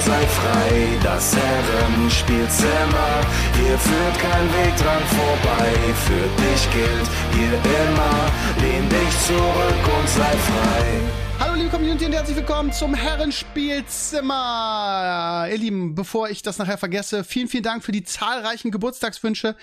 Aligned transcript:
sei 0.00 0.26
frei. 0.38 0.98
Das 1.02 1.34
Herrenspielzimmer, 1.36 3.12
hier 3.54 3.78
führt 3.78 4.16
kein 4.18 4.46
Weg 4.58 4.76
dran 4.76 5.04
vorbei. 5.18 5.70
Für 6.06 6.26
dich 6.42 6.62
gilt 6.72 7.08
hier 7.32 7.54
immer, 7.54 8.16
lehn 8.60 8.88
dich 8.88 9.26
zurück 9.26 9.98
und 9.98 10.08
sei 10.08 10.36
frei. 10.36 11.00
Hallo 11.38 11.54
liebe 11.54 11.68
Community 11.68 12.06
und 12.06 12.12
herzlich 12.12 12.36
willkommen 12.36 12.72
zum 12.72 12.94
Herrenspielzimmer. 12.94 15.48
Ihr 15.50 15.58
Lieben, 15.58 15.94
bevor 15.94 16.30
ich 16.30 16.40
das 16.42 16.58
nachher 16.58 16.78
vergesse, 16.78 17.24
vielen, 17.24 17.48
vielen 17.48 17.62
Dank 17.62 17.84
für 17.84 17.92
die 17.92 18.04
zahlreichen 18.04 18.70
Geburtstagswünsche. 18.70 19.54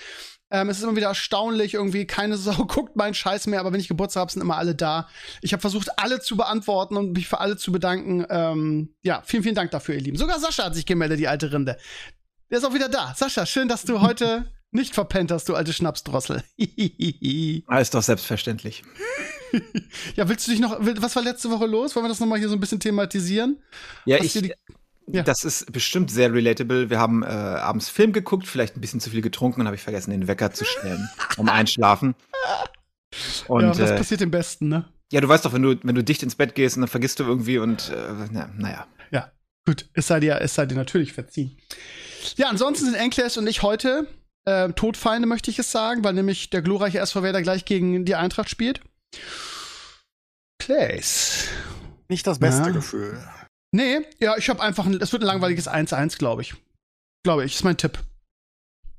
Ähm, 0.50 0.68
es 0.68 0.78
ist 0.78 0.84
immer 0.84 0.96
wieder 0.96 1.08
erstaunlich, 1.08 1.74
irgendwie 1.74 2.06
keine 2.06 2.36
Sau 2.44 2.66
guckt 2.66 2.94
meinen 2.94 3.14
Scheiß 3.14 3.46
mehr, 3.46 3.60
aber 3.60 3.72
wenn 3.72 3.80
ich 3.80 3.88
Geburtstag 3.88 4.20
habe, 4.20 4.32
sind 4.32 4.42
immer 4.42 4.58
alle 4.58 4.74
da. 4.74 5.08
Ich 5.40 5.52
habe 5.52 5.60
versucht, 5.60 5.98
alle 5.98 6.20
zu 6.20 6.36
beantworten 6.36 6.96
und 6.96 7.12
mich 7.12 7.26
für 7.26 7.40
alle 7.40 7.56
zu 7.56 7.72
bedanken. 7.72 8.24
Ähm, 8.28 8.94
ja, 9.02 9.22
vielen, 9.24 9.42
vielen 9.42 9.56
Dank 9.56 9.70
dafür, 9.70 9.94
ihr 9.94 10.02
Lieben. 10.02 10.18
Sogar 10.18 10.38
Sascha 10.38 10.64
hat 10.64 10.74
sich 10.74 10.86
gemeldet, 10.86 11.18
die 11.18 11.28
alte 11.28 11.52
Rinde. 11.52 11.78
Der 12.50 12.58
ist 12.58 12.64
auch 12.64 12.74
wieder 12.74 12.88
da. 12.88 13.14
Sascha, 13.16 13.46
schön, 13.46 13.66
dass 13.66 13.84
du 13.84 14.00
heute 14.02 14.46
nicht 14.74 14.94
verpennt 14.94 15.30
hast, 15.30 15.48
du 15.48 15.54
alte 15.54 15.72
Schnapsdrossel. 15.72 16.42
Alles 17.66 17.90
doch 17.90 18.02
selbstverständlich. 18.02 18.82
ja, 20.16 20.28
willst 20.28 20.46
du 20.46 20.50
dich 20.50 20.60
noch, 20.60 20.76
was 20.80 21.16
war 21.16 21.22
letzte 21.22 21.50
Woche 21.50 21.66
los? 21.66 21.94
Wollen 21.94 22.04
wir 22.04 22.08
das 22.08 22.20
nochmal 22.20 22.38
hier 22.38 22.48
so 22.48 22.56
ein 22.56 22.60
bisschen 22.60 22.80
thematisieren? 22.80 23.62
Ja, 24.04 24.18
Hast 24.18 24.36
ich, 24.36 24.52
ja. 25.06 25.22
Das 25.22 25.44
ist 25.44 25.70
bestimmt 25.72 26.10
sehr 26.10 26.32
relatable. 26.32 26.90
Wir 26.90 26.98
haben 26.98 27.22
äh, 27.22 27.26
abends 27.26 27.88
Film 27.88 28.12
geguckt, 28.12 28.46
vielleicht 28.46 28.76
ein 28.76 28.80
bisschen 28.80 29.00
zu 29.00 29.10
viel 29.10 29.20
getrunken 29.20 29.60
und 29.60 29.66
habe 29.66 29.76
ich 29.76 29.82
vergessen, 29.82 30.10
den 30.10 30.28
Wecker 30.28 30.50
zu 30.52 30.64
stellen, 30.64 31.08
um 31.36 31.48
einschlafen. 31.48 32.14
Und, 33.46 33.62
ja, 33.62 33.72
das 33.72 33.90
äh, 33.92 33.96
passiert 33.96 34.22
im 34.22 34.32
Besten, 34.32 34.68
ne? 34.68 34.86
Ja, 35.12 35.20
du 35.20 35.28
weißt 35.28 35.44
doch, 35.44 35.52
wenn 35.52 35.62
du, 35.62 35.76
wenn 35.84 35.94
du 35.94 36.02
dicht 36.02 36.24
ins 36.24 36.34
Bett 36.34 36.56
gehst 36.56 36.76
und 36.76 36.80
dann 36.80 36.88
vergisst 36.88 37.20
du 37.20 37.22
irgendwie 37.22 37.58
und 37.58 37.90
äh, 37.90 38.26
na, 38.32 38.50
naja. 38.56 38.88
Ja, 39.12 39.30
gut. 39.64 39.88
Es 39.92 40.08
sei 40.08 40.18
dir, 40.18 40.40
es 40.40 40.56
sei 40.56 40.66
dir 40.66 40.74
natürlich 40.74 41.12
verziehen. 41.12 41.56
Ja, 42.34 42.48
ansonsten 42.48 42.86
sind 42.86 42.94
Enkles 42.96 43.36
und 43.36 43.46
ich 43.46 43.62
heute 43.62 44.08
äh, 44.44 44.70
Todfeinde, 44.72 45.26
möchte 45.26 45.50
ich 45.50 45.58
es 45.58 45.70
sagen, 45.70 46.04
weil 46.04 46.14
nämlich 46.14 46.50
der 46.50 46.62
glorreiche 46.62 46.98
SV 46.98 47.22
Werder 47.22 47.42
gleich 47.42 47.64
gegen 47.64 48.04
die 48.04 48.14
Eintracht 48.14 48.50
spielt. 48.50 48.80
Clays. 50.58 51.48
Nicht 52.08 52.26
das 52.26 52.38
beste 52.38 52.62
ja. 52.62 52.70
Gefühl. 52.70 53.22
Nee, 53.72 54.00
ja, 54.20 54.36
ich 54.36 54.48
habe 54.48 54.62
einfach, 54.62 54.86
es 54.86 55.12
wird 55.12 55.22
ein 55.22 55.26
langweiliges 55.26 55.68
1-1, 55.68 56.18
glaube 56.18 56.42
ich. 56.42 56.54
Glaube 57.24 57.44
ich, 57.44 57.54
ist 57.54 57.64
mein 57.64 57.76
Tipp. 57.76 57.98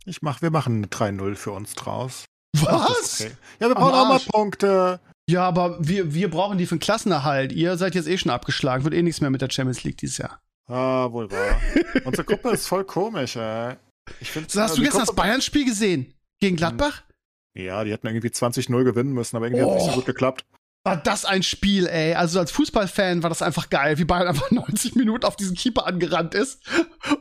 Ich 0.06 0.22
mach, 0.22 0.42
wir 0.42 0.52
machen 0.52 0.78
eine 0.78 0.88
3-0 0.88 1.36
für 1.36 1.52
uns 1.52 1.74
draus. 1.74 2.26
Was? 2.58 3.22
Okay. 3.22 3.32
Ja, 3.60 3.68
wir 3.70 3.76
brauchen 3.76 3.94
auch 3.94 4.08
mal 4.08 4.20
Punkte. 4.20 5.00
Ja, 5.30 5.48
aber 5.48 5.78
wir, 5.80 6.14
wir 6.14 6.30
brauchen 6.30 6.58
die 6.58 6.66
für 6.66 6.76
den 6.76 6.82
Klassenerhalt. 6.82 7.52
Ihr 7.52 7.78
seid 7.78 7.96
jetzt 7.96 8.08
eh 8.08 8.18
schon 8.18 8.32
abgeschlagen, 8.32 8.84
wird 8.84 8.94
eh 8.94 9.02
nichts 9.02 9.22
mehr 9.22 9.30
mit 9.30 9.42
der 9.42 9.50
Champions 9.50 9.84
League 9.84 9.98
dieses 9.98 10.20
Jahr. 10.20 10.40
Ah, 10.68 11.12
wohl 11.12 11.32
wahr. 11.32 11.60
Unsere 12.06 12.26
Gruppe 12.26 12.52
ist 12.52 12.68
voll 12.68 12.84
komisch, 12.84 13.36
ey. 13.36 13.76
Ich 14.20 14.32
find, 14.32 14.50
so, 14.52 14.62
hast 14.62 14.72
also 14.72 14.82
du 14.82 14.86
gestern 14.86 15.06
das 15.06 15.16
Bayern-Spiel 15.16 15.66
gesehen? 15.66 16.14
Gegen 16.40 16.56
Gladbach? 16.56 17.04
Ja, 17.54 17.84
die 17.84 17.92
hätten 17.92 18.08
irgendwie 18.08 18.28
20-0 18.28 18.84
gewinnen 18.84 19.14
müssen, 19.14 19.36
aber 19.36 19.48
irgendwie 19.48 19.64
oh. 19.64 19.72
hat 19.72 19.78
es 19.78 19.84
nicht 19.84 19.92
so 19.94 20.00
gut 20.00 20.06
geklappt 20.06 20.46
war 20.86 20.98
das 20.98 21.26
ein 21.26 21.42
Spiel, 21.42 21.88
ey. 21.88 22.14
Also 22.14 22.40
als 22.40 22.52
Fußballfan 22.52 23.24
war 23.24 23.30
das 23.30 23.42
einfach 23.42 23.70
geil, 23.72 23.98
wie 23.98 24.06
Bayern 24.06 24.28
einfach 24.28 24.52
90 24.52 24.96
Minuten 24.96 25.26
auf 25.26 25.36
diesen 25.36 25.56
Keeper 25.58 25.88
angerannt 25.88 26.36
ist 26.36 26.62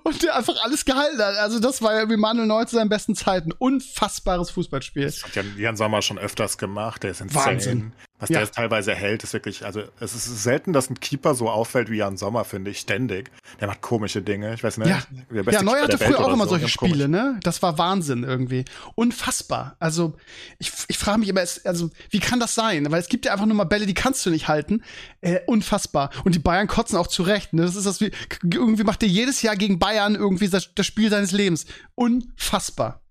und 0.04 0.22
der 0.22 0.36
einfach 0.36 0.62
alles 0.62 0.84
gehalten 0.84 1.18
hat. 1.18 1.36
Also 1.36 1.58
das 1.58 1.80
war 1.80 1.94
ja 1.94 2.10
wie 2.10 2.18
Manuel 2.18 2.46
Neuer 2.46 2.66
zu 2.66 2.76
seinen 2.76 2.90
besten 2.90 3.16
Zeiten. 3.16 3.52
Unfassbares 3.52 4.50
Fußballspiel. 4.50 5.04
Das 5.04 5.24
hat 5.24 5.34
Jan, 5.34 5.54
Jan 5.56 5.76
Sommer 5.76 6.02
schon 6.02 6.18
öfters 6.18 6.58
gemacht. 6.58 7.02
Der 7.02 7.12
ist 7.12 7.22
insane. 7.22 7.46
Wahnsinn. 7.46 7.92
Was 8.20 8.30
ja. 8.30 8.38
der 8.38 8.50
teilweise 8.50 8.94
hält, 8.94 9.24
ist 9.24 9.32
wirklich, 9.32 9.66
also 9.66 9.82
es 9.98 10.14
ist 10.14 10.42
selten, 10.44 10.72
dass 10.72 10.88
ein 10.88 11.00
Keeper 11.00 11.34
so 11.34 11.50
auffällt 11.50 11.90
wie 11.90 11.96
Jan 11.96 12.16
Sommer, 12.16 12.44
finde 12.44 12.70
ich, 12.70 12.78
ständig. 12.78 13.32
Der 13.60 13.66
macht 13.66 13.80
komische 13.80 14.22
Dinge. 14.22 14.54
Ich 14.54 14.62
weiß 14.62 14.78
nicht. 14.78 14.88
Ja, 14.88 15.02
ja 15.50 15.62
Neuer 15.62 15.82
hatte 15.82 15.98
früher 15.98 16.20
auch 16.20 16.32
immer 16.32 16.44
so. 16.44 16.50
solche 16.50 16.68
Spiele, 16.68 17.08
ne? 17.08 17.40
Das 17.42 17.60
war 17.62 17.76
Wahnsinn 17.76 18.22
irgendwie. 18.22 18.64
Unfassbar. 18.94 19.74
Also 19.80 20.16
ich, 20.60 20.70
ich 20.86 20.96
frage 20.96 21.18
mich 21.18 21.28
immer, 21.28 21.42
also 21.64 21.90
wie 22.10 22.20
kann 22.20 22.38
das 22.38 22.54
sein? 22.54 22.88
Weil 22.90 23.00
es 23.00 23.08
gibt 23.08 23.26
ja 23.26 23.32
einfach 23.32 23.46
nur 23.46 23.56
mal 23.56 23.64
Bälle, 23.64 23.84
die 23.84 23.94
kannst 23.94 24.24
du 24.24 24.30
nicht 24.30 24.46
halten. 24.46 24.84
Äh, 25.20 25.40
unfassbar. 25.46 26.10
Und 26.24 26.36
die 26.36 26.40
Bayern 26.40 26.68
kotzen 26.68 26.96
auch 26.96 27.08
zurecht. 27.08 27.52
Ne? 27.52 27.62
Das 27.62 27.74
ist 27.74 27.86
das 27.86 28.00
wie, 28.00 28.12
irgendwie 28.44 28.84
macht 28.84 29.02
er 29.02 29.08
jedes 29.08 29.42
Jahr 29.42 29.56
gegen 29.56 29.80
Bayern 29.80 30.14
irgendwie 30.14 30.48
das, 30.48 30.72
das 30.72 30.86
Spiel 30.86 31.10
seines 31.10 31.32
Lebens. 31.32 31.66
Unfassbar. 31.96 33.02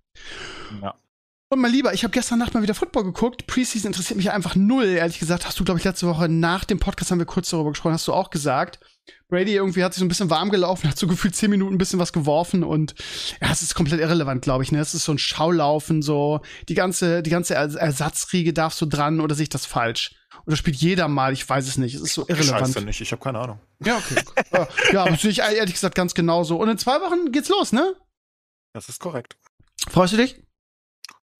Ja. 0.81 0.95
Und 1.53 1.59
mein 1.59 1.71
Lieber, 1.71 1.93
ich 1.93 2.03
habe 2.03 2.11
gestern 2.11 2.39
Nacht 2.39 2.55
mal 2.55 2.63
wieder 2.63 2.73
Football 2.73 3.03
geguckt. 3.03 3.45
Preseason 3.45 3.89
interessiert 3.89 4.17
mich 4.17 4.31
einfach 4.31 4.55
null, 4.55 4.85
ehrlich 4.85 5.19
gesagt. 5.19 5.45
Hast 5.45 5.59
du, 5.59 5.63
glaube 5.63 5.77
ich, 5.77 5.83
letzte 5.83 6.07
Woche 6.07 6.27
nach 6.27 6.65
dem 6.65 6.79
Podcast 6.79 7.11
haben 7.11 7.19
wir 7.19 7.27
kurz 7.27 7.51
darüber 7.51 7.69
gesprochen, 7.69 7.93
hast 7.93 8.07
du 8.07 8.13
auch 8.13 8.31
gesagt. 8.31 8.79
Brady 9.27 9.53
irgendwie 9.53 9.83
hat 9.83 9.93
sich 9.93 9.99
so 9.99 10.05
ein 10.05 10.07
bisschen 10.07 10.31
warm 10.31 10.49
gelaufen, 10.49 10.89
hat 10.89 10.97
so 10.97 11.05
gefühlt 11.05 11.35
zehn 11.35 11.51
Minuten 11.51 11.75
ein 11.75 11.77
bisschen 11.77 11.99
was 11.99 12.11
geworfen 12.11 12.63
und 12.63 12.95
ja, 13.39 13.51
es 13.51 13.61
ist 13.61 13.75
komplett 13.75 13.99
irrelevant, 13.99 14.41
glaube 14.41 14.63
ich. 14.63 14.71
Ne, 14.71 14.79
es 14.79 14.95
ist 14.95 15.03
so 15.03 15.11
ein 15.11 15.19
Schaulaufen, 15.19 16.01
so 16.01 16.41
die 16.69 16.73
ganze, 16.73 17.21
die 17.21 17.29
ganze 17.29 17.53
Ersatzriege 17.53 18.51
darf 18.51 18.73
so 18.73 18.87
dran 18.87 19.19
oder 19.19 19.35
sehe 19.35 19.43
ich 19.43 19.49
das 19.49 19.67
falsch? 19.67 20.15
Oder 20.47 20.55
spielt 20.55 20.77
jeder 20.77 21.07
mal? 21.07 21.33
Ich 21.33 21.47
weiß 21.47 21.67
es 21.67 21.77
nicht. 21.77 21.93
Es 21.93 22.01
ist 22.01 22.15
so 22.15 22.27
irrelevant. 22.27 22.69
Ich 22.69 22.75
weiß 22.77 22.83
nicht. 22.83 23.01
Ich 23.01 23.11
habe 23.11 23.21
keine 23.21 23.37
Ahnung. 23.37 23.59
Ja, 23.85 23.97
okay. 23.97 24.67
ja, 24.91 25.03
aber 25.03 25.15
sehe 25.17 25.29
ich 25.29 25.39
ehrlich 25.39 25.75
gesagt 25.75 25.93
ganz 25.93 26.15
genauso. 26.15 26.57
Und 26.57 26.69
in 26.69 26.79
zwei 26.79 26.99
Wochen 26.99 27.31
geht's 27.31 27.49
los, 27.49 27.73
ne? 27.73 27.95
Das 28.73 28.89
ist 28.89 28.99
korrekt. 28.99 29.37
Freust 29.87 30.13
du 30.13 30.17
dich? 30.17 30.43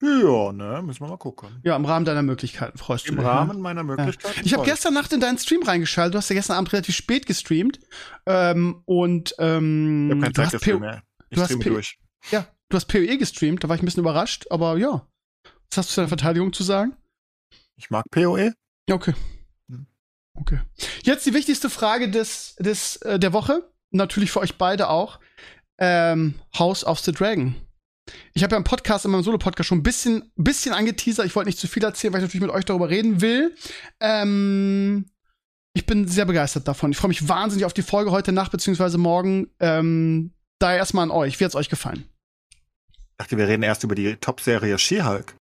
Ja, 0.04 0.52
ne, 0.52 0.82
müssen 0.84 1.00
wir 1.00 1.08
mal 1.08 1.18
gucken. 1.18 1.62
Ja, 1.64 1.78
im 1.78 1.86
Rahmen 1.86 2.06
deiner 2.06 2.24
Möglichkeiten 2.24 2.78
freust 2.78 3.08
Im 3.08 3.16
du 3.16 3.22
dich. 3.22 3.30
Im 3.30 3.38
Rahmen 3.38 3.56
ne? 3.56 3.64
meiner 3.64 3.84
Möglichkeiten. 3.84 4.36
Ja. 4.40 4.46
Ich 4.46 4.54
habe 4.54 4.66
gestern 4.66 4.94
Nacht 4.94 5.14
in 5.14 5.22
deinen 5.22 5.38
Stream 5.38 5.64
reingeschaltet. 5.64 6.16
Du 6.16 6.18
hast 6.18 6.30
ja 6.30 6.36
gestern 6.36 6.58
Abend 6.58 6.74
relativ 6.74 6.94
spät 6.94 7.26
gestreamt. 7.26 7.80
Ähm, 8.26 8.82
und 8.84 9.34
ähm, 9.40 10.08
ich 10.08 10.12
habe 10.12 10.22
keinen 10.22 10.36
Zeit 10.36 10.54
dafür 10.56 10.80
mehr. 10.80 11.04
Ich 11.30 11.40
du 11.40 11.46
stream 11.46 11.62
durch. 11.62 11.98
Ja, 12.32 12.46
du 12.68 12.76
hast 12.76 12.88
PoE 12.88 13.18
gestreamt. 13.18 13.64
Da 13.64 13.70
war 13.70 13.78
ich 13.78 13.82
ein 13.82 13.86
bisschen 13.86 14.02
überrascht. 14.02 14.46
Aber 14.50 14.78
ja, 14.78 15.08
was 15.70 15.78
hast 15.78 15.90
du 15.90 15.94
zu 15.94 16.02
deiner 16.02 16.10
Verteidigung 16.10 16.52
zu 16.52 16.64
sagen? 16.64 16.98
Ich 17.78 17.90
mag 17.90 18.04
PoE. 18.12 18.54
Ja, 18.90 18.96
okay. 18.96 19.14
Hm. 19.70 19.88
Okay. 20.34 20.60
Jetzt 21.04 21.26
die 21.26 21.34
wichtigste 21.34 21.70
Frage 21.70 22.10
des, 22.10 22.56
des, 22.60 22.98
äh, 22.98 23.20
der 23.20 23.32
Woche. 23.32 23.70
Natürlich 23.92 24.32
für 24.32 24.42
euch 24.42 24.58
beide 24.58 24.90
auch. 24.90 25.22
Ähm, 25.78 26.36
House 26.58 26.84
of 26.84 27.00
the 27.00 27.14
Dragon. 27.14 27.56
Ich 28.34 28.44
habe 28.44 28.54
ja 28.54 28.58
im 28.58 28.64
Podcast, 28.64 29.06
in 29.06 29.12
meinem 29.12 29.24
Solo-Podcast 29.24 29.68
schon 29.68 29.80
ein 29.80 29.84
bisschen, 29.84 30.32
bisschen 30.36 30.74
angeteasert. 30.74 31.26
Ich 31.26 31.36
wollte 31.36 31.50
nicht 31.50 31.60
zu 31.60 31.68
viel 31.68 31.84
erzählen, 31.84 32.14
weil 32.14 32.20
ich 32.22 32.28
natürlich 32.28 32.46
mit 32.46 32.52
euch 32.52 32.66
darüber 32.66 32.90
reden 32.90 33.22
will. 33.22 33.56
Ähm, 34.00 35.06
ich 35.74 35.86
bin 35.86 36.08
sehr 36.08 36.26
begeistert 36.26 36.68
davon. 36.68 36.92
Ich 36.92 36.98
freue 36.98 37.10
mich 37.10 37.28
wahnsinnig 37.28 37.66
auf 37.66 37.74
die 37.74 37.82
Folge 37.82 38.12
heute 38.12 38.32
Nacht 38.32 38.52
beziehungsweise 38.52 38.98
morgen. 38.98 39.50
Ähm, 39.60 40.34
daher 40.60 40.78
erstmal 40.78 41.04
an 41.04 41.12
euch. 41.12 41.40
Wie 41.40 41.46
hat's 41.46 41.56
euch 41.56 41.70
gefallen? 41.70 42.06
Ich 42.92 43.18
dachte, 43.18 43.38
wir 43.38 43.48
reden 43.48 43.64
erst 43.64 43.84
über 43.84 43.96
die 43.96 44.16
Top-Serie 44.16 44.78
She-Hulk. 44.78 45.36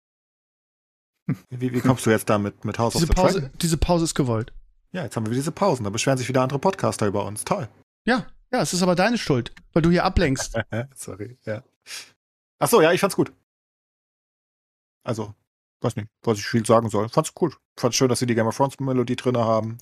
Wie, 1.51 1.73
wie, 1.73 1.81
kommst 1.81 2.05
du 2.05 2.11
jetzt 2.11 2.29
damit 2.29 2.65
mit 2.65 2.79
House 2.79 2.95
diese 2.95 3.05
of 3.05 3.09
the 3.11 3.15
Pause, 3.15 3.41
Dragon? 3.41 3.59
Diese 3.61 3.77
Pause 3.77 4.05
ist 4.05 4.15
gewollt. 4.15 4.53
Ja, 4.93 5.05
jetzt 5.05 5.17
haben 5.17 5.27
wir 5.27 5.33
diese 5.33 5.53
Pausen. 5.53 5.85
Da 5.85 5.91
beschweren 5.91 6.19
sich 6.19 6.29
wieder 6.29 6.43
andere 6.43 6.59
Podcaster 6.59 7.07
über 7.07 7.25
uns. 7.25 7.45
Toll. 7.45 7.69
Ja, 8.07 8.27
ja, 8.53 8.61
es 8.61 8.73
ist 8.73 8.83
aber 8.83 8.95
deine 8.95 9.19
Schuld, 9.19 9.53
weil 9.73 9.83
du 9.83 9.91
hier 9.91 10.05
ablenkst. 10.05 10.59
Sorry, 10.95 11.39
ja. 11.45 11.63
Ach 12.63 12.69
so, 12.69 12.81
ja, 12.81 12.93
ich 12.93 13.01
fand's 13.01 13.17
gut. 13.17 13.33
Also, 15.03 15.35
weiß 15.81 15.97
nicht, 15.97 16.09
was 16.23 16.39
ich 16.39 16.47
viel 16.47 16.65
sagen 16.65 16.89
soll. 16.91 17.09
Fand's 17.09 17.35
gut. 17.35 17.59
Fand's 17.77 17.97
schön, 17.97 18.09
dass 18.09 18.21
sie 18.21 18.27
die 18.27 18.37
Game 18.37 18.47
of 18.47 18.57
Thrones 18.57 18.79
Melodie 18.79 19.17
drin 19.17 19.37
haben 19.37 19.79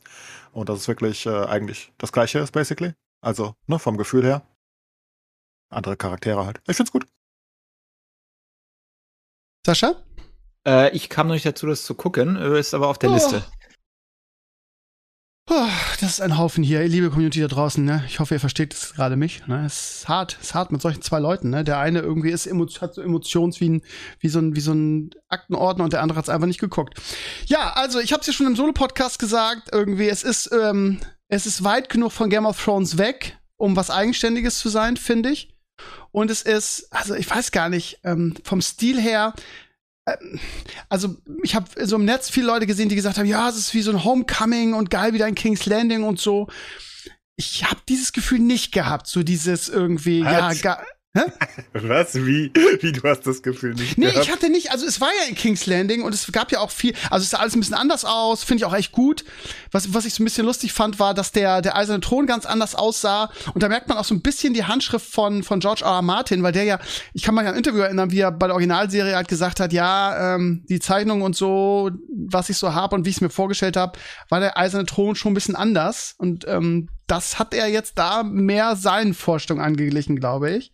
und 0.53 0.71
dass 0.71 0.79
es 0.79 0.89
wirklich 0.89 1.27
äh, 1.27 1.45
eigentlich 1.45 1.93
das 1.99 2.11
gleiche 2.11 2.39
ist, 2.39 2.53
basically. 2.53 2.95
Also, 3.21 3.55
ne, 3.67 3.79
vom 3.79 3.99
Gefühl 3.99 4.25
her. 4.25 4.47
Andere 5.69 5.99
Charaktere 5.99 6.47
halt. 6.47 6.63
Ich 6.69 6.77
find's 6.77 6.91
gut. 6.91 7.07
Sascha? 9.67 10.03
Äh, 10.67 10.97
ich 10.97 11.11
kam 11.11 11.27
noch 11.27 11.35
nicht 11.35 11.45
dazu, 11.45 11.67
das 11.67 11.85
zu 11.85 11.95
gucken, 11.95 12.37
äh, 12.37 12.59
ist 12.59 12.73
aber 12.73 12.89
auf 12.89 12.99
der 12.99 13.11
oh. 13.11 13.13
Liste. 13.15 13.45
Das 16.01 16.13
ist 16.13 16.21
ein 16.23 16.39
Haufen 16.39 16.65
hier, 16.65 16.83
liebe 16.89 17.11
Community 17.11 17.41
da 17.41 17.47
draußen. 17.47 17.85
Ne? 17.85 18.03
Ich 18.07 18.21
hoffe, 18.21 18.35
ihr 18.35 18.41
versteht 18.41 18.73
es 18.73 18.95
gerade 18.95 19.17
mich. 19.17 19.47
Ne? 19.47 19.67
Es 19.67 19.97
ist 19.97 20.09
hart, 20.09 20.39
es 20.41 20.49
ist 20.49 20.55
hart 20.55 20.73
mit 20.73 20.81
solchen 20.81 21.03
zwei 21.03 21.19
Leuten. 21.19 21.51
Ne? 21.51 21.63
Der 21.63 21.79
eine 21.79 21.99
irgendwie 22.01 22.31
ist 22.31 22.51
hat 22.81 22.95
so 22.95 23.03
Emotions 23.03 23.61
wie, 23.61 23.69
ein, 23.69 23.83
wie, 24.19 24.31
so 24.31 24.39
ein, 24.39 24.57
wie 24.57 24.61
so 24.61 24.73
ein 24.73 25.11
Aktenordner 25.29 25.85
und 25.85 25.93
der 25.93 26.01
andere 26.01 26.17
hat 26.17 26.25
es 26.25 26.31
einfach 26.31 26.47
nicht 26.47 26.61
geguckt. 26.61 26.99
Ja, 27.47 27.75
also 27.75 28.01
ich 28.01 28.15
habe 28.15 28.23
es 28.23 28.27
ja 28.27 28.33
schon 28.33 28.47
im 28.47 28.57
Solo-Podcast 28.57 29.19
gesagt. 29.19 29.69
Irgendwie, 29.73 30.09
es 30.09 30.23
ist 30.23 30.51
ähm, 30.53 31.01
es 31.29 31.47
ist 31.47 31.63
weit 31.63 31.89
genug 31.89 32.13
von 32.13 32.29
Game 32.29 32.47
of 32.47 32.63
Thrones 32.63 32.99
weg. 32.99 33.39
um 33.57 33.77
was 33.77 33.91
Eigenständiges 33.91 34.59
zu 34.59 34.71
sein, 34.71 34.97
finde 34.97 35.31
ich. 35.31 35.55
Und 36.13 36.31
es 36.31 36.41
ist, 36.41 36.89
also 36.91 37.15
ich 37.15 37.29
weiß 37.29 37.53
gar 37.53 37.69
nicht, 37.69 38.01
ähm, 38.05 38.35
vom 38.43 38.63
Stil 38.63 38.99
her, 38.99 39.35
also 40.89 41.17
ich 41.43 41.55
habe 41.55 41.87
so 41.87 41.97
im 41.97 42.05
Netz 42.05 42.31
viele 42.31 42.47
Leute 42.47 42.67
gesehen, 42.67 42.89
die 42.89 42.97
gesagt 42.97 43.19
haben, 43.19 43.27
ja, 43.27 43.49
es 43.49 43.57
ist 43.57 43.75
wie 43.75 43.83
so 43.83 43.91
ein 43.91 44.05
Homecoming 44.05 44.75
und 44.75 44.91
geil 44.91 45.13
wieder 45.13 45.27
ein 45.27 45.35
King's 45.35 45.67
Landing 45.67 46.03
und 46.03 46.21
so. 46.21 46.49
Ich 47.37 47.65
habe 47.65 47.81
dieses 47.89 48.13
Gefühl 48.13 48.41
nicht 48.41 48.73
gehabt, 48.73 49.07
so 49.07 49.23
dieses 49.23 49.69
irgendwie, 49.69 50.25
Was? 50.25 50.63
ja, 50.63 50.83
Hä? 51.13 51.23
Was? 51.73 52.15
Wie? 52.15 52.53
Wie 52.81 52.93
du 52.93 53.03
hast 53.03 53.27
das 53.27 53.43
Gefühl 53.43 53.75
nicht? 53.75 53.99
Nee, 53.99 54.07
gehabt? 54.07 54.25
ich 54.25 54.31
hatte 54.31 54.49
nicht, 54.49 54.71
also 54.71 54.87
es 54.87 55.01
war 55.01 55.09
ja 55.09 55.29
in 55.29 55.35
King's 55.35 55.67
Landing 55.67 56.03
und 56.03 56.15
es 56.15 56.31
gab 56.31 56.53
ja 56.53 56.61
auch 56.61 56.71
viel, 56.71 56.95
also 57.11 57.25
es 57.25 57.31
sah 57.31 57.39
alles 57.39 57.57
ein 57.57 57.61
bisschen 57.61 57.75
anders 57.75 58.05
aus, 58.05 58.45
finde 58.45 58.63
ich 58.63 58.65
auch 58.65 58.75
echt 58.75 58.93
gut. 58.93 59.25
Was, 59.73 59.93
was 59.93 60.05
ich 60.05 60.15
so 60.15 60.23
ein 60.23 60.25
bisschen 60.25 60.47
lustig 60.47 60.73
fand, 60.73 61.01
war, 61.01 61.13
dass 61.13 61.33
der, 61.33 61.63
der 61.63 61.77
eiserne 61.77 62.01
Thron 62.01 62.27
ganz 62.27 62.47
anders 62.47 62.77
aussah 62.77 63.33
und 63.55 63.63
da 63.63 63.69
merkt 63.69 63.89
man 63.89 63.99
auch 63.99 64.05
so 64.05 64.15
ein 64.15 64.23
bisschen 64.23 64.55
die 64.55 64.65
Handschrift 64.65 65.13
von, 65.13 65.43
von 65.43 65.59
George 65.59 65.83
R. 65.85 65.95
R. 65.95 66.03
Martin, 66.03 66.45
weil 66.45 66.53
der 66.53 66.63
ja, 66.63 66.79
ich 67.13 67.25
kann 67.25 67.35
mich 67.35 67.43
an 67.43 67.55
ein 67.55 67.57
Interview 67.57 67.81
erinnern, 67.81 68.13
wie 68.13 68.21
er 68.21 68.31
bei 68.31 68.47
der 68.47 68.55
Originalserie 68.55 69.17
halt 69.17 69.27
gesagt 69.27 69.59
hat, 69.59 69.73
ja, 69.73 70.37
ähm, 70.37 70.65
die 70.69 70.79
Zeichnung 70.79 71.23
und 71.23 71.35
so, 71.35 71.91
was 72.09 72.51
ich 72.51 72.57
so 72.57 72.73
habe 72.73 72.95
und 72.95 73.05
wie 73.05 73.11
ich 73.11 73.17
es 73.17 73.21
mir 73.21 73.31
vorgestellt 73.31 73.77
habe, 73.77 73.99
war 74.29 74.39
der 74.39 74.57
eiserne 74.57 74.87
Thron 74.87 75.17
schon 75.17 75.33
ein 75.33 75.35
bisschen 75.35 75.57
anders 75.57 76.15
und 76.19 76.47
ähm, 76.47 76.89
das 77.11 77.39
hat 77.39 77.55
er 77.55 77.69
jetzt 77.69 77.99
da 77.99 78.23
mehr 78.23 78.77
seinen 78.77 79.15
Vorstellungen 79.15 79.65
angeglichen, 79.65 80.17
glaube 80.17 80.51
ich. 80.51 80.73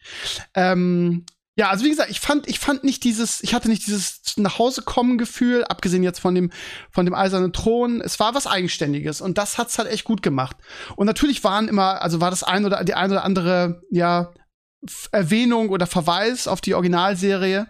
Ähm, 0.54 1.24
ja, 1.58 1.70
also 1.70 1.86
wie 1.86 1.90
gesagt, 1.90 2.10
ich 2.10 2.20
fand, 2.20 2.46
ich 2.46 2.58
fand 2.58 2.84
nicht 2.84 3.02
dieses, 3.02 3.42
ich 3.42 3.54
hatte 3.54 3.70
nicht 3.70 3.86
dieses 3.86 4.20
nach 4.36 4.58
Hause 4.58 4.82
kommen 4.82 5.16
Gefühl, 5.16 5.64
abgesehen 5.64 6.02
jetzt 6.02 6.18
von 6.18 6.34
dem, 6.34 6.52
von 6.90 7.06
dem 7.06 7.14
eisernen 7.14 7.54
Thron. 7.54 8.02
Es 8.02 8.20
war 8.20 8.34
was 8.34 8.46
Eigenständiges 8.46 9.22
und 9.22 9.38
das 9.38 9.56
hat's 9.56 9.78
halt 9.78 9.88
echt 9.88 10.04
gut 10.04 10.22
gemacht. 10.22 10.56
Und 10.96 11.06
natürlich 11.06 11.42
waren 11.44 11.68
immer, 11.68 12.02
also 12.02 12.20
war 12.20 12.30
das 12.30 12.42
ein 12.42 12.66
oder 12.66 12.84
die 12.84 12.94
ein 12.94 13.10
oder 13.10 13.24
andere, 13.24 13.80
ja, 13.90 14.34
Erwähnung 15.10 15.70
oder 15.70 15.86
Verweis 15.86 16.46
auf 16.46 16.60
die 16.60 16.74
Originalserie. 16.74 17.66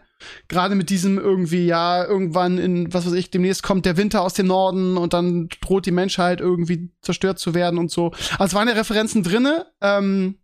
Gerade 0.49 0.75
mit 0.75 0.91
diesem 0.91 1.19
irgendwie, 1.19 1.67
ja, 1.67 2.05
irgendwann 2.05 2.59
in, 2.59 2.93
was 2.93 3.07
weiß 3.07 3.13
ich, 3.13 3.31
demnächst 3.31 3.63
kommt 3.63 3.87
der 3.87 3.97
Winter 3.97 4.23
aus 4.23 4.35
dem 4.35 4.47
Norden 4.47 4.97
und 4.97 5.13
dann 5.13 5.49
droht 5.61 5.87
die 5.87 5.93
Menschheit 5.93 6.41
irgendwie 6.41 6.91
zerstört 7.03 7.39
zu 7.39 7.55
werden 7.55 7.79
und 7.79 7.91
so. 7.91 8.13
Also 8.33 8.45
es 8.45 8.55
waren 8.55 8.69
ja 8.69 8.75
Referenzen 8.75 9.23
drinne. 9.23 9.67
Ähm, 9.81 10.39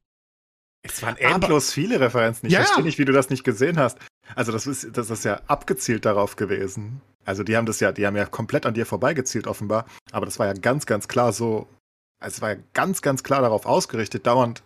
es 0.83 1.03
waren 1.03 1.17
endlos 1.17 1.69
aber, 1.69 1.73
viele 1.73 2.01
Referenzen. 2.01 2.47
Ich 2.47 2.53
ja, 2.53 2.61
verstehe 2.61 2.85
nicht, 2.85 2.99
wie 2.99 3.05
du 3.05 3.13
das 3.13 3.31
nicht 3.31 3.45
gesehen 3.45 3.79
hast. 3.79 3.99
Also 4.35 4.53
das 4.53 4.67
ist, 4.67 4.97
das 4.97 5.11
ist 5.11 5.25
ja 5.25 5.41
abgezielt 5.47 6.05
darauf 6.05 6.37
gewesen. 6.37 7.01
Also 7.25 7.45
die 7.45 7.57
haben 7.57 7.67
das 7.67 7.81
ja, 7.81 7.93
die 7.93 8.07
haben 8.07 8.17
ja 8.17 8.27
komplett 8.27 8.67
an 8.67 8.75
dir 8.75 8.85
vorbeigezielt 8.85 9.47
offenbar. 9.47 9.87
Aber 10.11 10.27
das 10.27 10.39
war 10.39 10.47
ja 10.47 10.55
ganz, 10.55 10.87
ganz 10.87 11.07
klar 11.07 11.33
so. 11.33 11.69
Also 12.21 12.37
es 12.37 12.43
war 12.43 12.51
ja 12.51 12.59
ganz, 12.75 13.03
ganz 13.03 13.23
klar 13.23 13.43
darauf 13.43 13.65
ausgerichtet, 13.67 14.27
dauernd 14.27 14.63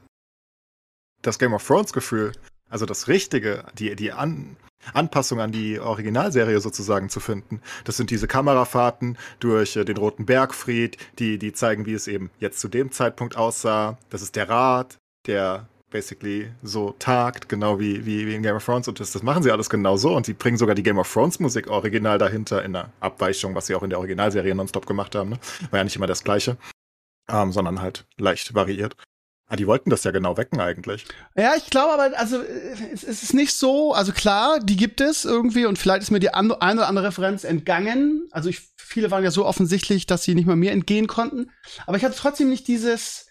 das 1.22 1.38
Game 1.38 1.54
of 1.54 1.66
Thrones 1.66 1.92
Gefühl, 1.92 2.32
also 2.68 2.86
das 2.86 3.08
Richtige, 3.08 3.64
die, 3.78 3.94
die 3.96 4.12
an, 4.12 4.56
Anpassung 4.94 5.40
an 5.40 5.52
die 5.52 5.80
Originalserie 5.80 6.60
sozusagen 6.60 7.08
zu 7.08 7.20
finden. 7.20 7.60
Das 7.84 7.96
sind 7.96 8.10
diese 8.10 8.28
Kamerafahrten 8.28 9.18
durch 9.40 9.76
äh, 9.76 9.84
den 9.84 9.96
Roten 9.96 10.26
Bergfried, 10.26 10.96
die, 11.18 11.38
die 11.38 11.52
zeigen, 11.52 11.86
wie 11.86 11.94
es 11.94 12.06
eben 12.06 12.30
jetzt 12.38 12.60
zu 12.60 12.68
dem 12.68 12.92
Zeitpunkt 12.92 13.36
aussah. 13.36 13.98
Das 14.10 14.22
ist 14.22 14.36
der 14.36 14.48
Rat, 14.48 14.98
der 15.26 15.68
basically 15.90 16.50
so 16.62 16.94
tagt, 16.98 17.48
genau 17.48 17.78
wie, 17.78 18.04
wie, 18.04 18.26
wie 18.26 18.34
in 18.34 18.42
Game 18.42 18.56
of 18.56 18.64
Thrones. 18.64 18.88
Und 18.88 19.00
das, 19.00 19.12
das 19.12 19.22
machen 19.22 19.42
sie 19.42 19.50
alles 19.50 19.70
genau 19.70 19.96
so. 19.96 20.14
Und 20.14 20.26
sie 20.26 20.34
bringen 20.34 20.58
sogar 20.58 20.74
die 20.74 20.82
Game 20.82 20.98
of 20.98 21.12
Thrones 21.12 21.40
Musik 21.40 21.68
original 21.68 22.18
dahinter 22.18 22.64
in 22.64 22.76
einer 22.76 22.92
Abweichung, 23.00 23.54
was 23.54 23.66
sie 23.66 23.74
auch 23.74 23.82
in 23.82 23.90
der 23.90 23.98
Originalserie 23.98 24.54
nonstop 24.54 24.86
gemacht 24.86 25.14
haben. 25.14 25.30
Ne? 25.30 25.38
War 25.70 25.78
ja 25.78 25.84
nicht 25.84 25.96
immer 25.96 26.06
das 26.06 26.24
Gleiche, 26.24 26.56
ähm, 27.28 27.52
sondern 27.52 27.80
halt 27.80 28.04
leicht 28.18 28.54
variiert. 28.54 28.96
Ah, 29.48 29.54
die 29.54 29.68
wollten 29.68 29.90
das 29.90 30.02
ja 30.02 30.10
genau 30.10 30.36
wecken 30.36 30.60
eigentlich. 30.60 31.04
Ja, 31.36 31.52
ich 31.56 31.70
glaube 31.70 31.92
aber, 31.92 32.18
also 32.18 32.42
es 32.92 33.04
ist 33.04 33.32
nicht 33.32 33.52
so, 33.52 33.92
also 33.92 34.12
klar, 34.12 34.58
die 34.60 34.76
gibt 34.76 35.00
es 35.00 35.24
irgendwie 35.24 35.66
und 35.66 35.78
vielleicht 35.78 36.02
ist 36.02 36.10
mir 36.10 36.18
die 36.18 36.34
eine 36.34 36.54
oder 36.54 36.62
andere 36.62 37.04
Referenz 37.04 37.44
entgangen. 37.44 38.26
Also 38.32 38.48
ich, 38.48 38.62
viele 38.76 39.12
waren 39.12 39.22
ja 39.22 39.30
so 39.30 39.46
offensichtlich, 39.46 40.06
dass 40.06 40.24
sie 40.24 40.34
nicht 40.34 40.46
mal 40.46 40.56
mir 40.56 40.72
entgehen 40.72 41.06
konnten. 41.06 41.50
Aber 41.86 41.96
ich 41.96 42.04
hatte 42.04 42.16
trotzdem 42.16 42.48
nicht 42.48 42.66
dieses, 42.66 43.26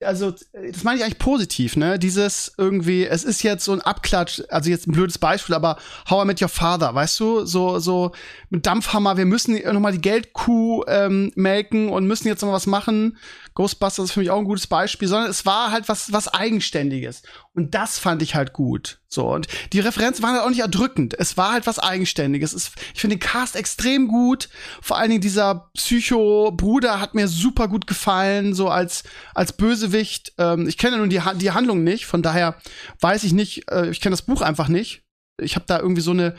also 0.00 0.30
das 0.30 0.84
meine 0.84 0.98
ich 0.98 1.04
eigentlich 1.04 1.18
positiv, 1.18 1.76
ne? 1.76 1.98
Dieses 1.98 2.54
irgendwie, 2.56 3.04
es 3.04 3.24
ist 3.24 3.42
jetzt 3.42 3.64
so 3.64 3.72
ein 3.72 3.80
Abklatsch, 3.80 4.42
also 4.48 4.70
jetzt 4.70 4.86
ein 4.86 4.92
blödes 4.92 5.18
Beispiel, 5.18 5.54
aber 5.54 5.76
How 6.08 6.24
I 6.24 6.26
Met 6.26 6.40
Your 6.40 6.48
Father, 6.48 6.94
weißt 6.94 7.18
du, 7.18 7.44
so 7.44 7.78
so 7.78 8.12
mit 8.48 8.64
Dampfhammer, 8.64 9.16
wir 9.16 9.26
müssen 9.26 9.60
noch 9.60 9.80
mal 9.80 9.92
die 9.92 10.00
Geldkuh 10.00 10.84
ähm, 10.86 11.32
melken 11.34 11.88
und 11.90 12.06
müssen 12.06 12.28
jetzt 12.28 12.42
noch 12.42 12.52
was 12.52 12.66
machen. 12.66 13.18
Ghostbusters 13.58 14.04
ist 14.04 14.12
für 14.12 14.20
mich 14.20 14.30
auch 14.30 14.38
ein 14.38 14.44
gutes 14.44 14.68
Beispiel, 14.68 15.08
sondern 15.08 15.28
es 15.28 15.44
war 15.44 15.72
halt 15.72 15.88
was 15.88 16.12
was 16.12 16.28
eigenständiges 16.28 17.22
und 17.54 17.74
das 17.74 17.98
fand 17.98 18.22
ich 18.22 18.36
halt 18.36 18.52
gut. 18.52 19.00
So 19.08 19.34
und 19.34 19.48
die 19.72 19.80
Referenzen 19.80 20.22
waren 20.22 20.34
halt 20.34 20.44
auch 20.44 20.48
nicht 20.48 20.60
erdrückend. 20.60 21.18
Es 21.18 21.36
war 21.36 21.54
halt 21.54 21.66
was 21.66 21.80
eigenständiges. 21.80 22.52
Es, 22.52 22.70
ich 22.94 23.00
finde 23.00 23.16
den 23.16 23.20
Cast 23.20 23.56
extrem 23.56 24.06
gut, 24.06 24.48
vor 24.80 24.96
allen 24.96 25.10
Dingen 25.10 25.22
dieser 25.22 25.72
Psycho 25.74 26.52
Bruder 26.52 27.00
hat 27.00 27.14
mir 27.14 27.26
super 27.26 27.66
gut 27.66 27.88
gefallen, 27.88 28.54
so 28.54 28.68
als 28.68 29.02
als 29.34 29.52
Bösewicht. 29.52 30.34
Ähm, 30.38 30.68
ich 30.68 30.78
kenne 30.78 30.98
nun 30.98 31.10
die 31.10 31.20
die 31.34 31.50
Handlung 31.50 31.82
nicht, 31.82 32.06
von 32.06 32.22
daher 32.22 32.60
weiß 33.00 33.24
ich 33.24 33.32
nicht, 33.32 33.68
äh, 33.72 33.90
ich 33.90 34.00
kenne 34.00 34.12
das 34.12 34.22
Buch 34.22 34.40
einfach 34.40 34.68
nicht. 34.68 35.02
Ich 35.40 35.56
habe 35.56 35.64
da 35.66 35.80
irgendwie 35.80 36.02
so 36.02 36.12
eine 36.12 36.36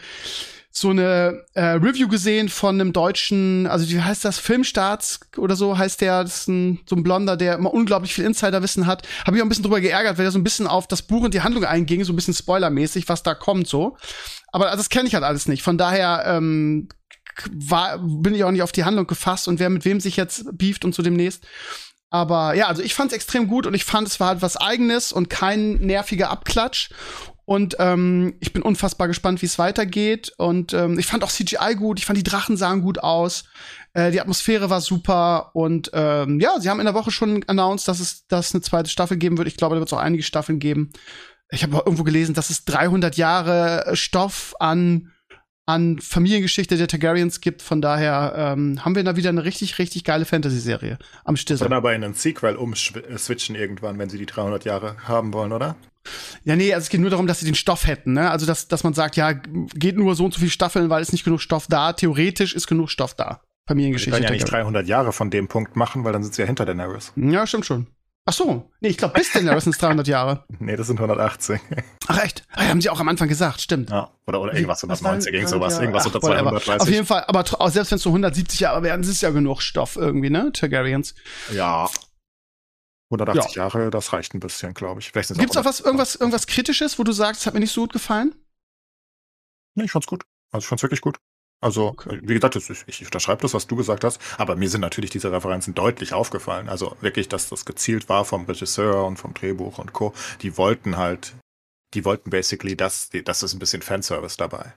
so 0.79 0.89
eine 0.89 1.45
äh, 1.53 1.61
Review 1.61 2.07
gesehen 2.07 2.49
von 2.49 2.75
einem 2.75 2.93
deutschen, 2.93 3.67
also 3.67 3.89
wie 3.89 4.01
heißt 4.01 4.23
das, 4.23 4.39
Filmstarts 4.39 5.19
oder 5.37 5.55
so 5.55 5.77
heißt 5.77 6.01
der, 6.01 6.23
das 6.23 6.41
ist 6.41 6.47
ein, 6.47 6.79
so 6.85 6.95
ein 6.95 7.03
Blonder, 7.03 7.37
der 7.37 7.55
immer 7.55 7.73
unglaublich 7.73 8.13
viel 8.13 8.25
Insiderwissen 8.25 8.85
hat. 8.85 9.07
Habe 9.25 9.35
ich 9.35 9.41
auch 9.41 9.45
ein 9.45 9.49
bisschen 9.49 9.63
drüber 9.63 9.81
geärgert, 9.81 10.17
weil 10.17 10.25
er 10.25 10.31
so 10.31 10.39
ein 10.39 10.43
bisschen 10.43 10.67
auf 10.67 10.87
das 10.87 11.01
Buch 11.01 11.23
und 11.23 11.33
die 11.33 11.41
Handlung 11.41 11.65
einging, 11.65 12.03
so 12.03 12.13
ein 12.13 12.15
bisschen 12.15 12.33
spoilermäßig, 12.33 13.09
was 13.09 13.23
da 13.23 13.35
kommt 13.35 13.67
so. 13.67 13.97
Aber 14.51 14.67
also 14.67 14.77
das 14.77 14.89
kenne 14.89 15.07
ich 15.07 15.13
halt 15.13 15.23
alles 15.23 15.47
nicht. 15.47 15.63
Von 15.63 15.77
daher 15.77 16.23
ähm, 16.25 16.89
war, 17.51 17.99
bin 17.99 18.33
ich 18.33 18.43
auch 18.43 18.51
nicht 18.51 18.63
auf 18.63 18.71
die 18.71 18.85
Handlung 18.85 19.07
gefasst 19.07 19.47
und 19.47 19.59
wer 19.59 19.69
mit 19.69 19.85
wem 19.85 19.99
sich 19.99 20.15
jetzt 20.15 20.45
beeft 20.57 20.85
und 20.85 20.95
so 20.95 21.03
demnächst. 21.03 21.45
Aber 22.09 22.55
ja, 22.55 22.67
also 22.67 22.81
ich 22.81 22.95
fand 22.95 23.11
es 23.11 23.15
extrem 23.15 23.47
gut 23.47 23.67
und 23.67 23.73
ich 23.75 23.85
fand, 23.85 24.07
es 24.07 24.19
war 24.19 24.29
halt 24.29 24.41
was 24.41 24.57
Eigenes 24.57 25.11
und 25.11 25.29
kein 25.29 25.73
nerviger 25.73 26.31
Abklatsch. 26.31 26.89
Und 27.49 27.77
ähm, 27.79 28.35
ich 28.41 28.53
bin 28.53 28.61
unfassbar 28.61 29.07
gespannt, 29.07 29.41
wie 29.41 29.47
es 29.47 29.57
weitergeht. 29.57 30.31
Und 30.37 30.71
ähm, 30.73 30.99
ich 30.99 31.07
fand 31.07 31.23
auch 31.23 31.31
CGI 31.31 31.73
gut, 31.75 31.97
ich 31.97 32.05
fand 32.05 32.15
die 32.15 32.21
Drachen 32.21 32.57
sahen 32.57 32.83
gut 32.83 32.99
aus. 32.99 33.45
Äh, 33.93 34.11
die 34.11 34.21
Atmosphäre 34.21 34.69
war 34.69 34.81
super. 34.81 35.49
Und 35.55 35.89
ähm, 35.95 36.39
ja, 36.39 36.59
sie 36.59 36.69
haben 36.69 36.79
in 36.79 36.85
der 36.85 36.93
Woche 36.93 37.09
schon 37.09 37.43
announced, 37.47 37.87
dass 37.87 37.99
es 37.99 38.27
dass 38.27 38.53
eine 38.53 38.61
zweite 38.61 38.91
Staffel 38.91 39.18
geben 39.18 39.39
wird. 39.39 39.47
Ich 39.47 39.57
glaube, 39.57 39.73
da 39.73 39.79
wird 39.79 39.89
es 39.89 39.94
auch 39.94 39.97
einige 39.97 40.21
Staffeln 40.21 40.59
geben. 40.59 40.91
Ich 41.49 41.63
habe 41.63 41.75
irgendwo 41.77 42.03
gelesen, 42.03 42.35
dass 42.35 42.51
es 42.51 42.65
300 42.65 43.18
Jahre 43.18 43.95
Stoff 43.95 44.53
an 44.59 45.11
an 45.65 45.99
Familiengeschichte 45.99 46.77
der 46.77 46.87
Targaryens 46.87 47.41
gibt. 47.41 47.63
Von 47.63 47.81
daher 47.81 48.33
ähm, 48.35 48.85
haben 48.85 48.95
wir 48.95 49.03
da 49.03 49.15
wieder 49.15 49.29
eine 49.29 49.44
richtig, 49.44 49.79
richtig 49.79 50.03
geile 50.03 50.25
Fantasy-Serie 50.25 50.99
am 51.23 51.35
Stissel. 51.35 51.68
Dann 51.68 51.77
aber 51.77 51.95
in 51.95 52.03
einen 52.03 52.15
Sequel 52.15 52.56
umswitchen 52.56 53.56
irgendwann, 53.56 53.97
wenn 53.97 54.09
sie 54.09 54.19
die 54.19 54.25
300 54.27 54.65
Jahre 54.65 54.97
haben 55.07 55.33
wollen, 55.33 55.51
oder? 55.51 55.75
Ja, 56.44 56.56
nee, 56.56 56.73
also 56.73 56.85
es 56.85 56.89
geht 56.89 57.01
nur 57.01 57.09
darum, 57.09 57.28
dass 57.28 57.39
sie 57.39 57.45
den 57.45 57.56
Stoff 57.56 57.87
hätten, 57.87 58.13
ne? 58.13 58.30
Also, 58.31 58.45
dass, 58.45 58.68
dass 58.68 58.83
man 58.83 58.94
sagt, 58.94 59.16
ja, 59.16 59.33
geht 59.33 59.97
nur 59.97 60.16
so 60.16 60.25
und 60.25 60.33
so 60.33 60.39
viele 60.39 60.51
Staffeln, 60.51 60.89
weil 60.89 61.01
es 61.01 61.11
nicht 61.11 61.23
genug 61.23 61.42
Stoff 61.42 61.68
da. 61.68 61.94
Theoretisch 61.94 62.54
ist 62.54 62.68
genug 62.68 62.89
Stoff 62.89 63.13
da. 63.13 63.42
Familiengeschichte. 63.68 64.16
Sie 64.16 64.21
können 64.21 64.33
ja 64.33 64.44
nicht 64.44 64.51
300 64.51 64.87
Jahre 64.87 65.13
von 65.13 65.30
dem 65.30 65.47
Punkt 65.47 65.75
machen, 65.75 66.04
weil 66.04 66.13
dann 66.13 66.23
sind 66.23 66.33
sie 66.33 66.42
ja 66.42 66.47
hinter 66.47 66.66
Daenerys. 66.66 67.13
Ja, 67.16 67.45
stimmt 67.45 67.66
schon. 67.66 67.87
Ach 68.25 68.33
so, 68.33 68.69
nee, 68.80 68.89
ich 68.89 68.97
glaube, 68.97 69.16
bis 69.16 69.31
Daenerys 69.31 69.63
sind 69.63 69.73
es 69.73 69.80
300 69.80 70.07
Jahre. 70.07 70.44
Nee, 70.59 70.75
das 70.75 70.87
sind 70.87 70.97
180. 70.99 71.59
Ach 72.07 72.23
echt? 72.23 72.44
Ah, 72.54 72.68
haben 72.68 72.81
sie 72.81 72.89
auch 72.89 72.99
am 72.99 73.07
Anfang 73.07 73.28
gesagt, 73.28 73.61
stimmt. 73.61 73.89
Ja, 73.89 74.11
oder, 74.28 74.42
oder 74.42 74.54
irgendwas 74.54 74.83
190, 74.83 75.33
irgend 75.33 75.49
sowas, 75.49 75.80
irgendwas 75.80 76.06
unter 76.06 76.19
230. 76.19 76.81
Auf 76.81 76.89
jeden 76.89 77.06
Fall, 77.06 77.23
aber 77.28 77.44
selbst 77.71 77.92
wenn 77.92 77.95
es 77.95 78.04
so 78.04 78.09
170 78.09 78.59
Jahre 78.59 78.83
wären, 78.83 79.01
ist 79.01 79.07
es 79.07 79.21
ja 79.21 79.30
genug 79.30 79.61
Stoff 79.61 79.95
irgendwie, 79.95 80.30
ne, 80.30 80.51
Targaryens. 80.54 81.16
Ja, 81.54 81.89
180 83.11 83.56
ja. 83.56 83.63
Jahre, 83.63 83.89
das 83.89 84.13
reicht 84.13 84.33
ein 84.33 84.39
bisschen, 84.39 84.73
glaube 84.73 85.01
ich. 85.01 85.11
Gibt 85.11 85.30
es 85.31 85.57
auch 85.57 85.66
was, 85.66 85.80
irgendwas, 85.80 86.16
irgendwas 86.16 86.47
Kritisches, 86.47 86.99
wo 86.99 87.04
du 87.04 87.11
sagst, 87.11 87.45
hat 87.45 87.54
mir 87.54 87.59
nicht 87.59 87.73
so 87.73 87.81
gut 87.81 87.94
gefallen? 87.94 88.35
Nee, 89.75 89.85
ich 89.85 89.92
fand's 89.92 90.07
gut. 90.07 90.23
Also 90.51 90.63
ich 90.63 90.68
fand's 90.68 90.83
wirklich 90.83 91.01
gut. 91.01 91.18
Also, 91.61 91.87
okay. 91.87 92.19
wie 92.23 92.35
gesagt, 92.35 92.56
ich, 92.56 92.69
ich 92.87 93.04
unterschreibe 93.04 93.42
das, 93.42 93.54
was 93.54 93.68
du 93.68 93.75
gesagt 93.75 94.04
hast, 94.04 94.21
aber 94.37 94.56
mir 94.56 94.69
sind 94.69 94.81
natürlich 94.81 95.09
diese 95.09 95.31
Referenzen 95.31 95.73
deutlich 95.73 96.13
aufgefallen. 96.13 96.69
Also 96.69 96.95
wirklich, 97.01 97.28
dass 97.28 97.49
das 97.49 97.66
gezielt 97.66 98.07
war 98.07 98.23
vom 98.23 98.45
Regisseur 98.45 99.06
und 99.06 99.18
vom 99.18 99.33
Drehbuch 99.33 99.78
und 99.78 99.92
Co. 99.92 100.13
Die 100.42 100.57
wollten 100.57 100.95
halt, 100.95 101.35
die 101.94 102.06
wollten 102.06 102.30
basically, 102.30 102.78
dass, 102.78 103.09
das 103.25 103.44
ist 103.44 103.54
ein 103.54 103.59
bisschen 103.59 103.81
Fanservice 103.81 104.37
dabei. 104.37 104.73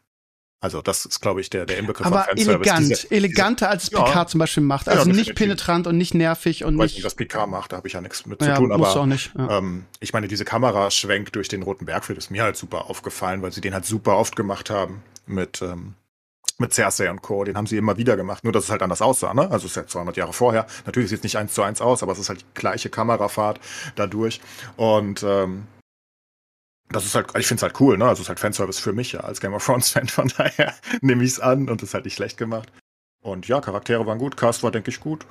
Also 0.63 0.81
das 0.81 1.05
ist, 1.05 1.21
glaube 1.21 1.41
ich, 1.41 1.51
der, 1.51 1.67
der 1.67 1.79
Inbegriff 1.79 2.07
Aber 2.07 2.23
von 2.23 2.37
Fanservice. 2.39 2.71
elegant, 2.71 2.91
diese, 2.91 3.11
eleganter 3.11 3.69
als 3.69 3.83
es 3.83 3.91
Picard 3.91 4.15
ja. 4.15 4.27
zum 4.29 4.39
Beispiel 4.39 4.63
macht. 4.63 4.89
Also 4.89 5.11
ja, 5.11 5.15
nicht 5.15 5.35
penetrant 5.35 5.89
und 5.89 5.99
nicht 5.99 6.15
nervig 6.15 6.65
und 6.65 6.75
ich 6.75 6.81
weiß 6.81 6.95
nicht. 6.95 7.05
was 7.05 7.17
Picard 7.17 7.51
macht, 7.51 7.73
da 7.73 7.79
habe 7.79 7.89
ich 7.89 7.95
ja 7.95 8.01
nichts 8.01 8.25
mit 8.27 8.41
zu 8.41 8.55
tun. 8.55 8.71
Aber 8.71 8.89
auch 8.89 9.07
nicht, 9.07 9.33
ähm, 9.37 9.87
ich 9.99 10.13
meine, 10.13 10.29
diese 10.29 10.45
Kameraschwenk 10.45 11.33
durch 11.33 11.49
den 11.49 11.65
Roten 11.65 11.85
Bergfried 11.85 12.17
ist 12.17 12.31
mir 12.31 12.45
halt 12.45 12.57
super 12.57 12.89
aufgefallen, 12.89 13.43
weil 13.43 13.51
sie 13.51 13.61
den 13.61 13.75
halt 13.75 13.85
super 13.85 14.17
oft 14.17 14.37
gemacht 14.37 14.71
haben 14.71 15.03
mit 15.27 15.63
ähm, 15.63 15.95
mit 16.59 16.73
Cersei 16.73 17.11
und 17.11 17.23
Co. 17.23 17.43
Den 17.43 17.57
haben 17.57 17.67
sie 17.67 17.77
immer 17.77 17.97
wieder 17.97 18.17
gemacht, 18.17 18.45
nur 18.45 18.53
dass 18.53 18.65
es 18.65 18.71
halt 18.71 18.83
anders 18.83 19.03
aussah, 19.03 19.35
ne? 19.35 19.43
Also 19.51 19.67
es 19.67 19.73
ist 19.73 19.77
ja 19.77 19.87
200 19.87 20.17
Jahre 20.17 20.33
vorher. 20.33 20.67
Natürlich 20.87 21.11
sieht 21.11 21.19
es 21.19 21.25
nicht 21.25 21.37
eins 21.37 21.55
zu 21.55 21.63
eins 21.63 21.81
aus, 21.81 22.05
aber 22.05 22.13
es 22.13 22.21
ist 22.21 22.29
halt 22.29 22.43
die 22.43 22.55
gleiche 22.55 22.89
Kamerafahrt 22.89 23.59
dadurch. 23.97 24.41
Und 24.77 25.25
ähm, 25.25 25.67
das 26.93 27.05
ist 27.05 27.15
halt, 27.15 27.29
ich 27.37 27.47
finde 27.47 27.59
es 27.59 27.63
halt 27.63 27.81
cool, 27.81 27.99
ne? 27.99 28.05
Also 28.05 28.21
es 28.21 28.27
ist 28.27 28.29
halt 28.29 28.41
Fanservice 28.41 28.81
für 28.81 28.93
mich 28.93 29.13
ja 29.13 29.21
als 29.21 29.41
Game 29.41 29.55
of 29.55 29.65
Thrones 29.65 29.91
Fan, 29.91 30.09
von 30.09 30.29
daher 30.37 30.75
nehme 31.01 31.25
ich 31.25 31.33
es 31.33 31.41
an 31.41 31.69
und 31.69 31.83
es 31.83 31.91
ist 31.91 31.95
halt 31.95 32.05
nicht 32.05 32.15
schlecht 32.17 32.37
gemacht. 32.37 32.71
Und 33.23 33.49
ja, 33.49 33.61
Charaktere 33.61 34.07
waren 34.07 34.19
gut, 34.19 34.37
Cast 34.37 34.63
war, 34.63 34.71
denke 34.71 34.91
ich, 34.91 35.01
gut. 35.01 35.27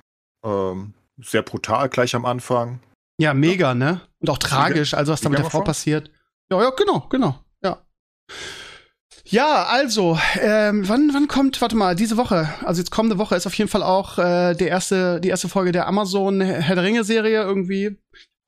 Ähm, 0.46 0.94
sehr 1.22 1.41
brutal 1.41 1.89
gleich 1.89 2.15
am 2.15 2.25
Anfang. 2.25 2.80
Ja, 3.20 3.34
mega, 3.34 3.75
ne? 3.75 4.01
Und 4.20 4.30
auch 4.30 4.38
tragisch, 4.38 4.94
also 4.94 5.12
was 5.12 5.22
da 5.22 5.30
mit 5.30 5.39
der 5.39 5.50
Frau 5.50 5.62
passiert. 5.62 6.10
Ja, 6.50 6.62
ja, 6.62 6.70
genau, 6.72 7.08
genau, 7.10 7.39
ja. 7.63 7.82
Ja, 9.25 9.65
also, 9.65 10.18
ähm, 10.39 10.88
wann, 10.89 11.13
wann 11.13 11.27
kommt, 11.27 11.62
warte 11.62 11.75
mal, 11.75 11.96
diese 11.96 12.18
Woche, 12.18 12.50
also 12.65 12.82
jetzt 12.82 12.91
kommende 12.91 13.18
Woche 13.18 13.36
ist 13.36 13.46
auf 13.46 13.53
jeden 13.53 13.70
Fall 13.70 13.84
auch 13.84 14.18
äh, 14.18 14.56
der 14.56 14.68
erste, 14.68 15.22
die 15.22 15.30
erste 15.30 15.50
Folge 15.50 15.72
der 15.72 15.88
Amazon 15.88 16.41
Herr 16.41 16.75
der 16.75 16.84
Ringe-Serie 16.84 17.41
irgendwie. 17.41 17.98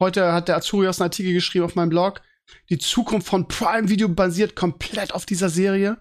Heute 0.01 0.33
hat 0.33 0.47
der 0.47 0.57
Azurios 0.57 0.99
einen 0.99 1.07
Artikel 1.07 1.33
geschrieben 1.33 1.65
auf 1.65 1.75
meinem 1.75 1.89
Blog. 1.89 2.21
Die 2.69 2.77
Zukunft 2.77 3.27
von 3.27 3.47
Prime 3.47 3.89
Video 3.89 4.09
basiert 4.09 4.55
komplett 4.55 5.13
auf 5.13 5.25
dieser 5.25 5.49
Serie. 5.49 5.97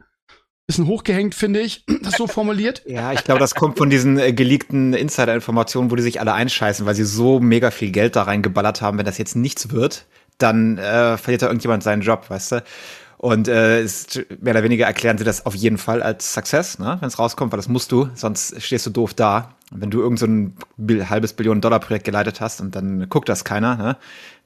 Bisschen 0.67 0.87
hochgehängt, 0.87 1.35
finde 1.35 1.61
ich, 1.61 1.85
das 2.03 2.17
so 2.17 2.27
formuliert. 2.27 2.83
Ja, 2.87 3.13
ich 3.13 3.25
glaube, 3.25 3.41
das 3.41 3.55
kommt 3.55 3.79
von 3.79 3.91
diesen 3.91 4.19
äh, 4.19 4.33
geleakten 4.33 4.95
Insider-Informationen, 4.95 5.91
wo 5.91 5.97
die 5.97 6.03
sich 6.03 6.21
alle 6.21 6.35
einscheißen, 6.35 6.87
weil 6.87 6.95
sie 6.95 7.05
so 7.05 7.41
mega 7.41 7.71
viel 7.71 7.91
Geld 7.91 8.17
da 8.17 8.23
reingeballert 8.23 8.81
haben. 8.81 8.99
Wenn 8.99 9.07
das 9.07 9.19
jetzt 9.19 9.37
nichts 9.37 9.71
wird, 9.71 10.07
dann 10.39 10.79
äh, 10.79 11.17
verliert 11.19 11.43
da 11.43 11.47
irgendjemand 11.47 11.83
seinen 11.83 12.03
Job, 12.03 12.29
weißt 12.29 12.53
du? 12.53 12.65
Und 13.23 13.47
äh, 13.47 13.81
ist, 13.81 14.21
mehr 14.41 14.53
oder 14.53 14.65
weniger 14.65 14.87
erklären 14.87 15.17
sie 15.17 15.23
das 15.23 15.47
auf 15.47 15.55
jeden 15.55 15.79
Fall 15.79 16.03
als 16.03 16.33
Success, 16.33 16.81
ne? 16.81 16.97
wenn 16.99 17.07
es 17.07 17.21
rauskommt, 17.21 17.53
weil 17.53 17.57
das 17.57 17.69
musst 17.69 17.93
du, 17.93 18.09
sonst 18.15 18.61
stehst 18.61 18.85
du 18.85 18.91
doof 18.91 19.15
da. 19.15 19.55
Und 19.71 19.81
wenn 19.81 19.93
du 19.93 20.01
irgend 20.01 20.19
so 20.19 20.27
halbes 21.09 21.33
Billionen 21.33 21.61
Dollar 21.61 21.79
Projekt 21.79 22.05
geleitet 22.05 22.41
hast 22.41 22.61
und 22.61 22.75
dann 22.75 23.09
guckt 23.09 23.29
das 23.29 23.45
keiner, 23.45 23.77
ne? 23.77 23.97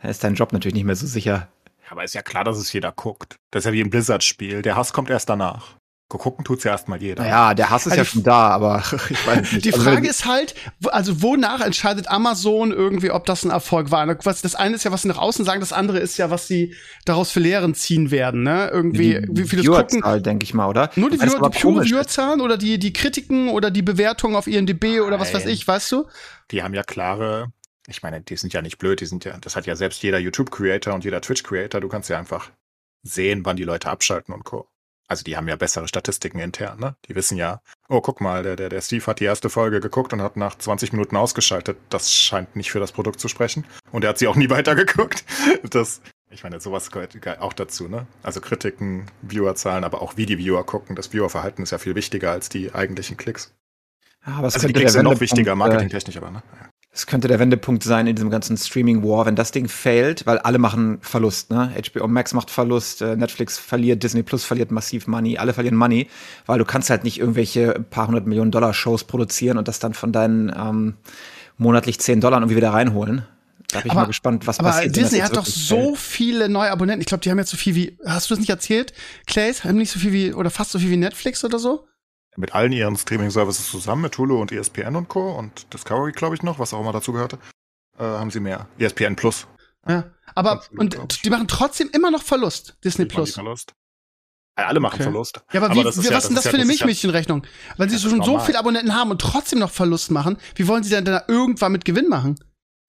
dann 0.02 0.10
ist 0.10 0.22
dein 0.22 0.34
Job 0.34 0.52
natürlich 0.52 0.74
nicht 0.74 0.84
mehr 0.84 0.94
so 0.94 1.06
sicher. 1.06 1.48
Aber 1.88 2.04
ist 2.04 2.14
ja 2.14 2.22
klar, 2.22 2.44
dass 2.44 2.58
es 2.58 2.72
jeder 2.72 2.92
guckt. 2.92 3.36
Das 3.50 3.60
ist 3.60 3.66
ja 3.66 3.72
wie 3.72 3.80
ein 3.80 3.90
Blizzard-Spiel. 3.90 4.62
Der 4.62 4.76
Hass 4.76 4.92
kommt 4.92 5.10
erst 5.10 5.28
danach. 5.28 5.76
Gucken 6.08 6.44
tut's 6.44 6.62
ja 6.62 6.70
erstmal 6.70 7.02
jeder. 7.02 7.26
Ja, 7.26 7.52
der 7.52 7.68
Hass 7.68 7.84
ist 7.84 7.92
also 7.92 8.02
ja 8.02 8.04
schon 8.04 8.22
da, 8.22 8.50
aber 8.50 8.80
ich 9.10 9.26
weiß 9.26 9.52
nicht. 9.52 9.64
Die 9.64 9.72
also 9.72 9.82
Frage 9.84 10.08
ist 10.08 10.24
halt, 10.24 10.54
also 10.86 11.20
wonach 11.20 11.60
entscheidet 11.60 12.08
Amazon 12.08 12.70
irgendwie, 12.70 13.10
ob 13.10 13.26
das 13.26 13.44
ein 13.44 13.50
Erfolg 13.50 13.90
war? 13.90 14.06
Das 14.14 14.54
eine 14.54 14.76
ist 14.76 14.84
ja, 14.84 14.92
was 14.92 15.02
sie 15.02 15.08
nach 15.08 15.18
außen 15.18 15.44
sagen, 15.44 15.58
das 15.58 15.72
andere 15.72 15.98
ist 15.98 16.16
ja, 16.16 16.30
was 16.30 16.46
sie 16.46 16.74
daraus 17.04 17.32
für 17.32 17.40
Lehren 17.40 17.74
ziehen 17.74 18.12
werden, 18.12 18.44
ne? 18.44 18.70
Irgendwie, 18.72 19.20
die 19.28 19.42
wie 19.42 19.48
viele 19.48 19.64
gucken. 19.64 20.22
denke 20.22 20.44
ich 20.44 20.54
mal, 20.54 20.68
oder? 20.68 20.90
Nur 20.94 21.10
die, 21.10 21.20
Viewer, 21.20 21.50
die 21.50 21.58
pure 21.58 21.82
Viewerzahlen 21.82 22.40
oder 22.40 22.56
die, 22.56 22.78
die 22.78 22.92
Kritiken 22.92 23.48
oder 23.48 23.72
die 23.72 23.82
Bewertungen 23.82 24.36
auf 24.36 24.46
IMDb 24.46 24.84
Nein. 24.84 25.00
oder 25.00 25.18
was 25.18 25.34
weiß 25.34 25.46
ich, 25.46 25.66
weißt 25.66 25.90
du? 25.90 26.06
Die 26.52 26.62
haben 26.62 26.72
ja 26.72 26.84
klare, 26.84 27.48
ich 27.86 28.02
meine, 28.02 28.20
die 28.20 28.36
sind 28.36 28.52
ja 28.52 28.62
nicht 28.62 28.78
blöd, 28.78 29.00
die 29.00 29.06
sind 29.06 29.24
ja, 29.24 29.36
das 29.38 29.56
hat 29.56 29.66
ja 29.66 29.76
selbst 29.76 30.02
jeder 30.02 30.18
YouTube-Creator 30.18 30.94
und 30.94 31.04
jeder 31.04 31.20
Twitch-Creator, 31.20 31.80
du 31.80 31.88
kannst 31.88 32.10
ja 32.10 32.18
einfach 32.18 32.50
sehen, 33.02 33.44
wann 33.44 33.56
die 33.56 33.64
Leute 33.64 33.88
abschalten 33.88 34.34
und 34.34 34.44
Co. 34.44 34.68
Also 35.08 35.22
die 35.22 35.36
haben 35.36 35.46
ja 35.46 35.54
bessere 35.54 35.86
Statistiken 35.86 36.40
intern, 36.40 36.80
ne? 36.80 36.96
Die 37.06 37.14
wissen 37.14 37.36
ja, 37.36 37.60
oh, 37.88 38.00
guck 38.00 38.20
mal, 38.20 38.42
der, 38.42 38.56
der, 38.56 38.68
der 38.68 38.80
Steve 38.80 39.06
hat 39.06 39.20
die 39.20 39.24
erste 39.24 39.48
Folge 39.48 39.80
geguckt 39.80 40.12
und 40.12 40.20
hat 40.20 40.36
nach 40.36 40.58
20 40.58 40.92
Minuten 40.92 41.16
ausgeschaltet. 41.16 41.78
Das 41.90 42.12
scheint 42.12 42.56
nicht 42.56 42.72
für 42.72 42.80
das 42.80 42.90
Produkt 42.90 43.20
zu 43.20 43.28
sprechen. 43.28 43.64
Und 43.92 44.02
er 44.02 44.10
hat 44.10 44.18
sie 44.18 44.26
auch 44.26 44.34
nie 44.34 44.50
weitergeguckt. 44.50 45.24
Das, 45.70 46.00
ich 46.30 46.42
meine, 46.42 46.60
sowas 46.60 46.90
gehört 46.90 47.16
auch 47.40 47.52
dazu, 47.52 47.86
ne? 47.86 48.08
Also 48.24 48.40
Kritiken, 48.40 49.08
Viewerzahlen, 49.22 49.84
aber 49.84 50.02
auch 50.02 50.16
wie 50.16 50.26
die 50.26 50.38
Viewer 50.38 50.64
gucken. 50.64 50.96
Das 50.96 51.12
Viewerverhalten 51.12 51.62
ist 51.62 51.70
ja 51.70 51.78
viel 51.78 51.94
wichtiger 51.94 52.32
als 52.32 52.48
die 52.48 52.74
eigentlichen 52.74 53.16
Klicks. 53.16 53.54
Ja, 54.26 54.34
aber 54.34 54.46
also 54.46 54.66
die 54.66 54.72
Klicks 54.72 54.94
sind 54.94 55.04
noch 55.04 55.20
wichtiger, 55.20 55.52
äh, 55.52 55.56
marketingtechnisch 55.56 56.16
aber, 56.16 56.32
ne? 56.32 56.42
Ja. 56.60 56.68
Es 56.96 57.06
könnte 57.06 57.28
der 57.28 57.38
Wendepunkt 57.38 57.82
sein 57.82 58.06
in 58.06 58.16
diesem 58.16 58.30
ganzen 58.30 58.56
Streaming-War, 58.56 59.26
wenn 59.26 59.36
das 59.36 59.52
Ding 59.52 59.68
failt, 59.68 60.24
weil 60.24 60.38
alle 60.38 60.56
machen 60.56 60.96
Verlust, 61.02 61.50
ne? 61.50 61.70
HBO 61.92 62.08
Max 62.08 62.32
macht 62.32 62.50
Verlust, 62.50 63.02
äh, 63.02 63.16
Netflix 63.16 63.58
verliert, 63.58 64.02
Disney 64.02 64.22
Plus 64.22 64.46
verliert 64.46 64.70
massiv 64.70 65.06
Money, 65.06 65.36
alle 65.36 65.52
verlieren 65.52 65.76
Money, 65.76 66.08
weil 66.46 66.58
du 66.58 66.64
kannst 66.64 66.88
halt 66.88 67.04
nicht 67.04 67.20
irgendwelche 67.20 67.84
paar 67.90 68.06
hundert 68.06 68.26
Millionen 68.26 68.50
Dollar 68.50 68.72
Shows 68.72 69.04
produzieren 69.04 69.58
und 69.58 69.68
das 69.68 69.78
dann 69.78 69.92
von 69.92 70.10
deinen 70.10 70.50
ähm, 70.56 70.94
monatlich 71.58 71.98
10 72.00 72.22
Dollar 72.22 72.38
irgendwie 72.38 72.56
wieder 72.56 72.72
reinholen. 72.72 73.26
Da 73.68 73.80
bin 73.80 73.88
ich 73.88 73.92
aber, 73.92 74.00
mal 74.02 74.06
gespannt, 74.06 74.46
was 74.46 74.58
aber 74.58 74.70
passiert. 74.70 74.96
Disney 74.96 75.18
hat 75.18 75.36
doch 75.36 75.44
so 75.44 75.76
fällt. 75.76 75.98
viele 75.98 76.48
neue 76.48 76.70
Abonnenten. 76.70 77.02
Ich 77.02 77.08
glaube, 77.08 77.20
die 77.20 77.30
haben 77.30 77.38
jetzt 77.38 77.50
so 77.50 77.58
viel 77.58 77.74
wie, 77.74 77.98
hast 78.06 78.30
du 78.30 78.34
das 78.34 78.40
nicht 78.40 78.48
erzählt, 78.48 78.94
Clays? 79.26 79.64
Haben 79.64 79.76
nicht 79.76 79.90
so 79.90 79.98
viel 79.98 80.14
wie, 80.14 80.32
oder 80.32 80.48
fast 80.48 80.70
so 80.70 80.78
viel 80.78 80.88
wie 80.88 80.96
Netflix 80.96 81.44
oder 81.44 81.58
so? 81.58 81.86
Mit 82.36 82.54
allen 82.54 82.72
ihren 82.72 82.96
Streaming-Services 82.96 83.70
zusammen, 83.70 84.02
mit 84.02 84.18
Hulu 84.18 84.40
und 84.40 84.52
ESPN 84.52 84.96
und 84.96 85.08
Co. 85.08 85.32
und 85.32 85.72
Discovery, 85.72 86.12
glaube 86.12 86.34
ich, 86.34 86.42
noch, 86.42 86.58
was 86.58 86.74
auch 86.74 86.80
immer 86.80 86.92
dazu 86.92 87.12
gehörte, 87.12 87.38
äh, 87.98 88.02
haben 88.02 88.30
sie 88.30 88.40
mehr. 88.40 88.68
ESPN 88.78 89.16
Plus. 89.16 89.46
Ja, 89.88 90.10
aber 90.34 90.62
und 90.76 91.24
die 91.24 91.30
machen 91.30 91.48
trotzdem 91.48 91.88
immer 91.92 92.10
noch 92.10 92.22
Verlust, 92.22 92.76
Disney 92.84 93.06
Plus. 93.06 93.34
Verlust. 93.34 93.72
Ja, 94.58 94.66
alle 94.66 94.80
machen 94.80 94.94
okay. 94.94 95.02
Verlust. 95.04 95.42
Ja, 95.52 95.60
aber, 95.60 95.70
aber 95.70 95.80
wie, 95.80 95.84
was 95.84 95.96
ist 95.98 96.04
ja, 96.04 96.10
das, 96.12 96.28
das 96.28 96.48
für 96.48 96.56
eine 96.56 96.64
Milchmädchenrechnung? 96.64 97.46
Weil 97.76 97.90
sie 97.90 97.98
schon 97.98 98.22
so 98.22 98.38
viele 98.40 98.58
Abonnenten 98.58 98.94
haben 98.94 99.10
und 99.10 99.20
trotzdem 99.20 99.58
noch 99.58 99.70
Verlust 99.70 100.10
machen, 100.10 100.38
wie 100.54 100.66
wollen 100.66 100.82
sie 100.82 100.90
denn 100.90 101.04
da 101.04 101.24
irgendwann 101.28 101.72
mit 101.72 101.84
Gewinn 101.84 102.08
machen? 102.08 102.36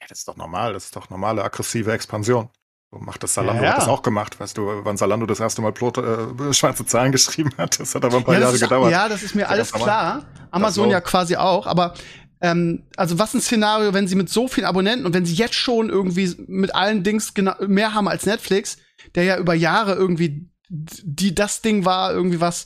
Ja, 0.01 0.07
das 0.07 0.19
ist 0.19 0.27
doch 0.27 0.37
normal, 0.37 0.73
das 0.73 0.85
ist 0.85 0.95
doch 0.95 1.09
normale 1.09 1.43
aggressive 1.43 1.91
Expansion. 1.91 2.49
Macht 2.91 3.21
das 3.21 3.33
Salando 3.33 3.61
ja, 3.61 3.69
ja. 3.69 3.73
hat 3.73 3.81
das 3.81 3.89
auch 3.89 4.01
gemacht. 4.01 4.39
Weißt 4.39 4.57
du, 4.57 4.65
wann 4.83 4.95
Salando 4.95 5.25
das 5.25 5.41
erste 5.41 5.61
Mal 5.61 5.73
Plot, 5.73 5.97
äh, 5.97 6.53
schwarze 6.53 6.85
Zahlen 6.85 7.11
geschrieben 7.11 7.51
hat, 7.57 7.79
das 7.79 7.93
hat 7.93 8.05
aber 8.05 8.17
ein 8.17 8.23
paar 8.23 8.35
ja, 8.35 8.41
Jahre 8.41 8.57
gedauert. 8.57 8.91
ja, 8.91 9.09
das 9.09 9.23
ist 9.23 9.35
mir 9.35 9.49
alles 9.49 9.73
klar. 9.73 10.25
Amazon 10.51 10.85
so. 10.85 10.91
ja 10.91 11.01
quasi 11.01 11.35
auch, 11.35 11.67
aber 11.67 11.93
ähm, 12.39 12.83
also 12.95 13.19
was 13.19 13.33
ein 13.33 13.41
Szenario, 13.41 13.93
wenn 13.93 14.07
sie 14.07 14.15
mit 14.15 14.29
so 14.29 14.47
vielen 14.47 14.65
Abonnenten 14.65 15.05
und 15.05 15.13
wenn 15.13 15.25
sie 15.25 15.33
jetzt 15.33 15.55
schon 15.55 15.89
irgendwie 15.89 16.33
mit 16.47 16.75
allen 16.75 17.03
Dings 17.03 17.33
mehr 17.67 17.93
haben 17.93 18.07
als 18.07 18.25
Netflix, 18.25 18.77
der 19.15 19.23
ja 19.23 19.37
über 19.37 19.53
Jahre 19.53 19.93
irgendwie 19.93 20.49
die 20.69 21.33
das 21.33 21.61
Ding 21.61 21.85
war, 21.85 22.11
irgendwie 22.11 22.41
was 22.41 22.65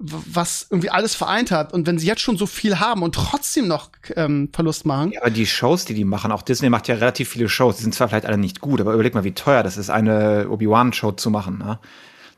was 0.00 0.66
irgendwie 0.70 0.90
alles 0.90 1.14
vereint 1.14 1.50
hat. 1.50 1.72
Und 1.72 1.86
wenn 1.86 1.98
sie 1.98 2.06
jetzt 2.06 2.22
schon 2.22 2.36
so 2.36 2.46
viel 2.46 2.80
haben 2.80 3.02
und 3.02 3.14
trotzdem 3.14 3.68
noch 3.68 3.90
ähm, 4.16 4.48
Verlust 4.52 4.86
machen. 4.86 5.12
Ja, 5.12 5.20
aber 5.20 5.30
die 5.30 5.46
Shows, 5.46 5.84
die 5.84 5.94
die 5.94 6.04
machen, 6.04 6.32
auch 6.32 6.42
Disney 6.42 6.70
macht 6.70 6.88
ja 6.88 6.94
relativ 6.94 7.28
viele 7.28 7.48
Shows. 7.48 7.76
Die 7.76 7.82
sind 7.82 7.94
zwar 7.94 8.08
vielleicht 8.08 8.26
alle 8.26 8.38
nicht 8.38 8.60
gut, 8.60 8.80
aber 8.80 8.94
überleg 8.94 9.14
mal, 9.14 9.24
wie 9.24 9.32
teuer 9.32 9.62
das 9.62 9.76
ist, 9.76 9.90
eine 9.90 10.48
Obi-Wan-Show 10.48 11.12
zu 11.12 11.30
machen. 11.30 11.58
Ne? 11.58 11.78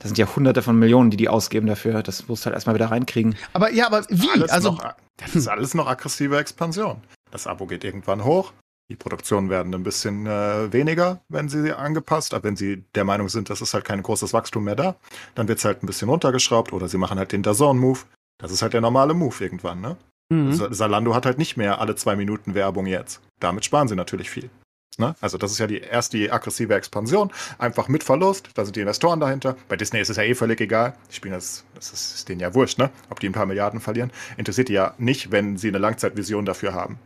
Das 0.00 0.08
sind 0.08 0.18
ja 0.18 0.26
hunderte 0.34 0.62
von 0.62 0.76
Millionen, 0.76 1.10
die 1.10 1.16
die 1.16 1.28
ausgeben 1.28 1.68
dafür. 1.68 2.02
Das 2.02 2.26
musst 2.26 2.42
du 2.42 2.46
halt 2.46 2.54
erstmal 2.54 2.74
wieder 2.74 2.90
reinkriegen. 2.90 3.36
Aber 3.52 3.72
ja, 3.72 3.86
aber 3.86 4.04
wie? 4.08 4.28
Also, 4.48 4.72
noch, 4.72 4.94
das 5.16 5.36
ist 5.36 5.46
alles 5.46 5.74
noch 5.74 5.86
aggressive 5.86 6.36
Expansion. 6.36 7.00
Das 7.30 7.46
Abo 7.46 7.66
geht 7.66 7.84
irgendwann 7.84 8.24
hoch. 8.24 8.52
Die 8.92 8.96
Produktionen 8.96 9.48
werden 9.48 9.74
ein 9.74 9.84
bisschen 9.84 10.26
äh, 10.26 10.70
weniger, 10.70 11.22
wenn 11.30 11.48
sie 11.48 11.74
angepasst, 11.74 12.34
aber 12.34 12.44
wenn 12.44 12.56
sie 12.56 12.84
der 12.94 13.04
Meinung 13.04 13.30
sind, 13.30 13.48
dass 13.48 13.62
es 13.62 13.72
halt 13.72 13.86
kein 13.86 14.02
großes 14.02 14.34
Wachstum 14.34 14.64
mehr 14.64 14.76
da, 14.76 14.96
dann 15.34 15.48
wird 15.48 15.60
es 15.60 15.64
halt 15.64 15.82
ein 15.82 15.86
bisschen 15.86 16.10
runtergeschraubt 16.10 16.74
oder 16.74 16.88
sie 16.88 16.98
machen 16.98 17.18
halt 17.18 17.32
den 17.32 17.42
Dazone-Move. 17.42 18.00
Das 18.36 18.52
ist 18.52 18.60
halt 18.60 18.74
der 18.74 18.82
normale 18.82 19.14
Move 19.14 19.34
irgendwann, 19.42 19.80
ne? 19.80 19.96
Mhm. 20.28 20.52
Salando 20.52 21.14
hat 21.14 21.24
halt 21.24 21.38
nicht 21.38 21.56
mehr 21.56 21.80
alle 21.80 21.96
zwei 21.96 22.16
Minuten 22.16 22.54
Werbung 22.54 22.84
jetzt. 22.84 23.22
Damit 23.40 23.64
sparen 23.64 23.88
sie 23.88 23.96
natürlich 23.96 24.28
viel. 24.28 24.50
Ne? 24.98 25.14
Also 25.22 25.38
das 25.38 25.52
ist 25.52 25.58
ja 25.58 25.66
die 25.66 25.80
erste 25.80 26.18
die 26.18 26.30
aggressive 26.30 26.74
Expansion, 26.74 27.32
einfach 27.56 27.88
mit 27.88 28.04
Verlust, 28.04 28.50
da 28.52 28.66
sind 28.66 28.76
die 28.76 28.80
Investoren 28.80 29.20
dahinter. 29.20 29.56
Bei 29.70 29.76
Disney 29.76 30.02
ist 30.02 30.10
es 30.10 30.18
ja 30.18 30.22
eh 30.22 30.34
völlig 30.34 30.60
egal. 30.60 30.92
Die 31.10 31.14
spielen 31.14 31.32
das, 31.32 31.64
das 31.74 31.94
ist, 31.94 32.14
ist 32.14 32.28
denen 32.28 32.40
ja 32.40 32.52
wurscht, 32.52 32.78
ne? 32.78 32.90
Ob 33.08 33.20
die 33.20 33.26
ein 33.30 33.32
paar 33.32 33.46
Milliarden 33.46 33.80
verlieren. 33.80 34.12
Interessiert 34.36 34.68
die 34.68 34.74
ja 34.74 34.94
nicht, 34.98 35.30
wenn 35.30 35.56
sie 35.56 35.68
eine 35.68 35.78
Langzeitvision 35.78 36.44
dafür 36.44 36.74
haben. 36.74 36.98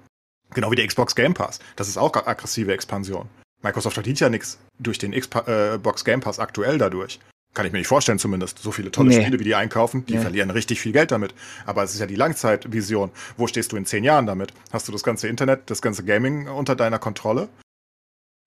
Genau 0.54 0.70
wie 0.70 0.76
der 0.76 0.86
Xbox 0.86 1.14
Game 1.14 1.34
Pass. 1.34 1.58
Das 1.76 1.88
ist 1.88 1.96
auch 1.96 2.14
aggressive 2.14 2.72
Expansion. 2.72 3.28
Microsoft 3.62 3.94
verdient 3.94 4.20
ja 4.20 4.28
nichts 4.28 4.58
durch 4.78 4.98
den 4.98 5.12
Xbox 5.12 6.04
Game 6.04 6.20
Pass 6.20 6.38
aktuell 6.38 6.78
dadurch. 6.78 7.18
Kann 7.54 7.64
ich 7.64 7.72
mir 7.72 7.78
nicht 7.78 7.88
vorstellen 7.88 8.18
zumindest. 8.18 8.58
So 8.58 8.70
viele 8.70 8.90
tolle 8.90 9.08
nee. 9.08 9.20
Spiele, 9.20 9.40
wie 9.40 9.44
die 9.44 9.54
einkaufen, 9.54 10.04
die 10.04 10.16
nee. 10.16 10.20
verlieren 10.20 10.50
richtig 10.50 10.80
viel 10.80 10.92
Geld 10.92 11.10
damit. 11.10 11.34
Aber 11.64 11.82
es 11.82 11.94
ist 11.94 12.00
ja 12.00 12.06
die 12.06 12.14
Langzeitvision. 12.14 13.10
Wo 13.38 13.46
stehst 13.46 13.72
du 13.72 13.76
in 13.76 13.86
zehn 13.86 14.04
Jahren 14.04 14.26
damit? 14.26 14.52
Hast 14.72 14.88
du 14.88 14.92
das 14.92 15.02
ganze 15.02 15.26
Internet, 15.26 15.70
das 15.70 15.80
ganze 15.80 16.04
Gaming 16.04 16.48
unter 16.48 16.76
deiner 16.76 16.98
Kontrolle? 16.98 17.48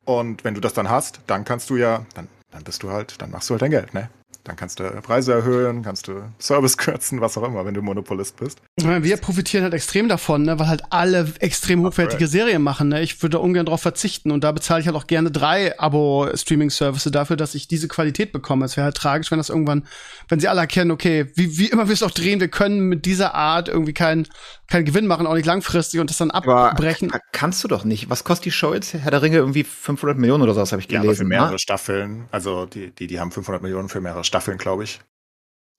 Und 0.06 0.44
wenn 0.44 0.54
du 0.54 0.62
das 0.62 0.74
dann 0.74 0.90
hast, 0.90 1.22
dann 1.26 1.44
kannst 1.44 1.70
du 1.72 1.78
ja, 1.78 2.06
dann, 2.14 2.28
dann 2.52 2.64
bist 2.64 2.84
du 2.84 2.92
halt, 2.92 3.20
dann 3.20 3.32
machst 3.32 3.50
du 3.50 3.54
halt 3.54 3.64
dein 3.64 3.72
Geld, 3.72 3.94
ne? 3.96 4.10
Dann 4.44 4.56
kannst 4.56 4.80
du 4.80 4.84
Preise 5.02 5.34
erhöhen, 5.34 5.84
kannst 5.84 6.08
du 6.08 6.24
Service 6.40 6.78
kürzen, 6.78 7.22
was 7.22 7.38
auch 7.38 7.44
immer, 7.44 7.66
wenn 7.66 7.74
du 7.74 7.82
Monopolist 7.82 8.38
bist. 8.38 8.62
Wir 8.78 9.18
profitieren 9.18 9.64
halt 9.64 9.74
extrem 9.74 10.08
davon, 10.08 10.44
ne, 10.44 10.58
weil 10.60 10.68
halt 10.68 10.84
alle 10.90 11.32
extrem 11.40 11.84
hochwertige 11.84 12.26
Ach, 12.26 12.30
Serien 12.30 12.62
machen. 12.62 12.90
Ne? 12.90 13.02
Ich 13.02 13.22
würde 13.22 13.40
ungern 13.40 13.66
darauf 13.66 13.82
verzichten 13.82 14.32
und 14.32 14.44
da 14.44 14.52
bezahle 14.52 14.82
ich 14.82 14.88
halt 14.88 14.96
auch 14.96 15.08
gerne 15.08 15.32
drei 15.32 15.78
Abo-Streaming-Services 15.80 17.12
dafür, 17.12 17.36
dass 17.36 17.56
ich 17.56 17.68
diese 17.68 17.88
Qualität 17.88 18.32
bekomme. 18.32 18.66
Es 18.66 18.78
wäre 18.78 18.86
halt 18.86 18.96
tragisch, 18.96 19.32
wenn 19.32 19.38
das 19.38 19.50
irgendwann, 19.50 19.86
wenn 20.28 20.40
sie 20.40 20.48
alle 20.48 20.62
erkennen, 20.62 20.92
okay, 20.92 21.28
wie, 21.36 21.58
wie 21.58 21.68
immer 21.68 21.88
wir 21.88 21.94
es 21.94 22.04
auch 22.04 22.12
drehen, 22.12 22.40
wir 22.40 22.48
können 22.48 22.80
mit 22.82 23.06
dieser 23.06 23.36
Art 23.36 23.68
irgendwie 23.68 23.94
keinen 23.94 24.28
keinen 24.70 24.86
Gewinn 24.86 25.08
machen, 25.08 25.26
auch 25.26 25.34
nicht 25.34 25.46
langfristig 25.46 26.00
und 26.00 26.10
das 26.10 26.18
dann 26.18 26.32
abbrechen. 26.32 27.12
Aber 27.12 27.22
kannst 27.32 27.64
du 27.64 27.68
doch 27.68 27.84
nicht. 27.84 28.10
Was 28.10 28.24
kostet 28.24 28.46
die 28.46 28.52
Show 28.52 28.74
jetzt? 28.74 28.94
Herr 28.94 29.12
der 29.12 29.22
Ringe 29.22 29.38
irgendwie 29.38 29.64
500 29.64 30.18
Millionen 30.18 30.44
oder 30.44 30.54
so, 30.54 30.60
das 30.60 30.72
habe 30.72 30.82
ich 30.82 30.88
gelesen. 30.88 31.10
Ja, 31.10 31.16
für 31.16 31.26
mehrere 31.26 31.52
ne? 31.54 31.60
Staffeln. 31.60 32.26
Also 32.32 32.66
die, 32.66 32.92
die, 32.92 33.08
die 33.08 33.20
haben 33.20 33.32
500 33.32 33.64
Millionen 33.64 33.90
für 33.90 34.00
mehrere 34.00 34.24
Staffeln, 34.30 34.58
glaube 34.58 34.86
ich. 34.86 35.02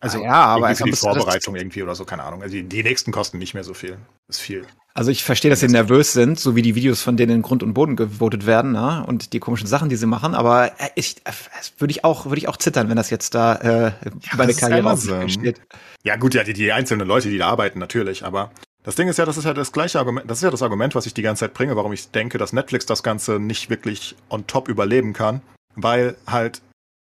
Also 0.02 0.18
ah, 0.20 0.24
ja, 0.24 0.32
aber 0.32 0.74
für 0.74 0.84
die 0.84 0.92
Vorbereitung 0.92 1.56
irgendwie 1.56 1.82
oder 1.82 1.94
so, 1.94 2.06
keine 2.06 2.24
Ahnung. 2.24 2.42
Also 2.42 2.54
die, 2.54 2.62
die, 2.62 2.82
nächsten 2.82 3.12
kosten 3.12 3.36
nicht 3.36 3.52
mehr 3.52 3.64
so 3.64 3.74
viel. 3.74 3.98
Ist 4.28 4.40
viel. 4.40 4.64
Also 4.94 5.10
ich 5.10 5.22
verstehe, 5.22 5.50
dass 5.50 5.60
sie 5.60 5.68
nervös 5.68 6.14
sind, 6.14 6.40
so 6.40 6.56
wie 6.56 6.62
die 6.62 6.74
Videos 6.74 7.02
von 7.02 7.18
denen 7.18 7.36
in 7.36 7.42
Grund 7.42 7.62
und 7.62 7.74
Boden 7.74 7.96
gewotet 7.96 8.46
werden, 8.46 8.72
ne? 8.72 9.04
Und 9.06 9.34
die 9.34 9.40
komischen 9.40 9.66
Sachen, 9.66 9.90
die 9.90 9.96
sie 9.96 10.06
machen. 10.06 10.34
Aber 10.34 10.68
äh, 10.80 10.88
ich 10.94 11.18
äh, 11.24 11.32
würde 11.78 11.92
ich 11.92 12.02
auch 12.02 12.24
würde 12.24 12.38
ich 12.38 12.48
auch 12.48 12.56
zittern, 12.56 12.88
wenn 12.88 12.96
das 12.96 13.10
jetzt 13.10 13.34
da 13.34 13.56
äh, 13.56 13.92
meine 14.36 14.54
Karriere 14.54 15.28
steht. 15.28 15.60
Ja 16.02 16.16
gut, 16.16 16.32
ja 16.32 16.44
die, 16.44 16.54
die 16.54 16.72
einzelnen 16.72 17.06
Leute, 17.06 17.28
die 17.28 17.36
da 17.36 17.48
arbeiten, 17.48 17.78
natürlich. 17.78 18.24
Aber 18.24 18.52
das 18.82 18.94
Ding 18.94 19.06
ist 19.08 19.18
ja, 19.18 19.26
das 19.26 19.36
ist 19.36 19.44
ja 19.44 19.52
das 19.52 19.70
gleiche 19.72 19.98
Argument. 19.98 20.30
Das 20.30 20.38
ist 20.38 20.44
ja 20.44 20.50
das 20.50 20.62
Argument, 20.62 20.94
was 20.94 21.04
ich 21.04 21.12
die 21.12 21.22
ganze 21.22 21.40
Zeit 21.40 21.52
bringe, 21.52 21.76
warum 21.76 21.92
ich 21.92 22.10
denke, 22.10 22.38
dass 22.38 22.54
Netflix 22.54 22.86
das 22.86 23.02
Ganze 23.02 23.38
nicht 23.38 23.68
wirklich 23.68 24.16
on 24.30 24.46
top 24.46 24.68
überleben 24.68 25.12
kann, 25.12 25.42
weil 25.74 26.16
halt 26.26 26.62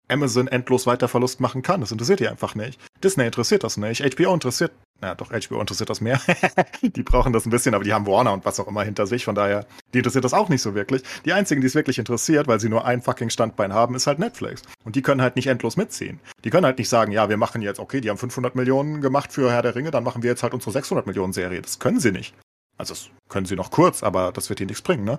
Amazon 0.08 0.48
endlos 0.48 0.86
weiter 0.86 1.08
Verlust 1.08 1.40
machen 1.40 1.62
kann. 1.62 1.80
Das 1.80 1.92
interessiert 1.92 2.20
die 2.20 2.28
einfach 2.28 2.54
nicht. 2.54 2.80
Disney 3.02 3.24
interessiert 3.24 3.64
das 3.64 3.76
nicht. 3.76 4.02
HBO 4.02 4.34
interessiert, 4.34 4.72
naja, 5.00 5.14
doch, 5.14 5.30
HBO 5.30 5.60
interessiert 5.60 5.90
das 5.90 6.00
mehr. 6.00 6.20
die 6.82 7.02
brauchen 7.02 7.32
das 7.32 7.46
ein 7.46 7.50
bisschen, 7.50 7.74
aber 7.74 7.84
die 7.84 7.92
haben 7.92 8.06
Warner 8.06 8.32
und 8.32 8.44
was 8.44 8.60
auch 8.60 8.68
immer 8.68 8.82
hinter 8.84 9.06
sich. 9.06 9.24
Von 9.24 9.34
daher, 9.34 9.66
die 9.92 9.98
interessiert 9.98 10.24
das 10.24 10.34
auch 10.34 10.48
nicht 10.48 10.62
so 10.62 10.74
wirklich. 10.74 11.02
Die 11.24 11.32
einzigen, 11.32 11.60
die 11.60 11.66
es 11.66 11.74
wirklich 11.74 11.98
interessiert, 11.98 12.46
weil 12.46 12.60
sie 12.60 12.68
nur 12.68 12.84
ein 12.84 13.02
fucking 13.02 13.30
Standbein 13.30 13.72
haben, 13.72 13.94
ist 13.94 14.06
halt 14.06 14.18
Netflix. 14.18 14.62
Und 14.84 14.96
die 14.96 15.02
können 15.02 15.22
halt 15.22 15.36
nicht 15.36 15.46
endlos 15.46 15.76
mitziehen. 15.76 16.20
Die 16.44 16.50
können 16.50 16.66
halt 16.66 16.78
nicht 16.78 16.88
sagen, 16.88 17.12
ja, 17.12 17.28
wir 17.28 17.36
machen 17.36 17.62
jetzt, 17.62 17.80
okay, 17.80 18.00
die 18.00 18.10
haben 18.10 18.18
500 18.18 18.54
Millionen 18.54 19.00
gemacht 19.00 19.32
für 19.32 19.50
Herr 19.50 19.62
der 19.62 19.74
Ringe, 19.74 19.90
dann 19.90 20.04
machen 20.04 20.22
wir 20.22 20.30
jetzt 20.30 20.42
halt 20.42 20.54
unsere 20.54 20.72
600 20.72 21.06
Millionen 21.06 21.32
Serie. 21.32 21.60
Das 21.60 21.78
können 21.78 22.00
sie 22.00 22.12
nicht. 22.12 22.34
Also, 22.76 22.94
das 22.94 23.08
können 23.28 23.46
sie 23.46 23.56
noch 23.56 23.70
kurz, 23.70 24.02
aber 24.02 24.32
das 24.32 24.48
wird 24.48 24.60
ihnen 24.60 24.68
nichts 24.68 24.82
bringen, 24.82 25.04
ne? 25.04 25.18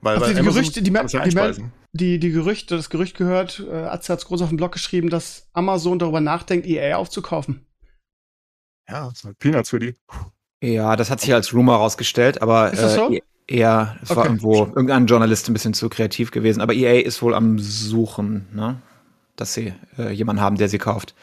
Weil, 0.00 0.20
weil 0.20 0.34
die 0.34 0.42
Gerüchte, 0.42 0.82
die, 0.82 0.90
die, 0.90 1.06
die, 1.06 1.64
die 1.92 2.18
Gerüchte, 2.18 2.76
das 2.76 2.90
Gerücht 2.90 3.16
gehört, 3.16 3.60
äh, 3.60 3.84
Atze 3.84 4.12
hat 4.12 4.24
groß 4.24 4.42
auf 4.42 4.48
dem 4.48 4.56
Blog 4.56 4.72
geschrieben, 4.72 5.10
dass 5.10 5.48
Amazon 5.52 5.98
darüber 5.98 6.20
nachdenkt, 6.20 6.66
EA 6.66 6.96
aufzukaufen. 6.96 7.66
Ja, 8.88 9.08
das 9.08 9.18
ist 9.18 9.24
halt 9.24 9.38
Peanuts 9.38 9.70
für 9.70 9.78
die. 9.78 9.96
Ja, 10.62 10.96
das 10.96 11.10
hat 11.10 11.20
sich 11.20 11.32
als 11.34 11.52
Rumor 11.54 11.76
rausgestellt, 11.76 12.40
aber 12.40 12.72
ist 12.72 12.82
das 12.82 12.94
so? 12.94 13.10
Äh, 13.10 13.20
eher, 13.46 13.98
es 14.02 14.10
okay. 14.10 14.18
war 14.18 14.26
irgendwo 14.26 14.66
irgendein 14.66 15.06
Journalist 15.06 15.48
ein 15.48 15.52
bisschen 15.52 15.74
zu 15.74 15.88
kreativ 15.88 16.30
gewesen, 16.30 16.60
aber 16.60 16.72
EA 16.72 17.00
ist 17.02 17.20
wohl 17.22 17.34
am 17.34 17.58
Suchen, 17.58 18.48
ne? 18.52 18.80
dass 19.36 19.54
sie 19.54 19.74
äh, 19.98 20.12
jemanden 20.12 20.42
haben, 20.42 20.56
der 20.56 20.68
sie 20.68 20.78
kauft. 20.78 21.14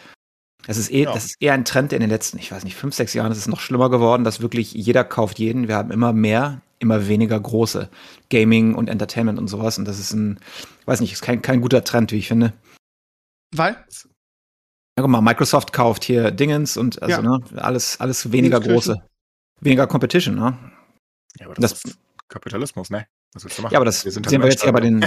Das 0.67 0.77
ist, 0.77 0.91
eh, 0.91 1.03
ja. 1.03 1.13
das 1.13 1.25
ist 1.25 1.37
eher 1.39 1.53
ein 1.53 1.65
Trend 1.65 1.93
in 1.93 2.01
den 2.01 2.09
letzten, 2.09 2.37
ich 2.37 2.51
weiß 2.51 2.63
nicht, 2.63 2.75
fünf, 2.75 2.93
sechs 2.93 3.13
Jahren. 3.13 3.31
Es 3.31 3.37
ist 3.37 3.47
noch 3.47 3.59
schlimmer 3.59 3.89
geworden, 3.89 4.23
dass 4.23 4.41
wirklich 4.41 4.73
jeder 4.73 5.03
kauft 5.03 5.39
jeden. 5.39 5.67
Wir 5.67 5.75
haben 5.75 5.91
immer 5.91 6.11
mehr 6.13 6.61
immer 6.79 7.07
weniger 7.07 7.39
große 7.39 7.89
Gaming 8.29 8.73
und 8.75 8.89
Entertainment 8.89 9.37
und 9.37 9.47
sowas. 9.47 9.77
Und 9.77 9.85
das 9.85 9.99
ist 9.99 10.13
ein, 10.13 10.39
weiß 10.85 11.01
nicht, 11.01 11.13
ist 11.13 11.21
kein, 11.21 11.41
kein 11.41 11.61
guter 11.61 11.83
Trend, 11.83 12.11
wie 12.11 12.17
ich 12.17 12.27
finde. 12.27 12.53
Weil? 13.53 13.73
Ja, 13.73 15.03
guck 15.03 15.09
mal, 15.09 15.21
Microsoft 15.21 15.73
kauft 15.73 16.03
hier 16.03 16.31
Dingens 16.31 16.77
und 16.77 17.01
also, 17.01 17.21
ja. 17.21 17.21
ne, 17.21 17.39
alles, 17.57 17.99
alles 17.99 18.31
weniger 18.31 18.59
große. 18.59 18.95
Weniger 19.61 19.87
Competition, 19.87 20.35
ne? 20.35 20.57
Ja, 21.37 21.45
aber 21.45 21.55
das, 21.55 21.71
das 21.71 21.85
ist 21.85 21.99
Kapitalismus, 22.27 22.89
ne? 22.89 23.07
Was 23.33 23.43
willst 23.43 23.59
du 23.59 23.61
machen? 23.61 23.73
Ja, 23.73 23.77
aber 23.77 23.85
das 23.85 24.03
wir 24.05 24.11
sehen 24.11 24.41
wir 24.41 24.49
jetzt 24.49 24.63
ja 24.65 24.71
bei 24.71 24.79
den, 24.79 25.05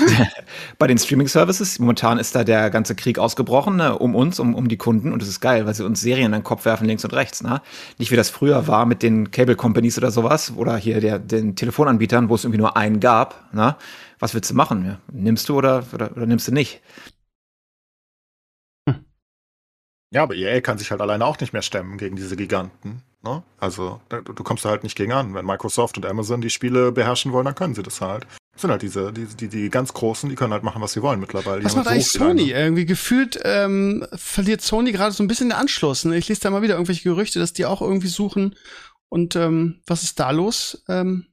bei 0.78 0.86
den 0.86 0.96
Streaming-Services. 0.96 1.80
Momentan 1.80 2.18
ist 2.18 2.34
da 2.34 2.44
der 2.44 2.70
ganze 2.70 2.94
Krieg 2.94 3.18
ausgebrochen, 3.18 3.76
ne, 3.76 3.98
um 3.98 4.14
uns, 4.14 4.38
um, 4.38 4.54
um 4.54 4.68
die 4.68 4.76
Kunden. 4.76 5.12
Und 5.12 5.22
das 5.22 5.28
ist 5.28 5.40
geil, 5.40 5.66
weil 5.66 5.74
sie 5.74 5.84
uns 5.84 6.00
Serien 6.00 6.26
in 6.26 6.32
den 6.32 6.44
Kopf 6.44 6.64
werfen, 6.64 6.86
links 6.86 7.04
und 7.04 7.14
rechts. 7.14 7.42
Ne? 7.42 7.60
Nicht 7.98 8.12
wie 8.12 8.16
das 8.16 8.30
früher 8.30 8.68
war 8.68 8.86
mit 8.86 9.02
den 9.02 9.32
Cable-Companies 9.32 9.98
oder 9.98 10.12
sowas. 10.12 10.52
Oder 10.54 10.76
hier 10.76 11.00
der, 11.00 11.18
den 11.18 11.56
Telefonanbietern, 11.56 12.28
wo 12.28 12.36
es 12.36 12.44
irgendwie 12.44 12.60
nur 12.60 12.76
einen 12.76 13.00
gab. 13.00 13.52
Ne? 13.52 13.76
Was 14.20 14.34
willst 14.34 14.50
du 14.50 14.54
machen? 14.54 14.84
Ja, 14.84 14.98
nimmst 15.12 15.48
du 15.48 15.56
oder, 15.56 15.84
oder, 15.92 16.12
oder 16.12 16.26
nimmst 16.26 16.46
du 16.46 16.52
nicht? 16.52 16.80
Ja, 20.10 20.22
aber 20.22 20.34
EA 20.34 20.60
kann 20.60 20.78
sich 20.78 20.90
halt 20.90 21.00
alleine 21.00 21.24
auch 21.26 21.38
nicht 21.38 21.52
mehr 21.52 21.62
stemmen 21.62 21.98
gegen 21.98 22.16
diese 22.16 22.36
Giganten. 22.36 23.02
Ne? 23.22 23.42
Also 23.58 24.00
du, 24.08 24.20
du 24.20 24.44
kommst 24.44 24.64
da 24.64 24.70
halt 24.70 24.84
nicht 24.84 24.96
gegen 24.96 25.12
an. 25.12 25.34
Wenn 25.34 25.44
Microsoft 25.44 25.96
und 25.96 26.06
Amazon 26.06 26.40
die 26.40 26.50
Spiele 26.50 26.92
beherrschen 26.92 27.32
wollen, 27.32 27.46
dann 27.46 27.54
können 27.54 27.74
sie 27.74 27.82
das 27.82 28.00
halt. 28.00 28.26
Das 28.52 28.62
sind 28.62 28.70
halt 28.70 28.82
diese, 28.82 29.12
die, 29.12 29.26
die, 29.26 29.48
die 29.48 29.70
ganz 29.70 29.92
Großen, 29.92 30.28
die 30.28 30.34
können 30.34 30.52
halt 30.52 30.64
machen, 30.64 30.82
was 30.82 30.92
sie 30.92 31.02
wollen 31.02 31.20
mittlerweile. 31.20 31.60
Die 31.60 31.64
was 31.64 31.76
macht 31.76 31.86
halt 31.86 31.94
eigentlich 31.94 32.10
Sony? 32.10 32.50
Irgendwie 32.50 32.86
gefühlt 32.86 33.38
ähm, 33.44 34.06
verliert 34.14 34.62
Sony 34.62 34.92
gerade 34.92 35.12
so 35.12 35.22
ein 35.22 35.28
bisschen 35.28 35.50
den 35.50 35.58
Anschluss. 35.58 36.04
Ne? 36.04 36.16
Ich 36.16 36.28
lese 36.28 36.40
da 36.40 36.50
mal 36.50 36.62
wieder 36.62 36.74
irgendwelche 36.74 37.04
Gerüchte, 37.04 37.38
dass 37.38 37.52
die 37.52 37.66
auch 37.66 37.80
irgendwie 37.80 38.08
suchen. 38.08 38.56
Und 39.08 39.36
ähm, 39.36 39.80
was 39.86 40.02
ist 40.02 40.20
da 40.20 40.30
los, 40.30 40.82
ähm, 40.88 41.26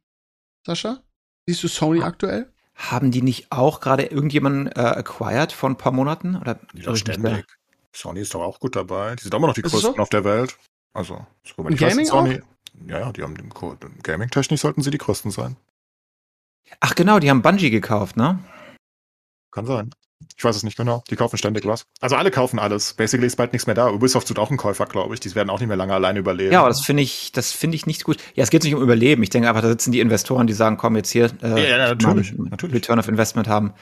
Sascha? 0.65 1.01
Siehst 1.47 1.63
du 1.63 1.67
Sony 1.67 2.01
ah. 2.01 2.05
aktuell? 2.05 2.51
Haben 2.75 3.11
die 3.11 3.21
nicht 3.21 3.51
auch 3.51 3.79
gerade 3.79 4.03
irgendjemanden 4.03 4.67
äh, 4.67 4.81
acquired 4.81 5.51
vor 5.51 5.69
ein 5.69 5.77
paar 5.77 5.93
Monaten? 5.93 6.35
Oder 6.35 6.59
ja, 6.73 6.95
ständig. 6.95 7.45
Sony 7.93 8.19
ist 8.19 8.33
doch 8.33 8.41
auch 8.41 8.59
gut 8.59 8.75
dabei. 8.75 9.15
Die 9.15 9.23
sind 9.23 9.33
immer 9.33 9.47
noch 9.47 9.53
die 9.53 9.61
größten 9.61 9.95
so? 9.95 9.97
auf 9.97 10.09
der 10.09 10.25
Welt. 10.25 10.57
Also, 10.95 11.25
so, 11.43 11.65
wenn 11.65 11.73
ich 11.73 11.79
Gaming 11.79 11.99
weiß, 11.99 12.07
Sony, 12.07 12.39
auch? 12.39 12.87
ja, 12.87 12.99
ja, 12.99 13.11
die 13.11 13.21
haben 13.21 13.35
Gaming-technisch 14.01 14.61
sollten 14.61 14.81
sie 14.81 14.91
die 14.91 14.97
größten 14.97 15.29
sein. 15.29 15.57
Ach 16.79 16.95
genau, 16.95 17.19
die 17.19 17.29
haben 17.29 17.41
Bungie 17.41 17.69
gekauft, 17.69 18.15
ne? 18.15 18.39
Kann 19.51 19.65
sein. 19.65 19.91
Ich 20.37 20.43
weiß 20.43 20.55
es 20.55 20.63
nicht 20.63 20.77
genau. 20.77 21.03
Die 21.09 21.17
kaufen 21.17 21.37
ständig 21.37 21.65
was. 21.65 21.85
Also 21.99 22.15
alle 22.15 22.31
kaufen 22.31 22.59
alles. 22.59 22.93
Basically 22.93 23.27
ist 23.27 23.35
bald 23.35 23.51
nichts 23.51 23.67
mehr 23.67 23.75
da. 23.75 23.89
Ubisoft 23.89 24.29
tut 24.29 24.39
auch 24.39 24.49
einen 24.49 24.57
Käufer, 24.57 24.85
glaube 24.85 25.13
ich. 25.13 25.19
Die 25.19 25.35
werden 25.35 25.49
auch 25.49 25.59
nicht 25.59 25.67
mehr 25.67 25.77
lange 25.77 25.93
alleine 25.93 26.19
überleben. 26.19 26.53
Ja, 26.53 26.59
aber 26.61 26.69
das 26.69 26.81
finde 26.81 27.03
ich, 27.03 27.33
das 27.33 27.51
finde 27.51 27.75
ich 27.75 27.85
nicht 27.85 28.05
gut. 28.05 28.17
Ja, 28.33 28.43
es 28.43 28.49
geht 28.49 28.63
nicht 28.63 28.73
um 28.73 28.81
Überleben. 28.81 29.21
Ich 29.21 29.29
denke 29.29 29.49
einfach, 29.49 29.61
da 29.61 29.67
sitzen 29.67 29.91
die 29.91 29.99
Investoren, 29.99 30.47
die 30.47 30.53
sagen, 30.53 30.77
komm 30.77 30.95
jetzt 30.95 31.09
hier, 31.11 31.31
äh, 31.41 31.49
ja, 31.49 31.77
ja, 31.77 31.77
natürlich, 31.93 32.33
natürlich. 32.33 32.75
Return 32.75 32.99
of 32.99 33.09
Investment 33.09 33.49
haben. 33.49 33.73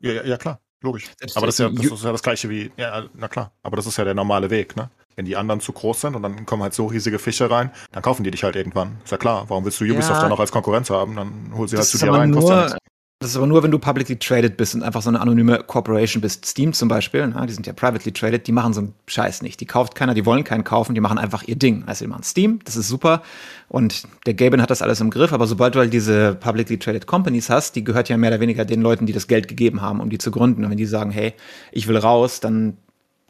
Ja, 0.00 0.12
ja, 0.12 0.24
ja 0.24 0.36
klar, 0.36 0.60
logisch. 0.82 1.10
Selbst 1.18 1.36
aber 1.36 1.46
das 1.46 1.56
ist, 1.56 1.60
ja, 1.60 1.68
das 1.68 1.86
ist 1.86 2.04
ja 2.04 2.12
das 2.12 2.22
gleiche 2.22 2.48
wie, 2.48 2.70
ja, 2.76 3.04
na 3.14 3.28
klar. 3.28 3.52
Aber 3.62 3.76
das 3.76 3.86
ist 3.86 3.96
ja 3.96 4.04
der 4.04 4.14
normale 4.14 4.50
Weg, 4.50 4.76
ne? 4.76 4.90
Wenn 5.16 5.24
die 5.24 5.36
anderen 5.36 5.60
zu 5.60 5.72
groß 5.72 6.00
sind 6.00 6.16
und 6.16 6.22
dann 6.22 6.46
kommen 6.46 6.62
halt 6.62 6.74
so 6.74 6.86
riesige 6.86 7.18
Fische 7.18 7.50
rein, 7.50 7.70
dann 7.92 8.02
kaufen 8.02 8.24
die 8.24 8.30
dich 8.30 8.44
halt 8.44 8.56
irgendwann. 8.56 8.98
Ist 9.04 9.12
ja 9.12 9.16
klar. 9.16 9.44
Warum 9.48 9.64
willst 9.64 9.80
du 9.80 9.84
Ubisoft 9.84 10.10
ja, 10.10 10.20
dann 10.20 10.30
noch 10.30 10.40
als 10.40 10.52
Konkurrenz 10.52 10.90
haben? 10.90 11.16
Dann 11.16 11.52
hol 11.56 11.68
sie 11.68 11.76
halt 11.76 11.86
zu 11.86 11.98
dir 11.98 12.12
rein. 12.12 12.30
Nur, 12.30 12.76
das 13.24 13.30
ist 13.30 13.36
aber 13.38 13.46
nur, 13.46 13.62
wenn 13.62 13.70
du 13.70 13.78
publicly 13.78 14.18
traded 14.18 14.58
bist 14.58 14.74
und 14.74 14.82
einfach 14.82 15.00
so 15.00 15.08
eine 15.08 15.18
anonyme 15.18 15.64
Corporation 15.66 16.20
bist. 16.20 16.44
Steam 16.44 16.74
zum 16.74 16.88
Beispiel, 16.88 17.26
na, 17.26 17.46
die 17.46 17.54
sind 17.54 17.66
ja 17.66 17.72
privately 17.72 18.12
traded, 18.12 18.46
die 18.46 18.52
machen 18.52 18.74
so 18.74 18.80
einen 18.80 18.94
Scheiß 19.06 19.40
nicht. 19.40 19.60
Die 19.60 19.64
kauft 19.64 19.94
keiner, 19.94 20.12
die 20.12 20.26
wollen 20.26 20.44
keinen 20.44 20.62
kaufen, 20.62 20.94
die 20.94 21.00
machen 21.00 21.16
einfach 21.16 21.42
ihr 21.44 21.56
Ding. 21.56 21.84
Also 21.86 22.04
die 22.04 22.10
machen 22.10 22.22
Steam, 22.22 22.58
das 22.64 22.76
ist 22.76 22.88
super. 22.88 23.22
Und 23.68 24.06
der 24.26 24.34
Gaben 24.34 24.60
hat 24.60 24.70
das 24.70 24.82
alles 24.82 25.00
im 25.00 25.08
Griff, 25.08 25.32
aber 25.32 25.46
sobald 25.46 25.74
du 25.74 25.78
halt 25.78 25.94
diese 25.94 26.34
publicly 26.34 26.78
traded 26.78 27.06
Companies 27.06 27.48
hast, 27.48 27.76
die 27.76 27.82
gehört 27.82 28.10
ja 28.10 28.18
mehr 28.18 28.28
oder 28.28 28.40
weniger 28.40 28.66
den 28.66 28.82
Leuten, 28.82 29.06
die 29.06 29.14
das 29.14 29.26
Geld 29.26 29.48
gegeben 29.48 29.80
haben, 29.80 30.00
um 30.00 30.10
die 30.10 30.18
zu 30.18 30.30
gründen. 30.30 30.62
Und 30.62 30.70
wenn 30.70 30.76
die 30.76 30.84
sagen, 30.84 31.10
hey, 31.10 31.32
ich 31.72 31.88
will 31.88 31.96
raus, 31.96 32.40
dann 32.40 32.76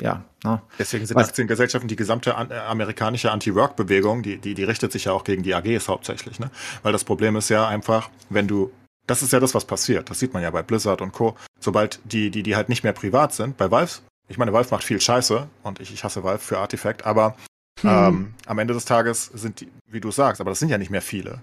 ja. 0.00 0.24
Ne? 0.44 0.60
Deswegen 0.78 1.06
sind 1.06 1.16
Was? 1.16 1.28
Aktiengesellschaften 1.28 1.88
die 1.88 1.96
gesamte 1.96 2.34
an, 2.34 2.50
äh, 2.50 2.54
amerikanische 2.54 3.30
Anti-Work-Bewegung, 3.30 4.22
die, 4.22 4.38
die, 4.38 4.54
die 4.54 4.64
richtet 4.64 4.92
sich 4.92 5.06
ja 5.06 5.12
auch 5.12 5.24
gegen 5.24 5.42
die 5.42 5.54
AGs 5.54 5.88
hauptsächlich. 5.88 6.38
Ne? 6.38 6.50
Weil 6.82 6.92
das 6.92 7.04
Problem 7.04 7.36
ist 7.36 7.48
ja 7.48 7.66
einfach, 7.66 8.10
wenn 8.28 8.48
du 8.48 8.72
das 9.06 9.22
ist 9.22 9.32
ja 9.32 9.40
das, 9.40 9.54
was 9.54 9.64
passiert. 9.64 10.08
Das 10.10 10.18
sieht 10.18 10.32
man 10.32 10.42
ja 10.42 10.50
bei 10.50 10.62
Blizzard 10.62 11.02
und 11.02 11.12
Co. 11.12 11.36
Sobald 11.60 12.00
die, 12.04 12.30
die, 12.30 12.42
die 12.42 12.56
halt 12.56 12.68
nicht 12.68 12.84
mehr 12.84 12.92
privat 12.92 13.34
sind, 13.34 13.56
bei 13.56 13.70
Valve, 13.70 14.00
ich 14.28 14.38
meine, 14.38 14.52
Valve 14.52 14.70
macht 14.70 14.84
viel 14.84 15.00
Scheiße 15.00 15.46
und 15.62 15.80
ich, 15.80 15.92
ich 15.92 16.04
hasse 16.04 16.24
Valve 16.24 16.38
für 16.38 16.58
Artifact, 16.58 17.04
aber 17.04 17.36
hm. 17.80 17.90
ähm, 17.90 18.34
am 18.46 18.58
Ende 18.58 18.72
des 18.72 18.86
Tages 18.86 19.26
sind 19.26 19.60
die, 19.60 19.70
wie 19.90 20.00
du 20.00 20.10
sagst, 20.10 20.40
aber 20.40 20.50
das 20.50 20.58
sind 20.58 20.70
ja 20.70 20.78
nicht 20.78 20.90
mehr 20.90 21.02
viele. 21.02 21.42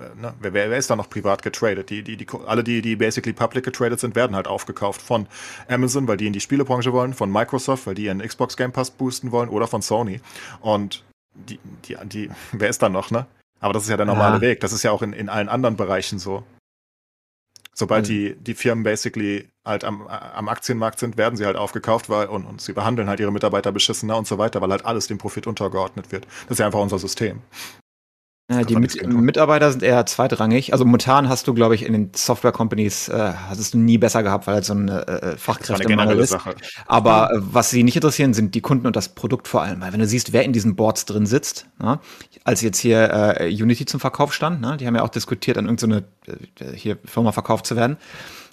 Äh, 0.00 0.20
ne? 0.20 0.34
wer, 0.40 0.52
wer, 0.52 0.76
ist 0.76 0.90
da 0.90 0.96
noch 0.96 1.10
privat 1.10 1.42
getradet? 1.42 1.90
Die, 1.90 2.02
die, 2.02 2.16
die, 2.16 2.26
alle, 2.46 2.64
die, 2.64 2.82
die 2.82 2.96
basically 2.96 3.32
public 3.32 3.64
getradet 3.64 4.00
sind, 4.00 4.14
werden 4.14 4.34
halt 4.34 4.48
aufgekauft 4.48 5.02
von 5.02 5.26
Amazon, 5.68 6.08
weil 6.08 6.16
die 6.16 6.26
in 6.26 6.32
die 6.32 6.40
Spielebranche 6.40 6.92
wollen, 6.92 7.14
von 7.14 7.30
Microsoft, 7.30 7.86
weil 7.86 7.94
die 7.94 8.04
ihren 8.04 8.20
Xbox 8.20 8.56
Game 8.56 8.72
Pass 8.72 8.90
boosten 8.90 9.32
wollen, 9.32 9.48
oder 9.48 9.66
von 9.66 9.82
Sony. 9.82 10.20
Und 10.60 11.04
die, 11.34 11.58
die, 11.86 11.96
die, 12.04 12.30
wer 12.52 12.68
ist 12.68 12.82
da 12.82 12.88
noch, 12.88 13.10
ne? 13.10 13.26
Aber 13.60 13.74
das 13.74 13.82
ist 13.82 13.90
ja 13.90 13.98
der 13.98 14.06
normale 14.06 14.36
ja. 14.36 14.40
Weg. 14.40 14.60
Das 14.60 14.72
ist 14.72 14.82
ja 14.82 14.90
auch 14.90 15.02
in, 15.02 15.12
in 15.12 15.28
allen 15.28 15.50
anderen 15.50 15.76
Bereichen 15.76 16.18
so. 16.18 16.42
Sobald 17.74 18.04
mhm. 18.04 18.08
die, 18.08 18.34
die 18.36 18.54
Firmen 18.54 18.84
basically 18.84 19.48
halt 19.66 19.84
am, 19.84 20.06
am 20.06 20.48
Aktienmarkt 20.48 20.98
sind, 20.98 21.16
werden 21.16 21.36
sie 21.36 21.44
halt 21.44 21.56
aufgekauft 21.56 22.08
weil, 22.08 22.28
und, 22.28 22.46
und 22.46 22.60
sie 22.60 22.72
behandeln 22.72 23.08
halt 23.08 23.20
ihre 23.20 23.32
Mitarbeiter 23.32 23.70
beschissener 23.70 24.16
und 24.16 24.26
so 24.26 24.38
weiter, 24.38 24.60
weil 24.60 24.70
halt 24.70 24.84
alles 24.84 25.06
dem 25.06 25.18
Profit 25.18 25.46
untergeordnet 25.46 26.10
wird. 26.10 26.26
Das 26.44 26.52
ist 26.52 26.58
ja 26.58 26.66
einfach 26.66 26.80
unser 26.80 26.98
System. 26.98 27.42
Ja, 28.50 28.64
die 28.64 28.74
Mit 28.74 29.06
Mitarbeiter 29.06 29.70
sind 29.70 29.84
eher 29.84 30.04
zweitrangig. 30.06 30.72
Also 30.72 30.84
momentan 30.84 31.28
hast 31.28 31.46
du, 31.46 31.54
glaube 31.54 31.76
ich, 31.76 31.86
in 31.86 31.92
den 31.92 32.10
Software-Companies 32.12 33.08
äh, 33.08 33.32
hast 33.48 33.74
du 33.74 33.78
nie 33.78 33.96
besser 33.96 34.24
gehabt, 34.24 34.48
weil 34.48 34.54
halt 34.54 34.64
so 34.64 34.74
ein 34.74 34.88
äh, 34.88 35.36
Fachkräftemangel 35.36 36.18
ist. 36.18 36.30
Sache. 36.30 36.56
Aber 36.86 37.30
äh, 37.30 37.38
was 37.38 37.70
sie 37.70 37.84
nicht 37.84 37.94
interessieren, 37.94 38.34
sind 38.34 38.56
die 38.56 38.60
Kunden 38.60 38.88
und 38.88 38.96
das 38.96 39.10
Produkt 39.10 39.46
vor 39.46 39.62
allem. 39.62 39.80
Weil 39.80 39.92
wenn 39.92 40.00
du 40.00 40.06
siehst, 40.06 40.32
wer 40.32 40.42
in 40.42 40.52
diesen 40.52 40.74
Boards 40.74 41.04
drin 41.04 41.26
sitzt, 41.26 41.66
na, 41.78 42.00
als 42.42 42.60
jetzt 42.60 42.78
hier 42.80 43.38
äh, 43.38 43.46
Unity 43.48 43.86
zum 43.86 44.00
Verkauf 44.00 44.34
stand, 44.34 44.60
ne, 44.60 44.76
die 44.76 44.86
haben 44.88 44.96
ja 44.96 45.02
auch 45.02 45.10
diskutiert, 45.10 45.56
an 45.56 45.66
irgendeine 45.66 46.02
so 46.26 46.64
äh, 46.64 46.76
hier 46.76 46.98
Firma 47.04 47.30
verkauft 47.30 47.66
zu 47.66 47.76
werden. 47.76 47.98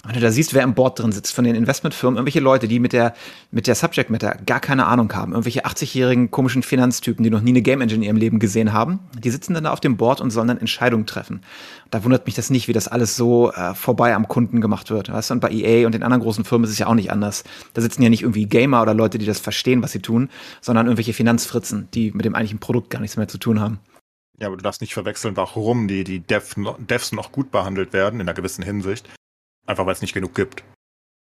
Wenn 0.08 0.14
du 0.14 0.20
da 0.22 0.30
siehst, 0.30 0.54
wer 0.54 0.62
im 0.62 0.72
Board 0.72 0.98
drin 0.98 1.12
sitzt 1.12 1.34
von 1.34 1.44
den 1.44 1.54
Investmentfirmen, 1.54 2.16
irgendwelche 2.16 2.40
Leute, 2.40 2.66
die 2.66 2.78
mit 2.78 2.94
der, 2.94 3.12
mit 3.50 3.66
der 3.66 3.74
Subject 3.74 4.08
Matter 4.08 4.38
gar 4.46 4.58
keine 4.58 4.86
Ahnung 4.86 5.12
haben, 5.12 5.32
irgendwelche 5.32 5.66
80-jährigen 5.66 6.30
komischen 6.30 6.62
Finanztypen, 6.62 7.22
die 7.22 7.28
noch 7.28 7.42
nie 7.42 7.50
eine 7.50 7.60
Game 7.60 7.82
Engine 7.82 7.98
in 7.98 8.02
ihrem 8.04 8.16
Leben 8.16 8.38
gesehen 8.38 8.72
haben, 8.72 9.00
die 9.22 9.28
sitzen 9.28 9.52
dann 9.52 9.64
da 9.64 9.70
auf 9.70 9.80
dem 9.80 9.98
Board 9.98 10.22
und 10.22 10.30
sollen 10.30 10.48
dann 10.48 10.56
Entscheidungen 10.56 11.04
treffen. 11.04 11.42
Da 11.90 12.04
wundert 12.04 12.24
mich 12.24 12.34
das 12.34 12.48
nicht, 12.48 12.68
wie 12.68 12.72
das 12.72 12.88
alles 12.88 13.16
so 13.16 13.52
äh, 13.52 13.74
vorbei 13.74 14.14
am 14.14 14.28
Kunden 14.28 14.62
gemacht 14.62 14.88
wird. 14.88 15.12
Weißt 15.12 15.28
du, 15.28 15.34
und 15.34 15.40
bei 15.40 15.50
EA 15.50 15.84
und 15.84 15.92
den 15.92 16.02
anderen 16.02 16.22
großen 16.22 16.46
Firmen 16.46 16.64
ist 16.64 16.70
es 16.70 16.78
ja 16.78 16.86
auch 16.86 16.94
nicht 16.94 17.12
anders. 17.12 17.44
Da 17.74 17.82
sitzen 17.82 18.02
ja 18.02 18.08
nicht 18.08 18.22
irgendwie 18.22 18.46
Gamer 18.46 18.80
oder 18.80 18.94
Leute, 18.94 19.18
die 19.18 19.26
das 19.26 19.40
verstehen, 19.40 19.82
was 19.82 19.92
sie 19.92 20.00
tun, 20.00 20.30
sondern 20.62 20.86
irgendwelche 20.86 21.12
Finanzfritzen, 21.12 21.88
die 21.92 22.12
mit 22.12 22.24
dem 22.24 22.34
eigentlichen 22.34 22.60
Produkt 22.60 22.88
gar 22.88 23.00
nichts 23.00 23.18
mehr 23.18 23.28
zu 23.28 23.36
tun 23.36 23.60
haben. 23.60 23.78
Ja, 24.40 24.46
aber 24.46 24.56
du 24.56 24.62
darfst 24.62 24.80
nicht 24.80 24.94
verwechseln, 24.94 25.36
warum 25.36 25.86
die, 25.86 26.02
die 26.02 26.20
Dev, 26.20 26.54
Devs 26.78 27.12
noch 27.12 27.30
gut 27.30 27.50
behandelt 27.50 27.92
werden, 27.92 28.20
in 28.20 28.26
einer 28.26 28.34
gewissen 28.34 28.64
Hinsicht. 28.64 29.06
Einfach 29.68 29.84
weil 29.84 29.92
es 29.92 30.00
nicht 30.00 30.14
genug 30.14 30.34
gibt. 30.34 30.64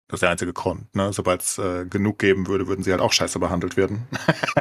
Das 0.09 0.19
ist 0.19 0.23
der 0.23 0.31
einzige 0.31 0.53
Grund. 0.53 0.93
Ne? 0.95 1.13
Sobald 1.13 1.43
es 1.43 1.57
äh, 1.59 1.87
genug 1.87 2.19
geben 2.19 2.49
würde, 2.49 2.67
würden 2.67 2.83
sie 2.83 2.91
halt 2.91 3.01
auch 3.01 3.13
scheiße 3.13 3.39
behandelt 3.39 3.77
werden. 3.77 4.09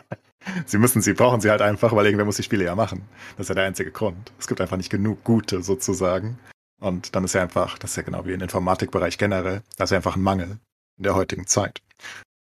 sie 0.66 0.78
müssen, 0.78 1.02
sie 1.02 1.14
brauchen 1.14 1.42
sie 1.42 1.50
halt 1.50 1.62
einfach, 1.62 1.94
weil 1.96 2.06
irgendwer 2.06 2.26
muss 2.26 2.38
die 2.38 2.44
Spiele 2.44 2.64
ja 2.64 2.76
machen. 2.76 3.02
Das 3.36 3.46
ist 3.46 3.50
ja 3.50 3.56
der 3.56 3.66
einzige 3.66 3.92
Grund. 3.92 4.32
Es 4.38 4.48
gibt 4.48 4.62
einfach 4.62 4.78
nicht 4.78 4.92
genug 4.92 5.24
gute 5.24 5.64
sozusagen. 5.64 6.40
Und 6.80 7.16
dann 7.16 7.24
ist 7.24 7.34
ja 7.34 7.42
einfach, 7.42 7.80
das 7.80 7.92
ist 7.92 7.96
ja 7.98 8.04
genau 8.04 8.26
wie 8.26 8.34
im 8.34 8.42
Informatikbereich 8.42 9.18
generell, 9.18 9.64
das 9.78 9.88
ist 9.88 9.92
ja 9.92 9.98
einfach 9.98 10.16
ein 10.16 10.22
Mangel 10.22 10.60
in 10.98 11.04
der 11.04 11.16
heutigen 11.16 11.48
Zeit. 11.48 11.82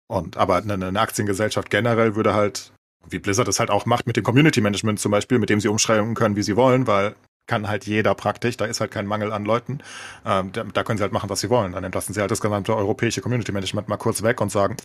Und 0.07 0.35
aber 0.35 0.57
eine, 0.57 0.73
eine 0.73 0.99
Aktiengesellschaft 0.99 1.69
generell 1.69 2.15
würde 2.15 2.33
halt, 2.33 2.73
wie 3.09 3.19
Blizzard 3.19 3.47
es 3.47 3.59
halt 3.59 3.69
auch 3.69 3.85
macht 3.85 4.05
mit 4.05 4.17
dem 4.17 4.23
Community 4.23 4.61
Management 4.61 4.99
zum 4.99 5.11
Beispiel, 5.11 5.39
mit 5.39 5.49
dem 5.49 5.61
sie 5.61 5.69
umschreiben 5.69 6.13
können, 6.13 6.35
wie 6.35 6.43
sie 6.43 6.57
wollen, 6.57 6.87
weil 6.87 7.15
kann 7.47 7.67
halt 7.67 7.85
jeder 7.85 8.15
praktisch, 8.15 8.57
da 8.57 8.65
ist 8.65 8.81
halt 8.81 8.91
kein 8.91 9.05
Mangel 9.05 9.31
an 9.31 9.45
Leuten. 9.45 9.79
Ähm, 10.25 10.51
da, 10.51 10.63
da, 10.63 10.83
können 10.83 10.97
sie 10.97 11.03
halt 11.03 11.13
machen, 11.13 11.29
was 11.29 11.41
sie 11.41 11.49
wollen. 11.49 11.73
Dann 11.73 11.83
entlassen 11.83 12.13
sie 12.13 12.21
halt 12.21 12.31
das 12.31 12.41
gesamte 12.41 12.75
europäische 12.75 13.21
Community 13.21 13.51
Management 13.51 13.87
mal 13.87 13.97
kurz 13.97 14.23
weg 14.23 14.41
und 14.41 14.51
sagen, 14.51 14.77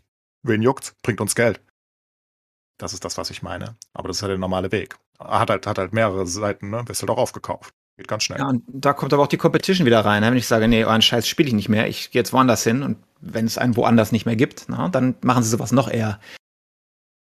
wen 0.42 0.62
juckt's, 0.62 0.94
bringt 1.02 1.20
uns 1.20 1.34
Geld. 1.34 1.60
Das 2.78 2.92
ist 2.92 3.04
das, 3.04 3.18
was 3.18 3.30
ich 3.30 3.42
meine. 3.42 3.76
Aber 3.92 4.08
das 4.08 4.18
ist 4.18 4.22
halt 4.22 4.30
der 4.30 4.38
normale 4.38 4.72
Weg. 4.72 4.96
Hat 5.18 5.50
halt, 5.50 5.66
hat 5.66 5.78
halt 5.78 5.92
mehrere 5.92 6.26
Seiten, 6.26 6.70
ne? 6.70 6.82
Wirst 6.86 7.02
halt 7.02 7.10
auch 7.10 7.18
aufgekauft. 7.18 7.74
Geht 7.98 8.08
ganz 8.08 8.24
schnell. 8.24 8.38
Ja, 8.38 8.48
und 8.48 8.62
da 8.66 8.94
kommt 8.94 9.12
aber 9.12 9.22
auch 9.22 9.28
die 9.28 9.36
Competition 9.36 9.84
wieder 9.86 10.02
rein. 10.02 10.22
Ne? 10.22 10.30
Wenn 10.30 10.38
ich 10.38 10.46
sage, 10.46 10.66
nee, 10.66 10.84
euren 10.84 11.02
Scheiß 11.02 11.28
spiele 11.28 11.48
ich 11.48 11.54
nicht 11.54 11.68
mehr, 11.68 11.88
ich 11.88 12.10
gehe 12.10 12.20
jetzt 12.20 12.32
woanders 12.32 12.64
hin 12.64 12.82
und 12.82 12.96
wenn 13.20 13.44
es 13.44 13.58
einen 13.58 13.76
woanders 13.76 14.12
nicht 14.12 14.24
mehr 14.24 14.36
gibt, 14.36 14.64
na, 14.68 14.88
dann 14.88 15.16
machen 15.20 15.42
sie 15.42 15.50
sowas 15.50 15.72
noch 15.72 15.90
eher. 15.90 16.18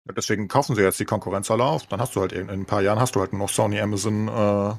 Ja, 0.07 0.12
deswegen 0.16 0.49
kaufen 0.49 0.75
sie 0.75 0.83
jetzt 0.83 0.99
die 0.99 1.05
Konkurrenz 1.05 1.51
alle 1.53 1.62
auf. 1.62 1.87
Dann 1.87 2.01
hast 2.01 2.16
du 2.16 2.20
halt 2.20 2.33
in, 2.33 2.49
in 2.49 2.62
ein 2.62 2.66
paar 2.66 2.83
Jahren 2.83 2.99
hast 2.99 3.14
du 3.14 3.20
halt 3.20 3.33
noch 3.33 3.49
Sony, 3.49 3.81
Amazon, 3.81 4.27
äh, 4.27 4.75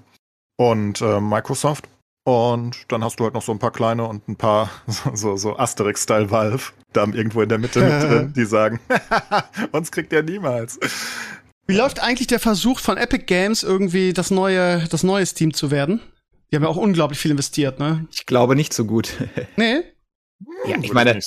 und 0.57 1.01
äh, 1.01 1.19
Microsoft. 1.19 1.89
Und 2.27 2.91
dann 2.91 3.03
hast 3.03 3.19
du 3.19 3.23
halt 3.23 3.35
noch 3.35 3.43
so 3.43 3.51
ein 3.51 3.59
paar 3.59 3.71
kleine 3.71 4.07
und 4.07 4.27
ein 4.27 4.35
paar 4.35 4.69
so, 5.13 5.37
so 5.37 5.57
Asterix-Style 5.57 6.31
Valve 6.31 6.71
da 6.91 7.05
irgendwo 7.05 7.41
in 7.41 7.49
der 7.49 7.57
Mitte 7.57 7.81
mit 7.81 8.09
drin, 8.09 8.33
die 8.35 8.45
sagen, 8.45 8.79
uns 9.71 9.91
kriegt 9.91 10.13
er 10.13 10.23
niemals. 10.23 10.79
Wie 11.67 11.75
läuft 11.75 12.01
eigentlich 12.01 12.27
der 12.27 12.39
Versuch 12.39 12.79
von 12.79 12.97
Epic 12.97 13.25
Games, 13.25 13.63
irgendwie 13.63 14.13
das 14.13 14.31
neue, 14.31 14.87
das 14.87 15.03
neue 15.03 15.25
Steam 15.25 15.53
zu 15.53 15.71
werden? 15.71 16.01
Die 16.51 16.55
haben 16.55 16.63
ja 16.63 16.69
auch 16.69 16.77
unglaublich 16.77 17.19
viel 17.19 17.31
investiert, 17.31 17.79
ne? 17.79 18.07
Ich 18.11 18.25
glaube 18.25 18.55
nicht 18.55 18.73
so 18.73 18.85
gut. 18.85 19.13
nee? 19.57 19.81
Ja, 20.67 20.77
ich 20.81 20.93
meine, 20.93 21.17
ich 21.17 21.25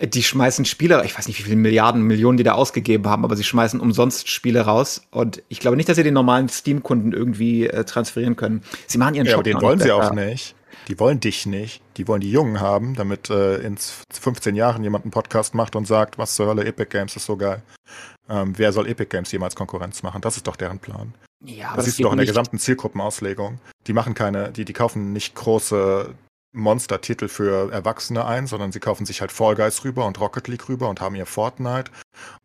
die 0.00 0.22
schmeißen 0.22 0.64
Spiele, 0.64 1.04
ich 1.04 1.16
weiß 1.16 1.28
nicht, 1.28 1.38
wie 1.38 1.44
viele 1.44 1.56
Milliarden, 1.56 2.02
Millionen 2.02 2.36
die 2.36 2.42
da 2.42 2.52
ausgegeben 2.52 3.06
haben, 3.08 3.24
aber 3.24 3.36
sie 3.36 3.44
schmeißen 3.44 3.80
umsonst 3.80 4.28
Spiele 4.28 4.62
raus. 4.62 5.02
Und 5.10 5.42
ich 5.48 5.60
glaube 5.60 5.76
nicht, 5.76 5.88
dass 5.88 5.96
sie 5.96 6.02
den 6.02 6.14
normalen 6.14 6.48
Steam-Kunden 6.48 7.12
irgendwie 7.12 7.66
äh, 7.66 7.84
transferieren 7.84 8.34
können. 8.34 8.62
Sie 8.86 8.98
machen 8.98 9.14
ihren 9.14 9.26
ja, 9.26 9.32
Shop 9.32 9.40
aber 9.40 9.50
den 9.50 9.60
wollen 9.60 9.78
sie 9.78 9.92
auch 9.92 10.12
nicht. 10.12 10.56
Die 10.88 10.98
wollen 10.98 11.20
dich 11.20 11.46
nicht. 11.46 11.80
Die 11.96 12.08
wollen 12.08 12.20
die 12.20 12.30
Jungen 12.30 12.60
haben, 12.60 12.94
damit 12.94 13.30
äh, 13.30 13.58
in 13.58 13.76
15 14.10 14.56
Jahren 14.56 14.82
jemand 14.82 15.04
einen 15.04 15.12
Podcast 15.12 15.54
macht 15.54 15.76
und 15.76 15.86
sagt, 15.86 16.18
was 16.18 16.34
zur 16.34 16.46
Hölle, 16.48 16.64
Epic 16.64 16.90
Games 16.90 17.14
ist 17.14 17.26
so 17.26 17.36
geil. 17.36 17.62
Ähm, 18.28 18.54
wer 18.56 18.72
soll 18.72 18.88
Epic 18.88 19.08
Games 19.10 19.30
jemals 19.30 19.54
Konkurrenz 19.54 20.02
machen? 20.02 20.20
Das 20.20 20.36
ist 20.36 20.46
doch 20.46 20.56
deren 20.56 20.80
Plan. 20.80 21.14
Ja, 21.44 21.74
das 21.76 21.84
siehst 21.84 21.98
du 21.98 22.04
doch 22.04 22.12
in 22.12 22.18
der 22.18 22.26
gesamten 22.26 22.58
Zielgruppenauslegung. 22.58 23.60
Die 23.86 23.92
machen 23.92 24.14
keine, 24.14 24.50
die, 24.50 24.64
die 24.64 24.72
kaufen 24.72 25.12
nicht 25.12 25.34
große 25.34 26.14
Monster-Titel 26.54 27.28
für 27.28 27.70
Erwachsene 27.72 28.24
ein, 28.24 28.46
sondern 28.46 28.72
sie 28.72 28.80
kaufen 28.80 29.04
sich 29.04 29.20
halt 29.20 29.32
Fall 29.32 29.54
Guys 29.54 29.84
rüber 29.84 30.06
und 30.06 30.20
Rocket 30.20 30.48
League 30.48 30.68
rüber 30.68 30.88
und 30.88 31.00
haben 31.00 31.14
ihr 31.14 31.26
Fortnite 31.26 31.90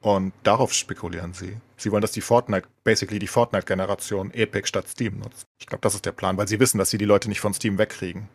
und 0.01 0.33
darauf 0.43 0.73
spekulieren 0.73 1.33
sie. 1.33 1.57
Sie 1.77 1.91
wollen, 1.91 2.01
dass 2.01 2.11
die 2.11 2.21
Fortnite, 2.21 2.67
basically 2.83 3.19
die 3.19 3.27
Fortnite-Generation 3.27 4.31
Epic 4.33 4.67
statt 4.67 4.87
Steam 4.87 5.19
nutzt. 5.19 5.45
Ich 5.59 5.67
glaube, 5.67 5.81
das 5.81 5.95
ist 5.95 6.05
der 6.05 6.11
Plan, 6.11 6.37
weil 6.37 6.47
sie 6.47 6.59
wissen, 6.59 6.77
dass 6.77 6.89
sie 6.89 6.97
die 6.97 7.05
Leute 7.05 7.29
nicht 7.29 7.39
von 7.39 7.53
Steam 7.53 7.77
wegkriegen. 7.77 8.27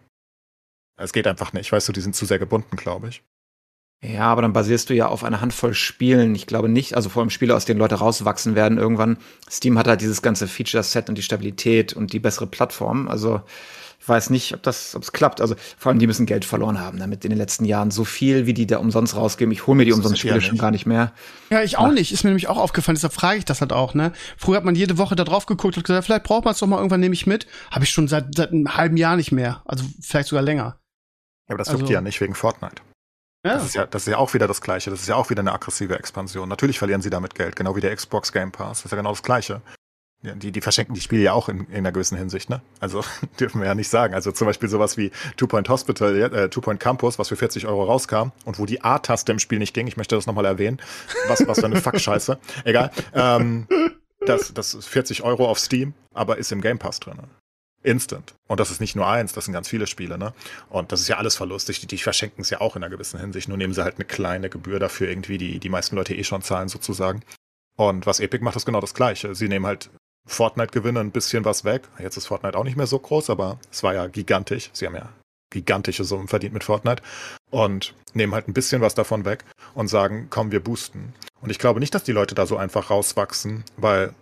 Es 0.97 1.13
geht 1.13 1.27
einfach 1.27 1.53
nicht, 1.53 1.73
weißt 1.73 1.89
du, 1.89 1.93
die 1.93 2.01
sind 2.01 2.15
zu 2.15 2.25
sehr 2.25 2.39
gebunden, 2.39 2.77
glaube 2.77 3.09
ich. 3.09 3.23
Ja, 4.03 4.25
aber 4.25 4.43
dann 4.43 4.53
basierst 4.53 4.91
du 4.91 4.95
ja 4.95 5.09
auf 5.09 5.25
einer 5.25 5.41
Handvoll 5.41 5.73
Spielen. 5.73 6.35
Ich 6.35 6.47
glaube 6.47 6.69
nicht, 6.69 6.95
also 6.95 7.09
vor 7.09 7.23
allem 7.23 7.31
Spiele, 7.31 7.57
aus 7.57 7.65
denen 7.65 7.81
Leute 7.81 7.95
rauswachsen 7.95 8.55
werden 8.55 8.77
irgendwann. 8.77 9.17
Steam 9.51 9.79
hat 9.79 9.89
halt 9.89 10.03
dieses 10.03 10.21
ganze 10.21 10.47
Feature-Set 10.47 11.09
und 11.09 11.17
die 11.17 11.23
Stabilität 11.23 11.95
und 11.95 12.13
die 12.13 12.19
bessere 12.21 12.47
Plattform. 12.47 13.09
Also 13.09 13.41
ich 14.05 14.09
weiß 14.11 14.29
nicht, 14.29 14.53
ob 14.53 14.63
das, 14.63 14.95
ob 14.95 15.03
es 15.03 15.13
klappt. 15.13 15.41
Also 15.41 15.55
vor 15.79 15.89
allem, 15.89 15.99
die 15.99 16.07
müssen 16.07 16.27
Geld 16.27 16.45
verloren 16.45 16.79
haben 16.79 16.99
damit 16.99 17.25
in 17.25 17.31
den 17.31 17.39
letzten 17.39 17.65
Jahren. 17.65 17.91
So 17.91 18.05
viel, 18.05 18.45
wie 18.45 18.53
die 18.53 18.67
da 18.67 18.77
umsonst 18.77 19.17
rausgeben. 19.17 19.51
Ich 19.51 19.67
hole 19.67 19.79
mir 19.79 19.87
die 19.87 19.95
umsonst 19.95 20.19
Spiele 20.19 20.43
schon 20.43 20.59
gar 20.59 20.71
nicht 20.71 20.85
mehr. 20.85 21.13
Ja, 21.49 21.63
ich 21.63 21.79
auch 21.79 21.87
Ach. 21.87 21.93
nicht. 21.93 22.13
Ist 22.13 22.23
mir 22.23 22.29
nämlich 22.29 22.49
auch 22.49 22.59
aufgefallen. 22.59 22.97
Deshalb 22.97 23.15
frage 23.15 23.39
ich 23.39 23.47
das 23.47 23.63
halt 23.63 23.73
auch. 23.73 23.95
Ne? 23.95 24.13
Früher 24.37 24.59
hat 24.59 24.65
man 24.67 24.75
jede 24.75 24.99
Woche 24.99 25.17
da 25.17 25.25
drauf 25.25 25.47
geguckt 25.47 25.79
und 25.79 25.85
gesagt, 25.85 26.05
vielleicht 26.05 26.25
braucht 26.25 26.45
man 26.45 26.53
es 26.53 26.59
doch 26.59 26.67
mal 26.67 26.77
irgendwann, 26.77 27.01
nehme 27.01 27.15
ich 27.15 27.27
mit. 27.27 27.47
Habe 27.71 27.85
ich 27.85 27.91
schon 27.91 28.07
seit, 28.07 28.35
seit 28.35 28.51
einem 28.51 28.77
halben 28.77 28.99
Jahr 28.99 29.17
nicht 29.17 29.33
mehr. 29.33 29.63
Also 29.65 29.87
vielleicht 30.03 30.29
sogar 30.29 30.43
länger. 30.43 30.79
Ja, 31.49 31.55
aber 31.55 31.59
das 31.59 31.71
also, 31.71 31.87
ja 31.87 32.03
nicht 32.03 32.21
wegen 32.21 32.35
Fortnite. 32.35 32.83
Ja. 33.43 33.55
Das, 33.55 33.65
ist 33.65 33.75
ja, 33.75 33.87
das 33.87 34.03
ist 34.03 34.11
ja 34.11 34.19
auch 34.19 34.35
wieder 34.35 34.47
das 34.47 34.61
Gleiche. 34.61 34.91
Das 34.91 35.01
ist 35.01 35.09
ja 35.09 35.17
auch 35.17 35.31
wieder 35.31 35.41
eine 35.41 35.55
aggressive 35.55 35.99
Expansion. 35.99 36.47
Natürlich 36.47 36.79
verlieren 36.79 37.01
sie 37.01 37.09
damit 37.09 37.35
Geld, 37.35 37.57
genau 37.57 37.75
wie 37.75 37.81
der 37.81 37.97
Xbox 37.97 38.33
Game 38.33 38.53
Pass. 38.53 38.81
Das 38.81 38.85
ist 38.85 38.91
ja 38.91 38.99
genau 38.99 39.13
das 39.13 39.23
Gleiche. 39.23 39.63
Ja, 40.25 40.35
die, 40.35 40.53
die 40.53 40.61
verschenken 40.63 40.95
die 40.95 41.03
Spiele 41.03 41.23
ja 41.23 41.35
auch 41.35 41.51
in, 41.51 41.67
in 41.67 41.77
einer 41.77 41.93
gewissen 41.93 42.17
Hinsicht, 42.17 42.49
ne? 42.49 42.63
Also 42.81 43.05
dürfen 43.41 43.61
wir 43.61 43.67
ja 43.67 43.75
nicht 43.75 43.91
sagen. 43.91 44.15
Also 44.15 44.33
zum 44.33 44.47
Beispiel 44.47 44.71
sowas 44.71 44.97
wie 44.97 45.11
Two 45.37 45.47
Point 45.47 45.69
Hospital, 45.69 46.17
äh, 46.17 46.49
Two 46.49 46.63
Point 46.63 46.81
Campus, 46.81 47.19
was 47.19 47.29
für 47.29 47.37
40 47.37 47.67
Euro 47.67 47.85
rauskam 47.85 48.33
und 48.47 48.59
wo 48.59 48.65
die 48.65 48.83
A-Taste 48.83 49.31
im 49.33 49.39
Spiel 49.39 49.59
nicht 49.59 49.75
ging. 49.75 49.87
Ich 49.87 49.99
möchte 49.99 50.15
das 50.15 50.27
nochmal 50.27 50.47
erwähnen. 50.47 50.81
Was, 51.29 51.47
was 51.47 51.61
für 51.61 51.67
eine 51.67 51.81
Fuck-Scheiße. 51.81 52.39
Egal. 52.65 52.91
Ähm, 53.13 53.67
das, 54.21 54.55
das 54.55 54.73
ist 54.73 54.87
40 54.87 55.23
Euro 55.25 55.47
auf 55.47 55.59
Steam, 55.59 55.93
aber 56.15 56.39
ist 56.39 56.53
im 56.53 56.63
Game 56.63 56.79
Pass 56.79 57.01
drin. 57.01 57.19
Instant. 57.83 58.35
Und 58.49 58.61
das 58.61 58.71
ist 58.71 58.81
nicht 58.81 58.97
nur 58.97 59.07
eins, 59.07 59.35
das 59.35 59.45
sind 59.45 59.53
ganz 59.53 59.69
viele 59.69 59.87
Spiele, 59.87 60.17
ne? 60.17 60.33
Und 60.71 60.91
das 60.91 61.03
ist 61.03 61.09
ja 61.09 61.19
alles 61.19 61.37
verlustig. 61.37 61.81
Die, 61.81 61.87
die 61.87 61.99
verschenken 61.99 62.41
es 62.41 62.49
ja 62.49 62.63
auch 62.63 62.77
in 62.77 62.83
einer 62.83 62.91
gewissen 62.91 63.21
Hinsicht. 63.21 63.49
Nur 63.49 63.59
nehmen 63.59 63.75
sie 63.75 63.85
halt 63.85 63.97
eine 63.97 64.07
kleine 64.07 64.49
Gebühr 64.49 64.79
dafür 64.79 65.11
irgendwie, 65.11 65.37
die 65.37 65.59
die 65.59 65.69
meisten 65.69 65.97
Leute 65.97 66.15
eh 66.15 66.25
schon 66.25 66.41
zahlen, 66.41 66.69
sozusagen. 66.69 67.23
Und 67.77 68.07
was 68.07 68.21
Epic 68.21 68.43
macht, 68.43 68.57
ist 68.57 68.65
genau 68.65 68.81
das 68.81 68.95
Gleiche. 68.95 69.35
Sie 69.35 69.49
nehmen 69.49 69.67
halt 69.67 69.91
Fortnite-Gewinne 70.27 71.01
ein 71.01 71.11
bisschen 71.11 71.45
was 71.45 71.65
weg. 71.65 71.83
Jetzt 71.99 72.17
ist 72.17 72.27
Fortnite 72.27 72.59
auch 72.59 72.65
nicht 72.65 72.77
mehr 72.77 72.87
so 72.87 72.99
groß, 72.99 73.31
aber 73.31 73.59
es 73.71 73.83
war 73.83 73.95
ja 73.95 74.07
gigantisch. 74.07 74.71
Sie 74.73 74.87
haben 74.87 74.95
ja 74.97 75.13
gigantische 75.51 76.05
Summen 76.05 76.29
verdient 76.29 76.53
mit 76.53 76.65
Fortnite 76.65 77.03
und 77.51 77.95
nehmen 78.13 78.35
halt 78.35 78.49
ein 78.49 78.55
bisschen 78.55 78.81
was 78.81 78.95
davon 78.95 79.25
weg 79.25 79.45
und 79.75 79.89
sagen, 79.89 80.27
komm, 80.31 80.51
wir 80.51 80.63
boosten. 80.63 81.15
Und 81.41 81.51
ich 81.51 81.59
glaube 81.59 81.81
nicht, 81.81 81.95
dass 81.95 82.05
die 82.05 82.13
Leute 82.13 82.35
da 82.35 82.47
so 82.47 82.57
einfach 82.57 82.91
rauswachsen, 82.91 83.65
weil 83.77 84.15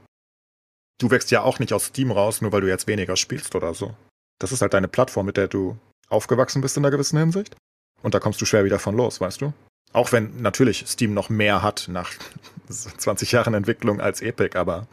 du 0.99 1.11
wächst 1.11 1.31
ja 1.31 1.43
auch 1.43 1.59
nicht 1.59 1.73
aus 1.73 1.87
Steam 1.87 2.11
raus, 2.11 2.43
nur 2.43 2.53
weil 2.53 2.61
du 2.61 2.69
jetzt 2.69 2.87
weniger 2.87 3.17
spielst 3.17 3.55
oder 3.55 3.75
so. 3.75 3.95
Das 4.39 4.53
ist 4.53 4.61
halt 4.61 4.75
deine 4.75 4.89
Plattform, 4.89 5.27
mit 5.27 5.37
der 5.37 5.49
du 5.49 5.79
aufgewachsen 6.09 6.61
bist 6.61 6.77
in 6.77 6.85
einer 6.85 6.91
gewissen 6.91 7.19
Hinsicht. 7.19 7.57
Und 8.03 8.15
da 8.15 8.21
kommst 8.21 8.41
du 8.41 8.45
schwer 8.45 8.65
wieder 8.65 8.79
von 8.79 8.97
los, 8.97 9.21
weißt 9.21 9.41
du? 9.41 9.53
Auch 9.93 10.13
wenn 10.13 10.43
natürlich 10.43 10.85
Steam 10.87 11.15
noch 11.15 11.29
mehr 11.29 11.63
hat 11.63 11.87
nach 11.89 12.13
20 12.69 13.33
Jahren 13.33 13.55
Entwicklung 13.55 14.01
als 14.01 14.21
Epic, 14.21 14.59
aber 14.59 14.87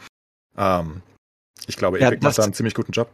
ähm, 0.59 1.01
ich 1.67 1.77
glaube, 1.77 1.99
Epic 1.99 2.17
ja, 2.21 2.27
macht 2.27 2.37
da 2.37 2.43
einen 2.43 2.53
ziemlich 2.53 2.75
guten 2.75 2.91
Job. 2.91 3.09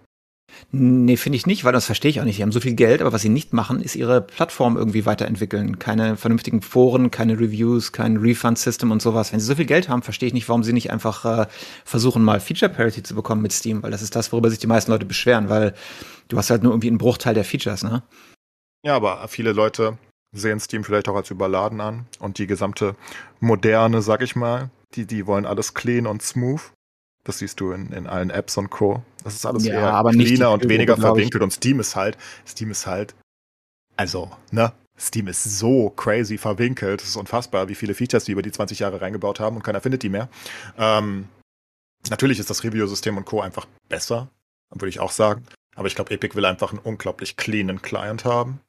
Nee, 0.71 1.17
finde 1.17 1.37
ich 1.37 1.45
nicht, 1.45 1.63
weil 1.63 1.73
das 1.73 1.85
verstehe 1.85 2.09
ich 2.09 2.19
auch 2.19 2.25
nicht. 2.25 2.37
Die 2.37 2.43
haben 2.43 2.51
so 2.51 2.59
viel 2.59 2.75
Geld, 2.75 3.01
aber 3.01 3.11
was 3.11 3.21
sie 3.21 3.29
nicht 3.29 3.53
machen, 3.53 3.81
ist 3.81 3.95
ihre 3.95 4.21
Plattform 4.21 4.77
irgendwie 4.77 5.05
weiterentwickeln. 5.05 5.79
Keine 5.79 6.17
vernünftigen 6.17 6.61
Foren, 6.61 7.11
keine 7.11 7.39
Reviews, 7.39 7.91
kein 7.91 8.17
Refund-System 8.17 8.91
und 8.91 9.01
sowas. 9.01 9.31
Wenn 9.31 9.39
sie 9.39 9.45
so 9.45 9.55
viel 9.55 9.65
Geld 9.65 9.89
haben, 9.89 10.01
verstehe 10.01 10.27
ich 10.27 10.33
nicht, 10.33 10.47
warum 10.47 10.63
sie 10.63 10.73
nicht 10.73 10.91
einfach 10.91 11.25
äh, 11.25 11.47
versuchen, 11.83 12.23
mal 12.23 12.39
Feature 12.39 12.71
Parity 12.71 13.03
zu 13.03 13.15
bekommen 13.15 13.41
mit 13.41 13.51
Steam, 13.51 13.83
weil 13.83 13.91
das 13.91 14.01
ist 14.01 14.15
das, 14.15 14.31
worüber 14.31 14.49
sich 14.49 14.59
die 14.59 14.67
meisten 14.67 14.91
Leute 14.91 15.05
beschweren, 15.05 15.49
weil 15.49 15.73
du 16.29 16.37
hast 16.37 16.49
halt 16.49 16.63
nur 16.63 16.71
irgendwie 16.71 16.89
einen 16.89 16.97
Bruchteil 16.97 17.33
der 17.33 17.45
Features, 17.45 17.83
ne? 17.83 18.03
Ja, 18.85 18.95
aber 18.95 19.27
viele 19.27 19.51
Leute 19.51 19.97
sehen 20.31 20.59
Steam 20.59 20.83
vielleicht 20.83 21.09
auch 21.09 21.15
als 21.15 21.31
überladen 21.31 21.81
an 21.81 22.05
und 22.19 22.37
die 22.37 22.47
gesamte 22.47 22.95
moderne, 23.39 24.01
sag 24.01 24.21
ich 24.21 24.35
mal, 24.35 24.69
die, 24.93 25.05
die 25.05 25.25
wollen 25.25 25.45
alles 25.45 25.73
clean 25.73 26.07
und 26.07 26.21
smooth 26.21 26.61
das 27.25 27.39
siehst 27.39 27.59
du 27.59 27.71
in, 27.71 27.91
in 27.91 28.07
allen 28.07 28.29
Apps 28.29 28.55
und 28.57 28.69
Co. 28.69 29.03
Das 29.23 29.35
ist 29.35 29.45
alles 29.45 29.65
ja, 29.65 29.73
eher 29.73 29.93
aber 29.93 30.11
cleaner 30.11 30.51
und 30.51 30.69
weniger 30.69 30.95
verwinkelt. 30.95 31.43
Und 31.43 31.51
Steam 31.51 31.79
ist 31.79 31.95
halt, 31.95 32.17
Steam 32.47 32.71
ist 32.71 32.87
halt, 32.87 33.15
also, 33.97 34.31
ne? 34.51 34.71
Steam 34.97 35.27
ist 35.27 35.43
so 35.43 35.89
crazy 35.89 36.37
verwinkelt. 36.37 37.01
Es 37.01 37.09
ist 37.09 37.15
unfassbar, 37.17 37.67
wie 37.67 37.75
viele 37.75 37.95
Features 37.95 38.23
die 38.23 38.31
über 38.31 38.43
die 38.43 38.51
20 38.51 38.79
Jahre 38.79 39.01
reingebaut 39.01 39.41
haben 39.41 39.57
und 39.57 39.63
keiner 39.63 39.81
findet 39.81 40.03
die 40.03 40.09
mehr. 40.09 40.29
Ähm, 40.77 41.27
natürlich 42.09 42.39
ist 42.39 42.49
das 42.49 42.63
Review-System 42.63 43.17
und 43.17 43.25
Co. 43.25 43.41
einfach 43.41 43.67
besser, 43.89 44.29
würde 44.69 44.89
ich 44.89 44.99
auch 44.99 45.11
sagen. 45.11 45.43
Aber 45.75 45.87
ich 45.87 45.95
glaube, 45.95 46.11
Epic 46.11 46.35
will 46.35 46.45
einfach 46.45 46.71
einen 46.71 46.79
unglaublich 46.79 47.35
cleanen 47.35 47.81
Client 47.81 48.23
haben. 48.23 48.61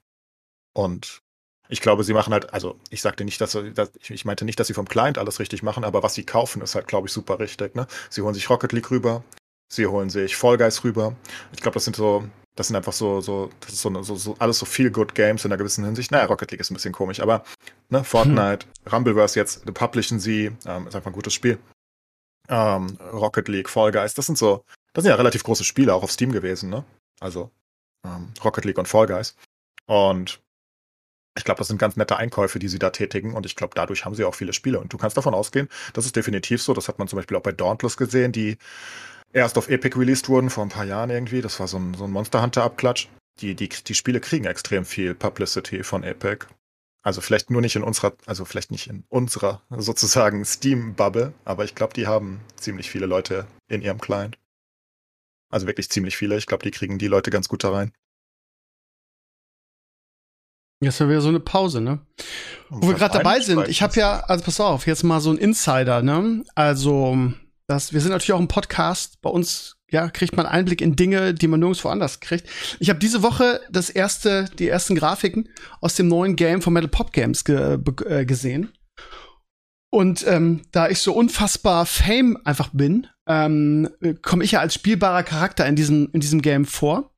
Und 0.73 1.23
ich 1.68 1.81
glaube, 1.81 2.05
sie 2.05 2.12
machen 2.12 2.33
halt, 2.33 2.52
also 2.52 2.76
ich 2.90 3.02
sagte 3.02 3.24
nicht, 3.24 3.40
dass, 3.40 3.59
dass 3.74 3.90
ich 4.09 4.24
meinte 4.24 4.44
nicht, 4.44 4.59
dass 4.61 4.66
sie 4.66 4.74
vom 4.74 4.88
Client 4.88 5.18
alles 5.18 5.40
richtig 5.40 5.62
machen, 5.62 5.85
aber 5.85 6.02
was 6.02 6.14
sie 6.14 6.24
kaufen, 6.24 6.62
ist 6.62 6.74
halt, 6.74 6.87
glaube 6.87 7.09
ich, 7.09 7.12
super 7.12 7.38
richtig. 7.38 7.74
Ne? 7.74 7.87
Sie 8.11 8.22
holen 8.22 8.35
sich 8.35 8.48
Rocket 8.48 8.72
League 8.72 8.90
rüber, 8.90 9.24
sie 9.68 9.87
holen 9.87 10.11
sich 10.11 10.37
Fall 10.37 10.59
Guys 10.59 10.85
rüber. 10.85 11.14
Ich 11.52 11.61
glaube, 11.61 11.74
das 11.74 11.85
sind 11.85 11.96
so, 11.96 12.24
das 12.55 12.68
sind 12.68 12.76
einfach 12.76 12.92
so, 12.92 13.20
so, 13.20 13.50
das 13.61 13.74
ist 13.74 13.83
so, 13.83 14.02
so, 14.02 14.16
so 14.16 14.37
alles 14.38 14.59
so 14.59 14.66
viel 14.66 14.90
Good 14.90 15.14
Games 15.14 15.44
in 15.44 15.50
einer 15.50 15.59
gewissen 15.59 15.85
Hinsicht. 15.85 16.11
Naja, 16.11 16.26
Rocket 16.26 16.50
League 16.50 16.61
ist 16.61 16.70
ein 16.70 16.74
bisschen 16.74 16.92
komisch, 16.92 17.20
aber 17.20 17.44
ne, 17.88 18.05
Fortnite, 18.05 18.66
hm. 18.85 18.92
Rumbleverse 18.92 19.38
jetzt, 19.38 19.64
publishen 19.74 20.20
sie, 20.20 20.52
ähm, 20.66 20.87
ist 20.87 20.94
einfach 20.94 21.11
ein 21.11 21.14
gutes 21.14 21.35
Spiel. 21.35 21.59
Ähm, 22.48 22.96
Rocket 23.12 23.48
League, 23.48 23.68
Fall 23.68 23.90
Guys, 23.90 24.14
das 24.14 24.26
sind 24.26 24.38
so, 24.38 24.64
das 24.92 25.02
sind 25.02 25.11
ja 25.11 25.16
relativ 25.16 25.42
große 25.42 25.64
Spiele 25.64 25.94
auch 25.94 26.02
auf 26.02 26.12
Steam 26.12 26.33
gewesen, 26.33 26.70
ne? 26.70 26.85
Also 27.20 27.50
ähm, 28.05 28.33
Rocket 28.44 28.64
League 28.64 28.79
und 28.79 28.87
Fall 28.87 29.07
Guys. 29.07 29.37
Und 29.87 30.40
ich 31.37 31.44
glaube, 31.44 31.59
das 31.59 31.68
sind 31.68 31.79
ganz 31.79 31.96
nette 31.96 32.16
Einkäufe, 32.16 32.59
die 32.59 32.68
sie 32.68 32.79
da 32.79 32.90
tätigen 32.90 33.35
und 33.35 33.46
ich 33.46 33.57
glaube, 33.57 33.75
dadurch 33.75 34.05
haben 34.05 34.14
sie 34.14 34.25
auch 34.25 34.35
viele 34.35 34.53
Spiele. 34.53 34.81
Und 34.81 34.92
du 34.92 34.99
kannst 34.99 35.16
davon 35.16 35.35
ausgehen, 35.35 35.68
das 35.92 36.07
ist 36.07 36.16
definitiv 36.16 36.62
so. 36.62 36.72
Das 36.75 36.88
hat 36.88 36.99
man 36.99 37.09
zum 37.09 37.18
Beispiel 37.18 37.37
auch 37.37 37.42
bei 37.42 37.53
Dauntless 37.53 37.96
gesehen, 37.96 38.33
die 38.33 38.59
erst 39.33 39.59
auf 39.59 39.68
Epic 39.68 39.99
released 39.99 40.29
wurden 40.29 40.51
vor 40.51 40.64
ein 40.64 40.70
paar 40.70 40.85
Jahren 40.85 41.11
irgendwie. 41.11 41.42
Das 41.42 41.61
war 41.61 41.68
so 41.68 41.79
ein, 41.79 41.94
so 41.94 42.05
ein 42.05 42.11
Monster 42.11 42.42
Hunter-Abklatsch. 42.42 43.09
Die, 43.40 43.55
die, 43.55 43.68
die 43.68 43.94
Spiele 43.94 44.20
kriegen 44.20 44.46
extrem 44.46 44.85
viel 44.87 45.14
Publicity 45.14 45.83
von 45.83 46.03
Epic. 46.03 46.46
Also 47.03 47.20
vielleicht 47.20 47.51
nur 47.51 47.61
nicht 47.61 47.77
in 47.77 47.85
unserer, 47.85 48.14
also 48.25 48.44
vielleicht 48.44 48.70
nicht 48.70 48.88
in 48.88 49.05
unserer 49.09 49.62
sozusagen 49.70 50.44
Steam-Bubble, 50.44 51.35
aber 51.44 51.64
ich 51.64 51.75
glaube, 51.75 51.94
die 51.94 52.07
haben 52.07 52.40
ziemlich 52.57 52.90
viele 52.90 53.07
Leute 53.07 53.46
in 53.68 53.83
ihrem 53.83 54.01
Client. 54.01 54.38
Also 55.51 55.66
wirklich 55.66 55.88
ziemlich 55.88 56.16
viele. 56.16 56.37
Ich 56.37 56.46
glaube, 56.46 56.64
die 56.64 56.72
kriegen 56.72 56.99
die 56.99 57.07
Leute 57.07 57.31
ganz 57.31 57.49
gut 57.49 57.62
da 57.62 57.70
rein. 57.70 57.92
Jetzt 60.87 61.01
haben 61.01 61.11
wir 61.11 61.20
so 61.20 61.29
eine 61.29 61.40
Pause, 61.40 61.81
ne? 61.81 61.99
Wo 62.70 62.87
wir 62.88 62.94
gerade 62.94 63.18
dabei 63.18 63.40
sind, 63.40 63.66
ich 63.66 63.83
habe 63.83 63.99
ja, 63.99 64.20
also 64.20 64.44
pass 64.44 64.61
auf, 64.61 64.87
jetzt 64.87 65.03
mal 65.03 65.20
so 65.20 65.31
ein 65.31 65.37
Insider, 65.37 66.01
ne? 66.01 66.44
Also, 66.55 67.33
das, 67.66 67.92
wir 67.92 68.01
sind 68.01 68.12
natürlich 68.12 68.33
auch 68.35 68.40
ein 68.40 68.46
Podcast. 68.46 69.20
Bei 69.20 69.31
uns, 69.31 69.77
ja, 69.90 70.09
kriegt 70.09 70.37
man 70.37 70.46
Einblick 70.46 70.81
in 70.81 70.94
Dinge, 70.94 71.35
die 71.35 71.49
man 71.49 71.59
nirgendwo 71.59 71.88
anders 71.88 72.20
kriegt. 72.20 72.49
Ich 72.79 72.88
habe 72.88 73.01
diese 73.01 73.25
Woche 73.25 73.61
das 73.68 73.90
erste, 73.90 74.44
die 74.61 74.68
ersten 74.68 74.94
Grafiken 74.94 75.49
aus 75.81 75.96
dem 75.96 76.07
neuen 76.07 76.37
Game 76.37 76.62
von 76.62 76.72
Metal 76.72 76.88
Pop 76.88 77.12
Games 77.12 77.44
ge 77.44 77.79
äh, 78.07 78.25
gesehen. 78.25 78.72
Und 79.90 80.25
ähm, 80.29 80.62
da 80.70 80.88
ich 80.88 81.01
so 81.01 81.14
unfassbar 81.14 81.85
Fame 81.85 82.38
einfach 82.44 82.70
bin, 82.72 83.09
ähm, 83.29 83.88
komme 84.22 84.44
ich 84.44 84.53
ja 84.53 84.61
als 84.61 84.75
spielbarer 84.75 85.25
Charakter 85.25 85.66
in 85.66 85.75
diesem, 85.75 86.11
in 86.12 86.20
diesem 86.20 86.42
Game 86.42 86.64
vor. 86.64 87.11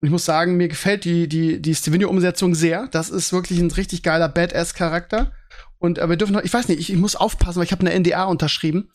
Und 0.00 0.06
ich 0.06 0.12
muss 0.12 0.24
sagen, 0.24 0.56
mir 0.56 0.68
gefällt 0.68 1.04
die, 1.04 1.28
die, 1.28 1.60
die 1.60 1.74
Stevenio-Umsetzung 1.74 2.54
sehr. 2.54 2.88
Das 2.88 3.10
ist 3.10 3.32
wirklich 3.32 3.58
ein 3.58 3.70
richtig 3.70 4.02
geiler 4.02 4.28
Badass-Charakter. 4.28 5.32
Und 5.78 5.98
äh, 5.98 6.08
wir 6.08 6.16
dürfen 6.16 6.32
noch, 6.32 6.42
ich 6.42 6.52
weiß 6.52 6.68
nicht, 6.68 6.80
ich, 6.80 6.90
ich 6.90 6.98
muss 6.98 7.16
aufpassen, 7.16 7.58
weil 7.58 7.66
ich 7.66 7.72
habe 7.72 7.86
eine 7.86 7.98
NDA 7.98 8.24
unterschrieben. 8.24 8.90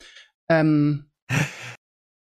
Ähm, 0.50 1.06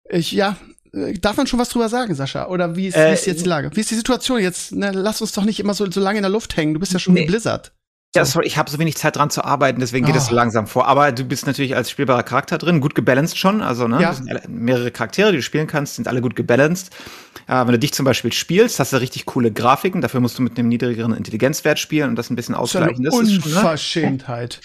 ich, 0.08 0.32
ja, 0.32 0.56
äh, 0.92 1.12
darf 1.14 1.36
man 1.36 1.46
schon 1.46 1.58
was 1.58 1.68
drüber 1.68 1.88
sagen, 1.88 2.14
Sascha? 2.14 2.48
Oder 2.48 2.76
wie 2.76 2.88
ist, 2.88 2.96
äh, 2.96 3.10
wie 3.10 3.14
ist 3.14 3.26
jetzt 3.26 3.44
die 3.44 3.48
Lage? 3.48 3.70
Wie 3.74 3.80
ist 3.80 3.90
die 3.90 3.96
Situation 3.96 4.40
jetzt? 4.40 4.72
Ne, 4.72 4.92
lass 4.92 5.20
uns 5.20 5.32
doch 5.32 5.44
nicht 5.44 5.60
immer 5.60 5.74
so, 5.74 5.90
so 5.90 6.00
lange 6.00 6.18
in 6.18 6.22
der 6.22 6.30
Luft 6.30 6.56
hängen. 6.56 6.74
Du 6.74 6.80
bist 6.80 6.92
ja 6.92 6.98
schon 6.98 7.14
nee. 7.14 7.22
wie 7.22 7.26
Blizzard. 7.26 7.72
Ja, 8.16 8.24
sorry, 8.24 8.46
ich 8.46 8.58
habe 8.58 8.68
so 8.68 8.78
wenig 8.80 8.96
Zeit 8.96 9.14
dran 9.14 9.30
zu 9.30 9.44
arbeiten, 9.44 9.78
deswegen 9.78 10.04
geht 10.04 10.16
es 10.16 10.24
oh. 10.24 10.30
so 10.30 10.34
langsam 10.34 10.66
vor. 10.66 10.88
Aber 10.88 11.12
du 11.12 11.22
bist 11.22 11.46
natürlich 11.46 11.76
als 11.76 11.90
spielbarer 11.90 12.24
Charakter 12.24 12.58
drin, 12.58 12.80
gut 12.80 12.96
gebalanced 12.96 13.38
schon. 13.38 13.62
Also, 13.62 13.86
ne, 13.86 14.02
ja. 14.02 14.12
sind 14.12 14.28
mehrere 14.48 14.90
Charaktere, 14.90 15.30
die 15.30 15.36
du 15.36 15.42
spielen 15.42 15.68
kannst, 15.68 15.94
sind 15.94 16.08
alle 16.08 16.20
gut 16.20 16.34
gebalanced. 16.34 16.92
Äh, 17.46 17.54
wenn 17.54 17.72
du 17.72 17.78
dich 17.78 17.92
zum 17.94 18.04
Beispiel 18.04 18.32
spielst, 18.32 18.80
hast 18.80 18.92
du 18.92 18.96
richtig 18.96 19.26
coole 19.26 19.52
Grafiken. 19.52 20.00
Dafür 20.00 20.18
musst 20.18 20.36
du 20.38 20.42
mit 20.42 20.58
einem 20.58 20.68
niedrigeren 20.68 21.14
Intelligenzwert 21.14 21.78
spielen 21.78 22.10
und 22.10 22.16
das 22.16 22.30
ein 22.30 22.36
bisschen 22.36 22.56
ausgleichen. 22.56 23.04
Das 23.04 23.14
ist 23.14 23.20
eine 23.20 23.44
Unverschämtheit. 23.44 24.60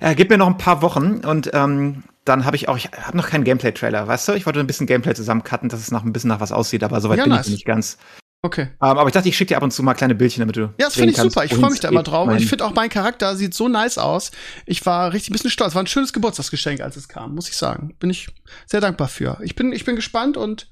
Äh, 0.00 0.14
gib 0.14 0.28
mir 0.28 0.36
noch 0.36 0.46
ein 0.46 0.58
paar 0.58 0.82
Wochen 0.82 1.24
und 1.24 1.50
ähm, 1.54 2.04
dann 2.26 2.44
habe 2.44 2.56
ich 2.56 2.68
auch, 2.68 2.76
ich 2.76 2.90
habe 2.92 3.16
noch 3.16 3.28
keinen 3.28 3.44
Gameplay-Trailer, 3.44 4.06
weißt 4.06 4.28
du? 4.28 4.32
Ich 4.32 4.44
wollte 4.44 4.60
ein 4.60 4.66
bisschen 4.66 4.86
Gameplay 4.86 5.14
zusammencutten, 5.14 5.68
dass 5.68 5.80
es 5.80 5.90
nach 5.90 6.04
ein 6.04 6.12
bisschen 6.12 6.28
nach 6.28 6.40
was 6.40 6.52
aussieht, 6.52 6.84
aber 6.84 7.00
soweit 7.00 7.18
ja, 7.18 7.24
bin 7.24 7.32
nice. 7.32 7.46
ich 7.46 7.52
nicht 7.52 7.64
ganz. 7.64 7.96
Okay. 8.42 8.68
Um, 8.78 8.90
ähm, 8.90 8.98
aber 8.98 9.06
ich 9.06 9.12
dachte, 9.12 9.28
ich 9.28 9.36
schicke 9.36 9.48
dir 9.48 9.56
ab 9.58 9.62
und 9.62 9.70
zu 9.70 9.82
mal 9.82 9.92
kleine 9.94 10.14
Bildchen, 10.14 10.40
damit 10.40 10.56
du. 10.56 10.62
Ja, 10.78 10.86
das 10.86 10.94
finde 10.94 11.10
ich 11.10 11.16
super. 11.18 11.44
Ich 11.44 11.54
freue 11.54 11.70
mich 11.70 11.80
da 11.80 11.88
immer 11.88 12.02
drauf. 12.02 12.26
Und 12.26 12.38
ich 12.38 12.48
finde 12.48 12.64
auch 12.64 12.74
mein 12.74 12.88
Charakter 12.88 13.36
sieht 13.36 13.52
so 13.52 13.68
nice 13.68 13.98
aus. 13.98 14.30
Ich 14.64 14.84
war 14.86 15.12
richtig 15.12 15.30
ein 15.30 15.32
bisschen 15.34 15.50
stolz. 15.50 15.74
War 15.74 15.82
ein 15.82 15.86
schönes 15.86 16.12
Geburtstagsgeschenk, 16.12 16.80
als 16.80 16.96
es 16.96 17.08
kam, 17.08 17.34
muss 17.34 17.48
ich 17.48 17.56
sagen. 17.56 17.94
Bin 17.98 18.08
ich 18.08 18.28
sehr 18.66 18.80
dankbar 18.80 19.08
für. 19.08 19.38
Ich 19.42 19.56
bin, 19.56 19.72
ich 19.72 19.84
bin 19.84 19.94
gespannt 19.94 20.38
und 20.38 20.70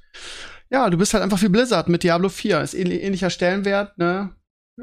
ja, 0.70 0.88
du 0.88 0.96
bist 0.96 1.12
halt 1.12 1.22
einfach 1.22 1.42
wie 1.42 1.48
Blizzard 1.48 1.88
mit 1.88 2.02
Diablo 2.02 2.30
4. 2.30 2.62
Ist 2.62 2.74
ähnlich, 2.74 3.02
ähnlicher 3.02 3.30
Stellenwert, 3.30 3.98
ne? 3.98 4.34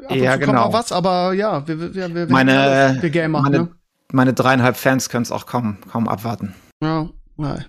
Ab 0.04 0.14
ja, 0.14 0.34
und 0.34 0.40
zu 0.40 0.46
genau. 0.46 0.52
kommt 0.52 0.58
auch 0.58 0.72
was, 0.72 0.92
aber 0.92 1.32
ja, 1.32 1.66
wir, 1.66 1.94
wir, 1.94 2.14
wir, 2.14 2.26
meine, 2.28 2.98
wir 3.00 3.10
Gamer, 3.10 3.40
meine, 3.42 3.58
ne? 3.58 3.74
meine 4.12 4.34
dreieinhalb 4.34 4.76
Fans 4.76 5.08
können 5.08 5.22
es 5.22 5.32
auch 5.32 5.46
kaum, 5.46 5.78
kaum 5.90 6.06
abwarten. 6.06 6.54
Ja, 6.82 7.08
nein. 7.36 7.64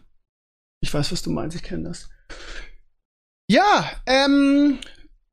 Ich 0.82 0.94
weiß, 0.94 1.12
was 1.12 1.22
du 1.22 1.32
meinst, 1.32 1.56
ich 1.56 1.64
kenne 1.64 1.88
das. 1.88 2.10
Ja, 3.50 3.90
ähm, 4.06 4.78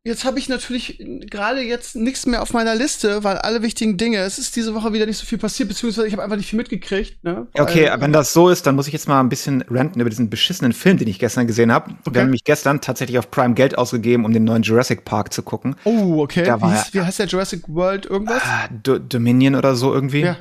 Jetzt 0.07 0.27
habe 0.27 0.39
ich 0.39 0.51
natürlich 0.51 1.03
gerade 1.31 1.63
jetzt 1.63 1.97
nichts 1.97 2.27
mehr 2.27 2.43
auf 2.43 2.53
meiner 2.53 2.75
Liste, 2.75 3.25
weil 3.25 3.39
alle 3.39 3.63
wichtigen 3.63 3.97
Dinge, 3.97 4.19
es 4.19 4.39
ist 4.39 4.55
diese 4.55 4.75
Woche 4.75 4.93
wieder 4.93 5.07
nicht 5.07 5.17
so 5.17 5.25
viel 5.25 5.39
passiert, 5.39 5.71
beziehungsweise 5.71 6.07
ich 6.07 6.13
habe 6.13 6.23
einfach 6.23 6.37
nicht 6.37 6.51
viel 6.51 6.59
mitgekriegt. 6.59 7.25
Ne? 7.25 7.47
okay, 7.55 7.91
wenn 7.97 8.13
das 8.13 8.35
so 8.35 8.51
ist, 8.51 8.67
dann 8.67 8.75
muss 8.75 8.87
ich 8.87 8.93
jetzt 8.93 9.09
mal 9.09 9.19
ein 9.21 9.31
bisschen 9.31 9.65
ranten 9.71 10.01
über 10.01 10.11
diesen 10.11 10.29
beschissenen 10.29 10.75
Film, 10.75 10.99
den 10.99 11.09
ich 11.09 11.19
gestern 11.19 11.47
gesehen 11.47 11.73
habe. 11.73 11.93
Okay. 11.93 12.01
Wir 12.13 12.21
haben 12.21 12.27
nämlich 12.27 12.45
gestern 12.45 12.83
tatsächlich 12.83 13.19
auf 13.19 13.31
Prime 13.31 13.55
Geld 13.55 13.79
ausgegeben, 13.79 14.27
um 14.27 14.35
den 14.35 14.45
neuen 14.45 14.63
Jurassic 14.63 15.07
Park 15.07 15.33
zu 15.33 15.43
gucken. 15.43 15.75
Oh, 15.85 16.23
okay. 16.23 16.45
Wie, 16.45 16.67
hieß, 16.71 16.93
wie, 16.93 17.01
heißt 17.01 17.21
der 17.21 17.27
Jurassic 17.27 17.67
World 17.69 18.05
irgendwas? 18.05 18.43
Ah, 18.45 18.69
D 18.69 18.99
Dominion 19.09 19.55
oder 19.55 19.75
so 19.75 19.95
irgendwie. 19.95 20.21
Ja. 20.21 20.37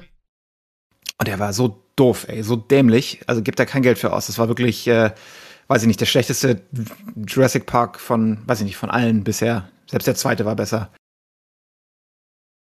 Und 1.20 1.30
der 1.30 1.40
war 1.40 1.54
so 1.54 1.82
doof, 1.96 2.26
ey, 2.28 2.44
so 2.44 2.58
dämlich. 2.58 3.22
Also 3.28 3.42
gibt 3.42 3.60
da 3.60 3.66
kein 3.66 3.82
Geld 3.82 3.98
für 3.98 4.12
aus. 4.12 4.28
Das 4.28 4.38
war 4.38 4.50
wirklich 4.50 4.86
äh, 4.90 5.12
weiß 5.74 5.82
ich 5.82 5.88
nicht, 5.88 6.00
der 6.00 6.06
schlechteste 6.06 6.62
Jurassic 7.16 7.66
Park 7.66 8.00
von, 8.00 8.38
weiß 8.46 8.60
ich 8.60 8.66
nicht, 8.66 8.78
von 8.78 8.92
allen 8.92 9.24
bisher. 9.24 9.70
Selbst 9.90 10.06
der 10.06 10.14
zweite 10.14 10.46
war 10.46 10.56
besser. 10.56 10.92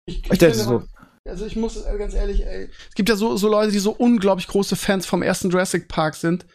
Ich, 0.05 0.23
ich, 0.31 0.39
ich 0.39 0.53
so. 0.53 0.83
Also 1.27 1.47
ich 1.47 1.55
muss 1.55 1.83
äh, 1.83 1.97
ganz 1.97 2.13
ehrlich, 2.13 2.45
ey, 2.45 2.69
es 2.89 2.93
gibt 2.93 3.09
ja 3.09 3.15
so, 3.15 3.37
so 3.37 3.49
Leute, 3.49 3.71
die 3.71 3.79
so 3.79 3.89
unglaublich 3.89 4.45
große 4.45 4.75
Fans 4.75 5.07
vom 5.07 5.23
ersten 5.23 5.49
Jurassic 5.49 5.87
Park 5.87 6.13
sind. 6.13 6.45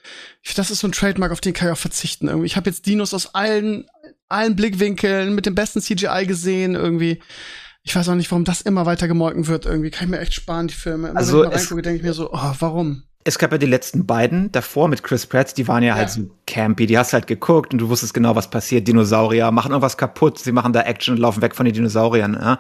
Das 0.55 0.71
ist 0.71 0.79
so 0.79 0.87
ein 0.87 0.93
Trademark, 0.93 1.33
auf 1.33 1.41
den 1.41 1.53
kann 1.53 1.67
ich 1.67 1.73
auch 1.73 1.79
verzichten. 1.79 2.29
Irgendwie. 2.29 2.47
Ich 2.47 2.57
habe 2.57 2.71
jetzt 2.71 2.87
Dinos 2.87 3.13
aus 3.13 3.35
allen, 3.35 3.89
allen 4.29 4.55
Blickwinkeln 4.55 5.35
mit 5.35 5.47
dem 5.47 5.57
besten 5.57 5.81
CGI 5.81 6.27
gesehen. 6.29 6.77
Irgendwie. 6.77 7.21
Ich 7.83 7.97
weiß 7.97 8.09
auch 8.09 8.15
nicht, 8.15 8.31
warum 8.31 8.45
das 8.45 8.61
immer 8.61 8.87
weiter 8.87 9.09
gemolken 9.09 9.49
wird. 9.49 9.67
Irgendwie 9.67 9.91
kann 9.91 10.05
ich 10.05 10.11
mir 10.11 10.21
echt 10.21 10.35
sparen, 10.35 10.69
die 10.69 10.75
Filme. 10.75 11.09
Immer 11.09 11.19
also 11.19 11.41
wenn 11.41 11.49
ich 11.49 11.55
mal 11.55 11.59
reingucke, 11.59 11.83
denke 11.83 11.97
ich 11.97 12.05
mir 12.05 12.15
so, 12.15 12.33
oh, 12.33 12.55
warum? 12.61 13.03
Es 13.27 13.39
gab 13.39 13.51
ja 13.51 13.59
die 13.59 13.67
letzten 13.67 14.07
beiden 14.07 14.53
davor 14.53 14.89
mit 14.89 15.03
Chris 15.03 15.27
Pratt, 15.27 15.59
die 15.59 15.67
waren 15.67 15.83
ja, 15.83 15.95
halt 15.95 16.09
ja, 16.09 16.15
halt 16.17 16.29
so 16.29 16.35
campy, 16.47 16.87
die 16.87 16.97
hast 16.97 17.13
halt 17.13 17.27
geguckt 17.27 17.73
und 17.73 17.81
du 17.81 17.89
wusstest 17.89 18.15
genau, 18.15 18.37
was 18.37 18.49
passiert. 18.49 18.87
Dinosaurier 18.87 19.51
machen 19.51 19.73
irgendwas 19.73 19.97
kaputt, 19.97 20.39
sie 20.39 20.53
machen 20.53 20.73
da 20.73 20.83
Action 20.83 21.15
und 21.15 21.21
laufen 21.21 21.43
weg 21.43 21.57
von 21.57 21.67
den 21.67 21.75
Dinosauriern. 21.75 22.35
Ja? 22.35 22.59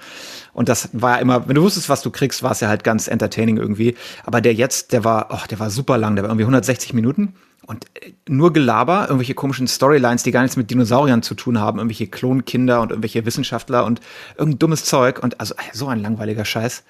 Und 0.52 0.68
das 0.68 0.88
war 0.92 1.16
ja 1.16 1.18
immer, 1.18 1.48
wenn 1.48 1.54
du 1.54 1.62
wusstest, 1.62 1.88
was 1.88 2.02
du 2.02 2.10
kriegst, 2.10 2.42
war 2.42 2.50
es 2.50 2.60
ja 2.60 2.68
halt 2.68 2.82
ganz 2.82 3.06
entertaining 3.06 3.58
irgendwie. 3.58 3.94
Aber 4.24 4.40
der 4.40 4.54
jetzt, 4.54 4.92
der 4.92 5.04
war, 5.04 5.28
oh, 5.30 5.46
der 5.48 5.60
war 5.60 5.70
super 5.70 5.98
lang, 5.98 6.16
der 6.16 6.24
war 6.24 6.30
irgendwie 6.30 6.44
160 6.44 6.92
Minuten. 6.94 7.34
Und 7.64 7.86
äh, 8.02 8.12
nur 8.28 8.52
Gelaber, 8.52 9.02
irgendwelche 9.02 9.34
komischen 9.34 9.68
Storylines, 9.68 10.24
die 10.24 10.32
gar 10.32 10.42
nichts 10.42 10.56
mit 10.56 10.70
Dinosauriern 10.70 11.22
zu 11.22 11.34
tun 11.34 11.60
haben, 11.60 11.78
irgendwelche 11.78 12.08
Klonkinder 12.08 12.80
und 12.80 12.90
irgendwelche 12.90 13.24
Wissenschaftler 13.24 13.84
und 13.84 14.00
irgendein 14.36 14.58
dummes 14.58 14.84
Zeug 14.84 15.22
und 15.22 15.38
also 15.38 15.54
so 15.72 15.86
ein 15.86 16.00
langweiliger 16.00 16.44
Scheiß. 16.44 16.82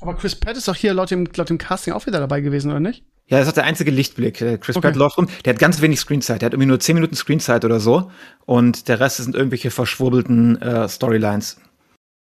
Aber 0.00 0.14
Chris 0.14 0.34
Pratt 0.34 0.56
ist 0.56 0.68
doch 0.68 0.76
hier 0.76 0.94
laut 0.94 1.10
dem, 1.10 1.28
laut 1.36 1.50
dem 1.50 1.58
Casting 1.58 1.92
auch 1.92 2.06
wieder 2.06 2.20
dabei 2.20 2.40
gewesen, 2.40 2.70
oder 2.70 2.80
nicht? 2.80 3.04
Ja, 3.26 3.38
das 3.38 3.48
ist 3.48 3.56
der 3.56 3.64
einzige 3.64 3.90
Lichtblick. 3.90 4.40
Äh, 4.40 4.58
Chris 4.58 4.76
okay. 4.76 4.88
Pratt 4.88 4.96
läuft 4.96 5.18
rum. 5.18 5.28
Der 5.44 5.52
hat 5.54 5.60
ganz 5.60 5.80
wenig 5.80 6.00
Screenzeit. 6.00 6.42
Der 6.42 6.46
hat 6.46 6.52
irgendwie 6.54 6.68
nur 6.68 6.80
10 6.80 6.94
Minuten 6.94 7.14
Screenzeit 7.14 7.64
oder 7.64 7.78
so. 7.78 8.10
Und 8.44 8.88
der 8.88 8.98
Rest 8.98 9.18
sind 9.18 9.36
irgendwelche 9.36 9.70
verschwurbelten 9.70 10.60
äh, 10.60 10.88
Storylines. 10.88 11.60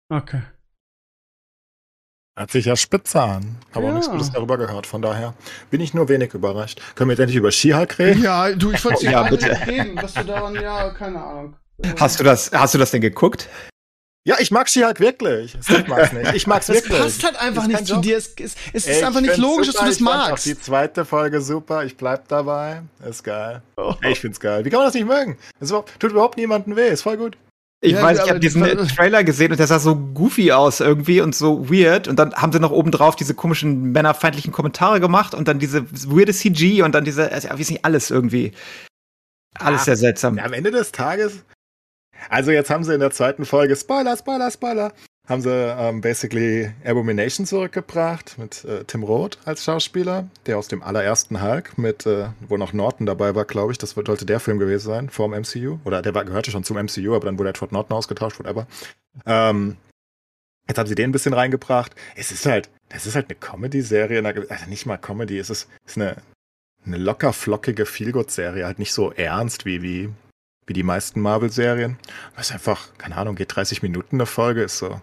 Okay. 0.10 0.42
Hört 2.38 2.52
sich 2.52 2.66
ja 2.66 2.76
spitze 2.76 3.22
an. 3.22 3.58
Aber 3.74 3.88
ja. 3.88 3.94
nichts 3.94 4.10
Gutes 4.10 4.32
darüber 4.32 4.58
gehört. 4.58 4.86
Von 4.86 5.02
daher 5.02 5.34
bin 5.72 5.82
ich 5.82 5.94
nur 5.94 6.08
wenig 6.10 6.34
überrascht. 6.34 6.80
Können 6.96 7.10
wir 7.10 7.14
jetzt 7.14 7.20
endlich 7.20 7.38
über 7.38 7.52
Skihulk 7.52 7.98
reden? 7.98 8.22
Ja, 8.22 8.52
du, 8.52 8.72
ich 8.72 8.86
wollte 8.86 9.06
ja, 9.12 9.24
bitte 9.24 9.50
reden, 9.68 9.98
was 10.02 10.14
du 10.14 10.24
daran, 10.24 10.56
ja, 10.56 10.90
keine 10.92 11.22
Ahnung. 11.22 11.56
Hast 11.98 12.20
du 12.20 12.24
das, 12.24 12.52
hast 12.54 12.74
du 12.74 12.78
das 12.78 12.92
denn 12.92 13.02
geguckt? 13.02 13.50
Ja, 14.26 14.36
ich 14.40 14.52
mag 14.52 14.68
sie 14.68 14.84
halt 14.84 15.00
wirklich. 15.00 15.56
Ich 15.56 15.88
mag's 15.88 16.12
nicht. 16.12 16.34
Ich 16.34 16.46
mag's 16.46 16.66
das 16.68 16.76
wirklich. 16.76 16.98
Das 16.98 17.18
passt 17.18 17.24
halt 17.24 17.42
einfach 17.42 17.68
nicht 17.68 17.88
zu 17.88 17.98
dir. 17.98 18.18
Es, 18.18 18.34
es, 18.40 18.56
es 18.74 18.88
ist 18.88 19.04
einfach 19.04 19.22
nicht 19.22 19.38
logisch, 19.38 19.68
super. 19.68 19.86
dass 19.86 19.86
du 19.86 19.86
das 19.86 19.96
ich 19.96 20.02
magst. 20.02 20.46
die 20.46 20.60
zweite 20.60 21.06
Folge 21.06 21.42
super. 21.42 21.86
Ich 21.86 21.96
bleib 21.96 22.28
dabei. 22.28 22.84
Ist 23.08 23.24
geil. 23.24 23.62
Oh. 23.78 23.96
Ich 24.08 24.20
find's 24.20 24.40
geil. 24.40 24.66
Wie 24.66 24.70
kann 24.70 24.80
man 24.80 24.88
das 24.88 24.94
nicht 24.94 25.08
mögen? 25.08 25.38
Das 25.60 25.70
tut 25.70 26.12
überhaupt 26.12 26.38
niemandem 26.38 26.76
weh. 26.76 26.90
Ist 26.90 27.04
voll 27.04 27.18
gut. 27.18 27.38
Ich 27.82 27.94
ja, 27.94 28.02
weiß, 28.02 28.24
ich 28.26 28.30
habe 28.30 28.42
diesen 28.42 28.62
Trailer 28.90 29.24
gesehen 29.24 29.52
und 29.52 29.58
der 29.58 29.68
sah 29.68 29.80
so 29.80 29.96
goofy 29.96 30.52
aus 30.52 30.82
irgendwie 30.82 31.22
und 31.22 31.34
so 31.34 31.70
weird. 31.70 32.10
Und 32.10 32.20
dann 32.20 32.34
haben 32.34 32.52
sie 32.52 32.60
noch 32.60 32.72
obendrauf 32.72 33.16
diese 33.16 33.34
komischen 33.34 33.94
männerfeindlichen 33.94 34.52
Kommentare 34.52 35.00
gemacht 35.00 35.34
und 35.34 35.48
dann 35.48 35.60
diese 35.60 35.90
weirde 35.90 36.34
CG 36.34 36.82
und 36.82 36.94
dann 36.94 37.06
diese, 37.06 37.32
also, 37.32 37.50
weiß 37.50 37.70
nicht, 37.70 37.86
alles 37.86 38.12
irgendwie. 38.12 38.52
Alles 39.58 39.82
ah, 39.82 39.86
sehr 39.86 39.96
seltsam. 39.96 40.38
Ja, 40.38 40.44
am 40.44 40.54
Ende 40.54 40.72
des 40.72 40.92
Tages 40.92 41.46
also 42.30 42.52
jetzt 42.52 42.70
haben 42.70 42.84
sie 42.84 42.94
in 42.94 43.00
der 43.00 43.12
zweiten 43.12 43.46
Folge 43.46 43.76
Spoiler, 43.76 44.18
Spoiler, 44.18 44.52
Spoiler. 44.52 44.94
haben 45.28 45.42
sie 45.42 45.50
ähm, 45.52 46.02
basically 46.02 46.72
Abomination 46.84 47.46
zurückgebracht 47.46 48.38
mit 48.38 48.66
äh, 48.66 48.84
Tim 48.86 49.04
Roth 49.04 49.38
als 49.46 49.64
Schauspieler, 49.64 50.28
der 50.46 50.58
aus 50.58 50.68
dem 50.68 50.82
allerersten 50.82 51.42
Hulk 51.42 51.78
mit, 51.78 52.06
äh, 52.06 52.30
wo 52.48 52.58
noch 52.58 52.74
Norton 52.74 53.06
dabei 53.06 53.36
war, 53.36 53.46
glaube 53.46 53.72
ich, 53.72 53.78
das 53.78 53.92
sollte 53.92 54.26
der 54.26 54.40
Film 54.40 54.60
gewesen 54.60 54.88
sein, 54.88 55.10
vor 55.10 55.30
dem 55.30 55.42
MCU. 55.42 55.80
Oder 55.86 56.02
der 56.02 56.16
war, 56.16 56.26
gehörte 56.26 56.52
schon 56.52 56.64
zum 56.64 56.78
MCU, 56.78 57.16
aber 57.16 57.26
dann 57.26 57.38
wurde 57.38 57.50
Edward 57.50 57.72
Norton 57.72 57.96
ausgetauscht, 57.96 58.40
whatever. 58.40 58.68
Ähm, 59.26 59.78
jetzt 60.68 60.78
haben 60.78 60.88
sie 60.88 60.96
den 60.96 61.10
ein 61.10 61.14
bisschen 61.14 61.34
reingebracht. 61.34 61.94
Es 62.16 62.32
ist 62.32 62.46
halt, 62.46 62.70
das 62.90 63.06
ist 63.06 63.16
halt 63.16 63.28
eine 63.30 63.40
Comedy-Serie, 63.40 64.26
also 64.26 64.66
nicht 64.68 64.86
mal 64.86 64.98
Comedy, 64.98 65.38
es 65.38 65.50
ist, 65.50 65.70
ist 65.86 65.98
eine, 65.98 66.18
eine 66.86 66.98
locker 66.98 67.34
flockige 67.34 67.86
Feelgood-Serie, 67.86 68.66
halt 68.66 68.80
nicht 68.80 68.94
so 68.94 69.12
ernst 69.12 69.66
wie, 69.66 69.84
wie, 69.84 70.10
wie 70.70 70.74
die 70.74 70.84
meisten 70.84 71.20
Marvel-Serien. 71.20 71.98
Was 72.36 72.52
einfach, 72.52 72.98
keine 72.98 73.18
Ahnung, 73.18 73.36
geht 73.36 73.56
30 73.56 73.82
Minuten 73.82 74.18
eine 74.18 74.26
Folge, 74.26 74.64
ist 74.64 74.78
so, 74.78 75.02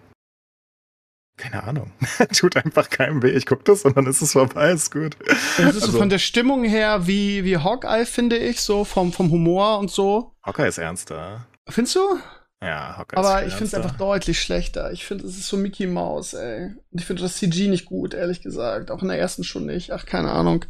keine 1.37 1.65
Ahnung. 1.65 1.93
Tut 2.35 2.57
einfach 2.57 2.89
keinem 2.89 3.23
weh. 3.23 3.31
Ich 3.31 3.45
gucke 3.45 3.65
das 3.65 3.85
und 3.85 3.97
dann 3.97 4.07
ist 4.07 4.23
es 4.23 4.33
vorbei, 4.33 4.71
ist 4.71 4.91
gut. 4.91 5.17
Das 5.27 5.59
ist 5.59 5.83
also, 5.83 5.93
so 5.93 5.99
von 5.99 6.09
der 6.09 6.19
Stimmung 6.19 6.65
her 6.65 7.07
wie, 7.07 7.45
wie 7.45 7.59
Hawkeye, 7.59 8.07
finde 8.07 8.39
ich, 8.39 8.61
so 8.61 8.85
vom, 8.85 9.13
vom 9.13 9.31
Humor 9.31 9.79
und 9.79 9.91
so. 9.91 10.33
Hawkeye 10.43 10.69
ist 10.69 10.79
ernster. 10.79 11.47
Findest 11.69 11.97
du? 11.97 12.19
Ja, 12.63 12.97
Hawkeye 12.97 13.19
Aber 13.19 13.43
ist 13.43 13.49
ich 13.49 13.55
finde 13.55 13.67
es 13.67 13.75
einfach 13.75 13.99
deutlich 13.99 14.41
schlechter. 14.41 14.93
Ich 14.93 15.05
finde, 15.05 15.27
es 15.27 15.37
ist 15.37 15.49
so 15.49 15.59
Mickey 15.59 15.87
Mouse, 15.87 16.33
ey. 16.33 16.75
Und 16.91 17.01
ich 17.01 17.05
finde 17.05 17.23
das 17.23 17.37
CG 17.37 17.69
nicht 17.69 17.85
gut, 17.85 18.15
ehrlich 18.15 18.41
gesagt. 18.41 18.91
Auch 18.91 19.03
in 19.03 19.09
der 19.09 19.19
ersten 19.19 19.45
schon 19.45 19.67
nicht. 19.67 19.93
Ach, 19.93 20.07
keine 20.07 20.31
Ahnung. 20.31 20.65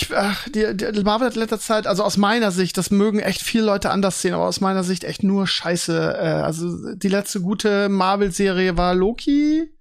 Ich, 0.00 0.14
ach, 0.14 0.48
die, 0.48 0.76
die 0.76 1.02
Marvel 1.02 1.26
hat 1.26 1.34
in 1.34 1.40
letzter 1.40 1.58
Zeit, 1.58 1.88
also 1.88 2.04
aus 2.04 2.16
meiner 2.16 2.52
Sicht, 2.52 2.76
das 2.78 2.92
mögen 2.92 3.18
echt 3.18 3.42
viele 3.42 3.64
Leute 3.64 3.90
anders 3.90 4.22
sehen, 4.22 4.32
aber 4.32 4.46
aus 4.46 4.60
meiner 4.60 4.84
Sicht 4.84 5.02
echt 5.02 5.24
nur 5.24 5.48
Scheiße. 5.48 6.16
Äh, 6.16 6.26
also 6.42 6.94
die 6.94 7.08
letzte 7.08 7.40
gute 7.40 7.88
Marvel-Serie 7.88 8.76
war 8.76 8.94
Loki. 8.94 9.76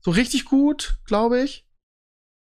So 0.00 0.10
richtig 0.10 0.46
gut, 0.46 0.98
glaube 1.04 1.42
ich. 1.42 1.66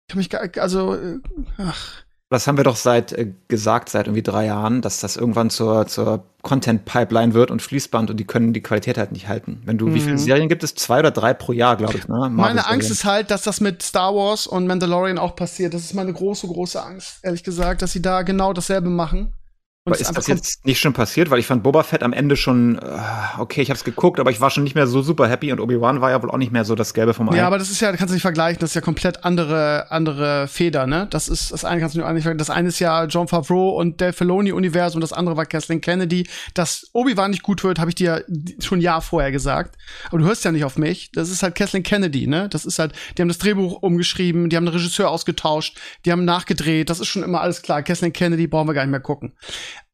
Ich 0.07 0.13
habe 0.13 0.19
mich, 0.19 0.61
also, 0.61 0.93
äh, 0.93 1.19
ach. 1.57 2.04
Das 2.35 2.47
haben 2.47 2.57
wir 2.57 2.65
doch 2.65 2.75
seit 2.75 3.13
äh, 3.13 3.31
gesagt, 3.47 3.87
seit 3.87 4.07
irgendwie 4.07 4.21
drei 4.21 4.47
Jahren, 4.47 4.81
dass 4.81 4.99
das 4.99 5.15
irgendwann 5.15 5.49
zur, 5.49 5.87
zur 5.87 6.25
Content-Pipeline 6.41 7.33
wird 7.33 7.49
und 7.49 7.61
Fließband 7.61 8.09
und 8.11 8.17
die 8.17 8.25
können 8.25 8.51
die 8.51 8.61
Qualität 8.61 8.97
halt 8.97 9.13
nicht 9.13 9.29
halten. 9.29 9.61
Wenn 9.63 9.77
du, 9.77 9.87
mhm. 9.87 9.95
wie 9.95 10.01
viele 10.01 10.15
mhm. 10.15 10.17
Serien 10.17 10.49
gibt 10.49 10.61
es? 10.61 10.75
Zwei 10.75 10.99
oder 10.99 11.11
drei 11.11 11.33
pro 11.33 11.53
Jahr, 11.53 11.77
glaube 11.77 11.95
ich, 11.95 12.09
ne? 12.09 12.29
Meine 12.29 12.67
Angst 12.67 12.91
ist 12.91 13.05
halt, 13.05 13.31
dass 13.31 13.43
das 13.43 13.61
mit 13.61 13.81
Star 13.81 14.13
Wars 14.13 14.47
und 14.47 14.67
Mandalorian 14.67 15.17
auch 15.17 15.37
passiert. 15.37 15.73
Das 15.73 15.85
ist 15.85 15.93
meine 15.93 16.11
große, 16.11 16.45
große 16.47 16.83
Angst, 16.83 17.19
ehrlich 17.21 17.45
gesagt, 17.45 17.81
dass 17.81 17.93
sie 17.93 18.01
da 18.01 18.23
genau 18.23 18.51
dasselbe 18.51 18.89
machen. 18.89 19.31
Aber 19.87 19.99
ist 19.99 20.17
das 20.17 20.25
jetzt 20.25 20.65
nicht 20.65 20.79
schon 20.79 20.93
passiert? 20.93 21.29
Weil 21.29 21.37
ich 21.37 21.45
fand 21.45 21.61
Boba 21.61 21.83
Fett 21.83 22.01
am 22.01 22.11
Ende 22.11 22.35
schon, 22.35 22.79
äh, 22.79 22.81
okay, 23.37 23.61
ich 23.61 23.69
habe 23.69 23.77
es 23.77 23.83
geguckt, 23.83 24.19
aber 24.19 24.31
ich 24.31 24.41
war 24.41 24.49
schon 24.49 24.63
nicht 24.63 24.73
mehr 24.73 24.87
so 24.87 25.03
super 25.03 25.27
happy 25.29 25.51
und 25.51 25.59
Obi-Wan 25.59 26.01
war 26.01 26.09
ja 26.09 26.23
wohl 26.23 26.31
auch 26.31 26.39
nicht 26.39 26.51
mehr 26.51 26.65
so 26.65 26.73
das 26.73 26.95
Gelbe 26.95 27.13
vom 27.13 27.29
Ei. 27.29 27.37
Ja, 27.37 27.45
aber 27.45 27.59
das 27.59 27.69
ist 27.69 27.81
ja, 27.81 27.95
kannst 27.95 28.09
du 28.09 28.15
nicht 28.15 28.23
vergleichen, 28.23 28.59
das 28.59 28.71
ist 28.71 28.73
ja 28.73 28.81
komplett 28.81 29.23
andere, 29.23 29.91
andere 29.91 30.47
Feder, 30.47 30.87
ne? 30.87 31.05
Das 31.11 31.27
ist, 31.27 31.51
das 31.51 31.65
eine 31.65 31.81
kannst 31.81 31.93
du 31.93 31.99
nicht 31.99 32.07
vergleichen. 32.07 32.39
Das 32.39 32.49
eine 32.49 32.69
ist 32.69 32.79
ja 32.79 33.05
John 33.05 33.27
Favreau 33.27 33.79
und 33.79 34.01
der 34.01 34.11
Filoni-Universum, 34.11 35.01
das 35.01 35.13
andere 35.13 35.37
war 35.37 35.45
Kathleen 35.45 35.81
Kennedy. 35.81 36.27
Dass 36.55 36.89
Obi-Wan 36.93 37.29
nicht 37.29 37.43
gut 37.43 37.63
wird, 37.63 37.77
habe 37.77 37.91
ich 37.91 37.95
dir 37.95 38.25
schon 38.57 38.79
ein 38.79 38.81
Jahr 38.81 39.03
vorher 39.03 39.31
gesagt. 39.31 39.77
Aber 40.07 40.17
du 40.17 40.25
hörst 40.25 40.43
ja 40.45 40.51
nicht 40.51 40.65
auf 40.65 40.79
mich. 40.79 41.11
Das 41.13 41.29
ist 41.29 41.43
halt 41.43 41.53
Kathleen 41.53 41.83
Kennedy, 41.83 42.25
ne? 42.25 42.49
Das 42.49 42.65
ist 42.65 42.79
halt, 42.79 42.93
die 43.15 43.21
haben 43.21 43.29
das 43.29 43.37
Drehbuch 43.37 43.83
umgeschrieben, 43.83 44.49
die 44.49 44.57
haben 44.57 44.65
den 44.65 44.73
Regisseur 44.73 45.11
ausgetauscht, 45.11 45.77
die 46.05 46.11
haben 46.11 46.25
nachgedreht, 46.25 46.89
das 46.89 46.99
ist 46.99 47.07
schon 47.07 47.21
immer 47.21 47.41
alles 47.41 47.61
klar. 47.61 47.83
Kathleen 47.83 48.13
Kennedy 48.13 48.47
brauchen 48.47 48.67
wir 48.67 48.73
gar 48.73 48.81
nicht 48.83 48.89
mehr 48.89 48.99
gucken. 48.99 49.33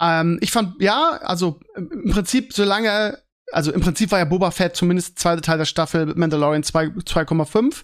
Ähm, 0.01 0.37
ich 0.41 0.51
fand, 0.51 0.81
ja, 0.81 1.19
also 1.21 1.59
im 1.75 2.11
Prinzip, 2.11 2.53
solange, 2.53 3.17
also 3.51 3.71
im 3.71 3.81
Prinzip 3.81 4.11
war 4.11 4.19
ja 4.19 4.25
Boba 4.25 4.51
Fett 4.51 4.75
zumindest 4.75 5.19
zweite 5.19 5.41
Teil 5.41 5.57
der 5.57 5.65
Staffel 5.65 6.13
Mandalorian 6.15 6.63
2,5. 6.63 7.83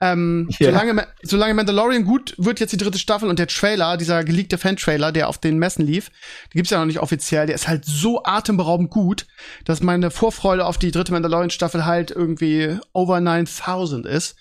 Ähm, 0.00 0.48
yeah. 0.60 0.70
solange, 0.70 1.06
solange 1.22 1.54
Mandalorian 1.54 2.04
gut 2.04 2.34
wird, 2.36 2.60
jetzt 2.60 2.72
die 2.72 2.76
dritte 2.76 2.98
Staffel 2.98 3.28
und 3.28 3.38
der 3.38 3.46
Trailer, 3.46 3.96
dieser 3.96 4.24
geleakte 4.24 4.58
Fan-Trailer, 4.58 5.12
der 5.12 5.28
auf 5.28 5.38
den 5.38 5.56
Messen 5.58 5.86
lief, 5.86 6.10
die 6.52 6.58
gibt's 6.58 6.70
ja 6.70 6.78
noch 6.78 6.86
nicht 6.86 6.98
offiziell, 6.98 7.46
der 7.46 7.54
ist 7.54 7.68
halt 7.68 7.84
so 7.84 8.22
atemberaubend 8.24 8.90
gut, 8.90 9.26
dass 9.64 9.82
meine 9.82 10.10
Vorfreude 10.10 10.66
auf 10.66 10.78
die 10.78 10.90
dritte 10.90 11.12
Mandalorian-Staffel 11.12 11.86
halt 11.86 12.10
irgendwie 12.10 12.76
over 12.92 13.20
9000 13.20 14.04
ist. 14.06 14.36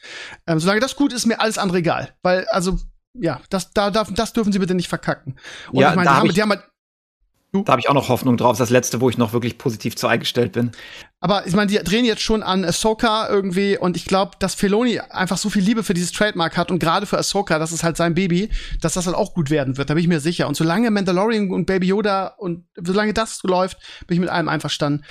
Ähm, 0.47 0.59
solange 0.59 0.81
das 0.81 0.95
gut 0.95 1.13
ist, 1.13 1.27
mir 1.27 1.39
alles 1.39 1.57
andere 1.57 1.77
egal. 1.77 2.13
Weil, 2.23 2.45
also, 2.47 2.79
ja, 3.13 3.39
das, 3.49 3.71
da, 3.73 3.91
das 3.91 4.33
dürfen 4.33 4.51
sie 4.51 4.59
bitte 4.59 4.73
nicht 4.73 4.89
verkacken. 4.89 5.35
Und 5.71 5.81
ja, 5.81 5.91
ich 5.91 5.95
meine, 5.95 6.09
die, 6.09 6.15
haben, 6.15 6.29
die 6.29 6.41
haben 6.41 6.49
halt 6.49 6.63
da 7.53 7.73
habe 7.73 7.79
ich 7.79 7.87
auch 7.87 7.93
noch 7.93 8.09
Hoffnung 8.09 8.35
drauf. 8.35 8.53
Das 8.53 8.61
ist 8.61 8.61
das 8.61 8.69
letzte, 8.71 8.99
wo 8.99 9.09
ich 9.09 9.17
noch 9.19 9.31
wirklich 9.31 9.59
positiv 9.59 9.95
zu 9.95 10.07
eingestellt 10.07 10.53
bin. 10.53 10.71
Aber 11.19 11.45
ich 11.45 11.53
meine, 11.53 11.67
die 11.67 11.77
drehen 11.77 12.03
jetzt 12.03 12.23
schon 12.23 12.41
an 12.41 12.65
Ahsoka 12.65 13.29
irgendwie 13.29 13.77
und 13.77 13.95
ich 13.95 14.05
glaube, 14.05 14.31
dass 14.39 14.55
Feloni 14.55 14.99
einfach 14.99 15.37
so 15.37 15.51
viel 15.51 15.61
Liebe 15.61 15.83
für 15.83 15.93
dieses 15.93 16.11
Trademark 16.11 16.57
hat 16.57 16.71
und 16.71 16.79
gerade 16.79 17.05
für 17.05 17.17
Ahsoka, 17.17 17.59
das 17.59 17.71
ist 17.71 17.83
halt 17.83 17.95
sein 17.95 18.15
Baby, 18.15 18.49
dass 18.81 18.95
das 18.95 19.05
halt 19.05 19.15
auch 19.15 19.35
gut 19.35 19.51
werden 19.51 19.77
wird. 19.77 19.89
Da 19.89 19.93
bin 19.93 20.01
ich 20.01 20.09
mir 20.09 20.19
sicher. 20.19 20.47
Und 20.47 20.57
solange 20.57 20.89
Mandalorian 20.89 21.51
und 21.51 21.67
Baby 21.67 21.87
Yoda 21.87 22.27
und 22.37 22.65
solange 22.75 23.13
das 23.13 23.41
läuft, 23.43 23.77
bin 24.07 24.15
ich 24.15 24.21
mit 24.21 24.29
allem 24.29 24.49
einverstanden. 24.49 25.05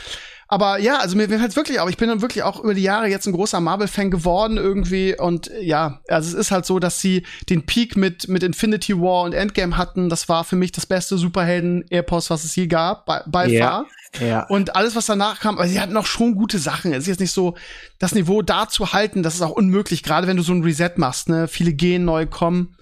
Aber 0.53 0.79
ja, 0.79 0.99
also 0.99 1.17
mir, 1.17 1.29
mir 1.29 1.41
halt 1.41 1.57
wirklich, 1.57 1.81
aber 1.81 1.89
ich 1.89 1.97
bin 1.97 2.11
dann 2.11 2.21
wirklich 2.21 2.43
auch 2.43 2.63
über 2.63 2.75
die 2.75 2.83
Jahre 2.83 3.07
jetzt 3.07 3.27
ein 3.27 3.33
großer 3.33 3.59
Marvel-Fan 3.59 4.11
geworden 4.11 4.59
irgendwie. 4.59 5.19
Und 5.19 5.51
ja, 5.63 6.03
also 6.09 6.29
es 6.29 6.35
ist 6.35 6.51
halt 6.51 6.67
so, 6.67 6.79
dass 6.79 7.01
sie 7.01 7.25
den 7.49 7.65
Peak 7.65 7.97
mit, 7.97 8.29
mit 8.29 8.43
Infinity 8.43 9.01
War 9.01 9.23
und 9.23 9.33
Endgame 9.33 9.79
hatten. 9.79 10.11
Das 10.11 10.29
war 10.29 10.45
für 10.45 10.57
mich 10.57 10.71
das 10.71 10.85
beste 10.85 11.17
Superhelden-Epos, 11.17 12.29
was 12.29 12.45
es 12.45 12.55
je 12.55 12.67
gab, 12.67 13.07
by, 13.07 13.21
by 13.25 13.51
ja. 13.51 13.67
far. 13.67 13.87
Ja. 14.21 14.43
Und 14.43 14.77
alles, 14.77 14.95
was 14.95 15.07
danach 15.07 15.41
kam, 15.41 15.57
aber 15.57 15.67
sie 15.67 15.81
hatten 15.81 15.97
auch 15.97 16.05
schon 16.05 16.35
gute 16.35 16.59
Sachen. 16.59 16.93
Es 16.93 17.05
ist 17.05 17.07
jetzt 17.07 17.21
nicht 17.21 17.33
so, 17.33 17.57
das 17.99 18.15
Niveau 18.15 18.43
da 18.43 18.69
zu 18.69 18.93
halten, 18.93 19.23
das 19.23 19.37
ist 19.37 19.41
auch 19.41 19.53
unmöglich, 19.53 20.03
gerade 20.03 20.27
wenn 20.27 20.37
du 20.37 20.43
so 20.43 20.53
ein 20.53 20.63
Reset 20.63 20.91
machst, 20.97 21.31
ne? 21.31 21.49
Viele 21.49 21.73
gehen, 21.73 22.05
neu 22.05 22.27
kommen. 22.27 22.77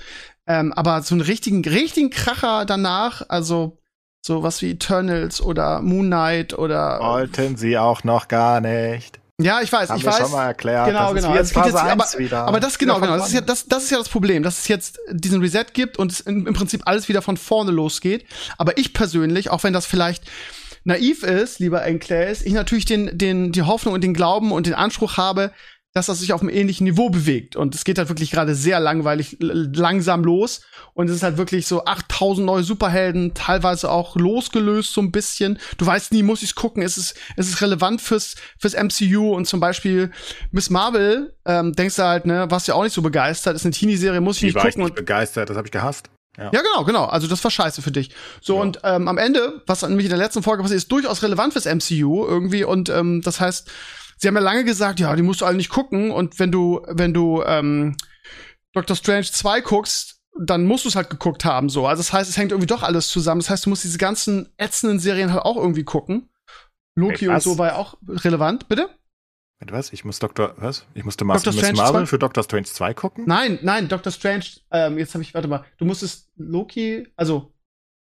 Ähm, 0.49 0.73
aber 0.73 1.03
so 1.03 1.15
einen 1.15 1.23
richtigen, 1.23 1.65
richtigen 1.65 2.11
Kracher 2.11 2.65
danach, 2.65 3.23
also 3.29 3.80
so 4.23 4.43
was 4.43 4.63
wie 4.63 4.73
Eternals 4.73 5.41
oder 5.41 5.81
Moon 5.83 6.07
Knight 6.07 6.59
oder. 6.59 7.01
Wollten 7.01 7.57
sie 7.57 7.79
auch 7.79 8.05
noch 8.05 8.29
gar 8.29 8.61
nicht. 8.61 9.19
Ja, 9.41 9.63
ich 9.63 9.73
weiß, 9.73 9.89
Haben 9.89 9.99
ich 9.99 10.05
weiß. 10.05 10.19
schon 10.19 10.33
mal 10.33 10.49
erklärt. 10.49 10.87
Genau, 10.87 11.15
genau. 11.15 11.33
Ist 11.33 11.55
jetzt, 11.55 11.67
jetzt, 11.67 11.77
aber, 11.77 12.05
wieder. 12.19 12.47
aber 12.47 12.61
das 12.61 12.79
genau, 12.79 13.01
genau. 13.01 13.17
Das 13.17 13.29
ist, 13.29 13.35
ja, 13.35 13.41
das, 13.41 13.67
das 13.67 13.85
ist 13.85 13.91
ja 13.91 13.97
das 13.97 14.11
Problem, 14.11 14.43
dass 14.43 14.59
es 14.59 14.69
jetzt 14.69 14.99
diesen 15.11 15.41
Reset 15.41 15.65
gibt 15.73 15.99
und 15.99 16.13
es 16.13 16.21
im, 16.21 16.47
im 16.47 16.53
Prinzip 16.53 16.83
alles 16.85 17.09
wieder 17.09 17.23
von 17.23 17.39
vorne 17.39 17.71
losgeht. 17.71 18.27
Aber 18.59 18.77
ich 18.77 18.93
persönlich, 18.93 19.51
auch 19.51 19.65
wenn 19.65 19.73
das 19.73 19.87
vielleicht 19.87 20.25
naiv 20.85 21.23
ist, 21.23 21.59
lieber 21.59 21.83
Enkles, 21.85 22.45
ich 22.45 22.53
natürlich 22.53 22.85
den, 22.85 23.17
den, 23.17 23.53
die 23.53 23.63
Hoffnung 23.63 23.95
und 23.95 24.05
den 24.05 24.13
Glauben 24.13 24.53
und 24.53 24.67
den 24.67 24.75
Anspruch 24.75 25.17
habe, 25.17 25.53
dass 25.93 26.07
das 26.07 26.21
sich 26.21 26.33
auf 26.33 26.41
einem 26.41 26.51
ähnlichen 26.51 26.85
Niveau 26.85 27.11
bewegt. 27.11 27.57
Und 27.57 27.75
es 27.75 27.85
geht 27.85 27.99
halt 27.99 28.09
wirklich 28.09 28.31
gerade 28.31 28.55
sehr 28.55 28.79
langweilig, 28.79 29.37
langsam 29.41 30.23
los. 30.23 30.61
Und 30.95 31.11
es 31.11 31.17
ist 31.17 31.23
halt 31.23 31.37
wirklich 31.37 31.67
so 31.67 31.85
8000 31.85 32.47
neue 32.47 32.63
Superhelden, 32.63 33.35
teilweise 33.35 33.91
auch 33.91 34.15
losgelöst 34.15 34.93
so 34.93 35.01
ein 35.01 35.11
bisschen. 35.11 35.59
Du 35.79 35.87
weißt 35.87 36.13
nie, 36.13 36.23
muss 36.23 36.43
ich's 36.43 36.55
gucken, 36.55 36.83
ist 36.83 36.97
es, 36.97 37.15
ist 37.37 37.49
es 37.49 37.61
relevant 37.61 38.01
fürs, 38.01 38.37
fürs 38.59 38.75
MCU 38.75 39.35
und 39.35 39.47
zum 39.47 39.59
Beispiel 39.59 40.13
Miss 40.53 40.71
Marvel, 40.71 41.35
ähm, 41.45 41.73
denkst 41.73 41.97
du 41.97 42.03
halt, 42.05 42.25
ne, 42.25 42.49
warst 42.51 42.69
ja 42.69 42.75
auch 42.75 42.85
nicht 42.85 42.95
so 42.95 43.03
begeistert, 43.03 43.57
ist 43.57 43.65
eine 43.65 43.75
Teenie-Serie, 43.75 44.21
muss 44.21 44.37
ich 44.37 44.41
Die 44.41 44.47
nicht 44.47 44.55
war 44.57 44.65
gucken. 44.65 44.83
Ich 44.83 44.87
nicht 44.87 44.95
begeistert, 44.95 45.51
das 45.51 45.57
habe 45.57 45.67
ich 45.67 45.73
gehasst. 45.73 46.09
Ja. 46.39 46.51
ja. 46.53 46.63
genau, 46.63 46.85
genau. 46.85 47.05
Also 47.07 47.27
das 47.27 47.43
war 47.43 47.51
scheiße 47.51 47.83
für 47.83 47.91
dich. 47.91 48.11
So, 48.41 48.57
ja. 48.57 48.63
und 48.63 48.81
ähm, 48.85 49.09
am 49.09 49.19
Ende, 49.19 49.63
was 49.67 49.83
nämlich 49.83 50.07
in 50.07 50.11
der 50.11 50.19
letzten 50.19 50.45
Folge 50.45 50.63
passiert, 50.63 50.79
ist 50.79 50.93
durchaus 50.93 51.23
relevant 51.25 51.53
fürs 51.53 51.67
MCU 51.67 52.25
irgendwie. 52.27 52.63
Und 52.63 52.89
ähm, 52.89 53.21
das 53.23 53.41
heißt, 53.41 53.69
sie 54.21 54.29
haben 54.29 54.35
ja 54.35 54.41
lange 54.41 54.65
gesagt, 54.65 55.01
ja, 55.01 55.17
die 55.17 55.23
musst 55.23 55.41
du 55.41 55.47
alle 55.47 55.57
nicht 55.57 55.71
gucken. 55.71 56.11
Und 56.11 56.39
wenn 56.39 56.53
du, 56.53 56.83
wenn 56.89 57.15
du 57.15 57.43
ähm, 57.45 57.97
Doctor 58.73 58.95
Strange 58.95 59.25
2 59.25 59.63
guckst, 59.63 60.21
dann 60.39 60.65
musst 60.65 60.85
du 60.85 60.89
es 60.89 60.97
halt 60.97 61.11
geguckt 61.11 61.45
haben. 61.45 61.69
So. 61.69 61.87
Also 61.87 62.01
das 62.01 62.13
heißt, 62.13 62.31
es 62.31 62.37
hängt 62.37 62.53
irgendwie 62.53 62.67
doch 62.67 62.83
alles 62.83 63.09
zusammen. 63.09 63.41
Das 63.41 63.51
heißt, 63.51 63.67
du 63.67 63.71
musst 63.71 63.85
diese 63.85 63.99
ganzen 63.99 64.53
ätzenden 64.59 65.01
Serien 65.01 65.33
halt 65.33 65.43
auch 65.43 65.57
irgendwie 65.57 65.85
gucken. 65.85 66.29
Loki 66.97 67.27
hey, 67.27 67.29
und 67.29 67.43
so 67.43 67.59
war 67.59 67.69
ja 67.69 67.77
auch 67.77 67.97
relevant. 68.07 68.69
Bitte? 68.69 68.91
Was? 69.69 69.93
Ich 69.93 70.05
muss 70.05 70.19
Dr. 70.19 70.55
Was? 70.57 70.87
Ich 70.95 71.05
musste 71.05 71.25
Miss 71.25 71.45
Marvel 71.45 72.03
2? 72.03 72.07
für 72.07 72.19
Doctor 72.19 72.45
Strange 72.45 72.65
2 72.65 72.95
gucken? 72.95 73.25
Nein, 73.27 73.59
nein, 73.63 73.89
Doctor 73.89 74.11
Strange, 74.11 74.45
ähm, 74.71 74.97
jetzt 74.99 75.13
habe 75.15 75.23
ich, 75.23 75.35
warte 75.35 75.49
mal, 75.49 75.65
du 75.77 75.85
musstest 75.85 76.31
Loki, 76.37 77.07
also 77.17 77.53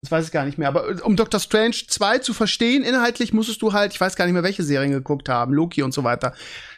das 0.02 0.11
weiß 0.11 0.26
ich 0.26 0.32
gar 0.32 0.44
nicht 0.44 0.59
mehr. 0.59 0.68
Aber 0.68 0.88
äh, 0.88 1.00
um 1.02 1.16
Doctor 1.16 1.40
Strange 1.40 1.76
2 1.87 2.18
zu 2.18 2.35
verstehen, 2.35 2.82
inhaltlich 2.82 3.32
musstest 3.32 3.62
du 3.62 3.72
halt, 3.72 3.92
ich 3.92 4.00
weiß 4.00 4.16
gar 4.16 4.26
nicht 4.26 4.35
mehr, 4.35 4.42
welche 4.42 4.62
Serien 4.62 4.92
geguckt 4.92 5.28
haben, 5.28 5.52
Loki 5.52 5.82
und 5.82 5.92
so 5.92 6.04
weiter. 6.04 6.35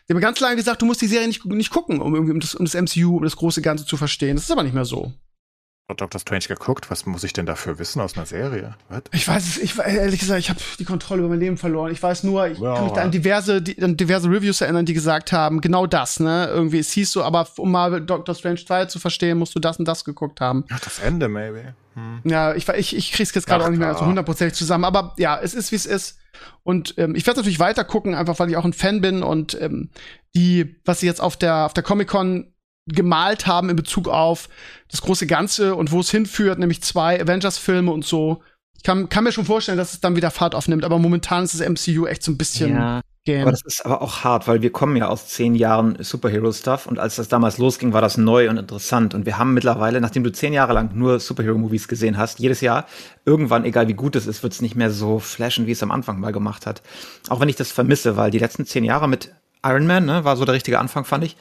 Die 0.08 0.14
haben 0.14 0.20
ganz 0.20 0.40
lange 0.40 0.56
gesagt, 0.56 0.80
du 0.80 0.86
musst 0.86 1.02
die 1.02 1.06
Serie 1.06 1.26
nicht, 1.26 1.44
nicht 1.44 1.70
gucken, 1.70 2.00
um 2.00 2.14
irgendwie 2.14 2.32
um 2.32 2.40
das, 2.40 2.54
um 2.54 2.64
das 2.64 2.74
MCU, 2.74 3.16
um 3.16 3.24
das 3.24 3.36
große 3.36 3.60
Ganze 3.60 3.84
zu 3.84 3.96
verstehen. 3.96 4.36
Das 4.36 4.44
ist 4.44 4.50
aber 4.50 4.62
nicht 4.62 4.74
mehr 4.74 4.84
so. 4.86 5.12
Doctor 5.96 6.20
Strange 6.20 6.44
geguckt. 6.46 6.90
Was 6.90 7.06
muss 7.06 7.24
ich 7.24 7.32
denn 7.32 7.46
dafür 7.46 7.78
wissen 7.78 8.00
aus 8.02 8.14
einer 8.14 8.26
Serie? 8.26 8.76
What? 8.90 9.04
Ich 9.12 9.26
weiß 9.26 9.42
es, 9.42 9.56
ich 9.56 9.78
ehrlich 9.78 10.20
gesagt, 10.20 10.40
ich 10.40 10.50
habe 10.50 10.60
die 10.78 10.84
Kontrolle 10.84 11.20
über 11.20 11.30
mein 11.30 11.40
Leben 11.40 11.56
verloren. 11.56 11.90
Ich 11.92 12.02
weiß 12.02 12.24
nur, 12.24 12.46
ich 12.46 12.58
ja, 12.58 12.74
kann 12.74 12.84
mich 12.84 12.92
da 12.92 13.02
an 13.02 13.10
diverse, 13.10 13.62
die, 13.62 13.82
an 13.82 13.96
diverse 13.96 14.28
Reviews 14.28 14.60
erinnern, 14.60 14.84
die 14.84 14.92
gesagt 14.92 15.32
haben, 15.32 15.62
genau 15.62 15.86
das, 15.86 16.20
ne? 16.20 16.46
Irgendwie, 16.52 16.78
es 16.78 16.92
hieß 16.92 17.12
so, 17.12 17.22
aber 17.22 17.48
um 17.56 17.70
mal 17.70 18.02
Doctor 18.02 18.34
Strange 18.34 18.62
2 18.64 18.84
zu 18.86 18.98
verstehen, 18.98 19.38
musst 19.38 19.54
du 19.54 19.60
das 19.60 19.78
und 19.78 19.86
das 19.88 20.04
geguckt 20.04 20.42
haben. 20.42 20.64
Ach, 20.70 20.80
das 20.80 20.98
Ende, 20.98 21.26
maybe. 21.28 21.74
Hm. 21.98 22.30
Ja, 22.30 22.54
ich, 22.54 22.68
ich, 22.68 22.96
ich 22.96 23.12
krieg's 23.12 23.34
jetzt 23.34 23.46
gerade 23.46 23.64
auch 23.64 23.70
nicht 23.70 23.78
mehr 23.78 23.94
so 23.94 24.06
hundertprozentig 24.06 24.56
zusammen, 24.56 24.84
aber 24.84 25.14
ja, 25.18 25.38
es 25.40 25.54
ist, 25.54 25.72
wie 25.72 25.76
es 25.76 25.86
ist. 25.86 26.18
Und 26.62 26.94
ähm, 26.98 27.14
ich 27.14 27.26
werde 27.26 27.40
natürlich 27.40 27.58
weiter 27.58 27.84
gucken, 27.84 28.14
einfach 28.14 28.38
weil 28.38 28.50
ich 28.50 28.56
auch 28.56 28.64
ein 28.64 28.72
Fan 28.72 29.00
bin 29.00 29.22
und 29.22 29.60
ähm, 29.60 29.90
die, 30.34 30.76
was 30.84 31.00
sie 31.00 31.06
jetzt 31.06 31.20
auf 31.20 31.36
der, 31.36 31.66
auf 31.66 31.74
der 31.74 31.82
Comic-Con 31.82 32.52
gemalt 32.86 33.46
haben 33.46 33.70
in 33.70 33.76
Bezug 33.76 34.08
auf 34.08 34.48
das 34.90 35.02
große 35.02 35.26
Ganze 35.26 35.74
und 35.74 35.92
wo 35.92 36.00
es 36.00 36.10
hinführt, 36.10 36.58
nämlich 36.58 36.82
zwei 36.82 37.20
Avengers-Filme 37.20 37.90
und 37.90 38.04
so. 38.04 38.42
Ich 38.76 38.82
kann, 38.82 39.08
kann 39.08 39.24
mir 39.24 39.32
schon 39.32 39.44
vorstellen, 39.44 39.78
dass 39.78 39.92
es 39.92 40.00
dann 40.00 40.16
wieder 40.16 40.30
Fahrt 40.30 40.54
aufnimmt, 40.54 40.84
aber 40.84 40.98
momentan 40.98 41.44
ist 41.44 41.58
das 41.58 41.68
MCU 41.68 42.06
echt 42.06 42.22
so 42.22 42.32
ein 42.32 42.38
bisschen 42.38 42.74
ja. 42.74 43.00
Game. 43.28 43.42
Aber 43.42 43.50
das 43.50 43.60
ist 43.62 43.84
aber 43.84 44.00
auch 44.00 44.24
hart, 44.24 44.48
weil 44.48 44.62
wir 44.62 44.72
kommen 44.72 44.96
ja 44.96 45.08
aus 45.08 45.28
zehn 45.28 45.54
Jahren 45.54 46.02
Superhero-Stuff 46.02 46.86
und 46.86 46.98
als 46.98 47.16
das 47.16 47.28
damals 47.28 47.58
losging, 47.58 47.92
war 47.92 48.00
das 48.00 48.16
neu 48.16 48.48
und 48.48 48.56
interessant. 48.56 49.14
Und 49.14 49.26
wir 49.26 49.36
haben 49.36 49.52
mittlerweile, 49.52 50.00
nachdem 50.00 50.24
du 50.24 50.32
zehn 50.32 50.54
Jahre 50.54 50.72
lang 50.72 50.92
nur 50.94 51.20
Superhero-Movies 51.20 51.88
gesehen 51.88 52.16
hast, 52.16 52.38
jedes 52.38 52.62
Jahr, 52.62 52.86
irgendwann, 53.26 53.66
egal 53.66 53.86
wie 53.86 53.92
gut 53.94 54.16
es 54.16 54.26
ist, 54.26 54.42
wird 54.42 54.54
es 54.54 54.62
nicht 54.62 54.76
mehr 54.76 54.90
so 54.90 55.18
flashen, 55.18 55.66
wie 55.66 55.72
es 55.72 55.82
am 55.82 55.90
Anfang 55.90 56.18
mal 56.20 56.32
gemacht 56.32 56.64
hat. 56.64 56.80
Auch 57.28 57.40
wenn 57.40 57.50
ich 57.50 57.56
das 57.56 57.70
vermisse, 57.70 58.16
weil 58.16 58.30
die 58.30 58.38
letzten 58.38 58.64
zehn 58.64 58.84
Jahre 58.84 59.08
mit 59.08 59.30
Iron 59.62 59.86
Man, 59.86 60.06
ne, 60.06 60.24
war 60.24 60.38
so 60.38 60.46
der 60.46 60.54
richtige 60.54 60.78
Anfang, 60.78 61.04
fand 61.04 61.24
ich 61.24 61.36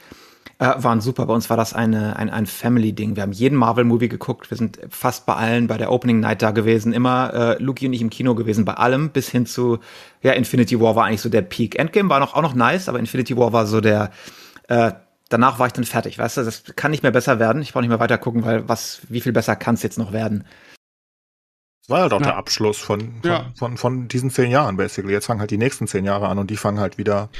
äh, 0.58 0.74
waren 0.76 1.00
super. 1.00 1.26
Bei 1.26 1.34
uns 1.34 1.48
war 1.50 1.56
das 1.56 1.72
eine, 1.72 2.16
ein, 2.16 2.30
ein 2.30 2.46
Family-Ding. 2.46 3.16
Wir 3.16 3.22
haben 3.22 3.32
jeden 3.32 3.56
Marvel-Movie 3.56 4.08
geguckt. 4.08 4.50
Wir 4.50 4.56
sind 4.56 4.78
fast 4.90 5.26
bei 5.26 5.34
allen 5.34 5.68
bei 5.68 5.78
der 5.78 5.92
Opening 5.92 6.20
Night 6.20 6.42
da 6.42 6.50
gewesen. 6.50 6.92
Immer 6.92 7.32
äh, 7.32 7.62
Luki 7.62 7.86
und 7.86 7.92
ich 7.92 8.02
im 8.02 8.10
Kino 8.10 8.34
gewesen, 8.34 8.64
bei 8.64 8.74
allem, 8.74 9.10
bis 9.10 9.28
hin 9.28 9.46
zu, 9.46 9.78
ja, 10.22 10.32
Infinity 10.32 10.80
War 10.80 10.96
war 10.96 11.04
eigentlich 11.06 11.20
so 11.20 11.28
der 11.28 11.42
Peak. 11.42 11.78
Endgame 11.78 12.10
war 12.10 12.20
noch, 12.20 12.34
auch 12.34 12.42
noch 12.42 12.54
nice, 12.54 12.88
aber 12.88 12.98
Infinity 12.98 13.36
War 13.36 13.52
war 13.52 13.66
so 13.66 13.80
der, 13.80 14.10
äh, 14.68 14.92
danach 15.28 15.58
war 15.58 15.68
ich 15.68 15.72
dann 15.72 15.84
fertig, 15.84 16.18
weißt 16.18 16.38
du? 16.38 16.44
Das 16.44 16.64
kann 16.76 16.90
nicht 16.90 17.02
mehr 17.02 17.12
besser 17.12 17.38
werden. 17.38 17.62
Ich 17.62 17.72
brauche 17.72 17.82
nicht 17.82 17.90
mehr 17.90 18.00
weiter 18.00 18.18
gucken, 18.18 18.44
weil 18.44 18.68
was, 18.68 19.00
wie 19.08 19.20
viel 19.20 19.32
besser 19.32 19.54
kann 19.56 19.74
es 19.74 19.82
jetzt 19.82 19.98
noch 19.98 20.12
werden? 20.12 20.44
Das 21.82 21.90
war 21.90 22.02
halt 22.02 22.12
auch 22.12 22.20
ja. 22.20 22.26
der 22.26 22.36
Abschluss 22.36 22.78
von, 22.78 23.20
von, 23.22 23.30
ja. 23.30 23.46
von, 23.56 23.76
von, 23.76 24.08
diesen 24.08 24.30
zehn 24.30 24.50
Jahren, 24.50 24.76
basically. 24.76 25.12
Jetzt 25.12 25.26
fangen 25.26 25.40
halt 25.40 25.50
die 25.50 25.56
nächsten 25.56 25.86
zehn 25.86 26.04
Jahre 26.04 26.28
an 26.28 26.38
und 26.38 26.50
die 26.50 26.56
fangen 26.56 26.80
halt 26.80 26.98
wieder 26.98 27.30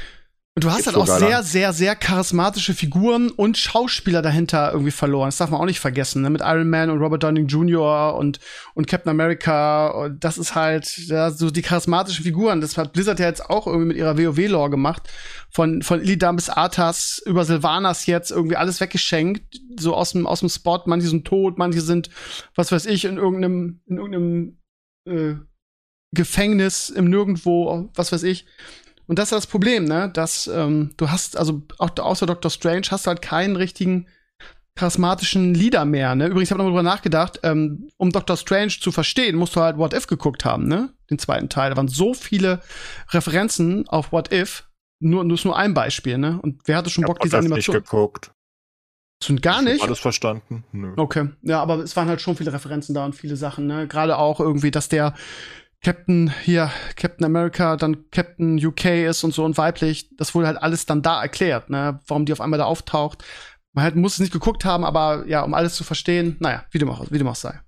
und 0.59 0.65
du 0.65 0.73
hast 0.73 0.87
halt 0.87 0.97
auch 0.97 1.07
sehr, 1.07 1.45
sehr, 1.45 1.73
sehr 1.73 1.95
charismatische 1.95 2.75
Figuren 2.75 3.31
und 3.31 3.57
Schauspieler 3.57 4.23
dahinter 4.23 4.73
irgendwie 4.73 4.91
verloren. 4.91 5.29
Das 5.29 5.37
darf 5.37 5.51
man 5.51 5.61
auch 5.61 5.67
nicht 5.67 5.79
vergessen, 5.79 6.21
ne? 6.21 6.31
Mit 6.31 6.41
Iron 6.41 6.69
Man 6.69 6.91
und 6.91 6.99
Robert 6.99 7.23
Downey 7.23 7.43
Jr. 7.43 8.17
und, 8.17 8.41
und 8.75 8.89
Captain 8.89 9.09
America. 9.09 9.87
Und 9.87 10.25
das 10.25 10.37
ist 10.37 10.57
halt 10.57 10.99
ja, 11.07 11.31
so 11.31 11.53
die 11.53 11.63
charismatischen 11.63 12.25
Figuren. 12.25 12.61
Das 12.61 12.77
hat 12.77 12.93
Blizzard 12.93 13.21
ja 13.21 13.27
jetzt 13.27 13.49
auch 13.49 13.69
irgendwie 13.69 13.87
mit 13.87 13.97
ihrer 13.99 14.19
WoW-Lore 14.19 14.69
gemacht. 14.69 15.09
Von, 15.49 15.83
von 15.83 16.01
Illidan 16.01 16.35
bis 16.35 16.51
Arthas 16.51 17.23
über 17.25 17.45
Sylvanas 17.45 18.07
jetzt 18.07 18.33
irgendwie 18.33 18.57
alles 18.57 18.81
weggeschenkt. 18.81 19.61
So 19.79 19.95
aus 19.95 20.11
dem, 20.11 20.27
aus 20.27 20.41
dem 20.41 20.49
Spot. 20.49 20.83
Manche 20.87 21.07
sind 21.07 21.25
tot, 21.25 21.57
manche 21.57 21.83
sind, 21.83 22.11
was 22.57 22.73
weiß 22.73 22.87
ich, 22.87 23.05
in 23.05 23.17
irgendeinem, 23.17 23.81
in 23.87 23.97
irgendeinem 23.99 24.59
äh, 25.07 25.37
Gefängnis 26.13 26.91
im 26.91 27.09
Nirgendwo, 27.09 27.91
was 27.95 28.11
weiß 28.11 28.25
ich. 28.25 28.45
Und 29.09 29.19
das 29.19 29.33
ist 29.33 29.37
das 29.37 29.47
Problem, 29.47 29.85
ne? 29.85 30.11
Dass 30.13 30.47
ähm, 30.47 30.93
du 30.97 31.11
hast, 31.11 31.37
also 31.37 31.63
auch 31.79 31.91
außer 31.99 32.27
Doctor 32.27 32.51
Strange 32.51 32.83
hast 32.91 33.07
du 33.07 33.09
halt 33.09 33.23
keinen 33.23 33.57
richtigen 33.57 34.07
charismatischen 34.77 35.55
Leader 35.55 35.85
mehr, 35.85 36.15
ne? 36.15 36.27
Übrigens, 36.27 36.49
ich 36.49 36.53
habe 36.53 36.63
noch 36.63 36.69
drüber 36.69 36.83
nachgedacht, 36.83 37.41
ähm, 37.43 37.89
um 37.97 38.13
Doctor 38.13 38.37
Strange 38.37 38.75
zu 38.81 38.93
verstehen, 38.93 39.37
musst 39.37 39.57
du 39.57 39.61
halt 39.61 39.79
What 39.79 39.95
If 39.95 40.07
geguckt 40.07 40.45
haben, 40.45 40.69
ne? 40.69 40.93
Den 41.11 41.19
zweiten 41.19 41.49
Teil. 41.49 41.71
Da 41.71 41.77
waren 41.77 41.89
so 41.89 42.15
viele 42.15 42.61
Referenzen 43.11 43.89
auf 43.89 44.13
What 44.13 44.33
If. 44.33 44.65
Nur, 45.01 45.25
nur 45.25 45.37
ist 45.37 45.45
nur 45.45 45.57
ein 45.57 45.75
Beispiel, 45.75 46.19
ne? 46.19 46.39
Und 46.43 46.61
wer 46.67 46.77
hatte 46.77 46.91
schon 46.91 47.05
Bock, 47.05 47.21
diese 47.21 47.39
Animation? 47.39 47.77
Nicht 47.77 47.91
geguckt. 47.91 48.31
Du 49.27 49.35
gar 49.37 49.63
nicht? 49.63 49.83
Alles 49.83 49.99
verstanden? 49.99 50.65
Nö. 50.71 50.93
Okay. 50.97 51.31
Ja, 51.43 51.61
aber 51.61 51.79
es 51.79 51.97
waren 51.97 52.09
halt 52.09 52.21
schon 52.21 52.37
viele 52.37 52.53
Referenzen 52.53 52.95
da 52.95 53.05
und 53.05 53.17
viele 53.17 53.37
Sachen, 53.37 53.67
ne? 53.67 53.89
Gerade 53.89 54.19
auch 54.19 54.39
irgendwie, 54.39 54.71
dass 54.71 54.89
der 54.89 55.15
Captain 55.85 56.33
hier, 56.43 56.71
Captain 56.97 57.25
America, 57.25 57.77
dann 57.77 58.11
Captain 58.11 58.65
UK 58.65 58.87
ist 59.07 59.23
und 59.23 59.33
so 59.33 59.45
und 59.45 59.57
weiblich, 59.57 60.11
das 60.17 60.35
wurde 60.35 60.49
halt 60.49 60.61
alles 60.61 60.87
dann 60.87 61.03
da 61.03 61.23
erklärt, 61.23 61.71
ne, 61.71 62.01
warum 62.07 62.25
die 62.25 62.33
auf 62.33 62.41
einmal 62.41 62.59
da 62.59 62.65
auftaucht. 62.65 63.25
Man 63.75 63.85
halt 63.85 63.97
muss 63.97 64.15
es 64.15 64.19
nicht 64.19 64.33
geguckt 64.33 64.65
haben, 64.65 64.85
aber 64.85 65.25
ja, 65.27 65.43
um 65.43 65.55
alles 65.55 65.75
zu 65.75 65.85
verstehen, 65.85 66.37
naja, 66.41 66.65
wie 66.73 66.79
dem 66.79 66.91
auch, 66.91 67.11
wie 67.11 67.19
dem 67.19 67.29
auch 67.29 67.37
sei. 67.37 67.61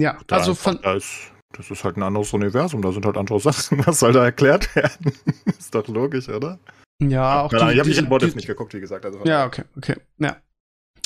Ja, 0.00 0.18
da 0.26 0.36
also 0.36 0.54
von. 0.54 0.80
Da 0.80 0.94
ist, 0.94 1.32
das 1.52 1.70
ist 1.70 1.84
halt 1.84 1.98
ein 1.98 2.02
anderes 2.02 2.32
Universum, 2.32 2.80
da 2.80 2.92
sind 2.92 3.04
halt 3.04 3.18
andere 3.18 3.40
Sachen. 3.40 3.86
Was 3.86 4.00
soll 4.00 4.12
da 4.12 4.24
erklärt 4.24 4.74
werden? 4.74 5.12
ist 5.44 5.74
doch 5.74 5.86
logisch, 5.88 6.28
oder? 6.30 6.58
Ja, 7.02 7.42
auch. 7.42 7.52
Nein, 7.52 7.68
die, 7.68 7.90
ich 7.90 7.98
habe 7.98 8.18
die, 8.18 8.30
die, 8.30 8.36
nicht 8.36 8.46
geguckt, 8.46 8.72
wie 8.72 8.80
gesagt. 8.80 9.04
Also 9.04 9.22
ja, 9.24 9.44
okay, 9.44 9.64
okay. 9.76 9.96
Ja. 10.18 10.36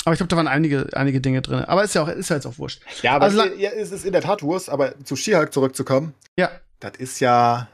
Aber 0.05 0.13
ich 0.13 0.19
glaube, 0.19 0.29
da 0.29 0.37
waren 0.37 0.47
einige, 0.47 0.87
einige 0.93 1.19
Dinge 1.19 1.41
drin. 1.41 1.65
Aber 1.65 1.83
ist 1.83 1.95
ja 1.95 2.03
auch, 2.03 2.07
ist 2.07 2.29
ja 2.29 2.35
jetzt 2.35 2.45
auch 2.45 2.59
wurscht. 2.59 2.81
Ja, 3.01 3.15
aber 3.15 3.25
also, 3.25 3.43
ja, 3.43 3.71
es 3.71 3.91
ist 3.91 4.05
in 4.05 4.11
der 4.11 4.21
Tat 4.21 4.43
Wurst, 4.43 4.69
aber 4.69 5.03
zu 5.03 5.15
She-Hulk 5.15 5.51
zurückzukommen. 5.51 6.13
Ja. 6.37 6.51
Das 6.79 6.93
ist 6.97 7.19
ja. 7.19 7.67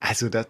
Also, 0.00 0.28
das, 0.28 0.46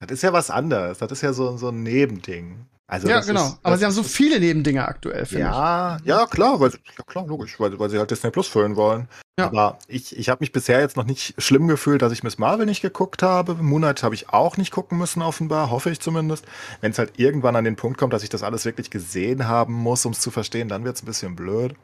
das 0.00 0.10
ist 0.10 0.22
ja 0.22 0.32
was 0.34 0.50
anderes. 0.50 0.98
Das 0.98 1.10
ist 1.10 1.22
ja 1.22 1.32
so, 1.32 1.56
so 1.56 1.70
ein 1.70 1.82
Nebending. 1.82 2.66
Also 2.86 3.08
ja, 3.08 3.20
genau. 3.20 3.46
Ist, 3.46 3.58
aber 3.62 3.78
sie 3.78 3.84
haben 3.84 3.92
so 3.92 4.02
viele 4.02 4.38
Nebendinge 4.38 4.86
aktuell, 4.86 5.24
finde 5.24 5.46
ja, 5.46 5.96
ich. 5.96 6.06
Ja, 6.06 6.26
klar, 6.26 6.60
weil, 6.60 6.70
ja, 6.70 7.04
klar, 7.06 7.26
logisch, 7.26 7.58
weil, 7.58 7.78
weil 7.78 7.88
sie 7.88 7.98
halt 7.98 8.10
Disney 8.10 8.30
Plus 8.30 8.46
füllen 8.46 8.76
wollen. 8.76 9.08
Ja. 9.38 9.46
Aber 9.46 9.78
ich, 9.88 10.16
ich 10.16 10.28
habe 10.28 10.42
mich 10.42 10.52
bisher 10.52 10.80
jetzt 10.80 10.96
noch 10.96 11.06
nicht 11.06 11.34
schlimm 11.38 11.66
gefühlt, 11.66 12.02
dass 12.02 12.12
ich 12.12 12.22
Miss 12.22 12.38
Marvel 12.38 12.66
nicht 12.66 12.82
geguckt 12.82 13.22
habe. 13.22 13.54
Moonlight 13.54 14.02
habe 14.02 14.14
ich 14.14 14.28
auch 14.28 14.58
nicht 14.58 14.70
gucken 14.70 14.98
müssen, 14.98 15.22
offenbar, 15.22 15.70
hoffe 15.70 15.90
ich 15.90 16.00
zumindest. 16.00 16.44
Wenn 16.82 16.92
es 16.92 16.98
halt 16.98 17.18
irgendwann 17.18 17.56
an 17.56 17.64
den 17.64 17.76
Punkt 17.76 17.98
kommt, 17.98 18.12
dass 18.12 18.22
ich 18.22 18.28
das 18.28 18.42
alles 18.42 18.66
wirklich 18.66 18.90
gesehen 18.90 19.48
haben 19.48 19.72
muss, 19.72 20.04
um 20.04 20.12
es 20.12 20.20
zu 20.20 20.30
verstehen, 20.30 20.68
dann 20.68 20.84
wird 20.84 20.96
es 20.96 21.02
ein 21.02 21.06
bisschen 21.06 21.36
blöd. 21.36 21.74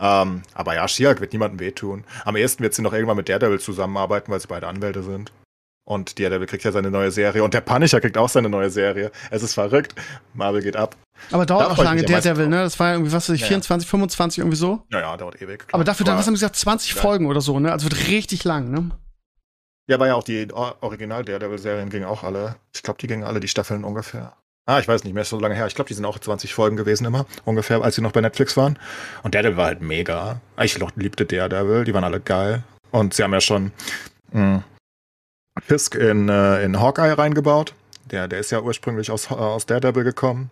Ähm, 0.00 0.42
aber 0.54 0.74
ja, 0.74 0.86
Shiak 0.88 1.20
wird 1.20 1.32
niemandem 1.32 1.60
wehtun. 1.60 2.04
Am 2.24 2.36
ehesten 2.36 2.62
wird 2.62 2.74
sie 2.74 2.82
noch 2.82 2.92
irgendwann 2.92 3.16
mit 3.16 3.28
Daredevil 3.28 3.60
zusammenarbeiten, 3.60 4.30
weil 4.30 4.40
sie 4.40 4.48
beide 4.48 4.68
Anwälte 4.68 5.02
sind. 5.02 5.32
Und 5.84 6.18
Daredevil 6.18 6.46
kriegt 6.46 6.64
ja 6.64 6.72
seine 6.72 6.90
neue 6.90 7.10
Serie. 7.10 7.44
Und 7.44 7.52
der 7.52 7.60
Punisher 7.60 8.00
kriegt 8.00 8.16
auch 8.16 8.28
seine 8.28 8.48
neue 8.48 8.70
Serie. 8.70 9.10
Es 9.30 9.42
ist 9.42 9.54
verrückt. 9.54 9.94
Marvel 10.32 10.62
geht 10.62 10.76
ab. 10.76 10.96
Aber 11.30 11.44
dauert 11.46 11.70
auch 11.70 11.82
lange, 11.82 12.02
Daredevil, 12.02 12.48
ne? 12.48 12.62
Das 12.62 12.78
war 12.80 12.88
ja 12.88 12.92
irgendwie, 12.94 13.12
was 13.12 13.28
weiß 13.28 13.36
ich, 13.36 13.42
ja, 13.42 13.48
24, 13.48 13.88
25, 13.88 14.38
irgendwie 14.38 14.56
so? 14.56 14.82
Ja, 14.90 15.00
ja, 15.00 15.16
dauert 15.16 15.40
ewig. 15.40 15.60
Klar. 15.60 15.74
Aber 15.74 15.84
dafür, 15.84 16.06
dann, 16.06 16.18
was 16.18 16.26
haben 16.26 16.34
sie 16.34 16.40
gesagt, 16.40 16.56
20 16.56 16.94
ja. 16.94 17.00
Folgen 17.00 17.26
oder 17.26 17.40
so, 17.40 17.60
ne? 17.60 17.70
Also 17.70 17.84
wird 17.90 18.08
richtig 18.08 18.44
lang, 18.44 18.70
ne? 18.70 18.90
Ja, 19.86 20.00
war 20.00 20.06
ja 20.06 20.14
auch 20.14 20.24
die 20.24 20.48
Original 20.52 21.24
Daredevil-Serien 21.24 21.90
gingen 21.90 22.06
auch 22.06 22.22
alle. 22.22 22.56
Ich 22.74 22.82
glaube, 22.82 22.98
die 23.00 23.06
gingen 23.06 23.22
alle 23.22 23.38
die 23.38 23.48
Staffeln 23.48 23.84
ungefähr. 23.84 24.32
Ah, 24.66 24.78
ich 24.78 24.88
weiß 24.88 25.04
nicht 25.04 25.12
mehr, 25.12 25.22
ist 25.22 25.28
so 25.28 25.38
lange 25.38 25.54
her. 25.54 25.66
Ich 25.66 25.74
glaube, 25.74 25.88
die 25.88 25.94
sind 25.94 26.06
auch 26.06 26.18
20 26.18 26.54
Folgen 26.54 26.76
gewesen 26.76 27.04
immer, 27.04 27.26
ungefähr, 27.44 27.82
als 27.82 27.96
sie 27.96 28.00
noch 28.00 28.12
bei 28.12 28.22
Netflix 28.22 28.56
waren. 28.56 28.78
Und 29.22 29.34
Daredevil 29.34 29.58
war 29.58 29.66
halt 29.66 29.82
mega. 29.82 30.40
Ich 30.62 30.78
liebte 30.96 31.26
Daredevil, 31.26 31.84
die 31.84 31.92
waren 31.92 32.04
alle 32.04 32.20
geil. 32.20 32.62
Und 32.90 33.12
sie 33.12 33.22
haben 33.22 33.34
ja 33.34 33.42
schon 33.42 33.72
mh, 34.32 34.40
hm, 34.40 34.64
Fisk 35.60 35.94
in, 35.94 36.28
äh, 36.28 36.64
in 36.64 36.80
Hawkeye 36.80 37.12
reingebaut. 37.16 37.74
Der, 38.10 38.28
der 38.28 38.40
ist 38.40 38.50
ja 38.50 38.60
ursprünglich 38.60 39.10
aus, 39.10 39.30
äh, 39.30 39.34
aus 39.34 39.66
Daredevil 39.66 40.04
gekommen. 40.04 40.50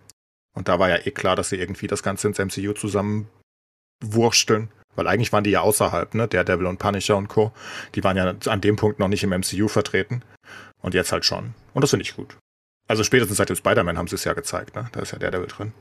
Und 0.55 0.69
da 0.69 0.79
war 0.79 0.89
ja 0.89 0.97
eh 1.05 1.11
klar, 1.11 1.37
dass 1.37 1.49
sie 1.49 1.57
irgendwie 1.57 1.87
das 1.87 2.03
Ganze 2.03 2.29
ins 2.29 2.39
MCU 2.39 2.73
zusammenwursteln. 2.73 4.69
Weil 4.95 5.09
eigentlich 5.09 5.33
waren 5.33 5.45
die 5.45 5.51
ja 5.51 5.63
außerhalb, 5.63 6.15
ne? 6.15 6.29
Daredevil 6.29 6.67
und 6.67 6.79
Punisher 6.79 7.17
und 7.17 7.29
Co. 7.29 7.53
Die 7.95 8.05
waren 8.05 8.17
ja 8.17 8.35
an 8.47 8.61
dem 8.61 8.77
Punkt 8.77 8.99
noch 8.99 9.09
nicht 9.09 9.25
im 9.25 9.31
MCU 9.31 9.69
vertreten. 9.69 10.23
Und 10.83 10.95
jetzt 10.95 11.13
halt 11.13 11.25
schon. 11.25 11.55
Und 11.73 11.83
das 11.83 11.91
finde 11.91 12.03
ich 12.03 12.15
gut. 12.15 12.37
Also 12.89 13.05
spätestens 13.05 13.39
seit 13.39 13.49
dem 13.49 13.57
Spider-Man 13.57 13.97
haben 13.97 14.09
sie 14.09 14.17
es 14.17 14.25
ja 14.25 14.35
gezeigt, 14.35 14.75
ne? 14.75 14.89
Da 14.93 15.01
ist 15.01 15.13
ja 15.13 15.19
Daredevil 15.19 15.47
drin. 15.47 15.73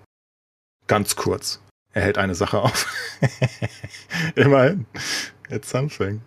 Ganz 0.88 1.15
kurz. 1.15 1.61
Er 1.93 2.03
hält 2.03 2.17
eine 2.17 2.36
Sache 2.36 2.59
auf. 2.59 2.88
Immerhin. 4.36 4.86
It's 5.49 5.69
something. 5.69 6.22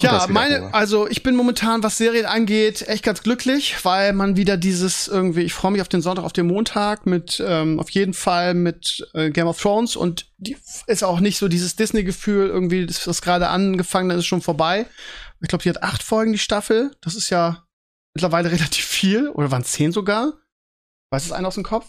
Ja, 0.00 0.26
meine, 0.28 0.72
also 0.74 1.08
ich 1.08 1.22
bin 1.22 1.36
momentan, 1.36 1.82
was 1.82 1.96
Serien 1.96 2.26
angeht, 2.26 2.86
echt 2.88 3.04
ganz 3.04 3.22
glücklich, 3.22 3.84
weil 3.84 4.12
man 4.12 4.36
wieder 4.36 4.56
dieses 4.56 5.08
irgendwie, 5.08 5.42
ich 5.42 5.54
freue 5.54 5.72
mich 5.72 5.80
auf 5.80 5.88
den 5.88 6.02
Sonntag, 6.02 6.24
auf 6.24 6.32
den 6.32 6.46
Montag 6.46 7.06
mit, 7.06 7.42
ähm, 7.44 7.80
auf 7.80 7.90
jeden 7.90 8.14
Fall 8.14 8.54
mit 8.54 9.08
äh, 9.14 9.30
Game 9.30 9.46
of 9.46 9.60
Thrones 9.60 9.96
und 9.96 10.26
die 10.38 10.56
ist 10.86 11.04
auch 11.04 11.20
nicht 11.20 11.38
so 11.38 11.48
dieses 11.48 11.76
Disney-Gefühl 11.76 12.48
irgendwie, 12.48 12.86
das, 12.86 13.04
das 13.04 13.22
gerade 13.22 13.48
angefangen 13.48 14.10
ist 14.10 14.26
schon 14.26 14.42
vorbei. 14.42 14.86
Ich 15.40 15.48
glaube, 15.48 15.62
die 15.62 15.70
hat 15.70 15.82
acht 15.82 16.02
Folgen, 16.02 16.32
die 16.32 16.38
Staffel. 16.38 16.90
Das 17.00 17.14
ist 17.14 17.30
ja 17.30 17.64
mittlerweile 18.14 18.50
relativ 18.52 18.84
viel. 18.84 19.28
Oder 19.28 19.50
waren 19.50 19.62
es 19.62 19.72
zehn 19.72 19.92
sogar? 19.92 20.34
Weiß 21.10 21.24
es 21.24 21.32
einer 21.32 21.48
aus 21.48 21.54
dem 21.54 21.64
Kopf? 21.64 21.86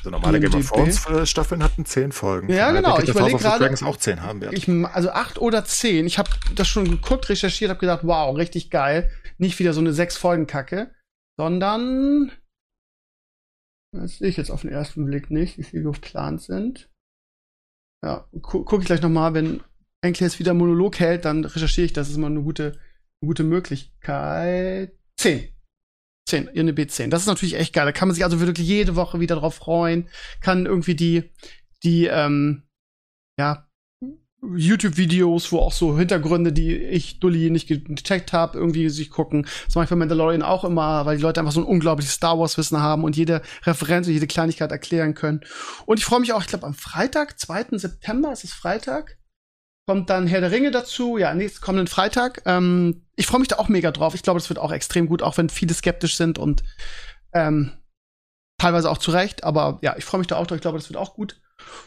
Also 0.00 0.10
normale 0.10 0.40
Game 0.40 0.54
of 0.54 0.70
Thrones 0.70 1.28
Staffeln 1.28 1.62
hatten 1.62 1.84
zehn 1.84 2.10
Folgen. 2.10 2.48
Ja, 2.48 2.72
genau. 2.72 2.98
Ich 2.98 3.10
überlege 3.10 3.38
gerade. 3.38 3.70
auch 3.84 3.96
zehn 3.98 4.22
haben 4.22 4.40
wird. 4.40 4.54
Ich, 4.54 4.66
also 4.68 5.10
acht 5.10 5.38
oder 5.38 5.64
zehn. 5.66 6.06
Ich 6.06 6.18
habe 6.18 6.30
das 6.54 6.68
schon 6.68 6.84
geguckt, 6.88 7.28
recherchiert, 7.28 7.68
habe 7.68 7.80
gedacht, 7.80 8.00
wow, 8.04 8.34
richtig 8.34 8.70
geil. 8.70 9.10
Nicht 9.36 9.58
wieder 9.58 9.74
so 9.74 9.80
eine 9.80 9.92
sechs 9.92 10.16
Folgen 10.16 10.46
Kacke, 10.46 10.94
sondern 11.38 12.32
das 13.92 14.18
sehe 14.18 14.28
ich 14.28 14.36
jetzt 14.36 14.50
auf 14.50 14.62
den 14.62 14.70
ersten 14.70 15.04
Blick 15.04 15.30
nicht, 15.30 15.58
wie 15.58 15.64
viele 15.64 15.82
geplant 15.82 16.40
sind. 16.40 16.88
Ja, 18.02 18.26
gu 18.32 18.64
gucke 18.64 18.78
ich 18.78 18.86
gleich 18.86 19.02
noch 19.02 19.10
mal, 19.10 19.34
wenn 19.34 19.62
Enkel 20.02 20.24
jetzt 20.24 20.38
wieder 20.38 20.54
Monolog 20.54 20.98
hält, 20.98 21.26
dann 21.26 21.44
recherchiere 21.44 21.84
ich. 21.84 21.92
Das 21.92 22.08
ist 22.08 22.16
immer 22.16 22.28
eine 22.28 22.42
gute, 22.42 22.78
eine 23.20 23.28
gute 23.28 23.44
Möglichkeit. 23.44 24.96
Zehn. 25.18 25.48
10, 26.30 26.48
eine 26.48 26.72
B10. 26.72 27.08
Das 27.08 27.22
ist 27.22 27.26
natürlich 27.26 27.56
echt 27.56 27.74
geil. 27.74 27.84
Da 27.84 27.92
kann 27.92 28.08
man 28.08 28.14
sich 28.14 28.24
also 28.24 28.40
wirklich 28.40 28.66
jede 28.66 28.96
Woche 28.96 29.20
wieder 29.20 29.36
drauf 29.36 29.54
freuen, 29.54 30.08
kann 30.40 30.66
irgendwie 30.66 30.94
die, 30.94 31.30
die, 31.82 32.06
ähm, 32.06 32.62
ja, 33.38 33.66
YouTube-Videos, 34.42 35.52
wo 35.52 35.58
auch 35.58 35.72
so 35.72 35.98
Hintergründe, 35.98 36.52
die 36.52 36.74
ich 36.74 37.20
Dulli 37.20 37.50
nicht 37.50 37.68
gecheckt 37.68 38.32
habe, 38.32 38.58
irgendwie 38.58 38.88
sich 38.88 39.10
gucken. 39.10 39.46
Das 39.66 39.74
mache 39.74 39.84
ich 39.84 39.90
bei 39.90 39.96
Mandalorian 39.96 40.42
auch 40.42 40.64
immer, 40.64 41.04
weil 41.04 41.18
die 41.18 41.22
Leute 41.22 41.40
einfach 41.40 41.52
so 41.52 41.60
ein 41.60 41.66
unglaubliches 41.66 42.14
Star 42.14 42.38
Wars-Wissen 42.38 42.80
haben 42.80 43.04
und 43.04 43.16
jede 43.16 43.42
Referenz 43.64 44.06
und 44.06 44.14
jede 44.14 44.26
Kleinigkeit 44.26 44.72
erklären 44.72 45.14
können. 45.14 45.42
Und 45.84 45.98
ich 45.98 46.06
freue 46.06 46.20
mich 46.20 46.32
auch, 46.32 46.40
ich 46.40 46.46
glaube, 46.46 46.66
am 46.66 46.74
Freitag, 46.74 47.38
2. 47.38 47.66
September 47.72 48.32
ist 48.32 48.44
es 48.44 48.52
Freitag, 48.54 49.18
kommt 49.90 50.08
dann 50.08 50.28
Herr 50.28 50.40
der 50.40 50.52
Ringe 50.52 50.70
dazu, 50.70 51.18
ja, 51.18 51.34
nächsten 51.34 51.60
kommenden 51.62 51.88
Freitag. 51.88 52.42
Ähm, 52.46 53.02
ich 53.16 53.26
freue 53.26 53.40
mich 53.40 53.48
da 53.48 53.56
auch 53.56 53.66
mega 53.66 53.90
drauf. 53.90 54.14
Ich 54.14 54.22
glaube, 54.22 54.38
das 54.38 54.48
wird 54.48 54.60
auch 54.60 54.70
extrem 54.70 55.08
gut, 55.08 55.20
auch 55.20 55.36
wenn 55.36 55.48
viele 55.48 55.74
skeptisch 55.74 56.16
sind 56.16 56.38
und 56.38 56.62
ähm, 57.32 57.72
teilweise 58.56 58.88
auch 58.88 58.98
zu 58.98 59.10
Recht. 59.10 59.42
Aber 59.42 59.80
ja, 59.82 59.96
ich 59.98 60.04
freue 60.04 60.20
mich 60.20 60.28
da 60.28 60.36
auch 60.36 60.46
drauf. 60.46 60.54
Ich 60.54 60.62
glaube, 60.62 60.78
das 60.78 60.88
wird 60.88 60.96
auch 60.96 61.14
gut. 61.14 61.40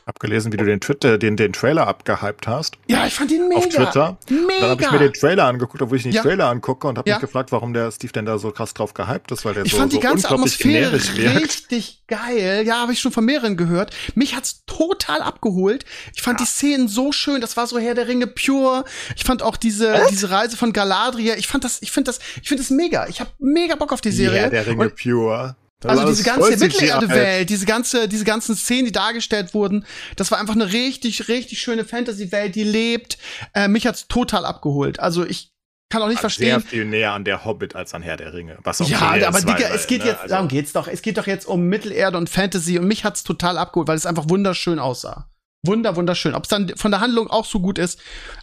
Hab 0.05 0.19
gelesen, 0.19 0.51
wie 0.51 0.57
du 0.57 0.65
den 0.65 0.81
Twitter, 0.81 1.17
den, 1.17 1.37
den 1.37 1.53
Trailer 1.53 1.87
abgehypt 1.87 2.45
hast. 2.45 2.75
Ja, 2.87 3.07
ich 3.07 3.13
fand 3.13 3.31
ihn 3.31 3.47
mega. 3.47 3.59
Auf 3.59 3.69
Twitter. 3.69 4.17
Mega. 4.29 4.43
Dann 4.59 4.69
habe 4.71 4.81
ich 4.83 4.91
mir 4.91 4.99
den 4.99 5.13
Trailer 5.13 5.45
angeguckt, 5.45 5.81
obwohl 5.81 5.97
ich 5.97 6.03
nicht 6.05 6.15
Ja. 6.15 6.21
Trailer 6.23 6.49
angucke 6.49 6.87
und 6.87 6.97
habe 6.97 7.09
Ja. 7.09 7.15
mich 7.15 7.21
gefragt, 7.21 7.53
warum 7.53 7.73
der 7.73 7.89
Steve 7.91 8.11
denn 8.11 8.25
da 8.25 8.37
so 8.37 8.51
krass 8.51 8.73
drauf 8.73 8.93
gehypt 8.93 9.31
ist, 9.31 9.45
weil 9.45 9.53
der 9.53 9.65
Ich 9.65 9.71
so, 9.71 9.77
fand 9.77 9.93
die 9.93 9.97
so 9.97 10.01
ganze 10.01 10.29
Atmosphäre 10.29 10.91
richtig 10.93 12.03
geil. 12.07 12.63
Ja, 12.65 12.81
habe 12.81 12.91
ich 12.93 12.99
schon 12.99 13.11
von 13.13 13.23
mehreren 13.23 13.55
gehört. 13.55 13.95
Mich 14.15 14.35
hat's 14.35 14.65
total 14.65 15.21
abgeholt. 15.21 15.85
Ich 16.15 16.21
fand 16.21 16.39
die 16.39 16.45
Szenen 16.45 16.87
so 16.89 17.11
schön. 17.13 17.39
Das 17.39 17.55
war 17.55 17.67
so 17.67 17.79
Herr 17.79 17.95
der 17.95 18.07
Ringe 18.09 18.27
pure. 18.27 18.83
Ich 19.15 19.23
fand 19.23 19.41
auch 19.41 19.55
diese 19.57 20.01
diese 20.09 20.29
Reise 20.29 20.57
von 20.57 20.73
Galadriel. 20.73 21.35
Ich 21.37 21.47
fand 21.47 21.63
das, 21.63 21.81
ich 21.81 21.91
finde 21.91 22.09
das, 22.09 22.19
ich 22.41 22.49
finde 22.49 22.61
das 22.63 22.69
mega. 22.71 23.07
Ich 23.07 23.19
habe 23.21 23.29
mega 23.39 23.75
Bock 23.75 23.93
auf 23.93 24.01
die 24.01 24.11
Serie. 24.11 24.41
Ja, 24.41 24.49
der 24.49 24.67
Ringe 24.67 24.83
Und 24.83 24.95
pure. 24.95 25.55
Also 25.85 26.05
diese 26.05 26.23
ganze. 26.23 26.57
Mittelerde-Welt, 26.57 27.49
diese 27.49 27.65
ganze, 27.65 28.07
diese 28.07 28.25
ganzen 28.25 28.55
Szenen, 28.55 28.85
die 28.85 28.91
dargestellt 28.91 29.53
wurden, 29.53 29.85
das 30.15 30.31
war 30.31 30.39
einfach 30.39 30.55
eine 30.55 30.71
richtig, 30.73 31.27
richtig 31.27 31.61
schöne 31.61 31.85
Fantasy-Welt, 31.85 32.55
die 32.55 32.63
lebt. 32.63 33.17
Äh, 33.53 33.67
mich 33.67 33.87
hat's 33.87 34.07
total 34.07 34.45
abgeholt. 34.45 34.99
Also 34.99 35.25
ich 35.25 35.51
kann 35.89 36.01
auch 36.01 36.07
nicht 36.07 36.17
Sehr 36.21 36.21
verstehen. 36.21 36.61
viel 36.61 36.85
näher 36.85 37.11
an 37.13 37.23
der 37.23 37.45
Hobbit 37.45 37.75
als 37.75 37.93
an 37.93 38.01
Herr 38.01 38.17
der 38.17 38.33
Ringe. 38.33 38.57
Was 38.63 38.81
auch 38.81 38.89
Ja, 38.89 39.11
okay 39.11 39.25
aber 39.25 39.37
ist, 39.37 39.47
Digga, 39.47 39.69
es 39.75 39.85
geht 39.87 40.01
ne, 40.01 40.07
jetzt, 40.09 40.21
also- 40.21 40.33
darum 40.33 40.47
geht's 40.47 40.73
doch. 40.73 40.87
Es 40.87 41.01
geht 41.03 41.17
doch 41.17 41.27
jetzt 41.27 41.45
um 41.45 41.67
Mittelerde 41.67 42.17
und 42.17 42.29
Fantasy 42.29 42.79
und 42.79 42.87
mich 42.87 43.03
hat's 43.05 43.23
total 43.23 43.57
abgeholt, 43.57 43.87
weil 43.87 43.97
es 43.97 44.05
einfach 44.07 44.25
wunderschön 44.27 44.79
aussah. 44.79 45.29
Wunder, 45.65 45.95
wunderschön. 45.95 46.33
Ob 46.35 46.43
es 46.43 46.49
dann 46.49 46.75
von 46.75 46.91
der 46.91 46.99
Handlung 46.99 47.29
auch 47.29 47.45
so 47.45 47.61
gut 47.61 47.77
ist. 47.77 47.97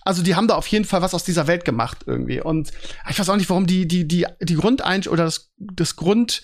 Also, 0.07 0.23
die 0.23 0.37
haben 0.37 0.49
da 0.49 0.55
auf 0.55 0.67
jeden 0.69 0.87
Fall 0.87 1.03
was 1.03 1.13
aus 1.13 1.23
dieser 1.23 1.47
Welt 1.47 1.67
gemacht 1.67 1.99
irgendwie. 2.07 2.41
Und 2.41 2.71
ich 3.11 3.19
weiß 3.19 3.29
auch 3.29 3.37
nicht, 3.37 3.51
warum 3.51 3.67
die, 3.67 3.87
die, 3.87 4.09
die, 4.09 4.27
die 4.41 4.55
Grundein 4.55 5.07
oder 5.07 5.25
das, 5.25 5.51
das 5.59 5.97
Grund, 5.97 6.41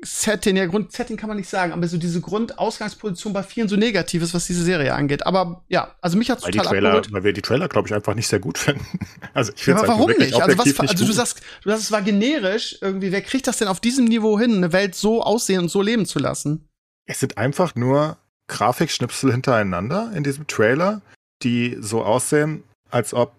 Setting, 0.00 0.56
ja, 0.56 0.66
Grundsetting 0.66 1.16
kann 1.16 1.28
man 1.28 1.38
nicht 1.38 1.48
sagen, 1.48 1.72
aber 1.72 1.88
so 1.88 1.98
diese 1.98 2.20
Grundausgangsposition 2.20 3.32
bei 3.32 3.42
vielen 3.42 3.68
so 3.68 3.74
negativ 3.74 4.22
ist, 4.22 4.32
was 4.32 4.46
diese 4.46 4.62
Serie 4.62 4.94
angeht. 4.94 5.26
Aber 5.26 5.64
ja, 5.68 5.96
also 6.00 6.16
mich 6.16 6.28
weil, 6.28 6.36
die 6.36 6.58
total 6.58 6.66
Trailer, 6.66 6.88
abgeholt. 6.90 7.12
weil 7.12 7.24
wir 7.24 7.32
die 7.32 7.42
Trailer, 7.42 7.68
glaube 7.68 7.88
ich, 7.88 7.94
einfach 7.94 8.14
nicht 8.14 8.28
sehr 8.28 8.38
gut 8.38 8.58
finden. 8.58 9.00
Also 9.34 9.52
ich 9.56 9.66
Ja, 9.66 9.76
aber 9.76 9.88
warum 9.88 10.10
nicht? 10.10 10.34
Also, 10.34 10.38
was, 10.38 10.66
objektiv 10.66 10.80
also 10.80 11.04
du 11.04 11.12
sagst, 11.12 11.40
du 11.62 11.70
sagst, 11.70 11.84
es 11.84 11.90
war 11.90 12.02
generisch. 12.02 12.78
Irgendwie, 12.80 13.10
wer 13.10 13.22
kriegt 13.22 13.48
das 13.48 13.58
denn 13.58 13.66
auf 13.66 13.80
diesem 13.80 14.04
Niveau 14.04 14.38
hin, 14.38 14.56
eine 14.56 14.72
Welt 14.72 14.94
so 14.94 15.20
aussehen 15.22 15.62
und 15.62 15.68
so 15.68 15.82
leben 15.82 16.06
zu 16.06 16.20
lassen? 16.20 16.68
Es 17.06 17.18
sind 17.18 17.36
einfach 17.36 17.74
nur 17.74 18.18
Grafikschnipsel 18.46 19.32
hintereinander 19.32 20.12
in 20.14 20.22
diesem 20.22 20.46
Trailer, 20.46 21.02
die 21.42 21.76
so 21.80 22.04
aussehen, 22.04 22.62
als 22.90 23.14
ob, 23.14 23.32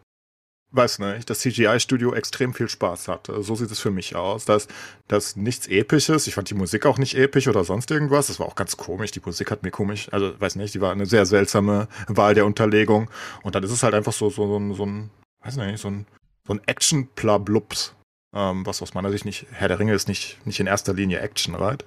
weiß 0.71 0.99
nicht, 0.99 1.29
das 1.29 1.39
CGI-Studio 1.39 2.13
extrem 2.13 2.53
viel 2.53 2.69
Spaß 2.69 3.07
hatte. 3.07 3.41
So 3.41 3.55
sieht 3.55 3.71
es 3.71 3.79
für 3.79 3.89
mich 3.91 4.15
aus. 4.15 4.45
Da 4.45 4.55
ist, 4.57 5.35
nichts 5.37 5.67
Episches. 5.67 6.27
Ich 6.27 6.35
fand 6.35 6.49
die 6.49 6.53
Musik 6.53 6.85
auch 6.85 6.97
nicht 6.99 7.15
episch 7.15 7.47
oder 7.47 7.63
sonst 7.63 7.89
irgendwas. 7.89 8.27
Das 8.27 8.39
war 8.39 8.45
auch 8.45 8.55
ganz 8.55 8.77
komisch. 8.77 9.11
Die 9.11 9.21
Musik 9.25 9.49
hat 9.51 9.63
mir 9.63 9.71
komisch, 9.71 10.07
also 10.11 10.39
weiß 10.39 10.55
nicht, 10.57 10.73
die 10.75 10.81
war 10.81 10.91
eine 10.91 11.05
sehr 11.07 11.25
seltsame 11.25 11.87
Wahl 12.07 12.35
der 12.35 12.45
Unterlegung. 12.45 13.09
Und 13.43 13.55
dann 13.55 13.63
ist 13.63 13.71
es 13.71 13.81
halt 13.83 13.93
einfach 13.95 14.13
so, 14.13 14.29
so, 14.29 14.45
so, 14.47 14.57
ein- 14.59 14.73
so 14.75 14.85
ein, 14.85 15.09
weiß 15.43 15.55
nicht, 15.57 15.79
so 15.79 15.87
ein, 15.89 16.05
so 16.45 16.53
ein 16.53 16.61
Action-Plablups. 16.67 17.95
Ähm, 18.35 18.63
was 18.65 18.81
aus 18.83 18.93
meiner 18.93 19.09
Sicht 19.09 19.25
nicht, 19.25 19.47
Herr 19.51 19.69
der 19.69 19.79
Ringe 19.79 19.93
ist 19.95 20.07
nicht, 20.07 20.37
nicht 20.45 20.59
in 20.59 20.67
erster 20.67 20.93
Linie 20.93 21.19
Action, 21.19 21.55
right? 21.55 21.83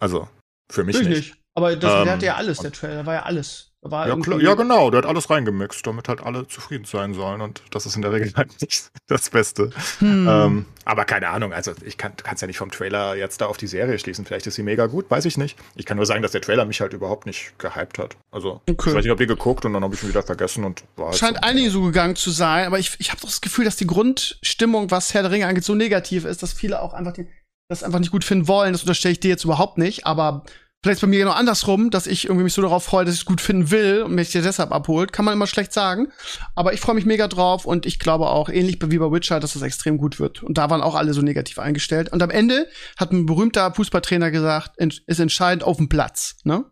Also, 0.00 0.28
für 0.68 0.82
mich 0.82 0.96
Natürlich 0.96 1.28
nicht. 1.34 1.38
Aber 1.54 1.76
das, 1.76 1.94
Ähm, 1.94 2.04
der 2.04 2.12
hatte 2.14 2.26
ja 2.26 2.34
alles, 2.34 2.58
der 2.58 2.72
Trailer 2.72 3.06
war 3.06 3.14
ja 3.14 3.22
alles. 3.22 3.70
War 3.90 4.08
Ja, 4.08 4.16
klar, 4.16 4.40
ja, 4.40 4.54
genau, 4.54 4.90
der 4.90 4.98
hat 4.98 5.06
alles 5.06 5.28
reingemixt, 5.30 5.86
damit 5.86 6.08
halt 6.08 6.22
alle 6.22 6.46
zufrieden 6.48 6.84
sein 6.84 7.14
sollen. 7.14 7.40
Und 7.40 7.62
das 7.70 7.86
ist 7.86 7.96
in 7.96 8.02
der 8.02 8.12
Regel 8.12 8.32
halt 8.36 8.60
nicht 8.60 8.90
das 9.06 9.30
Beste. 9.30 9.70
Hm. 9.98 10.26
Ähm, 10.28 10.66
aber 10.84 11.04
keine 11.04 11.28
Ahnung, 11.28 11.52
also 11.52 11.72
ich 11.84 11.96
kann, 11.98 12.12
kannst 12.16 12.42
ja 12.42 12.46
nicht 12.46 12.58
vom 12.58 12.70
Trailer 12.70 13.14
jetzt 13.16 13.40
da 13.40 13.46
auf 13.46 13.56
die 13.56 13.66
Serie 13.66 13.98
schließen. 13.98 14.24
Vielleicht 14.24 14.46
ist 14.46 14.54
sie 14.54 14.62
mega 14.62 14.86
gut, 14.86 15.10
weiß 15.10 15.24
ich 15.24 15.36
nicht. 15.36 15.58
Ich 15.74 15.84
kann 15.86 15.96
nur 15.96 16.06
sagen, 16.06 16.22
dass 16.22 16.32
der 16.32 16.40
Trailer 16.40 16.64
mich 16.64 16.80
halt 16.80 16.92
überhaupt 16.92 17.26
nicht 17.26 17.58
gehypt 17.58 17.98
hat. 17.98 18.16
Also, 18.30 18.60
Okay. 18.68 18.90
ich 18.90 18.94
weiß 18.96 19.04
nicht, 19.04 19.12
ob 19.12 19.20
ihr 19.20 19.26
geguckt 19.26 19.64
und 19.64 19.72
dann 19.72 19.82
habe 19.82 19.94
ich 19.94 20.02
ihn 20.02 20.08
wieder 20.08 20.22
vergessen 20.22 20.64
und 20.64 20.84
war 20.96 21.06
halt 21.06 21.16
Scheint 21.18 21.36
so. 21.36 21.42
einigen 21.42 21.70
so 21.70 21.82
gegangen 21.82 22.16
zu 22.16 22.30
sein, 22.30 22.66
aber 22.66 22.78
ich, 22.78 22.94
ich 22.98 23.10
habe 23.10 23.20
doch 23.20 23.28
das 23.28 23.40
Gefühl, 23.40 23.64
dass 23.64 23.76
die 23.76 23.86
Grundstimmung, 23.86 24.90
was 24.90 25.12
Herr 25.14 25.22
der 25.22 25.30
Ringe 25.30 25.46
angeht, 25.46 25.64
so 25.64 25.74
negativ 25.74 26.24
ist, 26.24 26.42
dass 26.42 26.52
viele 26.52 26.80
auch 26.82 26.92
einfach 26.94 27.12
die, 27.12 27.26
das 27.68 27.82
einfach 27.82 27.98
nicht 27.98 28.12
gut 28.12 28.24
finden 28.24 28.46
wollen. 28.48 28.72
Das 28.72 28.82
unterstelle 28.82 29.12
ich 29.12 29.20
dir 29.20 29.28
jetzt 29.30 29.44
überhaupt 29.44 29.78
nicht, 29.78 30.06
aber 30.06 30.44
vielleicht 30.86 30.98
ist 30.98 31.00
bei 31.02 31.08
mir 31.08 31.18
genau 31.18 31.32
andersrum, 31.32 31.90
dass 31.90 32.06
ich 32.06 32.26
irgendwie 32.26 32.44
mich 32.44 32.52
so 32.52 32.62
darauf 32.62 32.84
freue, 32.84 33.04
dass 33.04 33.14
ich 33.14 33.20
es 33.20 33.26
gut 33.26 33.40
finden 33.40 33.70
will 33.70 34.02
und 34.02 34.14
mich 34.14 34.30
deshalb 34.30 34.70
abholt. 34.70 35.12
Kann 35.12 35.24
man 35.24 35.34
immer 35.34 35.48
schlecht 35.48 35.72
sagen. 35.72 36.12
Aber 36.54 36.72
ich 36.74 36.80
freue 36.80 36.94
mich 36.94 37.04
mega 37.04 37.26
drauf 37.26 37.66
und 37.66 37.86
ich 37.86 37.98
glaube 37.98 38.28
auch, 38.28 38.48
ähnlich 38.48 38.78
wie 38.80 38.98
bei 38.98 39.10
Witcher, 39.10 39.40
dass 39.40 39.56
es 39.56 39.62
extrem 39.62 39.98
gut 39.98 40.20
wird. 40.20 40.44
Und 40.44 40.58
da 40.58 40.70
waren 40.70 40.82
auch 40.82 40.94
alle 40.94 41.12
so 41.12 41.22
negativ 41.22 41.58
eingestellt. 41.58 42.12
Und 42.12 42.22
am 42.22 42.30
Ende 42.30 42.68
hat 42.96 43.10
ein 43.12 43.26
berühmter 43.26 43.74
Fußballtrainer 43.74 44.30
gesagt, 44.30 44.76
ist 44.78 45.20
entscheidend 45.20 45.64
auf 45.64 45.78
dem 45.78 45.88
Platz. 45.88 46.36
Ne? 46.44 46.58
Und 46.58 46.64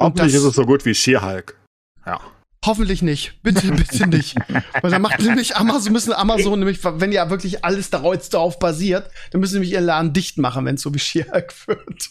Hoffentlich 0.00 0.34
ist 0.34 0.42
es 0.42 0.54
so 0.56 0.66
gut 0.66 0.84
wie 0.84 0.94
She-Hulk. 0.94 1.56
Ja. 2.04 2.20
Hoffentlich 2.64 3.02
nicht. 3.02 3.42
Bitte, 3.42 3.72
bitte 3.72 4.06
nicht. 4.06 4.36
Weil 4.80 4.90
dann 4.90 5.02
macht 5.02 5.20
nämlich 5.20 5.56
Amazon, 5.56 5.92
müssen 5.92 6.12
Amazon 6.12 6.58
nämlich, 6.60 6.78
wenn 6.84 7.10
ja 7.10 7.28
wirklich 7.28 7.64
alles 7.64 7.90
darauf, 7.90 8.28
darauf 8.28 8.58
basiert, 8.58 9.10
dann 9.30 9.40
müssen 9.40 9.52
sie 9.52 9.58
nämlich 9.58 9.72
ihren 9.72 9.84
Laden 9.84 10.12
dicht 10.12 10.38
machen, 10.38 10.64
wenn 10.64 10.76
es 10.76 10.82
so 10.82 10.94
wie 10.94 10.98
She-Hulk 11.00 11.54
wird. 11.66 12.10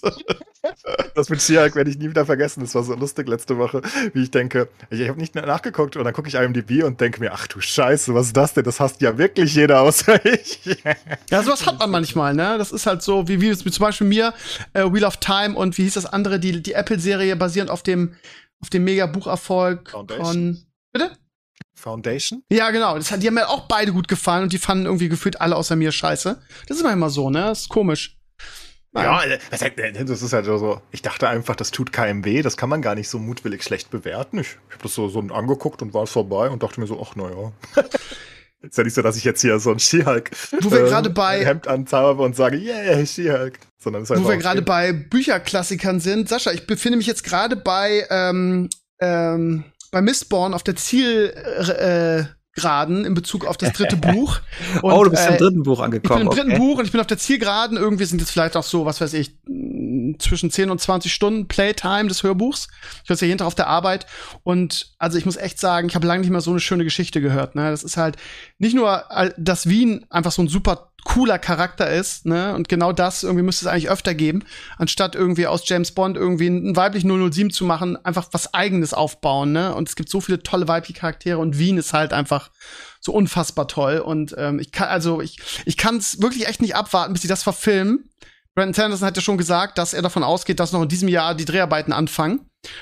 Das 1.16 1.30
mit 1.30 1.42
She-Hulk 1.42 1.76
werde 1.76 1.90
ich 1.90 1.98
nie 1.98 2.10
wieder 2.10 2.26
vergessen. 2.26 2.62
Das 2.62 2.76
war 2.76 2.84
so 2.84 2.94
lustig 2.96 3.30
letzte 3.30 3.58
Woche, 3.58 3.82
wie 4.14 4.24
ich 4.24 4.32
denke, 4.32 4.68
ich, 4.90 5.00
ich 5.00 5.08
habe 5.08 5.20
nicht 5.20 5.36
nachgeguckt 5.36 5.96
und 5.96 6.04
dann 6.04 6.14
gucke 6.14 6.28
ich 6.28 6.36
IMDb 6.36 6.84
und 6.84 7.00
denke 7.00 7.22
mir, 7.22 7.32
ach 7.34 7.48
du 7.48 7.62
Scheiße, 7.62 8.14
was 8.14 8.28
ist 8.28 8.38
das 8.38 8.54
denn? 8.54 8.66
Das 8.66 8.80
hasst 8.82 9.02
ja 9.02 9.18
wirklich 9.18 9.56
jeder 9.56 9.82
außer 9.82 10.24
ich. 10.34 10.60
Ja, 11.30 11.44
sowas 11.44 11.66
hat 11.66 11.80
man 11.80 11.90
manchmal, 11.92 12.34
ne? 12.34 12.58
Das 12.58 12.74
ist 12.74 12.86
halt 12.86 13.02
so, 13.02 13.28
wie, 13.30 13.40
wie, 13.40 13.52
wie 13.52 13.72
zum 13.72 13.84
Beispiel 13.84 14.08
mir, 14.08 14.34
äh, 14.74 14.84
Wheel 14.84 15.06
of 15.06 15.18
Time 15.18 15.56
und 15.56 15.78
wie 15.78 15.84
hieß 15.84 15.94
das 15.94 16.06
andere, 16.06 16.40
die, 16.40 16.62
die 16.62 16.74
Apple-Serie 16.74 17.36
basierend 17.38 17.72
auf 17.72 17.84
dem, 17.84 18.16
auf 18.62 18.70
dem 18.70 18.84
Mega-Bucherfolg 18.84 19.90
von. 19.92 20.66
Bitte? 20.92 21.12
Foundation? 21.74 22.44
Ja, 22.52 22.70
genau. 22.72 22.96
Das 22.98 23.12
hat, 23.12 23.24
die 23.24 23.28
haben 23.28 23.36
mir 23.36 23.50
auch 23.50 23.68
beide 23.68 23.92
gut 23.92 24.08
gefallen 24.08 24.44
und 24.44 24.54
die 24.54 24.58
fanden 24.58 24.86
irgendwie 24.86 25.10
gefühlt 25.10 25.42
alle 25.42 25.56
außer 25.56 25.76
mir 25.76 25.92
scheiße. 25.92 26.42
Das 26.68 26.78
ist 26.78 26.84
manchmal 26.84 27.10
so, 27.10 27.30
ne? 27.30 27.42
Das 27.42 27.62
ist 27.62 27.70
komisch. 27.70 28.18
Ja, 28.94 29.24
das, 29.26 29.62
das 30.06 30.22
ist 30.22 30.34
halt 30.34 30.46
so. 30.46 30.82
Ich 30.92 31.02
dachte 31.02 31.30
einfach, 31.30 31.56
das 31.56 31.72
tut 31.72 31.94
keinem 31.94 32.26
weh. 32.26 32.42
Das 32.42 32.58
kann 32.58 32.68
man 32.68 32.82
gar 32.82 32.94
nicht 32.94 33.08
so 33.08 33.20
mutwillig 33.20 33.64
schlecht 33.64 33.90
bewerten. 33.90 34.40
Ich, 34.40 34.58
ich 34.68 34.74
habe 34.74 34.84
das 34.84 34.94
so, 34.94 35.08
so 35.08 35.20
angeguckt 35.22 35.82
und 35.82 35.94
war 35.94 36.06
vorbei 36.08 36.50
und 36.50 36.62
dachte 36.62 36.80
mir 36.80 36.88
so, 36.88 37.02
ach 37.02 37.16
naja. 37.16 37.54
ist 38.62 38.78
ja 38.78 38.84
nicht 38.84 38.94
so, 38.94 39.02
dass 39.02 39.18
ich 39.18 39.24
jetzt 39.24 39.42
hier 39.42 39.60
so 39.60 39.72
ein 39.72 39.80
She-Hulk 39.80 40.32
Wo 40.62 40.72
wir 40.72 40.86
ähm, 40.92 41.14
bei- 41.14 41.46
Hemd 41.46 41.68
anzaube 41.68 42.22
und 42.24 42.36
sage, 42.36 42.58
yeah, 42.58 43.06
She-Hulk. 43.06 43.60
Sondern 43.80 44.08
Wo 44.08 44.30
wir 44.30 44.38
gerade 44.38 44.62
bei 44.62 44.94
Bücherklassikern 44.94 46.00
sind. 46.00 46.30
Sascha, 46.30 46.52
ich 46.52 46.68
befinde 46.68 46.98
mich 46.98 47.08
jetzt 47.08 47.24
gerade 47.24 47.56
bei, 47.56 48.06
ähm, 48.12 48.70
ähm, 49.00 49.64
bei 49.92 50.02
Mistborn 50.02 50.54
auf 50.54 50.62
der 50.64 50.76
Zielgeraden 50.76 52.28
äh, 53.04 53.08
in 53.08 53.14
Bezug 53.16 53.46
auf 53.46 53.58
das 53.58 53.74
dritte 53.74 53.96
Buch. 54.14 54.40
Und, 54.84 54.92
oh, 54.94 55.04
du 55.04 55.10
bist 55.10 55.28
äh, 55.28 55.32
im 55.32 55.38
dritten 55.38 55.64
Buch 55.64 55.80
Ich 55.80 55.86
bin 56.02 56.12
angekommen. 56.12 56.22
im 56.22 56.30
dritten 56.30 56.52
okay. 56.52 56.60
Buch 56.60 56.78
und 56.78 56.86
ich 56.86 56.92
bin 56.92 57.02
auf 57.02 57.08
der 57.08 57.18
Zielgeraden. 57.18 57.78
Irgendwie 57.78 58.06
sind 58.06 58.20
jetzt 58.20 58.32
vielleicht 58.32 58.56
auch 58.56 58.64
so, 58.64 58.86
was 58.86 59.02
weiß 59.02 59.14
ich, 59.16 59.36
zwischen 60.20 60.52
10 60.52 60.70
und 60.70 60.80
20 60.80 61.14
Stunden 61.14 61.48
Playtime 61.48 62.08
des 62.08 62.24
Hörbuchs. 62.24 62.68
Ich 63.04 63.10
höre 63.10 63.16
es 63.16 63.22
ja 63.22 63.28
jeden 63.28 63.38
Tag 63.38 63.48
auf 63.48 63.56
der 63.56 63.68
Arbeit. 63.68 64.06
Und 64.44 64.94
also 64.98 65.18
ich 65.18 65.26
muss 65.26 65.38
echt 65.38 65.60
sagen, 65.60 65.88
ich 65.88 65.96
habe 65.96 66.08
lange 66.08 66.22
nicht 66.22 66.30
mehr 66.30 66.42
so 66.42 66.52
eine 66.52 66.60
schöne 66.60 66.84
Geschichte 66.84 67.22
gehört. 67.22 67.56
Ne? 67.56 67.70
Das 67.70 67.84
ist 67.84 67.98
halt 67.98 68.18
nicht 68.58 68.76
nur, 68.76 69.06
äh, 69.10 69.32
dass 69.38 69.70
Wien 69.70 70.06
einfach 70.10 70.32
so 70.32 70.42
ein 70.42 70.48
super 70.48 70.92
cooler 71.04 71.40
Charakter 71.40 71.90
ist, 71.90 72.26
ne? 72.26 72.54
Und 72.56 72.70
genau 72.70 72.92
das 72.92 73.24
irgendwie 73.24 73.44
müsste 73.44 73.66
es 73.66 73.72
eigentlich 73.72 73.90
öfter 73.90 74.14
geben, 74.14 74.44
anstatt 74.78 75.16
irgendwie 75.16 75.48
aus 75.48 75.68
James 75.68 75.92
Bond 75.94 76.18
irgendwie 76.18 76.48
einen 76.48 76.76
weiblichen 76.76 77.32
007 77.32 77.50
zu 77.50 77.66
machen, 77.66 77.98
einfach 78.06 78.30
was 78.32 78.54
eigenes 78.54 78.94
aufbauen, 78.94 79.52
ne? 79.52 79.74
Und 79.74 79.90
es 79.90 79.96
gibt 79.96 80.10
so 80.10 80.22
viele 80.22 80.44
tolle 80.44 80.68
weibliche 80.68 81.00
Charaktere 81.00 81.40
und 81.40 81.58
Wien 81.58 81.78
ist 81.78 81.94
halt 81.94 82.14
einfach 82.14 82.52
so 83.00 83.14
unfassbar 83.14 83.68
toll 83.68 83.98
und 83.98 84.36
ähm, 84.38 84.60
ich 84.60 84.72
kann 84.72 84.90
also 84.90 85.22
ich 85.22 85.40
ich 85.66 85.76
kann 85.76 85.98
es 85.98 86.22
wirklich 86.22 86.48
echt 86.48 86.62
nicht 86.62 86.76
abwarten, 86.76 87.14
bis 87.14 87.24
sie 87.24 87.28
das 87.28 87.44
verfilmen. 87.44 88.11
Brandon 88.62 88.76
Sanderson 88.76 89.08
hat 89.08 89.16
ja 89.16 89.24
schon 89.24 89.40
gesagt, 89.40 89.80
dass 89.80 89.96
er 89.96 90.04
davon 90.04 90.24
ausgeht, 90.24 90.60
dass 90.60 90.72
noch 90.72 90.84
in 90.84 90.88
diesem 90.88 91.08
Jahr 91.08 91.34
die 91.34 91.46
Dreharbeiten 91.46 91.92
anfangen. 91.94 92.42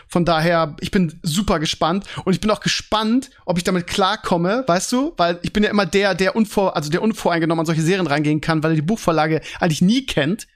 Von 0.09 0.25
daher, 0.25 0.75
ich 0.81 0.91
bin 0.91 1.21
super 1.23 1.57
gespannt 1.57 2.03
und 2.25 2.33
ich 2.33 2.41
bin 2.41 2.51
auch 2.51 2.59
gespannt, 2.59 3.29
ob 3.45 3.57
ich 3.57 3.63
damit 3.63 3.87
klarkomme, 3.87 4.65
weißt 4.67 4.91
du? 4.91 5.13
Weil 5.15 5.39
ich 5.41 5.53
bin 5.53 5.63
ja 5.63 5.69
immer 5.69 5.85
der, 5.85 6.15
der 6.15 6.35
unvor, 6.35 6.75
also 6.75 6.89
der 6.89 7.01
unvoreingenommen 7.01 7.61
an 7.61 7.65
solche 7.65 7.81
Serien 7.81 8.07
reingehen 8.07 8.41
kann, 8.41 8.61
weil 8.61 8.73
er 8.73 8.75
die 8.75 8.81
Buchvorlage 8.81 9.39
eigentlich 9.61 9.81
nie 9.81 10.05
kennt. 10.05 10.47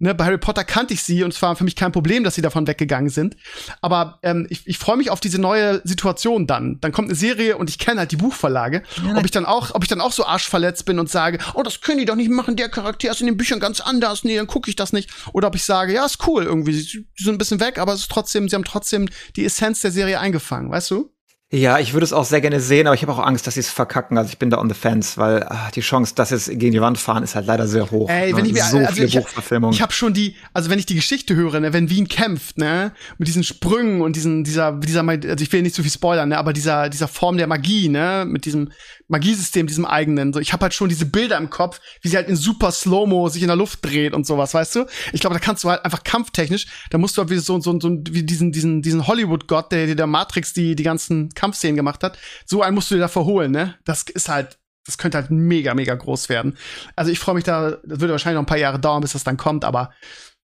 Ne, 0.00 0.14
bei 0.14 0.24
Harry 0.24 0.38
Potter 0.38 0.64
kannte 0.64 0.94
ich 0.94 1.02
sie 1.02 1.24
und 1.24 1.32
es 1.32 1.42
war 1.42 1.56
für 1.56 1.64
mich 1.64 1.74
kein 1.74 1.92
Problem, 1.92 2.22
dass 2.24 2.34
sie 2.34 2.42
davon 2.42 2.66
weggegangen 2.66 3.10
sind. 3.10 3.36
Aber 3.80 4.18
ähm, 4.22 4.46
ich, 4.48 4.66
ich 4.66 4.78
freue 4.78 4.96
mich 4.96 5.10
auf 5.10 5.20
diese 5.20 5.40
neue 5.40 5.80
Situation 5.84 6.46
dann. 6.46 6.78
Dann 6.80 6.92
kommt 6.92 7.08
eine 7.08 7.16
Serie 7.16 7.56
und 7.56 7.68
ich 7.68 7.78
kenne 7.78 8.00
halt 8.00 8.12
die 8.12 8.16
Buchvorlage. 8.16 8.82
Ja, 9.04 9.16
ob 9.16 9.24
ich 9.24 9.30
dann 9.30 9.44
auch, 9.44 9.74
ob 9.74 9.82
ich 9.82 9.88
dann 9.88 10.00
auch 10.00 10.12
so 10.12 10.24
arschverletzt 10.24 10.84
bin 10.84 10.98
und 10.98 11.10
sage, 11.10 11.38
oh, 11.54 11.62
das 11.62 11.80
können 11.80 11.98
die 11.98 12.04
doch 12.04 12.14
nicht 12.14 12.30
machen, 12.30 12.56
der 12.56 12.68
Charakter 12.68 13.10
ist 13.10 13.20
in 13.20 13.26
den 13.26 13.36
Büchern 13.36 13.60
ganz 13.60 13.80
anders, 13.80 14.24
nee, 14.24 14.36
dann 14.36 14.46
gucke 14.46 14.70
ich 14.70 14.76
das 14.76 14.92
nicht. 14.92 15.10
Oder 15.32 15.48
ob 15.48 15.54
ich 15.54 15.64
sage, 15.64 15.92
ja, 15.92 16.04
ist 16.04 16.26
cool 16.26 16.44
irgendwie, 16.44 16.72
sie 16.72 17.06
sind 17.16 17.34
ein 17.34 17.38
bisschen 17.38 17.60
weg, 17.60 17.78
aber 17.78 17.92
es 17.92 18.00
ist 18.02 18.10
trotzdem, 18.10 18.48
sie 18.48 18.54
haben 18.54 18.64
trotzdem 18.64 19.08
die 19.36 19.44
Essenz 19.44 19.80
der 19.80 19.90
Serie 19.90 20.20
eingefangen, 20.20 20.70
weißt 20.70 20.90
du? 20.90 21.12
Ja, 21.50 21.78
ich 21.78 21.94
würde 21.94 22.04
es 22.04 22.12
auch 22.12 22.26
sehr 22.26 22.42
gerne 22.42 22.60
sehen, 22.60 22.86
aber 22.86 22.94
ich 22.94 23.00
habe 23.00 23.10
auch 23.10 23.18
Angst, 23.18 23.46
dass 23.46 23.54
sie 23.54 23.60
es 23.60 23.70
verkacken. 23.70 24.18
Also 24.18 24.28
ich 24.28 24.38
bin 24.38 24.50
da 24.50 24.58
on 24.58 24.68
the 24.68 24.74
fence, 24.74 25.16
weil 25.16 25.46
ach, 25.48 25.70
die 25.70 25.80
Chance, 25.80 26.14
dass 26.14 26.30
es 26.30 26.46
gegen 26.46 26.72
die 26.72 26.80
Wand 26.82 26.98
fahren, 26.98 27.22
ist 27.22 27.34
halt 27.34 27.46
leider 27.46 27.66
sehr 27.66 27.90
hoch. 27.90 28.10
Ey, 28.10 28.36
wenn 28.36 28.42
ne? 28.42 28.48
ich 28.48 28.52
mir 28.52 28.64
so 28.64 28.76
also 28.76 28.92
viele 28.92 29.06
ich, 29.06 29.14
Buchverfilmungen. 29.14 29.74
Ich 29.74 29.80
habe 29.80 29.94
schon 29.94 30.12
die, 30.12 30.36
also 30.52 30.68
wenn 30.68 30.78
ich 30.78 30.84
die 30.84 30.94
Geschichte 30.94 31.34
höre, 31.34 31.58
ne, 31.60 31.72
wenn 31.72 31.88
Wien 31.88 32.06
kämpft, 32.06 32.58
ne, 32.58 32.92
mit 33.16 33.28
diesen 33.28 33.44
Sprüngen 33.44 34.02
und 34.02 34.14
diesen 34.14 34.44
dieser 34.44 34.72
dieser 34.72 35.08
also 35.08 35.42
ich 35.42 35.50
will 35.50 35.62
nicht 35.62 35.74
zu 35.74 35.80
viel 35.80 35.90
spoilern, 35.90 36.28
ne, 36.28 36.36
aber 36.36 36.52
dieser 36.52 36.90
dieser 36.90 37.08
Form 37.08 37.38
der 37.38 37.46
Magie, 37.46 37.88
ne, 37.88 38.26
mit 38.28 38.44
diesem 38.44 38.70
Magiesystem, 39.08 39.66
diesem 39.66 39.86
eigenen. 39.86 40.32
So, 40.34 40.40
ich 40.40 40.52
habe 40.52 40.62
halt 40.62 40.74
schon 40.74 40.90
diese 40.90 41.06
Bilder 41.06 41.38
im 41.38 41.48
Kopf, 41.48 41.80
wie 42.02 42.08
sie 42.08 42.16
halt 42.16 42.28
in 42.28 42.36
super 42.36 42.70
Slow-Mo 42.70 43.30
sich 43.30 43.42
in 43.42 43.48
der 43.48 43.56
Luft 43.56 43.82
dreht 43.82 44.12
und 44.12 44.26
sowas, 44.26 44.52
weißt 44.52 44.76
du? 44.76 44.86
Ich 45.12 45.20
glaube, 45.20 45.34
da 45.34 45.40
kannst 45.40 45.64
du 45.64 45.70
halt 45.70 45.84
einfach 45.84 46.04
kampftechnisch, 46.04 46.66
da 46.90 46.98
musst 46.98 47.16
du 47.16 47.22
halt 47.22 47.30
wie 47.30 47.38
so, 47.38 47.58
so, 47.60 47.80
so 47.80 47.88
wie 48.10 48.22
diesen, 48.22 48.52
diesen, 48.52 48.82
diesen 48.82 49.06
Hollywood-Gott, 49.06 49.72
der, 49.72 49.94
der 49.94 50.06
Matrix 50.06 50.52
die, 50.52 50.76
die 50.76 50.82
ganzen 50.82 51.30
Kampfszenen 51.38 51.76
gemacht 51.76 52.02
hat, 52.02 52.18
so 52.44 52.62
einen 52.62 52.74
musst 52.74 52.90
du 52.90 52.94
dir 52.94 53.02
da 53.02 53.08
verholen, 53.08 53.50
ne? 53.50 53.76
Das 53.84 54.02
ist 54.02 54.28
halt, 54.28 54.58
das 54.84 54.98
könnte 54.98 55.18
halt 55.18 55.30
mega, 55.30 55.74
mega 55.74 55.94
groß 55.94 56.28
werden. 56.28 56.56
Also 56.96 57.10
ich 57.10 57.18
freue 57.18 57.34
mich 57.34 57.44
da, 57.44 57.72
das 57.84 58.00
würde 58.00 58.12
wahrscheinlich 58.12 58.36
noch 58.36 58.42
ein 58.42 58.46
paar 58.46 58.58
Jahre 58.58 58.80
dauern, 58.80 59.02
bis 59.02 59.12
das 59.12 59.24
dann 59.24 59.36
kommt, 59.36 59.64
aber 59.64 59.92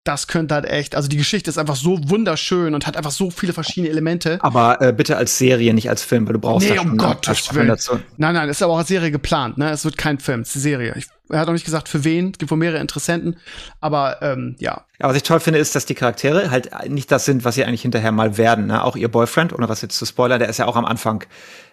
das 0.04 0.28
könnte 0.28 0.56
halt 0.56 0.66
echt, 0.66 0.96
also 0.96 1.08
die 1.08 1.18
Geschichte 1.18 1.50
ist 1.50 1.60
einfach 1.60 1.76
so 1.76 2.00
wunderschön 2.10 2.74
und 2.74 2.88
hat 2.88 2.98
einfach 2.98 3.12
so 3.12 3.30
viele 3.30 3.54
verschiedene 3.54 3.90
Elemente. 3.90 4.40
Aber 4.42 4.82
äh, 4.82 4.94
bitte 4.94 5.16
als 5.16 5.38
Serie, 5.38 5.76
nicht 5.76 5.90
als 5.90 6.02
Film, 6.04 6.26
weil 6.26 6.34
du 6.34 6.40
brauchst 6.40 6.68
nee, 6.68 6.80
um 6.80 6.98
Gottes 6.98 7.54
Willen. 7.54 7.68
Dazu. 7.68 8.00
Nein, 8.18 8.34
nein, 8.34 8.50
ist 8.50 8.64
aber 8.64 8.74
auch 8.74 8.80
als 8.80 8.88
Serie 8.88 9.12
geplant, 9.12 9.60
ne? 9.60 9.70
Es 9.70 9.86
wird 9.86 9.98
kein 9.98 10.18
Film, 10.18 10.42
es 10.42 10.50
ist 10.50 10.56
eine 10.56 10.62
Serie. 10.64 10.94
Ich, 10.98 11.06
er 11.30 11.40
hat 11.40 11.48
auch 11.48 11.54
nicht 11.54 11.66
gesagt, 11.66 11.88
für 11.88 12.04
wen, 12.04 12.32
es 12.32 12.40
gibt 12.40 12.50
wohl 12.50 12.58
mehrere 12.58 12.80
Interessenten, 12.80 13.38
aber 13.80 14.24
ähm, 14.24 14.56
ja. 14.58 14.86
ja. 15.00 15.08
Was 15.08 15.16
ich 15.16 15.24
toll 15.24 15.40
finde, 15.40 15.60
ist, 15.60 15.76
dass 15.76 15.86
die 15.86 15.96
Charaktere 15.96 16.50
halt 16.50 16.72
nicht 16.90 17.12
das 17.12 17.26
sind, 17.26 17.46
was 17.46 17.54
sie 17.54 17.64
eigentlich 17.64 17.84
hinterher 17.84 18.12
mal 18.12 18.38
werden. 18.38 18.68
Ne? 18.68 18.84
Auch 18.84 18.96
ihr 18.96 19.08
Boyfriend, 19.08 19.54
ohne 19.54 19.70
was 19.70 19.82
jetzt 19.84 19.98
zu 19.98 20.06
spoilern, 20.06 20.40
der 20.40 20.50
ist 20.50 20.58
ja 20.58 20.66
auch 20.66 20.78
am 20.78 20.86
Anfang 20.86 21.26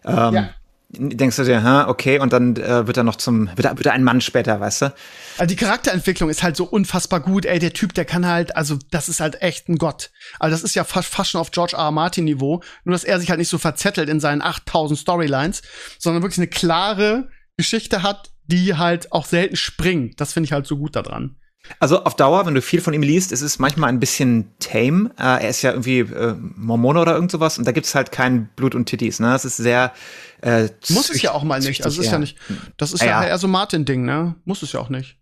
ähm, 0.05 0.35
ja 0.35 0.51
denkst 0.91 1.37
du 1.37 1.45
dir, 1.45 1.63
ha, 1.63 1.89
okay, 1.89 2.19
und 2.19 2.33
dann 2.33 2.57
äh, 2.57 2.87
wird 2.87 2.97
er 2.97 3.05
noch 3.05 3.17
zum, 3.17 3.49
wird 3.57 3.67
er, 3.67 3.77
wird 3.77 3.87
er 3.87 3.93
ein 3.93 4.05
Mann 4.05 4.21
später, 4.21 4.59
weißt 4.59 4.83
du? 4.83 4.95
Also 5.37 5.49
die 5.49 5.57
Charakterentwicklung 5.57 6.31
ist 6.31 6.43
halt 6.43 6.57
so 6.57 6.65
unfassbar 6.65 7.21
gut, 7.21 7.45
ey, 7.45 7.59
der 7.59 7.75
Typ, 7.75 7.93
der 7.93 8.07
kann 8.07 8.27
halt, 8.27 8.57
also 8.57 8.79
das 8.91 9.09
ist 9.09 9.21
halt 9.21 9.43
echt 9.43 9.69
ein 9.69 9.77
Gott. 9.77 10.11
Also 10.39 10.55
das 10.55 10.63
ist 10.63 10.75
ja 10.75 10.85
fast, 10.85 11.09
fast 11.09 11.31
schon 11.31 11.41
auf 11.41 11.51
George 11.51 11.77
R. 11.77 11.85
R. 11.85 11.91
Martin 11.91 12.25
Niveau, 12.25 12.63
nur 12.85 12.93
dass 12.93 13.05
er 13.05 13.21
sich 13.21 13.29
halt 13.29 13.39
nicht 13.39 13.51
so 13.51 13.59
verzettelt 13.59 14.09
in 14.09 14.21
seinen 14.21 14.41
8000 14.41 14.99
Storylines, 14.99 15.63
sondern 15.99 16.23
wirklich 16.23 16.39
eine 16.39 16.49
klare 16.49 17.29
Geschichte 17.59 18.03
hat, 18.03 18.31
die 18.47 18.75
halt 18.75 19.13
auch 19.13 19.27
selten 19.27 19.57
springt. 19.57 20.21
Das 20.21 20.33
finde 20.33 20.47
ich 20.47 20.53
halt 20.53 20.67
so 20.67 20.79
gut 20.79 20.97
daran. 20.97 21.37
Also 21.81 22.05
auf 22.05 22.17
Dauer, 22.17 22.47
wenn 22.47 22.55
du 22.55 22.63
viel 22.63 22.81
von 22.81 22.95
ihm 22.95 23.03
liest, 23.03 23.33
ist 23.33 23.43
es 23.43 23.59
manchmal 23.59 23.91
ein 23.91 24.01
bisschen 24.01 24.51
tame. 24.59 25.11
Äh, 25.19 25.45
er 25.45 25.49
ist 25.49 25.63
ja 25.63 25.71
irgendwie 25.71 26.01
äh, 26.01 26.35
Mormone 26.57 27.01
oder 27.01 27.15
irgend 27.15 27.31
sowas 27.31 27.59
und 27.59 27.67
da 27.67 27.73
gibt's 27.73 27.95
halt 27.95 28.13
kein 28.13 28.49
Blut 28.57 28.75
und 28.75 28.87
Titties. 28.87 29.21
Ne? 29.21 29.35
Es 29.35 29.45
ist 29.45 29.57
sehr 29.57 29.93
äh, 30.41 30.69
Muss 30.91 31.11
es 31.11 31.21
ja 31.23 31.33
auch 31.33 31.43
mal 31.43 31.61
nicht. 31.61 31.85
Also 31.85 32.01
ist 32.01 32.11
ja 32.11 32.19
nicht. 32.19 32.37
Das 32.77 32.93
ist 32.93 33.03
ja, 33.03 33.23
ja 33.23 33.29
eher 33.29 33.39
so 33.39 33.49
Martin-Ding, 33.49 34.05
ne? 34.05 34.37
Muss 34.45 34.63
es 34.63 34.73
ja 34.73 34.81
auch 34.81 34.89
nicht 34.89 35.18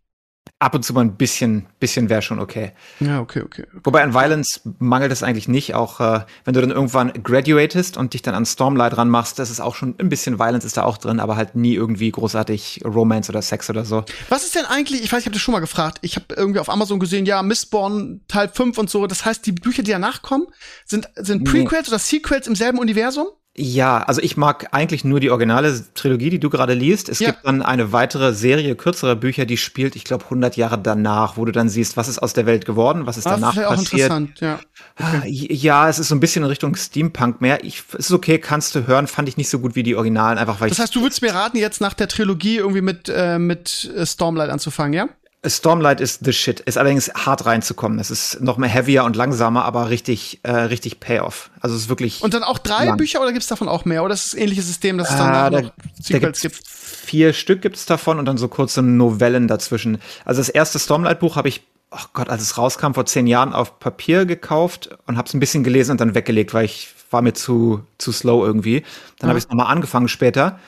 ab 0.58 0.74
und 0.74 0.82
zu 0.84 0.94
mal 0.94 1.02
ein 1.02 1.16
bisschen, 1.16 1.66
bisschen 1.80 2.08
wäre 2.08 2.22
schon 2.22 2.38
okay. 2.38 2.72
Ja, 3.00 3.20
okay, 3.20 3.42
okay, 3.44 3.64
okay. 3.68 3.80
Wobei 3.84 4.02
an 4.02 4.14
Violence 4.14 4.62
mangelt 4.78 5.12
es 5.12 5.22
eigentlich 5.22 5.48
nicht. 5.48 5.74
Auch 5.74 6.00
äh, 6.00 6.20
wenn 6.44 6.54
du 6.54 6.60
dann 6.62 6.70
irgendwann 6.70 7.12
graduatest 7.22 7.98
und 7.98 8.14
dich 8.14 8.22
dann 8.22 8.34
an 8.34 8.46
Stormlight 8.46 8.96
ranmachst, 8.96 9.38
das 9.38 9.50
ist 9.50 9.60
auch 9.60 9.74
schon 9.74 9.94
ein 9.98 10.08
bisschen 10.08 10.38
Violence 10.38 10.64
ist 10.64 10.78
da 10.78 10.84
auch 10.84 10.96
drin, 10.96 11.20
aber 11.20 11.36
halt 11.36 11.56
nie 11.56 11.74
irgendwie 11.74 12.10
großartig 12.10 12.80
Romance 12.86 13.28
oder 13.28 13.42
Sex 13.42 13.68
oder 13.68 13.84
so. 13.84 14.04
Was 14.30 14.44
ist 14.44 14.54
denn 14.54 14.64
eigentlich, 14.64 15.04
ich 15.04 15.12
weiß, 15.12 15.20
ich 15.20 15.26
habe 15.26 15.34
das 15.34 15.42
schon 15.42 15.52
mal 15.52 15.60
gefragt, 15.60 15.98
ich 16.00 16.16
habe 16.16 16.26
irgendwie 16.34 16.60
auf 16.60 16.70
Amazon 16.70 17.00
gesehen, 17.00 17.26
ja, 17.26 17.42
Mistborn 17.42 18.22
Teil 18.26 18.48
5 18.48 18.78
und 18.78 18.88
so, 18.88 19.06
das 19.06 19.26
heißt, 19.26 19.44
die 19.44 19.52
Bücher, 19.52 19.82
die 19.82 19.90
danach 19.90 20.22
kommen, 20.22 20.46
sind, 20.86 21.10
sind 21.16 21.44
Prequels 21.44 21.88
nee. 21.88 21.94
oder 21.94 21.98
Sequels 21.98 22.46
im 22.46 22.54
selben 22.54 22.78
Universum? 22.78 23.26
Ja, 23.58 23.98
also 23.98 24.20
ich 24.20 24.36
mag 24.36 24.68
eigentlich 24.72 25.04
nur 25.04 25.18
die 25.18 25.30
originale 25.30 25.82
Trilogie, 25.94 26.28
die 26.28 26.38
du 26.38 26.50
gerade 26.50 26.74
liest. 26.74 27.08
Es 27.08 27.20
ja. 27.20 27.30
gibt 27.30 27.46
dann 27.46 27.62
eine 27.62 27.90
weitere 27.92 28.34
Serie 28.34 28.74
kürzerer 28.74 29.16
Bücher, 29.16 29.46
die 29.46 29.56
spielt, 29.56 29.96
ich 29.96 30.04
glaube, 30.04 30.24
100 30.24 30.56
Jahre 30.56 30.78
danach, 30.78 31.38
wo 31.38 31.44
du 31.46 31.52
dann 31.52 31.70
siehst, 31.70 31.96
was 31.96 32.08
ist 32.08 32.18
aus 32.18 32.34
der 32.34 32.44
Welt 32.44 32.66
geworden, 32.66 33.06
was 33.06 33.16
ist 33.16 33.24
danach 33.24 33.54
das 33.54 33.56
ist 33.56 33.62
ja 33.62 33.68
passiert. 33.68 34.10
Auch 34.10 34.16
interessant, 34.16 34.40
ja. 34.40 34.58
Okay. 34.98 35.54
ja, 35.54 35.88
es 35.88 35.98
ist 35.98 36.08
so 36.08 36.14
ein 36.14 36.20
bisschen 36.20 36.42
in 36.42 36.50
Richtung 36.50 36.76
Steampunk 36.76 37.40
mehr. 37.40 37.64
Ich, 37.64 37.82
es 37.92 38.06
ist 38.06 38.12
okay, 38.12 38.38
kannst 38.38 38.74
du 38.74 38.86
hören, 38.86 39.06
fand 39.06 39.28
ich 39.28 39.38
nicht 39.38 39.48
so 39.48 39.58
gut 39.58 39.74
wie 39.74 39.82
die 39.82 39.96
Originalen, 39.96 40.36
einfach 40.38 40.60
weil 40.60 40.68
Das 40.68 40.78
heißt, 40.78 40.94
du 40.94 41.00
würdest 41.00 41.22
mir 41.22 41.34
raten, 41.34 41.56
jetzt 41.56 41.80
nach 41.80 41.94
der 41.94 42.08
Trilogie 42.08 42.56
irgendwie 42.56 42.82
mit, 42.82 43.08
äh, 43.08 43.38
mit 43.38 43.90
Stormlight 44.04 44.50
anzufangen, 44.50 44.92
ja? 44.92 45.08
Stormlight 45.48 46.00
ist 46.00 46.24
the 46.24 46.32
shit. 46.32 46.60
Ist 46.60 46.78
allerdings 46.78 47.10
hart 47.14 47.46
reinzukommen. 47.46 47.98
Es 47.98 48.10
ist 48.10 48.40
noch 48.40 48.56
mehr 48.56 48.68
heavier 48.68 49.04
und 49.04 49.16
langsamer, 49.16 49.64
aber 49.64 49.90
richtig, 49.90 50.40
äh, 50.42 50.50
richtig 50.50 51.00
Payoff. 51.00 51.50
Also 51.60 51.76
es 51.76 51.82
ist 51.82 51.88
wirklich. 51.88 52.22
Und 52.22 52.34
dann 52.34 52.42
auch 52.42 52.58
drei 52.58 52.86
lang. 52.86 52.96
Bücher 52.96 53.20
oder 53.20 53.32
gibt's 53.32 53.46
davon 53.46 53.68
auch 53.68 53.84
mehr? 53.84 54.04
Oder 54.04 54.14
ist 54.14 54.26
es 54.26 54.34
ein 54.34 54.42
ähnliches 54.42 54.66
System, 54.66 54.98
dass 54.98 55.10
es 55.10 55.16
dann 55.16 55.28
ah, 55.28 55.50
da, 55.50 55.60
noch 55.62 55.72
Sequels 56.00 56.40
gibt? 56.40 56.60
Vier 56.66 57.32
Stück 57.32 57.62
gibt's 57.62 57.86
davon 57.86 58.18
und 58.18 58.24
dann 58.24 58.38
so 58.38 58.48
kurze 58.48 58.82
Novellen 58.82 59.48
dazwischen. 59.48 59.98
Also 60.24 60.40
das 60.40 60.48
erste 60.48 60.78
Stormlight-Buch 60.78 61.36
habe 61.36 61.48
ich, 61.48 61.62
oh 61.90 61.98
Gott, 62.12 62.28
als 62.28 62.42
es 62.42 62.58
rauskam 62.58 62.92
vor 62.94 63.06
zehn 63.06 63.26
Jahren 63.26 63.52
auf 63.52 63.78
Papier 63.78 64.26
gekauft 64.26 64.90
und 65.06 65.16
habe 65.16 65.28
es 65.28 65.34
ein 65.34 65.40
bisschen 65.40 65.64
gelesen 65.64 65.92
und 65.92 66.00
dann 66.00 66.14
weggelegt, 66.14 66.54
weil 66.54 66.64
ich 66.64 66.88
war 67.10 67.22
mir 67.22 67.34
zu, 67.34 67.82
zu 67.98 68.12
slow 68.12 68.44
irgendwie. 68.44 68.80
Dann 69.18 69.28
ja. 69.28 69.28
habe 69.28 69.38
ich 69.38 69.44
es 69.44 69.50
nochmal 69.50 69.72
angefangen 69.72 70.08
später 70.08 70.58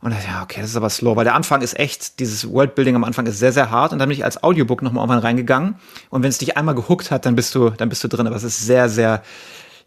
und 0.00 0.12
dachte, 0.12 0.26
ja, 0.28 0.42
okay, 0.42 0.60
das 0.60 0.70
ist 0.70 0.76
aber 0.76 0.90
slow, 0.90 1.16
weil 1.16 1.24
der 1.24 1.34
Anfang 1.34 1.60
ist 1.60 1.78
echt, 1.78 2.20
dieses 2.20 2.48
Worldbuilding 2.48 2.94
am 2.94 3.02
Anfang 3.02 3.26
ist 3.26 3.38
sehr, 3.38 3.52
sehr 3.52 3.70
hart. 3.70 3.92
Und 3.92 3.98
dann 3.98 4.08
bin 4.08 4.16
ich 4.16 4.24
als 4.24 4.42
Audiobook 4.44 4.80
nochmal 4.80 5.02
irgendwann 5.02 5.22
reingegangen. 5.22 5.74
Und 6.10 6.22
wenn 6.22 6.28
es 6.28 6.38
dich 6.38 6.56
einmal 6.56 6.76
gehuckt 6.76 7.10
hat, 7.10 7.26
dann 7.26 7.34
bist 7.34 7.54
du, 7.54 7.70
dann 7.70 7.88
bist 7.88 8.04
du 8.04 8.08
drin. 8.08 8.28
Aber 8.28 8.36
es 8.36 8.44
ist 8.44 8.64
sehr, 8.64 8.88
sehr, 8.88 9.22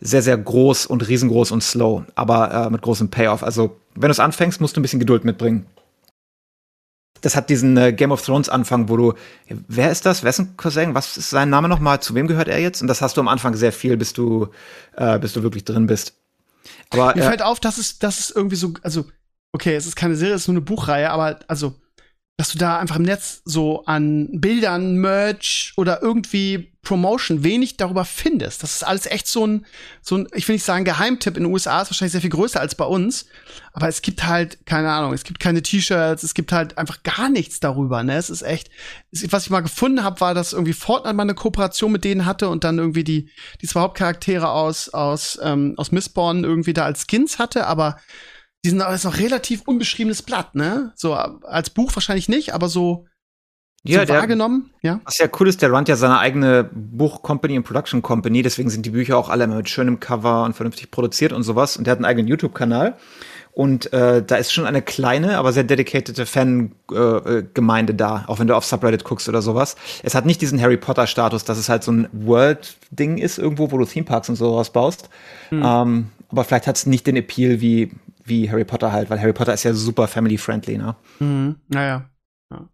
sehr, 0.02 0.22
sehr 0.22 0.38
groß 0.38 0.86
und 0.88 1.08
riesengroß 1.08 1.52
und 1.52 1.64
slow, 1.64 2.04
aber 2.16 2.52
äh, 2.52 2.70
mit 2.70 2.82
großem 2.82 3.10
Payoff. 3.10 3.44
Also, 3.44 3.78
wenn 3.94 4.10
du 4.10 4.12
es 4.12 4.20
anfängst, 4.20 4.60
musst 4.60 4.76
du 4.76 4.82
ein 4.82 4.84
bisschen 4.84 5.00
Geduld 5.00 5.24
mitbringen. 5.24 5.66
Das 7.22 7.36
hat 7.36 7.50
diesen 7.50 7.78
äh, 7.78 7.94
Game 7.94 8.12
of 8.12 8.26
Thrones 8.26 8.50
Anfang, 8.50 8.90
wo 8.90 8.98
du, 8.98 9.14
wer 9.48 9.92
ist 9.92 10.06
das? 10.06 10.24
Wessen 10.24 10.58
Cousin? 10.58 10.96
Was 10.96 11.18
ist 11.18 11.30
sein 11.30 11.50
Name 11.50 11.70
nochmal? 11.70 12.02
Zu 12.02 12.16
wem 12.16 12.28
gehört 12.28 12.48
er 12.48 12.60
jetzt? 12.60 12.82
Und 12.82 12.88
das 12.88 13.02
hast 13.02 13.16
du 13.16 13.22
am 13.22 13.28
Anfang 13.28 13.56
sehr 13.56 13.72
viel, 13.72 13.96
bis 13.96 14.12
du, 14.12 14.50
äh, 14.98 15.20
bis 15.20 15.34
du 15.34 15.44
wirklich 15.44 15.64
drin 15.64 15.86
bist. 15.86 16.16
Aber, 16.90 17.14
Mir 17.16 17.22
äh, 17.22 17.28
fällt 17.28 17.44
auf, 17.44 17.60
dass 17.60 17.78
es, 17.78 18.00
dass 18.00 18.20
es 18.20 18.32
irgendwie 18.32 18.56
so, 18.56 18.74
also 18.82 19.06
okay, 19.54 19.76
es 19.76 19.86
ist 19.86 19.96
keine 19.96 20.16
Serie, 20.16 20.36
es 20.36 20.44
ist 20.44 20.48
nur 20.48 20.58
eine 20.58 20.66
Buchreihe, 20.66 21.10
aber 21.10 21.40
also, 21.48 21.76
dass 22.38 22.52
du 22.52 22.58
da 22.58 22.80
einfach 22.80 22.96
im 22.96 23.04
Netz 23.04 23.42
so 23.46 23.86
an 23.86 24.30
Bildern, 24.40 24.96
Merch 24.96 25.74
oder 25.78 26.02
irgendwie 26.02 26.72
Promotion 26.82 27.44
wenig 27.44 27.78
darüber 27.78 28.06
findest. 28.06 28.64
Das 28.64 28.74
ist 28.74 28.84
alles 28.84 29.06
echt 29.06 29.28
so 29.28 29.46
ein, 29.46 29.66
so 30.02 30.18
ein, 30.18 30.28
ich 30.34 30.48
will 30.48 30.56
nicht 30.56 30.66
sagen 30.66 30.84
Geheimtipp 30.84 31.38
in 31.38 31.44
den 31.44 31.54
USA 31.54 31.82
ist 31.82 31.92
wahrscheinlich 31.92 32.14
sehr 32.14 32.22
viel 32.22 32.32
größer 32.32 32.60
als 32.60 32.74
bei 32.74 32.86
uns, 32.86 33.28
aber 33.74 33.88
es 33.88 34.02
gibt 34.02 34.26
halt, 34.26 34.66
keine 34.66 34.90
Ahnung, 34.90 35.14
es 35.14 35.24
gibt 35.24 35.40
keine 35.40 35.62
T-Shirts, 35.62 36.24
es 36.24 36.34
gibt 36.34 36.52
halt 36.52 36.80
einfach 36.80 37.04
gar 37.04 37.30
nichts 37.30 37.60
darüber, 37.60 38.02
ne? 38.02 38.16
Es 38.16 38.32
ist 38.32 38.42
echt, 38.42 38.72
was 39.12 39.44
ich 39.44 39.52
mal 39.52 39.62
gefunden 39.62 40.04
habe, 40.04 40.20
war, 40.22 40.34
dass 40.34 40.54
irgendwie 40.54 40.74
Fortnite 40.74 41.16
mal 41.16 41.24
eine 41.24 41.36
Kooperation 41.36 41.92
mit 41.92 42.04
denen 42.04 42.26
hatte 42.26 42.50
und 42.50 42.64
dann 42.64 42.80
irgendwie 42.80 43.04
die, 43.04 43.30
die 43.62 43.68
zwei 43.68 43.82
Hauptcharaktere 43.82 44.50
aus, 44.50 44.90
aus, 44.90 45.38
ähm, 45.44 45.76
aus 45.78 45.92
Mistborn 45.92 46.44
irgendwie 46.44 46.74
da 46.74 46.86
als 46.86 47.06
Skins 47.08 47.38
hatte, 47.38 47.68
aber 47.68 47.98
die 48.64 48.70
sind 48.70 48.82
aber 48.82 48.98
noch 49.04 49.18
relativ 49.18 49.64
unbeschriebenes 49.66 50.22
Blatt, 50.22 50.56
ne? 50.56 50.92
So 50.96 51.14
als 51.14 51.70
Buch 51.70 51.92
wahrscheinlich 51.96 52.30
nicht, 52.30 52.54
aber 52.54 52.70
so, 52.70 53.06
ja, 53.84 54.02
so 54.02 54.06
der, 54.06 54.18
wahrgenommen, 54.18 54.72
ja. 54.82 55.02
Was 55.06 55.18
ja 55.18 55.28
cool 55.40 55.48
ist, 55.48 55.62
der 55.62 55.72
runnt 55.72 55.88
ja 55.88 55.96
seine 55.96 56.20
eigene 56.20 56.70
Buch-Company 56.72 57.58
und 57.58 57.64
Production-Company, 57.64 58.44
deswegen 58.44 58.70
sind 58.70 58.86
die 58.86 58.92
Bücher 58.92 59.18
auch 59.18 59.30
alle 59.30 59.48
mit 59.48 59.70
schönem 59.70 60.00
Cover 60.00 60.44
und 60.44 60.56
vernünftig 60.56 60.92
produziert 60.92 61.34
und 61.34 61.44
sowas. 61.44 61.78
Und 61.78 61.88
der 61.88 61.94
hat 61.94 61.98
einen 61.98 62.06
eigenen 62.06 62.28
YouTube-Kanal. 62.28 62.98
Und 63.54 63.92
äh, 63.92 64.24
da 64.24 64.36
ist 64.38 64.54
schon 64.54 64.66
eine 64.66 64.82
kleine, 64.82 65.38
aber 65.38 65.52
sehr 65.52 65.66
dedicated 65.66 66.18
Fan-Gemeinde 66.28 67.94
äh, 67.94 67.96
da, 67.96 68.24
auch 68.28 68.40
wenn 68.40 68.48
du 68.48 68.56
auf 68.56 68.64
Subreddit 68.64 69.04
guckst 69.04 69.28
oder 69.28 69.42
sowas. 69.42 69.76
Es 70.04 70.16
hat 70.16 70.26
nicht 70.26 70.42
diesen 70.42 70.62
Harry 70.62 70.78
Potter-Status, 70.78 71.44
dass 71.44 71.58
es 71.58 71.68
halt 71.68 71.84
so 71.84 71.92
ein 71.92 72.08
World-Ding 72.14 73.18
ist, 73.18 73.40
irgendwo, 73.40 73.72
wo 73.72 73.78
du 73.78 73.86
Theme-Parks 73.86 74.30
und 74.30 74.36
sowas 74.36 74.70
baust. 74.70 75.10
Hm. 75.50 75.64
Ähm, 75.66 76.08
aber 76.30 76.46
vielleicht 76.46 76.68
hat 76.68 76.78
es 76.78 76.86
nicht 76.86 77.08
den 77.08 77.18
Appeal 77.18 77.60
wie 77.60 77.92
wie 78.32 78.50
Harry 78.50 78.66
Potter 78.66 78.92
halt, 78.92 79.10
weil 79.10 79.20
Harry 79.20 79.34
Potter 79.34 79.54
ist 79.54 79.64
ja 79.64 79.74
super 79.74 80.08
family-friendly, 80.08 80.78
ne? 80.78 80.96
Mhm. 81.20 81.58
Naja. 81.68 82.10
Ja. 82.50 82.70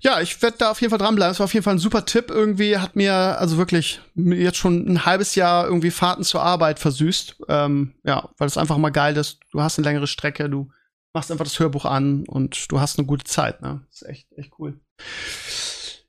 Ja, 0.00 0.20
ich 0.20 0.42
werde 0.42 0.58
da 0.58 0.70
auf 0.70 0.80
jeden 0.80 0.90
Fall 0.90 0.98
dranbleiben. 0.98 1.32
Es 1.32 1.38
war 1.40 1.44
auf 1.44 1.54
jeden 1.54 1.64
Fall 1.64 1.74
ein 1.74 1.78
super 1.78 2.04
Tipp 2.04 2.30
irgendwie. 2.30 2.76
Hat 2.76 2.96
mir 2.96 3.14
also 3.14 3.56
wirklich 3.56 4.00
jetzt 4.14 4.58
schon 4.58 4.86
ein 4.86 5.06
halbes 5.06 5.34
Jahr 5.34 5.66
irgendwie 5.66 5.90
Fahrten 5.90 6.24
zur 6.24 6.42
Arbeit 6.42 6.78
versüßt. 6.78 7.36
Ähm, 7.48 7.94
ja, 8.04 8.28
weil 8.36 8.46
es 8.46 8.58
einfach 8.58 8.76
mal 8.76 8.90
geil 8.90 9.16
ist. 9.16 9.40
Du 9.52 9.62
hast 9.62 9.78
eine 9.78 9.86
längere 9.86 10.06
Strecke, 10.06 10.50
du 10.50 10.70
machst 11.14 11.32
einfach 11.32 11.44
das 11.46 11.58
Hörbuch 11.58 11.86
an 11.86 12.24
und 12.28 12.70
du 12.70 12.78
hast 12.78 12.98
eine 12.98 13.06
gute 13.06 13.24
Zeit. 13.24 13.62
Ne? 13.62 13.80
Ist 13.90 14.06
echt, 14.06 14.30
echt 14.36 14.52
cool. 14.58 14.78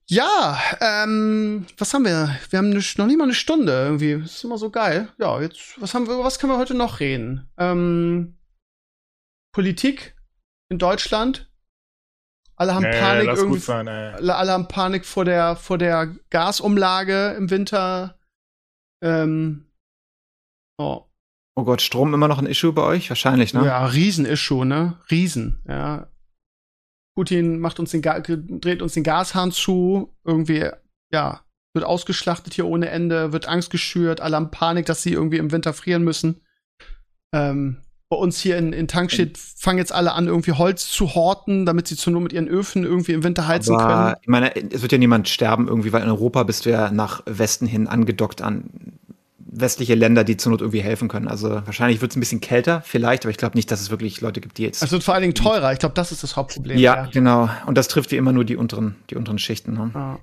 Ja, 0.09 0.57
ähm, 0.79 1.65
was 1.77 1.93
haben 1.93 2.05
wir? 2.05 2.37
Wir 2.49 2.59
haben 2.59 2.69
noch 2.69 3.05
nicht 3.07 3.17
mal 3.17 3.25
eine 3.25 3.33
Stunde 3.33 3.73
irgendwie. 3.73 4.11
Ist 4.23 4.43
immer 4.43 4.57
so 4.57 4.69
geil. 4.69 5.09
Ja, 5.17 5.41
jetzt, 5.41 5.81
was 5.81 5.93
haben 5.93 6.07
wir, 6.07 6.19
was 6.19 6.39
können 6.39 6.53
wir 6.53 6.57
heute 6.57 6.75
noch 6.75 7.01
reden? 7.01 7.49
Ähm, 7.57 8.36
Politik 9.57 10.15
in 10.69 10.77
Deutschland. 10.77 11.51
Alle 12.57 12.75
haben 12.75 12.83
nee, 12.83 12.99
Panik 12.99 13.27
irgendwie. 13.27 13.57
Sein, 13.57 13.87
alle 13.87 14.51
haben 14.51 14.67
Panik 14.67 15.03
vor 15.03 15.25
der, 15.25 15.55
vor 15.55 15.79
der 15.79 16.15
Gasumlage 16.29 17.31
im 17.31 17.49
Winter. 17.49 18.19
Ähm, 19.01 19.71
oh. 20.77 21.05
oh 21.55 21.63
Gott, 21.63 21.81
Strom 21.81 22.13
immer 22.13 22.27
noch 22.27 22.37
ein 22.37 22.45
Issue 22.45 22.71
bei 22.71 22.83
euch? 22.83 23.09
Wahrscheinlich, 23.09 23.55
ne? 23.55 23.65
Ja, 23.65 23.83
Riesen-Issue, 23.87 24.63
ne? 24.63 25.01
Riesen, 25.09 25.63
ja. 25.67 26.07
Putin 27.15 27.57
macht 27.57 27.79
uns 27.79 27.89
den 27.89 28.03
dreht 28.03 28.83
uns 28.83 28.93
den 28.93 29.03
Gashahn 29.03 29.51
zu, 29.51 30.15
irgendwie, 30.23 30.69
ja, 31.11 31.43
wird 31.73 31.83
ausgeschlachtet 31.83 32.53
hier 32.53 32.67
ohne 32.67 32.91
Ende, 32.91 33.33
wird 33.33 33.47
Angst 33.47 33.71
geschürt, 33.71 34.21
alle 34.21 34.35
haben 34.35 34.51
Panik, 34.51 34.85
dass 34.85 35.01
sie 35.01 35.13
irgendwie 35.13 35.37
im 35.37 35.51
Winter 35.51 35.73
frieren 35.73 36.03
müssen. 36.03 36.43
Ähm, 37.33 37.81
bei 38.09 38.15
uns 38.15 38.39
hier 38.39 38.57
in, 38.57 38.71
in 38.71 38.87
Tankstedt 38.87 39.37
fangen 39.37 39.79
jetzt 39.79 39.93
alle 39.93 40.13
an, 40.13 40.27
irgendwie 40.27 40.53
Holz 40.53 40.89
zu 40.89 41.13
horten, 41.13 41.65
damit 41.65 41.87
sie 41.87 41.97
zu 41.97 42.09
nur 42.09 42.21
mit 42.21 42.31
ihren 42.31 42.47
Öfen 42.47 42.83
irgendwie 42.83 43.11
im 43.11 43.23
Winter 43.23 43.47
heizen 43.47 43.75
Aber, 43.75 43.85
können. 43.85 44.15
Ich 44.21 44.27
meine, 44.27 44.55
es 44.55 44.81
wird 44.81 44.93
ja 44.93 44.97
niemand 44.97 45.27
sterben 45.27 45.67
irgendwie, 45.67 45.91
weil 45.91 46.03
in 46.03 46.09
Europa 46.09 46.43
bist 46.43 46.65
du 46.65 46.69
ja 46.69 46.89
nach 46.91 47.21
Westen 47.25 47.67
hin 47.67 47.87
angedockt 47.87 48.41
an 48.41 48.69
westliche 49.49 49.95
Länder, 49.95 50.23
die 50.23 50.37
zur 50.37 50.51
Not 50.51 50.61
irgendwie 50.61 50.81
helfen 50.81 51.07
können. 51.07 51.27
Also 51.27 51.61
wahrscheinlich 51.65 52.01
wird 52.01 52.11
es 52.11 52.17
ein 52.17 52.19
bisschen 52.19 52.41
kälter, 52.41 52.81
vielleicht, 52.85 53.23
aber 53.25 53.31
ich 53.31 53.37
glaube 53.37 53.57
nicht, 53.57 53.71
dass 53.71 53.81
es 53.81 53.89
wirklich 53.89 54.21
Leute 54.21 54.41
gibt, 54.41 54.57
die 54.57 54.63
jetzt. 54.63 54.83
Es 54.83 54.91
wird 54.91 55.03
vor 55.03 55.13
allen 55.13 55.21
Dingen 55.21 55.35
teurer. 55.35 55.73
Ich 55.73 55.79
glaube, 55.79 55.95
das 55.95 56.11
ist 56.11 56.23
das 56.23 56.35
Hauptproblem. 56.35 56.77
Ja, 56.77 56.95
ja, 56.95 57.05
genau. 57.11 57.49
Und 57.65 57.77
das 57.77 57.87
trifft 57.87 58.11
wie 58.11 58.17
immer 58.17 58.31
nur 58.31 58.45
die 58.45 58.55
unteren, 58.55 58.95
die 59.09 59.15
unteren 59.15 59.39
Schichten. 59.39 59.73
Ne? 59.73 59.91
Ah. 59.93 60.17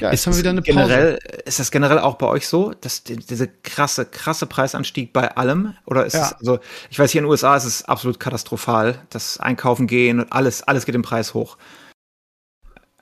Ja, 0.00 0.10
ist 0.10 0.26
wieder 0.38 0.50
eine 0.50 0.62
Pause. 0.62 0.72
Generell, 0.72 1.18
ist 1.44 1.58
das 1.58 1.70
generell 1.70 1.98
auch 1.98 2.16
bei 2.16 2.26
euch 2.26 2.48
so, 2.48 2.72
dass 2.72 3.04
die, 3.04 3.16
diese 3.16 3.48
krasse, 3.48 4.06
krasse 4.06 4.46
Preisanstieg 4.46 5.12
bei 5.12 5.36
allem? 5.36 5.74
Oder 5.86 6.06
ist 6.06 6.14
ja. 6.14 6.26
es, 6.26 6.32
also, 6.34 6.58
ich 6.90 6.98
weiß, 6.98 7.10
hier 7.12 7.20
in 7.20 7.24
den 7.24 7.30
USA 7.30 7.56
ist 7.56 7.64
es 7.64 7.84
absolut 7.84 8.20
katastrophal. 8.20 9.00
Das 9.10 9.40
Einkaufen 9.40 9.86
gehen 9.86 10.20
und 10.20 10.32
alles, 10.32 10.62
alles 10.62 10.86
geht 10.86 10.94
im 10.94 11.02
Preis 11.02 11.34
hoch. 11.34 11.56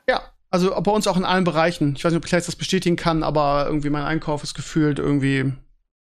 Ja, 0.09 0.23
also 0.51 0.71
bei 0.81 0.93
uns 0.93 1.07
auch 1.07 1.17
in 1.17 1.25
allen 1.25 1.45
Bereichen. 1.45 1.95
Ich 1.97 2.05
weiß 2.05 2.13
nicht, 2.13 2.19
ob 2.19 2.25
ich 2.25 2.31
das 2.31 2.57
bestätigen 2.57 2.97
kann, 2.97 3.23
aber 3.23 3.67
irgendwie 3.67 3.91
mein 3.91 4.05
Einkauf 4.05 4.43
ist 4.43 4.55
gefühlt 4.55 4.99
irgendwie 4.99 5.53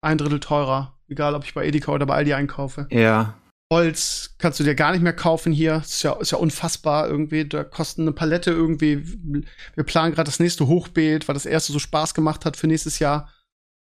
ein 0.00 0.18
Drittel 0.18 0.40
teurer. 0.40 0.94
Egal, 1.08 1.34
ob 1.34 1.44
ich 1.44 1.54
bei 1.54 1.66
Edeka 1.66 1.92
oder 1.92 2.06
bei 2.06 2.14
Aldi 2.16 2.34
einkaufe. 2.34 2.86
Ja. 2.90 3.34
Holz 3.72 4.34
kannst 4.38 4.58
du 4.58 4.64
dir 4.64 4.74
gar 4.74 4.92
nicht 4.92 5.02
mehr 5.02 5.12
kaufen 5.12 5.52
hier. 5.52 5.76
Ist 5.76 6.02
ja, 6.02 6.12
ist 6.14 6.32
ja 6.32 6.38
unfassbar 6.38 7.08
irgendwie. 7.08 7.46
Da 7.46 7.64
kostet 7.64 8.00
eine 8.00 8.12
Palette 8.12 8.50
irgendwie. 8.50 9.04
Wir 9.74 9.84
planen 9.84 10.14
gerade 10.14 10.28
das 10.28 10.40
nächste 10.40 10.66
Hochbeet, 10.66 11.28
weil 11.28 11.34
das 11.34 11.46
erste 11.46 11.72
so 11.72 11.78
Spaß 11.78 12.14
gemacht 12.14 12.44
hat 12.44 12.56
für 12.56 12.66
nächstes 12.66 12.98
Jahr. 12.98 13.30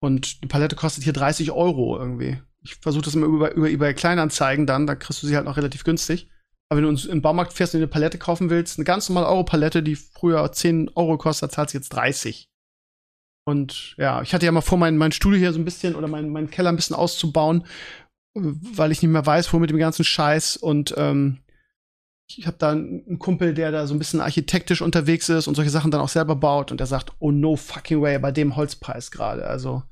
Und 0.01 0.37
eine 0.41 0.49
Palette 0.49 0.75
kostet 0.75 1.03
hier 1.03 1.13
30 1.13 1.51
Euro 1.51 1.97
irgendwie. 1.97 2.41
Ich 2.61 2.75
versuche 2.75 3.03
das 3.03 3.15
immer 3.15 3.27
über, 3.27 3.53
über 3.53 3.69
eBay 3.69 3.93
Kleinanzeigen 3.93 4.65
dann, 4.65 4.87
da 4.87 4.95
kriegst 4.95 5.21
du 5.21 5.27
sie 5.27 5.35
halt 5.35 5.45
noch 5.45 5.57
relativ 5.57 5.83
günstig. 5.83 6.29
Aber 6.69 6.77
wenn 6.77 6.83
du 6.83 6.89
uns 6.89 7.05
im 7.05 7.21
Baumarkt 7.21 7.53
fährst 7.53 7.73
und 7.73 7.79
eine 7.79 7.87
Palette 7.87 8.17
kaufen 8.17 8.49
willst, 8.49 8.77
eine 8.77 8.85
ganz 8.85 9.09
normale 9.09 9.27
Euro-Palette, 9.27 9.81
die 9.81 9.95
früher 9.95 10.51
10 10.51 10.91
Euro 10.95 11.17
kostet, 11.17 11.51
zahlt 11.51 11.73
jetzt 11.73 11.89
30. 11.89 12.49
Und 13.45 13.95
ja, 13.97 14.21
ich 14.21 14.33
hatte 14.33 14.45
ja 14.45 14.51
mal 14.51 14.61
vor, 14.61 14.77
mein, 14.77 14.97
mein 14.97 15.11
Studio 15.11 15.39
hier 15.39 15.53
so 15.53 15.59
ein 15.59 15.65
bisschen 15.65 15.95
oder 15.95 16.07
meinen 16.07 16.31
mein 16.31 16.51
Keller 16.51 16.69
ein 16.69 16.75
bisschen 16.75 16.95
auszubauen, 16.95 17.65
weil 18.33 18.91
ich 18.91 19.01
nicht 19.01 19.11
mehr 19.11 19.25
weiß, 19.25 19.51
wo 19.53 19.59
mit 19.59 19.69
dem 19.69 19.77
ganzen 19.77 20.03
Scheiß. 20.03 20.57
Und 20.57 20.93
ähm, 20.97 21.39
ich 22.27 22.45
habe 22.45 22.57
da 22.57 22.71
einen 22.71 23.19
Kumpel, 23.19 23.53
der 23.53 23.71
da 23.71 23.87
so 23.87 23.93
ein 23.95 23.99
bisschen 23.99 24.21
architektisch 24.21 24.81
unterwegs 24.81 25.29
ist 25.29 25.47
und 25.47 25.55
solche 25.55 25.71
Sachen 25.71 25.91
dann 25.91 26.01
auch 26.01 26.09
selber 26.09 26.35
baut. 26.35 26.71
Und 26.71 26.79
der 26.79 26.87
sagt, 26.87 27.13
oh 27.19 27.31
no 27.31 27.55
fucking 27.55 28.01
way, 28.01 28.19
bei 28.19 28.31
dem 28.31 28.55
Holzpreis 28.55 29.11
gerade. 29.11 29.47
Also 29.47 29.83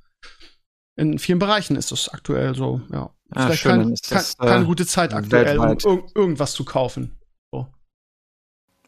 in 0.95 1.19
vielen 1.19 1.39
Bereichen 1.39 1.75
ist 1.75 1.91
das 1.91 2.09
aktuell 2.09 2.55
so, 2.55 2.81
ja. 2.91 3.11
Ah, 3.31 3.45
Vielleicht 3.45 3.61
schön, 3.61 3.71
keine, 3.71 3.95
das, 4.09 4.37
keine, 4.37 4.63
äh, 4.63 4.65
gute 4.65 4.85
Zeit 4.85 5.13
aktuell, 5.13 5.59
um 5.59 5.69
ir 5.69 6.03
irgendwas 6.15 6.53
zu 6.53 6.63
kaufen. 6.63 7.19
So. 7.51 7.67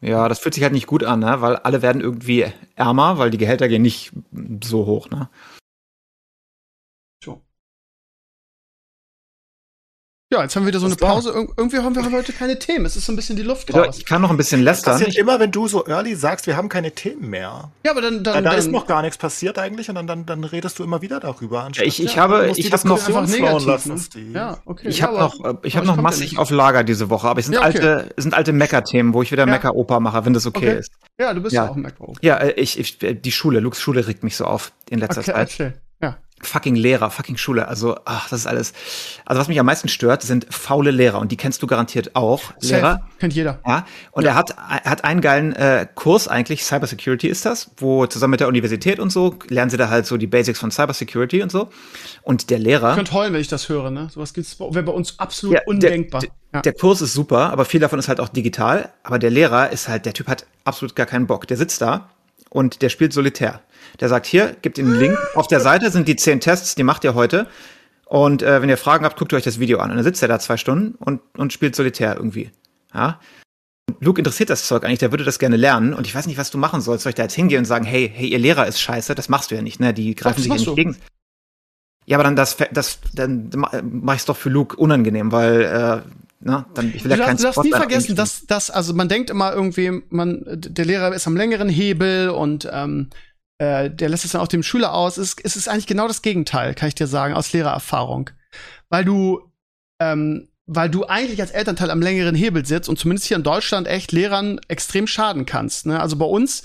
Ja, 0.01 0.29
das 0.29 0.39
fühlt 0.39 0.53
sich 0.53 0.63
halt 0.63 0.73
nicht 0.73 0.87
gut 0.87 1.03
an, 1.03 1.19
ne? 1.19 1.41
weil 1.41 1.57
alle 1.57 1.81
werden 1.81 2.01
irgendwie 2.01 2.45
ärmer, 2.75 3.17
weil 3.17 3.31
die 3.31 3.37
Gehälter 3.37 3.67
gehen 3.67 3.81
nicht 3.81 4.13
so 4.63 4.85
hoch. 4.85 5.09
Ne? 5.09 5.29
Ja, 10.31 10.43
jetzt 10.43 10.55
haben 10.55 10.61
wir 10.61 10.67
wieder 10.67 10.79
so 10.79 10.85
eine 10.85 10.95
Pause. 10.95 11.31
Ir 11.31 11.47
irgendwie 11.57 11.79
haben 11.79 11.95
wir 11.95 12.11
heute 12.11 12.33
keine 12.33 12.59
Themen. 12.59 12.85
Es 12.85 12.95
ist 12.95 13.07
so 13.07 13.11
ein 13.11 13.15
bisschen 13.15 13.35
die 13.35 13.41
Luft 13.41 13.73
raus. 13.73 13.97
Ich 13.97 14.05
kann 14.05 14.21
noch 14.21 14.29
ein 14.29 14.37
bisschen 14.37 14.61
lästern. 14.61 14.93
Das 14.93 15.01
passiert 15.01 15.17
immer, 15.17 15.39
wenn 15.39 15.49
du 15.49 15.67
so 15.67 15.87
early 15.87 16.13
sagst, 16.13 16.45
wir 16.45 16.55
haben 16.55 16.69
keine 16.69 16.91
Themen 16.91 17.31
mehr. 17.31 17.71
Ja, 17.83 17.91
aber 17.91 18.01
dann, 18.01 18.23
dann, 18.23 18.35
ja, 18.35 18.41
da 18.41 18.49
dann, 18.51 18.59
ist 18.59 18.69
noch 18.69 18.85
gar 18.85 19.01
nichts 19.01 19.17
passiert 19.17 19.57
eigentlich 19.57 19.89
und 19.89 19.95
dann, 19.95 20.05
dann, 20.05 20.27
dann 20.27 20.43
redest 20.43 20.77
du 20.77 20.83
immer 20.83 21.01
wieder 21.01 21.19
darüber. 21.19 21.67
Ja, 21.73 21.83
ich, 21.83 22.03
ich 22.03 22.13
ja, 22.13 22.21
habe, 22.21 22.51
ich 22.55 22.71
habe 22.71 22.87
noch 22.87 23.07
einfach 23.07 23.27
negativ, 23.27 23.65
lassen. 23.65 23.95
Ne? 23.95 24.31
Ja, 24.33 24.57
okay. 24.65 24.89
Ich 24.89 24.99
ja, 24.99 25.07
habe 25.07 25.17
noch, 25.17 25.45
äh, 25.45 25.55
ich 25.63 25.75
habe 25.75 25.87
noch 25.87 25.95
massig 25.95 26.37
auf 26.37 26.51
Lager 26.51 26.83
diese 26.83 27.09
Woche, 27.09 27.27
aber 27.27 27.39
es 27.39 27.47
sind 27.47 27.55
ja, 27.55 27.61
okay. 27.61 27.79
alte, 27.79 28.13
es 28.15 28.21
sind 28.21 28.35
alte 28.35 28.53
Mecker-Themen, 28.53 29.15
wo 29.15 29.23
ich 29.23 29.31
wieder 29.31 29.47
Mecker-Opa 29.47 29.99
mache, 29.99 30.25
wenn 30.25 30.33
das 30.33 30.45
okay, 30.45 30.57
okay, 30.69 30.79
ist. 30.79 30.91
Ja, 31.19 31.33
du 31.33 31.41
bist 31.41 31.55
ja, 31.55 31.67
auch 31.67 31.75
ein 31.75 31.81
Mecker-Opa. 31.81 32.19
Ja, 32.21 32.35
äh, 32.35 32.51
ich, 32.51 32.77
ich, 32.77 32.99
die 32.99 33.31
Schule, 33.31 33.61
Lux 33.61 33.81
Schule 33.81 34.05
regt 34.05 34.23
mich 34.23 34.35
so 34.35 34.45
auf 34.45 34.73
in 34.91 34.99
letzter 34.99 35.21
okay, 35.21 35.31
Zeit. 35.31 35.53
Okay 35.53 35.73
fucking 36.41 36.75
Lehrer, 36.75 37.09
fucking 37.09 37.37
Schule. 37.37 37.67
Also, 37.67 37.97
ach, 38.05 38.29
das 38.29 38.41
ist 38.41 38.47
alles. 38.47 38.73
Also, 39.25 39.39
was 39.39 39.47
mich 39.47 39.59
am 39.59 39.65
meisten 39.65 39.87
stört, 39.87 40.21
sind 40.21 40.47
faule 40.49 40.91
Lehrer. 40.91 41.19
Und 41.19 41.31
die 41.31 41.37
kennst 41.37 41.61
du 41.61 41.67
garantiert 41.67 42.15
auch. 42.15 42.41
Safe. 42.59 42.75
Lehrer. 42.75 43.01
Kennt 43.19 43.33
jeder. 43.33 43.59
Ja. 43.65 43.85
Und 44.11 44.23
ja. 44.23 44.31
er 44.31 44.35
hat, 44.35 44.51
er 44.51 44.89
hat 44.91 45.03
einen 45.03 45.21
geilen 45.21 45.53
äh, 45.53 45.87
Kurs 45.95 46.27
eigentlich, 46.27 46.63
Cybersecurity 46.63 47.27
ist 47.27 47.45
das, 47.45 47.71
wo 47.77 48.05
zusammen 48.05 48.31
mit 48.31 48.39
der 48.39 48.47
Universität 48.47 48.99
und 48.99 49.11
so 49.11 49.35
lernen 49.47 49.69
sie 49.69 49.77
da 49.77 49.89
halt 49.89 50.05
so 50.05 50.17
die 50.17 50.27
Basics 50.27 50.59
von 50.59 50.71
Cybersecurity 50.71 51.41
und 51.41 51.51
so. 51.51 51.69
Und 52.21 52.49
der 52.49 52.59
Lehrer. 52.59 52.91
Ich 52.91 52.95
könnte 52.95 53.13
heulen, 53.13 53.33
wenn 53.33 53.41
ich 53.41 53.47
das 53.47 53.69
höre, 53.69 53.91
ne? 53.91 54.09
Sowas 54.11 54.33
gibt's 54.33 54.59
wäre 54.59 54.83
bei 54.83 54.91
uns 54.91 55.19
absolut 55.19 55.55
ja, 55.55 55.61
undenkbar. 55.65 56.21
Der, 56.21 56.29
ja. 56.53 56.61
der 56.61 56.73
Kurs 56.73 57.01
ist 57.01 57.13
super, 57.13 57.51
aber 57.51 57.65
viel 57.65 57.79
davon 57.79 57.99
ist 57.99 58.07
halt 58.07 58.19
auch 58.19 58.29
digital. 58.29 58.93
Aber 59.03 59.19
der 59.19 59.29
Lehrer 59.29 59.71
ist 59.71 59.87
halt, 59.87 60.05
der 60.05 60.13
Typ 60.13 60.27
hat 60.27 60.45
absolut 60.63 60.95
gar 60.95 61.05
keinen 61.05 61.27
Bock. 61.27 61.47
Der 61.47 61.57
sitzt 61.57 61.81
da 61.81 62.09
und 62.49 62.81
der 62.81 62.89
spielt 62.89 63.13
solitär. 63.13 63.61
Der 63.99 64.09
sagt, 64.09 64.25
hier, 64.25 64.55
gibt 64.61 64.79
einen 64.79 64.99
Link. 64.99 65.17
Auf 65.35 65.47
der 65.47 65.59
Seite 65.59 65.91
sind 65.91 66.07
die 66.07 66.15
zehn 66.15 66.39
Tests, 66.39 66.75
die 66.75 66.83
macht 66.83 67.03
ihr 67.03 67.15
heute. 67.15 67.47
Und 68.05 68.41
äh, 68.41 68.61
wenn 68.61 68.69
ihr 68.69 68.77
Fragen 68.77 69.05
habt, 69.05 69.17
guckt 69.17 69.33
euch 69.33 69.43
das 69.43 69.59
Video 69.59 69.79
an. 69.79 69.91
Und 69.91 69.97
dann 69.97 70.03
sitzt 70.03 70.21
er 70.21 70.27
da 70.27 70.39
zwei 70.39 70.57
Stunden 70.57 70.95
und, 70.95 71.21
und 71.37 71.53
spielt 71.53 71.75
solitär 71.75 72.15
irgendwie. 72.15 72.51
Ja. 72.93 73.19
Luke 73.99 74.19
interessiert 74.19 74.49
das 74.49 74.67
Zeug 74.67 74.83
eigentlich, 74.83 74.99
der 74.99 75.11
würde 75.11 75.23
das 75.23 75.39
gerne 75.39 75.57
lernen. 75.57 75.93
Und 75.93 76.07
ich 76.07 76.15
weiß 76.15 76.27
nicht, 76.27 76.37
was 76.37 76.51
du 76.51 76.57
machen 76.57 76.81
sollst. 76.81 77.03
Soll 77.03 77.11
ich 77.11 77.15
da 77.15 77.23
jetzt 77.23 77.35
hingehen 77.35 77.59
und 77.59 77.65
sagen, 77.65 77.85
hey, 77.85 78.11
hey, 78.13 78.27
ihr 78.27 78.39
Lehrer 78.39 78.67
ist 78.67 78.79
scheiße? 78.79 79.15
Das 79.15 79.29
machst 79.29 79.51
du 79.51 79.55
ja 79.55 79.61
nicht, 79.61 79.79
ne? 79.79 79.93
Die 79.93 80.15
greifen 80.15 80.41
sich 80.41 80.51
ja 80.51 80.57
nicht 80.57 80.75
gegen. 80.75 80.97
Ja, 82.05 82.17
aber 82.17 82.23
dann 82.23 82.35
das, 82.35 82.57
das, 82.71 82.99
dann 83.13 83.51
mach 83.53 84.15
ich 84.15 84.21
es 84.21 84.25
doch 84.25 84.37
für 84.37 84.49
Luke 84.49 84.75
unangenehm, 84.75 85.31
weil 85.31 85.61
äh, 85.61 86.01
na, 86.41 86.65
dann, 86.73 86.91
ich 86.95 87.03
will 87.03 87.11
ja 87.11 87.17
du, 87.17 87.23
keinen 87.23 87.37
du 87.37 87.43
darfst 87.43 87.63
nie 87.63 87.71
vergessen, 87.71 88.15
dass, 88.15 88.45
dass, 88.47 88.71
also 88.71 88.93
man 88.93 89.09
denkt 89.09 89.29
immer 89.29 89.53
irgendwie, 89.53 90.01
man, 90.09 90.43
der 90.47 90.85
Lehrer 90.85 91.13
ist 91.13 91.27
am 91.27 91.35
längeren 91.35 91.69
Hebel 91.69 92.29
und 92.29 92.67
ähm, 92.71 93.09
äh, 93.59 93.91
der 93.91 94.09
lässt 94.09 94.25
es 94.25 94.31
dann 94.31 94.41
auch 94.41 94.47
dem 94.47 94.63
Schüler 94.63 94.93
aus. 94.93 95.17
Es, 95.17 95.35
es 95.43 95.55
ist 95.55 95.67
eigentlich 95.67 95.87
genau 95.87 96.07
das 96.07 96.21
Gegenteil, 96.21 96.73
kann 96.73 96.87
ich 96.87 96.95
dir 96.95 97.07
sagen, 97.07 97.33
aus 97.33 97.53
Lehrererfahrung. 97.53 98.31
Weil 98.89 99.05
du 99.05 99.51
ähm, 100.01 100.49
weil 100.71 100.89
du 100.89 101.05
eigentlich 101.05 101.41
als 101.41 101.49
Elternteil 101.49 101.89
am 101.89 102.01
längeren 102.01 102.35
Hebel 102.35 102.63
sitzt 102.63 102.89
und 102.89 102.99
zumindest 102.99 103.27
hier 103.27 103.37
in 103.37 103.43
Deutschland 103.43 103.87
echt 103.87 104.11
Lehrern 104.11 104.61
extrem 104.67 105.07
schaden 105.07 105.47
kannst. 105.47 105.87
Ne? 105.87 105.99
Also 105.99 106.15
bei 106.15 106.25
uns 106.25 106.61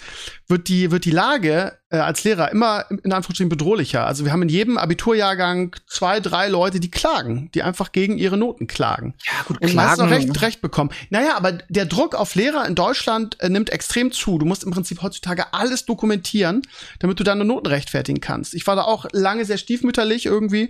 wird 0.47 0.69
die, 0.69 0.91
wird 0.91 1.05
die 1.05 1.11
Lage 1.11 1.79
äh, 1.91 1.97
als 1.97 2.25
Lehrer 2.25 2.51
immer 2.51 2.85
in 2.91 3.13
Anführungsstrichen 3.13 3.49
bedrohlicher. 3.49 4.07
Also 4.07 4.25
wir 4.25 4.33
haben 4.33 4.43
in 4.43 4.49
jedem 4.49 4.77
Abiturjahrgang 4.77 5.75
zwei, 5.87 6.21
drei 6.21 6.49
Leute, 6.49 6.81
die 6.81 6.91
klagen, 6.91 7.51
die 7.55 7.63
einfach 7.63 7.93
gegen 7.93 8.19
ihre 8.19 8.37
Noten 8.37 8.67
klagen. 8.67 9.15
Ja, 9.27 9.43
gut, 9.47 9.61
und 9.61 9.71
klagen. 9.71 10.03
Und 10.03 10.09
recht, 10.09 10.43
recht 10.43 10.61
bekommen. 10.61 10.91
Naja, 11.11 11.37
aber 11.37 11.53
der 11.53 11.87
Druck 11.87 12.15
auf 12.15 12.35
Lehrer 12.35 12.67
in 12.67 12.75
Deutschland 12.75 13.41
äh, 13.41 13.49
nimmt 13.49 13.71
extrem 13.71 14.13
zu. 14.13 14.39
Du 14.39 14.45
musst 14.45 14.65
im 14.65 14.71
Prinzip 14.71 15.03
heutzutage 15.03 15.55
alles 15.55 15.87
dokumentieren, 15.87 16.63
damit 16.99 17.19
du 17.19 17.25
deine 17.25 17.45
Noten 17.45 17.67
rechtfertigen 17.67 18.21
kannst. 18.21 18.55
Ich 18.55 18.67
war 18.67 18.77
da 18.77 18.83
auch 18.83 19.07
lange 19.13 19.45
sehr 19.45 19.59
stiefmütterlich 19.59 20.27
irgendwie 20.27 20.69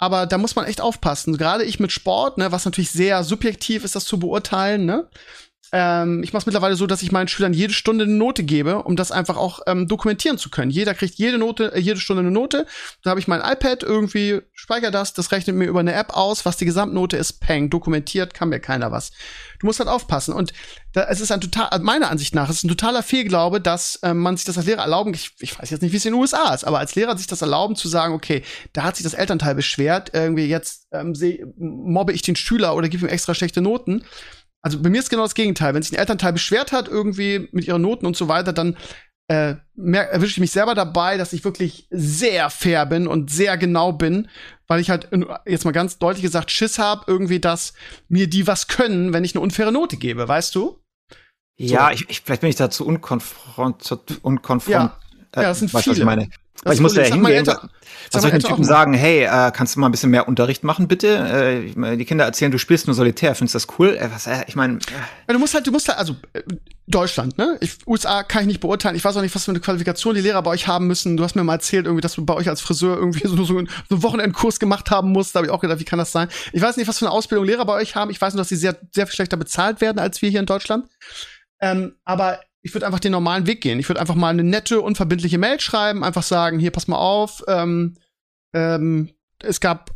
aber 0.00 0.24
da 0.24 0.38
muss 0.38 0.56
man 0.56 0.64
echt 0.64 0.80
aufpassen. 0.80 1.36
Gerade 1.36 1.62
ich 1.64 1.78
mit 1.78 1.92
Sport, 1.92 2.38
ne, 2.38 2.50
was 2.50 2.64
natürlich 2.64 2.90
sehr 2.90 3.22
subjektiv 3.22 3.84
ist, 3.84 3.94
das 3.94 4.06
zu 4.06 4.18
beurteilen, 4.18 4.86
ne? 4.86 5.08
Ähm, 5.72 6.22
ich 6.22 6.32
mache 6.32 6.40
es 6.40 6.46
mittlerweile 6.46 6.74
so, 6.74 6.86
dass 6.86 7.02
ich 7.02 7.12
meinen 7.12 7.28
Schülern 7.28 7.52
jede 7.52 7.72
Stunde 7.72 8.04
eine 8.04 8.14
Note 8.14 8.42
gebe, 8.42 8.82
um 8.82 8.96
das 8.96 9.12
einfach 9.12 9.36
auch 9.36 9.60
ähm, 9.66 9.86
dokumentieren 9.86 10.38
zu 10.38 10.50
können. 10.50 10.70
Jeder 10.70 10.94
kriegt 10.94 11.14
jede 11.14 11.38
Note, 11.38 11.72
äh, 11.74 11.78
jede 11.78 12.00
Stunde 12.00 12.20
eine 12.20 12.30
Note. 12.30 12.66
Da 13.02 13.10
habe 13.10 13.20
ich 13.20 13.28
mein 13.28 13.40
iPad 13.40 13.82
irgendwie, 13.82 14.40
speichere 14.54 14.90
das, 14.90 15.12
das 15.12 15.30
rechnet 15.30 15.56
mir 15.56 15.66
über 15.66 15.80
eine 15.80 15.94
App 15.94 16.16
aus, 16.16 16.44
was 16.44 16.56
die 16.56 16.64
Gesamtnote 16.64 17.16
ist, 17.16 17.34
peng, 17.34 17.70
dokumentiert, 17.70 18.34
kann 18.34 18.48
mir 18.48 18.60
keiner 18.60 18.90
was. 18.90 19.12
Du 19.60 19.66
musst 19.66 19.78
halt 19.78 19.88
aufpassen. 19.88 20.34
Und 20.34 20.52
da, 20.92 21.04
es 21.04 21.20
ist 21.20 21.30
ein 21.30 21.40
total, 21.40 21.78
meiner 21.80 22.10
Ansicht 22.10 22.34
nach, 22.34 22.50
es 22.50 22.56
ist 22.56 22.64
ein 22.64 22.68
totaler 22.68 23.04
Fehlglaube, 23.04 23.60
dass 23.60 24.00
ähm, 24.02 24.18
man 24.18 24.36
sich 24.36 24.46
das 24.46 24.58
als 24.58 24.66
Lehrer 24.66 24.82
erlauben, 24.82 25.14
ich, 25.14 25.32
ich 25.38 25.56
weiß 25.56 25.70
jetzt 25.70 25.82
nicht, 25.82 25.92
wie 25.92 25.98
es 25.98 26.04
in 26.04 26.12
den 26.12 26.20
USA 26.20 26.52
ist, 26.52 26.64
aber 26.64 26.80
als 26.80 26.96
Lehrer 26.96 27.16
sich 27.16 27.28
das 27.28 27.42
erlauben 27.42 27.76
zu 27.76 27.86
sagen, 27.86 28.12
okay, 28.14 28.42
da 28.72 28.82
hat 28.82 28.96
sich 28.96 29.04
das 29.04 29.14
Elternteil 29.14 29.54
beschwert, 29.54 30.10
irgendwie 30.14 30.46
jetzt 30.46 30.88
ähm, 30.90 31.14
seh, 31.14 31.44
mobbe 31.56 32.12
ich 32.12 32.22
den 32.22 32.34
Schüler 32.34 32.74
oder 32.74 32.88
gebe 32.88 33.06
ihm 33.06 33.08
extra 33.08 33.34
schlechte 33.34 33.60
Noten. 33.60 34.04
Also 34.62 34.80
bei 34.82 34.90
mir 34.90 34.98
ist 34.98 35.10
genau 35.10 35.22
das 35.22 35.34
Gegenteil. 35.34 35.74
Wenn 35.74 35.82
sich 35.82 35.92
ein 35.92 35.98
Elternteil 35.98 36.32
beschwert 36.32 36.72
hat, 36.72 36.88
irgendwie 36.88 37.48
mit 37.52 37.66
ihren 37.66 37.82
Noten 37.82 38.06
und 38.06 38.16
so 38.16 38.28
weiter, 38.28 38.52
dann 38.52 38.76
äh, 39.28 39.54
erwische 39.76 40.32
ich 40.32 40.40
mich 40.40 40.50
selber 40.50 40.74
dabei, 40.74 41.16
dass 41.16 41.32
ich 41.32 41.44
wirklich 41.44 41.86
sehr 41.90 42.50
fair 42.50 42.84
bin 42.84 43.06
und 43.06 43.30
sehr 43.30 43.56
genau 43.56 43.92
bin, 43.92 44.28
weil 44.66 44.80
ich 44.80 44.90
halt 44.90 45.08
jetzt 45.46 45.64
mal 45.64 45.70
ganz 45.70 45.98
deutlich 45.98 46.22
gesagt 46.22 46.50
Schiss 46.50 46.78
habe, 46.78 47.04
irgendwie, 47.06 47.38
dass 47.38 47.72
mir 48.08 48.28
die 48.28 48.46
was 48.46 48.66
können, 48.66 49.12
wenn 49.12 49.24
ich 49.24 49.34
eine 49.34 49.42
unfaire 49.42 49.70
Note 49.70 49.96
gebe, 49.96 50.26
weißt 50.26 50.54
du? 50.56 50.80
Ja, 51.56 51.86
so. 51.86 51.94
ich, 51.94 52.10
ich, 52.10 52.20
vielleicht 52.22 52.40
bin 52.40 52.50
ich 52.50 52.56
dazu 52.56 52.84
unkonfront, 52.84 53.88
unkonfront. 54.22 54.68
Ja, 54.72 54.98
äh, 55.36 55.42
ja 55.42 55.48
das 55.48 55.60
sind 55.60 55.72
weißt, 55.72 55.84
viele. 55.84 55.94
Was 55.94 55.98
ich 55.98 56.04
meine. 56.04 56.28
Weil 56.62 56.74
ich 56.74 56.80
muss 56.80 56.94
ja 56.94 57.02
hingehen. 57.02 57.46
Was 58.12 58.22
soll 58.22 58.32
ich 58.32 58.42
den 58.42 58.48
Typen 58.48 58.64
sagen? 58.64 58.92
Hey, 58.92 59.22
äh, 59.22 59.52
kannst 59.52 59.76
du 59.76 59.80
mal 59.80 59.88
ein 59.88 59.92
bisschen 59.92 60.10
mehr 60.10 60.26
Unterricht 60.26 60.64
machen, 60.64 60.88
bitte? 60.88 61.72
Äh, 61.76 61.96
die 61.96 62.04
Kinder 62.04 62.24
erzählen, 62.24 62.50
du 62.50 62.58
spielst 62.58 62.86
nur 62.86 62.94
solitär. 62.94 63.34
Findest 63.34 63.54
du 63.54 63.58
das 63.58 63.78
cool? 63.78 63.96
Äh, 63.96 64.10
was, 64.12 64.26
äh, 64.26 64.44
ich 64.46 64.56
meine. 64.56 64.74
Äh. 64.74 64.80
Ja, 65.28 65.34
du 65.34 65.38
musst 65.38 65.54
halt, 65.54 65.66
du 65.66 65.70
musst 65.70 65.88
halt, 65.88 65.98
also 65.98 66.16
äh, 66.32 66.42
Deutschland, 66.86 67.38
ne? 67.38 67.56
Ich, 67.60 67.78
USA 67.86 68.22
kann 68.24 68.42
ich 68.42 68.48
nicht 68.48 68.60
beurteilen. 68.60 68.96
Ich 68.96 69.04
weiß 69.04 69.16
auch 69.16 69.22
nicht, 69.22 69.34
was 69.34 69.44
für 69.44 69.52
eine 69.52 69.60
Qualifikation 69.60 70.14
die 70.14 70.20
Lehrer 70.20 70.42
bei 70.42 70.50
euch 70.50 70.66
haben 70.66 70.86
müssen. 70.86 71.16
Du 71.16 71.22
hast 71.22 71.36
mir 71.36 71.44
mal 71.44 71.54
erzählt, 71.54 71.86
irgendwie, 71.86 72.02
dass 72.02 72.14
du 72.14 72.24
bei 72.24 72.34
euch 72.34 72.48
als 72.48 72.60
Friseur 72.60 72.96
irgendwie 72.96 73.20
so, 73.28 73.42
so, 73.44 73.56
einen, 73.56 73.68
so 73.88 73.94
einen 73.94 74.02
Wochenendkurs 74.02 74.58
gemacht 74.58 74.90
haben 74.90 75.12
musst. 75.12 75.34
Da 75.34 75.38
habe 75.38 75.46
ich 75.46 75.52
auch 75.52 75.60
gedacht, 75.60 75.78
wie 75.78 75.84
kann 75.84 75.98
das 75.98 76.12
sein? 76.12 76.28
Ich 76.52 76.60
weiß 76.60 76.76
nicht, 76.76 76.88
was 76.88 76.98
für 76.98 77.06
eine 77.06 77.12
Ausbildung 77.12 77.46
Lehrer 77.46 77.64
bei 77.64 77.74
euch 77.74 77.94
haben. 77.94 78.10
Ich 78.10 78.20
weiß 78.20 78.34
nur, 78.34 78.40
dass 78.40 78.48
sie 78.48 78.56
sehr, 78.56 78.76
sehr 78.92 79.06
viel 79.06 79.14
schlechter 79.14 79.36
bezahlt 79.36 79.80
werden 79.80 79.98
als 79.98 80.20
wir 80.20 80.30
hier 80.30 80.40
in 80.40 80.46
Deutschland. 80.46 80.86
Ähm, 81.60 81.94
aber 82.04 82.40
ich 82.62 82.74
würde 82.74 82.86
einfach 82.86 83.00
den 83.00 83.12
normalen 83.12 83.46
Weg 83.46 83.60
gehen. 83.60 83.78
Ich 83.78 83.88
würde 83.88 84.00
einfach 84.00 84.14
mal 84.14 84.28
eine 84.28 84.44
nette, 84.44 84.80
unverbindliche 84.80 85.38
Mail 85.38 85.60
schreiben, 85.60 86.04
einfach 86.04 86.22
sagen, 86.22 86.58
hier, 86.58 86.70
pass 86.70 86.88
mal 86.88 86.98
auf, 86.98 87.42
ähm, 87.48 87.96
ähm, 88.52 89.10
es 89.42 89.60
gab 89.60 89.92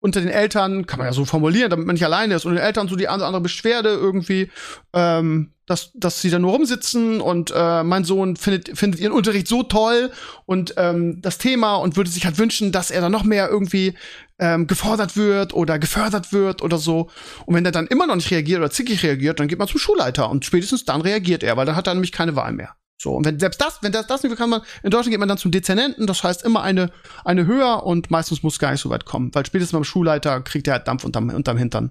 unter 0.00 0.20
den 0.20 0.30
Eltern, 0.30 0.86
kann 0.86 0.98
man 0.98 1.06
ja 1.06 1.12
so 1.12 1.24
formulieren, 1.24 1.70
damit 1.70 1.86
man 1.86 1.94
nicht 1.94 2.04
alleine 2.04 2.34
ist, 2.34 2.44
unter 2.44 2.60
den 2.60 2.66
Eltern 2.66 2.88
so 2.88 2.96
die 2.96 3.08
andere, 3.08 3.26
andere 3.26 3.42
Beschwerde 3.42 3.90
irgendwie, 3.90 4.50
ähm, 4.92 5.52
dass, 5.66 5.90
dass 5.94 6.22
sie 6.22 6.30
da 6.30 6.38
nur 6.38 6.52
rumsitzen 6.52 7.20
und 7.20 7.52
äh, 7.54 7.82
mein 7.82 8.04
Sohn 8.04 8.36
findet, 8.36 8.78
findet 8.78 9.00
ihren 9.00 9.12
Unterricht 9.12 9.48
so 9.48 9.62
toll 9.62 10.12
und 10.46 10.74
ähm, 10.76 11.20
das 11.20 11.38
Thema 11.38 11.76
und 11.76 11.96
würde 11.96 12.10
sich 12.10 12.24
halt 12.24 12.38
wünschen, 12.38 12.72
dass 12.72 12.90
er 12.90 13.00
da 13.00 13.08
noch 13.08 13.24
mehr 13.24 13.48
irgendwie 13.50 13.94
ähm, 14.38 14.66
gefordert 14.66 15.16
wird 15.16 15.54
oder 15.54 15.78
gefördert 15.78 16.32
wird 16.32 16.62
oder 16.62 16.78
so. 16.78 17.10
Und 17.46 17.54
wenn 17.54 17.64
er 17.64 17.72
dann 17.72 17.88
immer 17.88 18.06
noch 18.06 18.16
nicht 18.16 18.30
reagiert 18.30 18.60
oder 18.60 18.70
zickig 18.70 19.02
reagiert, 19.02 19.40
dann 19.40 19.48
geht 19.48 19.58
man 19.58 19.68
zum 19.68 19.80
Schulleiter 19.80 20.30
und 20.30 20.44
spätestens 20.44 20.84
dann 20.84 21.00
reagiert 21.00 21.42
er, 21.42 21.56
weil 21.56 21.66
dann 21.66 21.76
hat 21.76 21.86
er 21.86 21.94
nämlich 21.94 22.12
keine 22.12 22.36
Wahl 22.36 22.52
mehr. 22.52 22.76
So, 22.98 23.14
und 23.14 23.26
wenn 23.26 23.38
selbst 23.38 23.60
das, 23.60 23.78
wenn 23.82 23.92
das, 23.92 24.06
das 24.06 24.22
nicht 24.22 24.36
kann 24.36 24.48
man, 24.48 24.62
in 24.82 24.90
Deutschland 24.90 25.10
geht 25.10 25.20
man 25.20 25.28
dann 25.28 25.36
zum 25.36 25.50
Dezernenten, 25.50 26.06
das 26.06 26.22
heißt 26.22 26.44
immer 26.44 26.62
eine, 26.62 26.90
eine 27.24 27.46
höher 27.46 27.84
und 27.84 28.10
meistens 28.10 28.42
muss 28.42 28.58
gar 28.58 28.70
nicht 28.70 28.80
so 28.80 28.88
weit 28.88 29.04
kommen, 29.04 29.34
weil 29.34 29.44
spätestens 29.44 29.72
beim 29.72 29.84
Schulleiter 29.84 30.40
kriegt 30.40 30.66
er 30.66 30.74
halt 30.74 30.88
Dampf 30.88 31.04
unterm, 31.04 31.28
unterm 31.28 31.58
Hintern. 31.58 31.90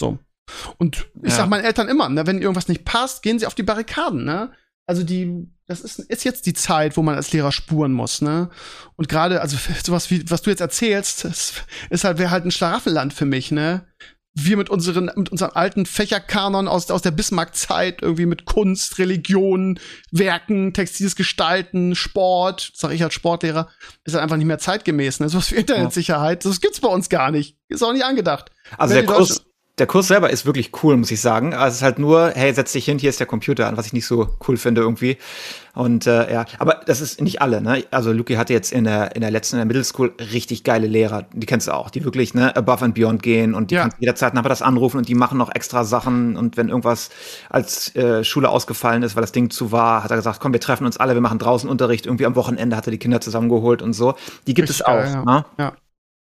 So. 0.00 0.18
Und 0.78 1.08
ich 1.22 1.30
ja. 1.30 1.36
sag 1.36 1.48
meinen 1.48 1.64
Eltern 1.64 1.88
immer, 1.88 2.08
ne, 2.08 2.26
wenn 2.26 2.40
irgendwas 2.40 2.68
nicht 2.68 2.84
passt, 2.84 3.22
gehen 3.22 3.38
sie 3.38 3.46
auf 3.46 3.54
die 3.54 3.62
Barrikaden, 3.62 4.24
ne? 4.24 4.52
Also 4.86 5.02
die, 5.02 5.48
das 5.66 5.80
ist, 5.80 5.98
ist 5.98 6.24
jetzt 6.24 6.46
die 6.46 6.54
Zeit, 6.54 6.96
wo 6.96 7.02
man 7.02 7.16
als 7.16 7.32
Lehrer 7.32 7.50
spuren 7.50 7.92
muss, 7.92 8.22
ne? 8.22 8.50
Und 8.94 9.08
gerade, 9.08 9.40
also 9.40 9.56
sowas 9.84 10.10
wie, 10.10 10.28
was 10.30 10.42
du 10.42 10.50
jetzt 10.50 10.60
erzählst, 10.60 11.24
ist 11.90 12.04
halt, 12.04 12.18
wäre 12.18 12.30
halt 12.30 12.44
ein 12.44 12.52
Schlaraffenland 12.52 13.12
für 13.12 13.24
mich, 13.24 13.50
ne? 13.50 13.86
Wir 14.38 14.58
mit 14.58 14.68
unseren, 14.68 15.10
mit 15.16 15.30
unseren 15.30 15.52
alten 15.52 15.86
Fächerkanon 15.86 16.68
aus, 16.68 16.90
aus 16.90 17.00
der 17.00 17.10
Bismarck-Zeit, 17.10 18.02
irgendwie 18.02 18.26
mit 18.26 18.44
Kunst, 18.44 18.98
Religion, 18.98 19.80
Werken, 20.10 20.74
textiles 20.74 21.16
Gestalten, 21.16 21.94
Sport, 21.94 22.72
sag 22.74 22.92
ich 22.92 23.02
als 23.02 23.14
Sportlehrer, 23.14 23.68
ist 24.04 24.12
halt 24.12 24.22
einfach 24.22 24.36
nicht 24.36 24.46
mehr 24.46 24.58
zeitgemäß, 24.58 25.20
ne? 25.20 25.30
Sowas 25.30 25.50
wie 25.50 25.56
Internetsicherheit, 25.56 26.44
das 26.44 26.60
gibt's 26.60 26.80
bei 26.80 26.88
uns 26.88 27.08
gar 27.08 27.30
nicht. 27.30 27.56
Ist 27.68 27.82
auch 27.82 27.94
nicht 27.94 28.04
angedacht. 28.04 28.52
Also 28.76 28.94
Wenn 28.94 29.06
der 29.06 29.16
Kurs, 29.16 29.46
der 29.78 29.86
Kurs 29.86 30.08
selber 30.08 30.30
ist 30.30 30.46
wirklich 30.46 30.70
cool, 30.82 30.96
muss 30.96 31.10
ich 31.10 31.20
sagen. 31.20 31.52
Also 31.52 31.68
es 31.68 31.74
ist 31.76 31.82
halt 31.82 31.98
nur, 31.98 32.32
hey, 32.34 32.52
setz 32.54 32.72
dich 32.72 32.86
hin, 32.86 32.98
hier 32.98 33.10
ist 33.10 33.20
der 33.20 33.26
Computer 33.26 33.66
an, 33.66 33.76
was 33.76 33.86
ich 33.86 33.92
nicht 33.92 34.06
so 34.06 34.28
cool 34.48 34.56
finde 34.56 34.80
irgendwie. 34.80 35.18
Und 35.74 36.06
äh, 36.06 36.32
ja, 36.32 36.46
aber 36.58 36.80
das 36.86 37.02
ist 37.02 37.20
nicht 37.20 37.42
alle, 37.42 37.60
ne? 37.60 37.84
Also 37.90 38.10
Luki 38.10 38.36
hatte 38.36 38.54
jetzt 38.54 38.72
in 38.72 38.84
der 38.84 39.14
in 39.14 39.20
der 39.20 39.30
letzten 39.30 39.56
in 39.56 39.58
der 39.58 39.66
Middle 39.66 39.84
School 39.84 40.14
richtig 40.18 40.64
geile 40.64 40.86
Lehrer, 40.86 41.26
die 41.34 41.44
kennst 41.44 41.68
du 41.68 41.72
auch, 41.72 41.90
die 41.90 42.04
wirklich 42.04 42.32
ne 42.32 42.56
above 42.56 42.82
and 42.82 42.94
beyond 42.94 43.22
gehen 43.22 43.54
und 43.54 43.70
die 43.70 43.74
ja. 43.74 43.82
kannst 43.82 43.98
jederzeit 44.00 44.32
nachher 44.32 44.48
das 44.48 44.62
anrufen 44.62 44.96
und 44.96 45.08
die 45.08 45.14
machen 45.14 45.36
noch 45.36 45.54
extra 45.54 45.84
Sachen 45.84 46.38
und 46.38 46.56
wenn 46.56 46.70
irgendwas 46.70 47.10
als 47.50 47.94
äh, 47.94 48.24
Schule 48.24 48.48
ausgefallen 48.48 49.02
ist, 49.02 49.14
weil 49.14 49.20
das 49.20 49.32
Ding 49.32 49.50
zu 49.50 49.72
war, 49.72 50.02
hat 50.02 50.10
er 50.10 50.16
gesagt, 50.16 50.40
komm, 50.40 50.54
wir 50.54 50.60
treffen 50.60 50.86
uns 50.86 50.96
alle, 50.96 51.12
wir 51.12 51.20
machen 51.20 51.38
draußen 51.38 51.68
Unterricht, 51.68 52.06
irgendwie 52.06 52.24
am 52.24 52.36
Wochenende 52.36 52.76
hat 52.76 52.88
er 52.88 52.92
die 52.92 52.98
Kinder 52.98 53.20
zusammengeholt 53.20 53.82
und 53.82 53.92
so. 53.92 54.14
Die 54.46 54.54
gibt 54.54 54.70
richtig 54.70 54.80
es 54.80 54.86
auch, 54.86 54.94
geil, 54.94 55.12
ja. 55.12 55.24
ne? 55.24 55.44
Ja. 55.58 55.72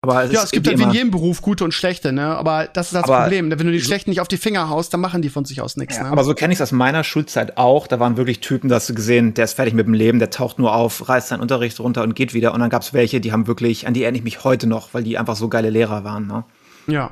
Aber 0.01 0.23
es 0.23 0.33
ja, 0.33 0.45
es 0.45 0.53
gibt 0.53 0.69
halt 0.69 0.79
wie 0.79 0.85
in 0.85 0.91
jedem 0.93 1.11
Beruf 1.11 1.43
gute 1.43 1.65
und 1.65 1.75
schlechte, 1.75 2.13
ne? 2.13 2.37
Aber 2.37 2.69
das 2.73 2.87
ist 2.87 2.95
das 2.95 3.05
aber 3.05 3.23
Problem. 3.23 3.51
Wenn 3.51 3.67
du 3.67 3.73
die 3.73 3.81
schlechten 3.81 4.11
nicht 4.11 4.21
auf 4.21 4.29
die 4.29 4.37
Finger 4.37 4.69
haust, 4.69 4.95
dann 4.95 5.01
machen 5.01 5.23
die 5.23 5.29
von 5.29 5.45
sich 5.45 5.61
aus 5.61 5.77
nichts. 5.77 5.97
Ja, 5.97 6.05
ne? 6.05 6.11
Aber 6.11 6.23
so 6.23 6.35
kenne 6.35 6.53
ich 6.53 6.59
es 6.59 6.63
aus 6.63 6.71
meiner 6.71 7.03
Schulzeit 7.03 7.57
auch. 7.57 7.89
Da 7.89 7.99
waren 7.99 8.17
wirklich 8.17 8.39
Typen, 8.39 8.69
da 8.69 8.77
hast 8.77 8.89
du 8.89 8.95
gesehen, 8.95 9.35
der 9.35 9.47
ist 9.47 9.55
fertig 9.55 9.75
mit 9.75 9.87
dem 9.87 9.95
Leben, 9.95 10.21
der 10.21 10.31
taucht 10.31 10.61
nur 10.61 10.73
auf, 10.73 11.09
reißt 11.09 11.29
seinen 11.29 11.41
Unterricht 11.41 11.81
runter 11.81 12.05
und 12.05 12.15
geht 12.15 12.33
wieder. 12.33 12.55
Und 12.55 12.61
dann 12.61 12.71
gab 12.71 12.83
es 12.83 12.95
welche, 12.95 13.21
die 13.21 13.33
haben 13.33 13.49
wirklich, 13.49 13.89
an 13.89 13.95
die 13.95 14.05
erinnere 14.05 14.19
ich 14.19 14.25
mich 14.25 14.45
heute 14.45 14.69
noch, 14.69 14.95
weil 14.95 15.03
die 15.03 15.19
einfach 15.19 15.35
so 15.35 15.49
geile 15.49 15.71
Lehrer 15.71 16.05
waren. 16.05 16.29
Ne? 16.29 16.45
Ja. 16.87 17.11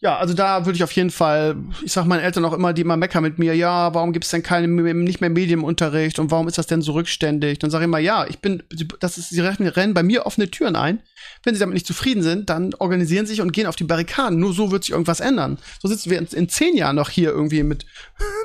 Ja, 0.00 0.16
also 0.16 0.32
da 0.32 0.64
würde 0.64 0.76
ich 0.76 0.84
auf 0.84 0.92
jeden 0.92 1.10
Fall, 1.10 1.56
ich 1.82 1.90
sag 1.90 2.06
meinen 2.06 2.22
Eltern 2.22 2.44
auch 2.44 2.52
immer, 2.52 2.72
die 2.72 2.82
immer 2.82 2.96
meckern 2.96 3.24
mit 3.24 3.40
mir, 3.40 3.54
ja, 3.54 3.92
warum 3.94 4.12
gibt 4.12 4.26
es 4.26 4.30
denn 4.30 4.44
keine, 4.44 4.68
nicht 4.68 5.20
mehr 5.20 5.30
Medienunterricht 5.30 6.20
und 6.20 6.30
warum 6.30 6.46
ist 6.46 6.56
das 6.56 6.68
denn 6.68 6.82
so 6.82 6.92
rückständig? 6.92 7.58
Dann 7.58 7.70
sage 7.70 7.82
ich 7.82 7.88
immer, 7.88 7.98
ja, 7.98 8.24
ich 8.28 8.38
bin, 8.38 8.62
das 9.00 9.18
ist, 9.18 9.30
sie 9.30 9.40
rennen 9.40 9.94
bei 9.94 10.04
mir 10.04 10.24
offene 10.24 10.48
Türen 10.52 10.76
ein. 10.76 11.02
Wenn 11.42 11.54
sie 11.54 11.60
damit 11.60 11.74
nicht 11.74 11.86
zufrieden 11.86 12.22
sind, 12.22 12.48
dann 12.48 12.74
organisieren 12.74 13.26
sie 13.26 13.32
sich 13.32 13.40
und 13.40 13.52
gehen 13.52 13.66
auf 13.66 13.74
die 13.74 13.84
Barrikaden. 13.84 14.38
Nur 14.38 14.52
so 14.52 14.70
wird 14.70 14.84
sich 14.84 14.92
irgendwas 14.92 15.18
ändern. 15.18 15.58
So 15.82 15.88
sitzen 15.88 16.10
wir 16.10 16.18
in, 16.18 16.26
in 16.26 16.48
zehn 16.48 16.76
Jahren 16.76 16.94
noch 16.94 17.10
hier 17.10 17.30
irgendwie 17.30 17.64
mit, 17.64 17.84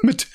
mit, 0.01 0.28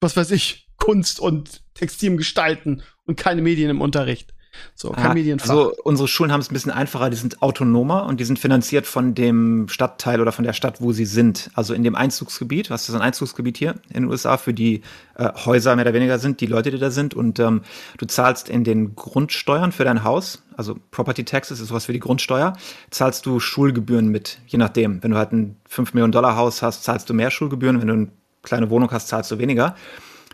was 0.00 0.18
weiß 0.18 0.30
ich, 0.32 0.68
Kunst 0.76 1.18
und 1.18 1.62
Textilem 1.72 2.18
gestalten 2.18 2.82
und 3.06 3.16
keine 3.16 3.40
Medien 3.40 3.70
im 3.70 3.80
Unterricht. 3.80 4.34
So, 4.74 4.90
kein 4.90 5.06
ah, 5.06 5.14
Medienfach. 5.14 5.50
Also 5.50 5.72
unsere 5.84 6.08
Schulen 6.08 6.32
haben 6.32 6.40
es 6.40 6.50
ein 6.50 6.54
bisschen 6.54 6.72
einfacher, 6.72 7.10
die 7.10 7.16
sind 7.16 7.42
autonomer 7.42 8.06
und 8.06 8.20
die 8.20 8.24
sind 8.24 8.38
finanziert 8.38 8.86
von 8.86 9.14
dem 9.14 9.68
Stadtteil 9.68 10.20
oder 10.20 10.32
von 10.32 10.44
der 10.44 10.52
Stadt, 10.52 10.80
wo 10.80 10.92
sie 10.92 11.04
sind. 11.04 11.50
Also 11.54 11.74
in 11.74 11.82
dem 11.82 11.94
Einzugsgebiet, 11.94 12.70
was 12.70 12.88
ist 12.88 12.94
ein 12.94 13.00
Einzugsgebiet 13.00 13.56
hier 13.56 13.74
in 13.88 14.02
den 14.02 14.04
USA 14.06 14.36
für 14.36 14.54
die 14.54 14.82
äh, 15.16 15.30
Häuser 15.44 15.74
mehr 15.76 15.84
oder 15.84 15.94
weniger 15.94 16.18
sind, 16.18 16.40
die 16.40 16.46
Leute, 16.46 16.70
die 16.70 16.78
da 16.78 16.90
sind. 16.90 17.14
Und 17.14 17.38
ähm, 17.38 17.62
du 17.98 18.06
zahlst 18.06 18.48
in 18.48 18.64
den 18.64 18.94
Grundsteuern 18.94 19.72
für 19.72 19.84
dein 19.84 20.04
Haus, 20.04 20.42
also 20.56 20.76
Property 20.90 21.24
Taxes 21.24 21.60
ist 21.60 21.68
sowas 21.68 21.84
für 21.84 21.92
die 21.92 22.00
Grundsteuer, 22.00 22.54
zahlst 22.90 23.26
du 23.26 23.38
Schulgebühren 23.40 24.08
mit, 24.08 24.38
je 24.46 24.58
nachdem. 24.58 25.02
Wenn 25.02 25.12
du 25.12 25.16
halt 25.16 25.32
ein 25.32 25.56
5 25.68 25.94
Millionen 25.94 26.12
Dollar 26.12 26.36
Haus 26.36 26.62
hast, 26.62 26.84
zahlst 26.84 27.08
du 27.08 27.14
mehr 27.14 27.30
Schulgebühren. 27.30 27.80
Wenn 27.80 27.88
du 27.88 27.94
eine 27.94 28.08
kleine 28.42 28.70
Wohnung 28.70 28.90
hast, 28.90 29.08
zahlst 29.08 29.30
du 29.30 29.38
weniger. 29.38 29.76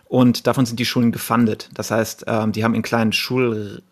Und 0.06 0.46
davon 0.46 0.66
sind 0.66 0.78
die 0.78 0.84
Schulen 0.84 1.12
gefundet. 1.12 1.70
Das 1.74 1.90
heißt, 1.90 2.24
ähm, 2.26 2.52
die 2.52 2.64
haben 2.64 2.74
einen 2.74 2.82
kleinen 2.82 3.12
Schul 3.12 3.82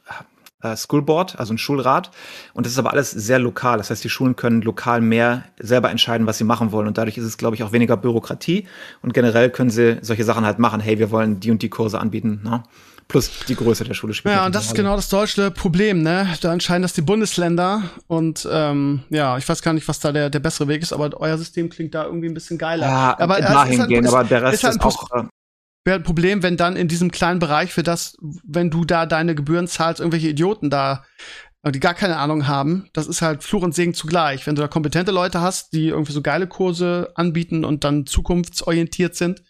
äh, 0.62 0.76
School 0.76 1.02
Board, 1.02 1.38
also 1.38 1.52
ein 1.52 1.58
Schulrat. 1.58 2.10
Und 2.54 2.66
das 2.66 2.72
ist 2.72 2.78
aber 2.78 2.92
alles 2.92 3.10
sehr 3.10 3.38
lokal. 3.38 3.78
Das 3.78 3.90
heißt, 3.90 4.02
die 4.04 4.08
Schulen 4.08 4.36
können 4.36 4.62
lokal 4.62 5.00
mehr 5.00 5.44
selber 5.58 5.90
entscheiden, 5.90 6.26
was 6.26 6.38
sie 6.38 6.44
machen 6.44 6.72
wollen. 6.72 6.86
Und 6.86 6.98
dadurch 6.98 7.18
ist 7.18 7.24
es, 7.24 7.36
glaube 7.36 7.56
ich, 7.56 7.62
auch 7.62 7.72
weniger 7.72 7.96
Bürokratie. 7.96 8.66
Und 9.02 9.12
generell 9.14 9.50
können 9.50 9.70
sie 9.70 9.98
solche 10.02 10.24
Sachen 10.24 10.44
halt 10.44 10.58
machen. 10.58 10.80
Hey, 10.80 10.98
wir 10.98 11.10
wollen 11.10 11.40
die 11.40 11.50
und 11.50 11.62
die 11.62 11.70
Kurse 11.70 11.98
anbieten. 11.98 12.40
Ne? 12.44 12.62
Plus 13.08 13.30
die 13.48 13.56
Größe 13.56 13.84
der 13.84 13.94
Schule 13.94 14.14
spielt. 14.14 14.34
Ja, 14.34 14.46
und 14.46 14.54
das 14.54 14.66
ist 14.66 14.74
genau 14.74 14.96
das 14.96 15.08
deutsche 15.08 15.50
Problem, 15.50 16.02
ne? 16.02 16.28
Da 16.40 16.52
entscheiden 16.52 16.82
das 16.82 16.92
die 16.92 17.02
Bundesländer 17.02 17.82
und 18.06 18.48
ähm, 18.50 19.02
ja, 19.10 19.36
ich 19.36 19.46
weiß 19.46 19.60
gar 19.60 19.74
nicht, 19.74 19.86
was 19.88 19.98
da 20.00 20.12
der, 20.12 20.30
der 20.30 20.38
bessere 20.38 20.68
Weg 20.68 20.82
ist, 20.82 20.92
aber 20.92 21.10
euer 21.20 21.36
System 21.36 21.68
klingt 21.68 21.94
da 21.94 22.04
irgendwie 22.04 22.28
ein 22.28 22.34
bisschen 22.34 22.56
geiler. 22.56 22.86
Ja, 22.86 23.16
aber 23.18 23.40
dahin 23.40 23.80
halt, 23.80 23.88
gehen, 23.90 24.06
aber 24.06 24.24
der 24.24 24.42
Rest 24.42 24.54
ist, 24.54 24.64
halt 24.64 24.76
ist 24.76 24.82
auch. 24.82 25.10
Äh, 25.10 25.24
wäre 25.84 25.98
ein 25.98 26.04
Problem, 26.04 26.42
wenn 26.42 26.56
dann 26.56 26.76
in 26.76 26.88
diesem 26.88 27.10
kleinen 27.10 27.40
Bereich 27.40 27.72
für 27.72 27.82
das, 27.82 28.16
wenn 28.44 28.70
du 28.70 28.84
da 28.84 29.06
deine 29.06 29.34
Gebühren 29.34 29.66
zahlst, 29.66 30.00
irgendwelche 30.00 30.28
Idioten 30.28 30.70
da, 30.70 31.04
die 31.64 31.80
gar 31.80 31.94
keine 31.94 32.16
Ahnung 32.16 32.48
haben. 32.48 32.88
Das 32.92 33.06
ist 33.06 33.22
halt 33.22 33.44
Fluch 33.44 33.62
und 33.62 33.74
Segen 33.74 33.94
zugleich. 33.94 34.46
Wenn 34.46 34.56
du 34.56 34.62
da 34.62 34.68
kompetente 34.68 35.12
Leute 35.12 35.40
hast, 35.40 35.72
die 35.72 35.88
irgendwie 35.88 36.12
so 36.12 36.22
geile 36.22 36.46
Kurse 36.46 37.12
anbieten 37.14 37.64
und 37.64 37.84
dann 37.84 38.06
zukunftsorientiert 38.06 39.14
sind, 39.14 39.42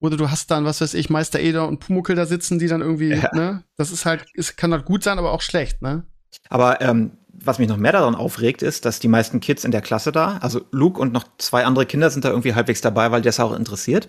oder 0.00 0.16
du 0.16 0.30
hast 0.30 0.50
dann, 0.50 0.64
was 0.64 0.80
weiß 0.80 0.94
ich, 0.94 1.10
Meister 1.10 1.40
Eder 1.40 1.66
und 1.66 1.80
Pumuckel 1.80 2.14
da 2.14 2.26
sitzen, 2.26 2.58
die 2.58 2.68
dann 2.68 2.82
irgendwie, 2.82 3.14
ja. 3.14 3.30
ne, 3.34 3.64
das 3.76 3.90
ist 3.90 4.06
halt, 4.06 4.24
es 4.34 4.54
kann 4.54 4.72
halt 4.72 4.84
gut 4.84 5.02
sein, 5.02 5.18
aber 5.18 5.32
auch 5.32 5.42
schlecht, 5.42 5.82
ne? 5.82 6.04
Aber 6.48 6.80
ähm, 6.80 7.18
was 7.32 7.58
mich 7.58 7.68
noch 7.68 7.76
mehr 7.76 7.92
daran 7.92 8.14
aufregt, 8.14 8.62
ist, 8.62 8.84
dass 8.84 9.00
die 9.00 9.08
meisten 9.08 9.40
Kids 9.40 9.64
in 9.64 9.70
der 9.70 9.80
Klasse 9.80 10.12
da, 10.12 10.38
also 10.38 10.60
Luke 10.70 11.00
und 11.00 11.12
noch 11.12 11.24
zwei 11.38 11.64
andere 11.64 11.86
Kinder 11.86 12.10
sind 12.10 12.24
da 12.24 12.30
irgendwie 12.30 12.54
halbwegs 12.54 12.80
dabei, 12.80 13.10
weil 13.10 13.22
das 13.22 13.40
auch 13.40 13.54
interessiert. 13.56 14.08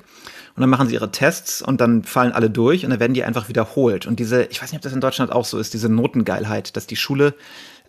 Und 0.56 0.62
dann 0.62 0.70
machen 0.70 0.88
sie 0.88 0.96
ihre 0.96 1.12
Tests 1.12 1.62
und 1.62 1.82
dann 1.82 2.04
fallen 2.04 2.32
alle 2.32 2.50
durch 2.50 2.84
und 2.84 2.92
dann 2.92 3.00
werden 3.00 3.14
die 3.14 3.24
einfach 3.24 3.50
wiederholt. 3.50 4.06
Und 4.06 4.20
diese, 4.20 4.44
ich 4.46 4.62
weiß 4.62 4.72
nicht, 4.72 4.80
ob 4.80 4.84
das 4.84 4.94
in 4.94 5.02
Deutschland 5.02 5.32
auch 5.32 5.46
so 5.46 5.58
ist, 5.58 5.74
diese 5.74 5.90
Notengeilheit, 5.90 6.76
dass 6.76 6.88
die 6.88 6.96
Schule 6.96 7.34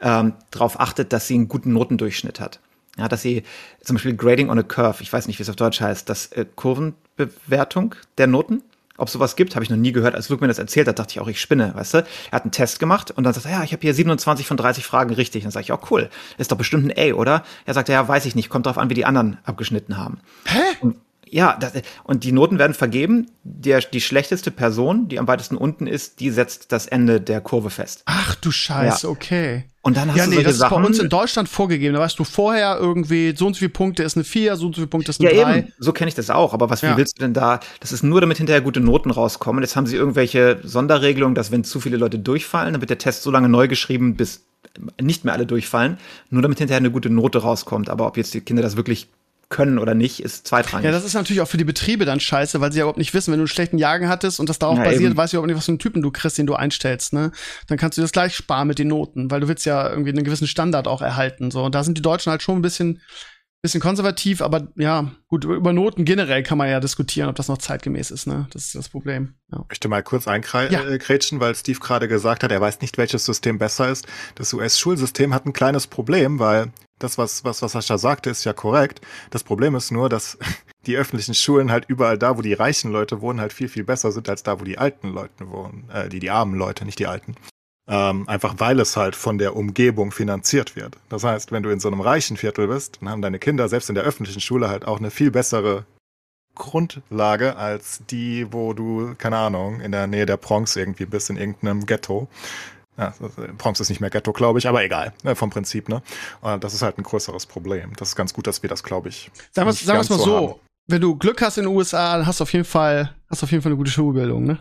ähm, 0.00 0.34
darauf 0.50 0.80
achtet, 0.80 1.12
dass 1.12 1.26
sie 1.26 1.34
einen 1.34 1.48
guten 1.48 1.72
Notendurchschnitt 1.72 2.40
hat. 2.40 2.60
Ja, 2.98 3.08
dass 3.08 3.22
sie 3.22 3.44
zum 3.82 3.96
Beispiel 3.96 4.16
Grading 4.16 4.50
on 4.50 4.58
a 4.58 4.62
Curve, 4.62 5.02
ich 5.02 5.12
weiß 5.12 5.26
nicht, 5.26 5.38
wie 5.38 5.42
es 5.42 5.48
auf 5.48 5.56
Deutsch 5.56 5.80
heißt, 5.80 6.08
das 6.08 6.26
äh, 6.32 6.44
Kurvenbewertung 6.54 7.94
der 8.18 8.26
Noten, 8.26 8.62
ob 9.00 9.08
sowas 9.08 9.34
gibt, 9.34 9.54
habe 9.54 9.64
ich 9.64 9.70
noch 9.70 9.78
nie 9.78 9.92
gehört. 9.92 10.14
Als 10.14 10.28
Luke 10.28 10.42
mir 10.44 10.48
das 10.48 10.58
erzählt 10.58 10.86
hat, 10.86 10.98
dachte 10.98 11.12
ich 11.12 11.20
auch, 11.20 11.28
ich 11.28 11.40
spinne, 11.40 11.72
weißt 11.74 11.94
du? 11.94 11.98
Er 11.98 12.32
hat 12.32 12.42
einen 12.42 12.52
Test 12.52 12.78
gemacht 12.78 13.10
und 13.10 13.24
dann 13.24 13.32
sagt 13.32 13.46
er, 13.46 13.52
ja, 13.52 13.64
ich 13.64 13.72
habe 13.72 13.80
hier 13.80 13.94
27 13.94 14.46
von 14.46 14.58
30 14.58 14.84
Fragen 14.84 15.14
richtig. 15.14 15.42
Dann 15.42 15.52
sage 15.52 15.64
ich, 15.64 15.72
auch 15.72 15.90
cool, 15.90 16.10
ist 16.36 16.52
doch 16.52 16.58
bestimmt 16.58 16.92
ein 16.92 17.12
A, 17.12 17.14
oder? 17.14 17.42
Er 17.64 17.72
sagt, 17.72 17.88
ja, 17.88 18.06
weiß 18.06 18.26
ich 18.26 18.34
nicht, 18.34 18.50
kommt 18.50 18.66
drauf 18.66 18.76
an, 18.76 18.90
wie 18.90 18.94
die 18.94 19.06
anderen 19.06 19.38
abgeschnitten 19.44 19.96
haben. 19.96 20.20
Hä? 20.44 20.60
Und 20.80 20.96
ja, 21.30 21.56
das, 21.58 21.72
und 22.04 22.24
die 22.24 22.32
Noten 22.32 22.58
werden 22.58 22.74
vergeben. 22.74 23.30
Der, 23.42 23.80
die 23.80 24.00
schlechteste 24.00 24.50
Person, 24.50 25.08
die 25.08 25.18
am 25.18 25.28
weitesten 25.28 25.56
unten 25.56 25.86
ist, 25.86 26.20
die 26.20 26.30
setzt 26.30 26.72
das 26.72 26.86
Ende 26.86 27.20
der 27.20 27.40
Kurve 27.40 27.70
fest. 27.70 28.02
Ach 28.06 28.34
du 28.34 28.50
Scheiße, 28.50 29.06
ja. 29.06 29.10
okay. 29.10 29.64
Und 29.82 29.96
dann 29.96 30.10
hast 30.10 30.16
ja, 30.18 30.24
du 30.24 30.30
nee, 30.30 30.34
solche 30.36 30.46
das 30.48 30.54
ist 30.54 30.60
Sachen. 30.60 30.82
bei 30.82 30.86
uns 30.88 30.98
in 30.98 31.08
Deutschland 31.08 31.48
vorgegeben. 31.48 31.94
Da 31.94 32.00
weißt 32.00 32.18
du 32.18 32.24
vorher 32.24 32.76
irgendwie, 32.78 33.34
so 33.34 33.46
und 33.46 33.54
so 33.54 33.60
viele 33.60 33.70
Punkte 33.70 34.02
ist 34.02 34.16
eine 34.16 34.24
4, 34.24 34.56
so 34.56 34.66
und 34.66 34.74
so 34.74 34.80
viele 34.80 34.88
Punkte 34.88 35.10
ist 35.10 35.22
ja, 35.22 35.30
eine 35.30 35.42
3. 35.42 35.58
eben. 35.58 35.72
So 35.78 35.92
kenne 35.92 36.08
ich 36.08 36.14
das 36.14 36.28
auch. 36.28 36.52
Aber 36.52 36.68
was, 36.68 36.82
wie 36.82 36.86
Ja. 36.86 36.96
willst 36.96 37.18
du 37.18 37.22
denn 37.22 37.32
da? 37.32 37.60
Das 37.78 37.92
ist 37.92 38.02
nur, 38.02 38.20
damit 38.20 38.36
hinterher 38.36 38.60
gute 38.60 38.80
Noten 38.80 39.10
rauskommen. 39.10 39.62
Jetzt 39.62 39.76
haben 39.76 39.86
sie 39.86 39.96
irgendwelche 39.96 40.58
Sonderregelungen, 40.64 41.34
dass 41.34 41.50
wenn 41.50 41.64
zu 41.64 41.80
viele 41.80 41.96
Leute 41.96 42.18
durchfallen, 42.18 42.74
dann 42.74 42.82
wird 42.82 42.90
der 42.90 42.98
Test 42.98 43.22
so 43.22 43.30
lange 43.30 43.48
neu 43.48 43.68
geschrieben, 43.68 44.16
bis 44.16 44.44
nicht 45.00 45.24
mehr 45.24 45.32
alle 45.32 45.46
durchfallen. 45.46 45.96
Nur 46.28 46.42
damit 46.42 46.58
hinterher 46.58 46.78
eine 46.78 46.90
gute 46.90 47.08
Note 47.08 47.38
rauskommt. 47.38 47.88
Aber 47.88 48.06
ob 48.06 48.18
jetzt 48.18 48.34
die 48.34 48.42
Kinder 48.42 48.62
das 48.62 48.76
wirklich 48.76 49.08
können 49.50 49.78
oder 49.78 49.94
nicht, 49.94 50.22
ist 50.22 50.46
zweitrangig. 50.46 50.86
Ja, 50.86 50.92
das 50.92 51.04
ist 51.04 51.14
natürlich 51.14 51.42
auch 51.42 51.48
für 51.48 51.58
die 51.58 51.64
Betriebe 51.64 52.04
dann 52.04 52.20
scheiße, 52.20 52.60
weil 52.60 52.72
sie 52.72 52.78
ja 52.78 52.84
überhaupt 52.84 52.98
nicht 52.98 53.12
wissen, 53.12 53.32
wenn 53.32 53.38
du 53.38 53.42
einen 53.42 53.48
schlechten 53.48 53.76
Jagen 53.78 54.08
hattest 54.08 54.40
und 54.40 54.48
das 54.48 54.58
darauf 54.58 54.78
Ja, 54.78 54.84
basiert, 54.84 55.10
eben. 55.10 55.16
weißt 55.16 55.32
du 55.32 55.36
überhaupt 55.36 55.48
nicht, 55.48 55.56
was 55.58 55.66
für 55.66 55.72
einen 55.72 55.78
Typen 55.80 56.00
du 56.02 56.10
kriegst, 56.10 56.38
den 56.38 56.46
du 56.46 56.54
einstellst, 56.54 57.12
ne? 57.12 57.32
Dann 57.66 57.76
kannst 57.76 57.98
du 57.98 58.02
das 58.02 58.12
gleich 58.12 58.34
sparen 58.34 58.68
mit 58.68 58.78
den 58.78 58.88
Noten, 58.88 59.30
weil 59.30 59.40
du 59.40 59.48
willst 59.48 59.66
ja 59.66 59.90
irgendwie 59.90 60.10
einen 60.10 60.24
gewissen 60.24 60.46
Standard 60.46 60.88
auch 60.88 61.02
erhalten, 61.02 61.50
so. 61.50 61.62
Und 61.64 61.74
da 61.74 61.84
sind 61.84 61.98
die 61.98 62.02
Deutschen 62.02 62.30
halt 62.30 62.42
schon 62.42 62.56
ein 62.58 62.62
bisschen, 62.62 63.00
bisschen 63.62 63.80
konservativ, 63.80 64.40
aber 64.40 64.68
ja, 64.76 65.10
gut, 65.26 65.44
über 65.44 65.72
Noten 65.72 66.04
generell 66.06 66.42
kann 66.42 66.56
man 66.56 66.70
ja 66.70 66.80
diskutieren, 66.80 67.28
ob 67.28 67.34
das 67.36 67.48
noch 67.48 67.58
zeitgemäß 67.58 68.10
ist, 68.12 68.26
ne? 68.26 68.46
Das 68.52 68.66
ist 68.66 68.74
das 68.76 68.88
Problem, 68.88 69.34
ja. 69.52 69.58
Ich 69.64 69.68
möchte 69.70 69.88
mal 69.88 70.02
kurz 70.02 70.26
Ja. 70.26 70.32
einkrätschen, 70.32 71.40
weil 71.40 71.54
Steve 71.56 71.80
gerade 71.80 72.06
gesagt 72.08 72.44
hat, 72.44 72.52
er 72.52 72.60
weiß 72.60 72.80
nicht, 72.80 72.96
welches 72.98 73.24
System 73.26 73.58
besser 73.58 73.90
ist. 73.90 74.06
Das 74.36 74.54
US-Schulsystem 74.54 75.34
hat 75.34 75.44
ein 75.44 75.52
kleines 75.52 75.88
Problem, 75.88 76.38
weil 76.38 76.72
das, 77.00 77.18
was, 77.18 77.44
was, 77.44 77.62
was 77.62 77.72
Sascha 77.72 77.98
sagte, 77.98 78.30
ist 78.30 78.44
ja 78.44 78.52
korrekt. 78.52 79.00
Das 79.30 79.42
Problem 79.42 79.74
ist 79.74 79.90
nur, 79.90 80.08
dass 80.08 80.38
die 80.86 80.96
öffentlichen 80.96 81.34
Schulen 81.34 81.70
halt 81.70 81.86
überall 81.88 82.18
da, 82.18 82.38
wo 82.38 82.42
die 82.42 82.54
reichen 82.54 82.92
Leute 82.92 83.20
wohnen, 83.20 83.40
halt 83.40 83.52
viel, 83.52 83.68
viel 83.68 83.84
besser 83.84 84.12
sind 84.12 84.28
als 84.28 84.42
da, 84.42 84.60
wo 84.60 84.64
die 84.64 84.78
alten 84.78 85.12
Leute 85.12 85.50
wohnen. 85.50 85.88
Äh, 85.92 86.08
die, 86.08 86.20
die 86.20 86.30
armen 86.30 86.54
Leute, 86.54 86.84
nicht 86.84 86.98
die 86.98 87.06
alten. 87.06 87.34
Ähm, 87.88 88.28
einfach 88.28 88.54
weil 88.58 88.78
es 88.78 88.96
halt 88.96 89.16
von 89.16 89.38
der 89.38 89.56
Umgebung 89.56 90.12
finanziert 90.12 90.76
wird. 90.76 90.96
Das 91.08 91.24
heißt, 91.24 91.50
wenn 91.50 91.64
du 91.64 91.70
in 91.70 91.80
so 91.80 91.88
einem 91.88 92.00
reichen 92.00 92.36
Viertel 92.36 92.68
bist, 92.68 92.98
dann 93.00 93.08
haben 93.08 93.22
deine 93.22 93.40
Kinder 93.40 93.68
selbst 93.68 93.88
in 93.88 93.96
der 93.96 94.04
öffentlichen 94.04 94.40
Schule 94.40 94.68
halt 94.68 94.86
auch 94.86 94.98
eine 94.98 95.10
viel 95.10 95.32
bessere 95.32 95.86
Grundlage 96.54 97.56
als 97.56 98.02
die, 98.10 98.52
wo 98.52 98.74
du, 98.74 99.14
keine 99.16 99.38
Ahnung, 99.38 99.80
in 99.80 99.92
der 99.92 100.06
Nähe 100.06 100.26
der 100.26 100.36
Bronx 100.36 100.76
irgendwie 100.76 101.06
bist, 101.06 101.30
in 101.30 101.36
irgendeinem 101.36 101.86
Ghetto. 101.86 102.28
Ja, 102.98 103.14
Bronx 103.56 103.80
ist 103.80 103.88
nicht 103.88 104.00
mehr 104.00 104.10
Ghetto, 104.10 104.32
glaube 104.32 104.58
ich, 104.58 104.68
aber 104.68 104.82
egal, 104.84 105.12
ne, 105.22 105.34
vom 105.34 105.48
Prinzip, 105.50 105.88
ne? 105.88 106.02
Und 106.42 106.62
das 106.64 106.74
ist 106.74 106.82
halt 106.82 106.98
ein 106.98 107.02
größeres 107.02 107.46
Problem. 107.46 107.92
Das 107.96 108.08
ist 108.08 108.16
ganz 108.16 108.34
gut, 108.34 108.46
dass 108.46 108.62
wir 108.62 108.68
das, 108.68 108.82
glaube 108.82 109.08
ich. 109.08 109.30
Sagen 109.52 109.68
wir 109.70 109.92
ganz 109.94 110.10
mal 110.10 110.18
so, 110.18 110.36
haben. 110.36 110.54
wenn 110.86 111.00
du 111.00 111.16
Glück 111.16 111.40
hast 111.40 111.56
in 111.56 111.64
den 111.64 111.74
USA, 111.74 112.18
dann 112.18 112.26
hast 112.26 112.40
du 112.40 112.42
auf 112.42 112.52
jeden 112.52 112.64
Fall, 112.66 113.14
hast 113.30 113.40
du 113.42 113.46
auf 113.46 113.50
jeden 113.52 113.62
Fall 113.62 113.70
eine 113.70 113.78
gute 113.78 113.90
Schulbildung, 113.90 114.44
ne? 114.44 114.58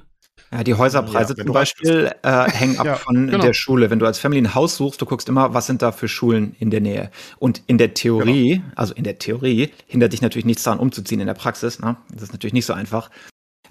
Ja, 0.51 0.63
die 0.63 0.73
Häuserpreise 0.73 1.36
Ja, 1.38 1.43
zum 1.45 1.53
reich 1.53 1.73
Beispiel 1.75 2.11
äh, 2.23 2.49
hängen 2.49 2.80
ab 2.80 2.86
Ja, 2.86 2.95
von 2.95 3.27
genau. 3.27 3.43
der 3.43 3.53
Schule. 3.53 3.89
Wenn 3.89 3.99
du 3.99 4.05
als 4.05 4.19
Family 4.19 4.41
ein 4.41 4.55
Haus 4.55 4.77
suchst, 4.77 4.99
du 5.01 5.05
guckst 5.05 5.27
immer, 5.27 5.53
was 5.53 5.67
sind 5.67 5.82
da 5.82 5.91
für 5.91 6.07
Schulen 6.07 6.55
in 6.59 6.71
der 6.71 6.80
Nähe. 6.82 7.11
Und 7.39 7.61
in 7.67 7.77
der 7.77 7.93
Theorie, 7.93 8.53
Genau. 8.59 8.63
also 8.75 8.93
in 8.95 9.03
der 9.03 9.19
Theorie, 9.19 9.71
hindert 9.86 10.13
dich 10.13 10.21
natürlich 10.21 10.45
nichts 10.45 10.63
daran, 10.63 10.80
umzuziehen 10.80 11.19
in 11.19 11.27
der 11.27 11.34
Praxis. 11.36 11.80
Ne? 11.80 11.97
Das 12.13 12.23
ist 12.23 12.32
natürlich 12.32 12.53
nicht 12.53 12.65
so 12.65 12.73
einfach. 12.73 13.09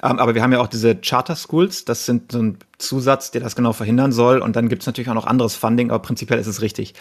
Ähm, 0.03 0.19
aber 0.19 0.35
wir 0.35 0.43
haben 0.43 0.53
ja 0.53 0.61
auch 0.61 0.69
diese 0.69 0.97
Charter 0.97 1.37
Schools, 1.37 1.85
das 1.85 2.07
sind 2.07 2.33
so 2.33 2.41
ein 2.41 2.59
Zusatz, 2.79 3.31
der 3.31 3.41
das 3.41 3.57
genau 3.57 3.73
verhindern 3.73 4.13
soll. 4.13 4.41
Und 4.41 4.57
dann 4.57 4.69
gibt's 4.69 4.87
natürlich 4.87 5.11
auch 5.11 5.15
noch 5.15 5.27
anderes 5.27 5.57
Funding, 5.57 5.91
aber 5.91 6.01
prinzipiell 6.01 6.39
ist 6.39 6.47
es 6.47 6.61
richtig. 6.63 6.95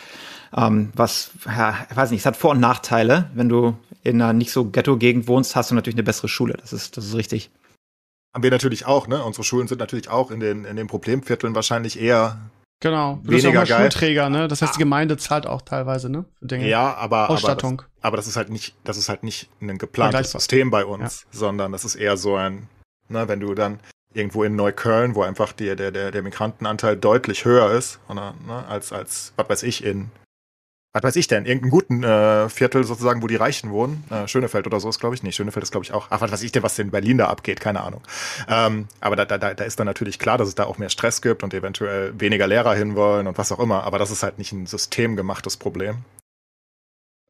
Ähm, 0.56 0.92
was, 0.96 1.32
ja, 1.46 1.76
ich 1.90 1.96
weiß 1.96 2.12
nicht, 2.12 2.22
es 2.22 2.26
hat 2.26 2.38
Vor- 2.38 2.52
und 2.52 2.60
Nachteile. 2.60 3.30
Wenn 3.34 3.50
du 3.50 3.76
in 4.04 4.22
einer 4.22 4.34
nicht 4.34 4.52
so 4.52 4.66
Ghetto-Gegend 4.66 5.28
wohnst, 5.28 5.56
hast 5.56 5.72
du 5.72 5.76
natürlich 5.76 5.96
eine 5.96 6.04
bessere 6.04 6.28
Schule. 6.28 6.56
Das 6.60 6.74
ist, 6.74 6.98
das 6.98 7.06
ist 7.06 7.16
richtig. 7.16 7.52
Haben 8.34 8.44
wir 8.44 8.52
natürlich 8.52 8.86
auch, 8.86 9.08
ne? 9.08 9.24
Unsere 9.24 9.44
Schulen 9.44 9.68
sind 9.68 9.80
natürlich 9.80 10.10
auch 10.10 10.32
in 10.32 10.40
den, 10.40 10.66
in 10.66 10.76
den 10.76 10.88
Problemvierteln 10.88 11.56
wahrscheinlich 11.56 12.00
eher, 12.00 12.40
Genau. 12.80 13.20
Du 13.24 13.32
bist 13.32 13.44
ja 13.44 13.50
auch 13.50 13.54
Weniger 13.54 13.60
mal 13.60 13.66
geil. 13.66 13.92
Schulträger, 13.92 14.30
ne? 14.30 14.48
Das 14.48 14.62
heißt, 14.62 14.76
die 14.76 14.80
Gemeinde 14.80 15.18
zahlt 15.18 15.48
auch 15.48 15.64
teilweise, 15.64 16.10
ne? 16.10 16.26
Für 16.38 16.46
Dinge. 16.46 16.68
ja, 16.68 16.94
aber, 16.94 17.18
aber, 17.18 17.34
das, 17.34 17.44
Ausstattung. 17.44 17.82
aber 18.02 18.18
das 18.18 18.28
ist 18.28 18.36
halt 18.36 18.50
nicht, 18.50 18.76
das 18.84 18.98
ist 18.98 19.10
halt 19.10 19.24
nicht 19.24 19.50
ein 19.62 19.78
geplantes. 19.78 20.32
System 20.32 20.70
bei 20.70 20.86
uns, 20.86 21.26
sondern 21.32 21.72
das 21.72 21.86
ist 21.86 21.96
eher 21.96 22.18
so 22.18 22.36
ein, 22.36 22.70
ne, 23.10 23.28
wenn 23.28 23.40
du 23.40 23.54
dann 23.54 23.80
irgendwo 24.14 24.44
in 24.44 24.56
Neukölln, 24.56 25.16
wo 25.16 25.24
einfach 25.24 25.54
die, 25.54 25.76
der, 25.76 25.92
der, 25.92 26.12
der 26.12 26.22
Migrantenanteil 26.22 26.98
deutlich 26.98 27.46
höher 27.46 27.72
ist, 27.72 28.00
oder, 28.10 28.34
ne, 28.46 28.66
als, 28.68 28.92
als, 28.92 29.34
was 29.36 29.50
weiß 29.50 29.64
ich, 29.64 29.84
in, 29.84 30.10
was 30.98 31.04
weiß 31.04 31.16
ich 31.18 31.28
denn, 31.28 31.46
irgendeinem 31.46 31.70
guten 31.70 32.04
äh, 32.04 32.50
Viertel 32.50 32.84
sozusagen, 32.84 33.22
wo 33.22 33.28
die 33.28 33.36
Reichen 33.36 33.70
wohnen. 33.70 34.04
Äh, 34.10 34.28
Schönefeld 34.28 34.66
oder 34.66 34.80
so 34.80 34.90
ist, 34.90 35.00
glaube 35.00 35.14
ich, 35.14 35.22
nicht. 35.22 35.36
Schönefeld 35.36 35.62
ist, 35.62 35.70
glaube 35.72 35.84
ich, 35.84 35.94
auch, 35.94 36.08
ach, 36.10 36.22
was 36.22 36.32
weiß 36.32 36.42
ich 36.42 36.52
denn, 36.52 36.64
was 36.64 36.80
in 36.80 36.90
Berlin 36.90 37.20
da 37.20 37.28
abgeht, 37.28 37.60
keine 37.60 37.82
Ahnung. 37.82 38.02
Ähm, 38.48 38.88
aber 39.00 39.16
da, 39.16 39.26
da, 39.26 39.38
da 39.38 39.64
ist 39.64 39.80
dann 39.80 39.86
natürlich 39.86 40.18
klar, 40.18 40.40
dass 40.40 40.48
es 40.48 40.56
da 40.56 40.66
auch 40.66 40.80
mehr 40.80 40.90
Stress 40.90 41.22
gibt 41.22 41.44
und 41.44 41.54
eventuell 41.54 42.20
weniger 42.20 42.48
Lehrer 42.48 42.74
hinwollen 42.74 43.28
und 43.28 43.38
was 43.38 43.52
auch 43.52 43.60
immer. 43.60 43.84
Aber 43.84 44.00
das 44.00 44.10
ist 44.10 44.24
halt 44.24 44.40
nicht 44.40 44.54
ein 44.54 44.66
systemgemachtes 44.66 45.58
Problem. 45.58 46.04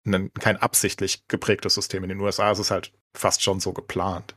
Ein, 0.06 0.32
kein 0.40 0.56
absichtlich 0.56 1.28
geprägtes 1.28 1.74
System. 1.74 2.04
In 2.04 2.10
den 2.10 2.22
USA 2.22 2.52
ist 2.52 2.60
es 2.60 2.72
halt 2.72 2.94
fast 3.14 3.44
schon 3.44 3.60
so 3.60 3.74
geplant. 3.74 4.37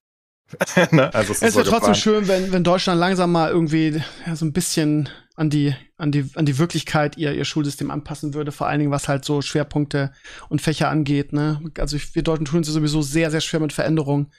ne? 0.90 1.12
Also 1.14 1.32
Es 1.32 1.42
es 1.42 1.55
wäre 1.57 1.64
trotzdem 1.68 1.94
schön, 1.94 2.28
wenn, 2.28 2.53
wenn 2.53 2.64
Deutschland 2.64 2.98
langsam 3.01 3.32
mal 3.32 3.51
irgendwie 3.51 4.03
ja, 4.26 4.36
so 4.36 4.44
ein 4.44 4.53
bisschen 4.53 5.09
an 5.36 5.48
die, 5.51 5.74
an 5.96 6.12
die, 6.12 6.30
an 6.34 6.44
die 6.44 6.59
Wirklichkeit 6.59 7.16
ihr, 7.16 7.32
ihr 7.32 7.44
Schulsystem 7.44 7.90
anpassen 7.90 8.34
würde, 8.34 8.53
vor 8.53 8.66
allen 8.66 8.78
Dingen 8.80 8.90
was 8.90 9.09
halt 9.09 9.24
so 9.24 9.40
Schwerpunkte 9.42 10.12
und 10.48 10.61
Fächer 10.61 10.88
angeht, 10.90 11.32
ne? 11.32 11.61
Also 11.78 11.96
ich- 11.96 12.14
wir 12.14 12.22
Deutschen 12.22 12.44
tun 12.44 12.59
uns 12.59 12.68
sowieso 12.68 13.01
sehr, 13.03 13.30
sehr 13.30 13.40
schwer 13.40 13.61
mit 13.61 13.72
Veränderungen. 13.72 14.32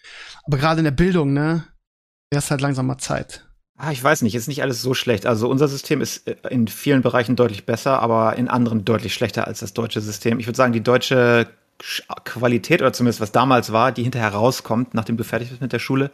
Aber 0.44 0.58
gerade 0.58 0.80
in 0.80 0.86
der 0.86 0.92
Bildung, 0.92 1.34
ne, 1.34 1.64
wäre 2.32 2.40
es 2.40 2.52
halt 2.52 2.62
langsam 2.62 2.86
mal 2.88 2.98
Zeit. 3.00 3.48
Ah, 3.78 3.92
ich 3.92 4.04
weiß 4.04 4.22
nicht, 4.22 4.36
ist 4.36 4.48
nicht 4.48 4.62
alles 4.62 4.84
so 4.84 4.94
schlecht. 4.94 5.26
Also 5.26 5.50
unser 5.50 5.68
System 5.68 6.02
ist 6.02 6.28
äh, 6.28 6.36
in 6.52 6.68
vielen 6.68 7.02
Bereichen 7.02 7.36
deutlich 7.36 7.66
besser, 7.66 8.00
aber 8.00 8.36
in 8.36 8.48
anderen 8.48 8.86
deutlich 8.86 9.16
schlechter 9.16 9.48
als 9.48 9.62
das 9.62 9.74
deutsche 9.74 10.02
System. 10.02 10.40
Ich 10.40 10.46
würde 10.46 10.58
sagen, 10.58 10.72
die 10.74 10.84
deutsche 10.84 11.48
Sch- 11.48 11.48
Qualität 12.24 12.82
oder 12.82 12.94
zumindest 12.94 13.22
was 13.22 13.32
damals 13.32 13.72
war, 13.72 13.92
die 13.92 14.04
hinterher 14.04 14.30
rauskommt, 14.30 14.94
nachdem 14.94 15.18
du 15.18 15.24
fertig 15.24 15.50
bist 15.50 15.62
mit 15.62 15.74
der 15.74 15.80
Schule, 15.80 16.12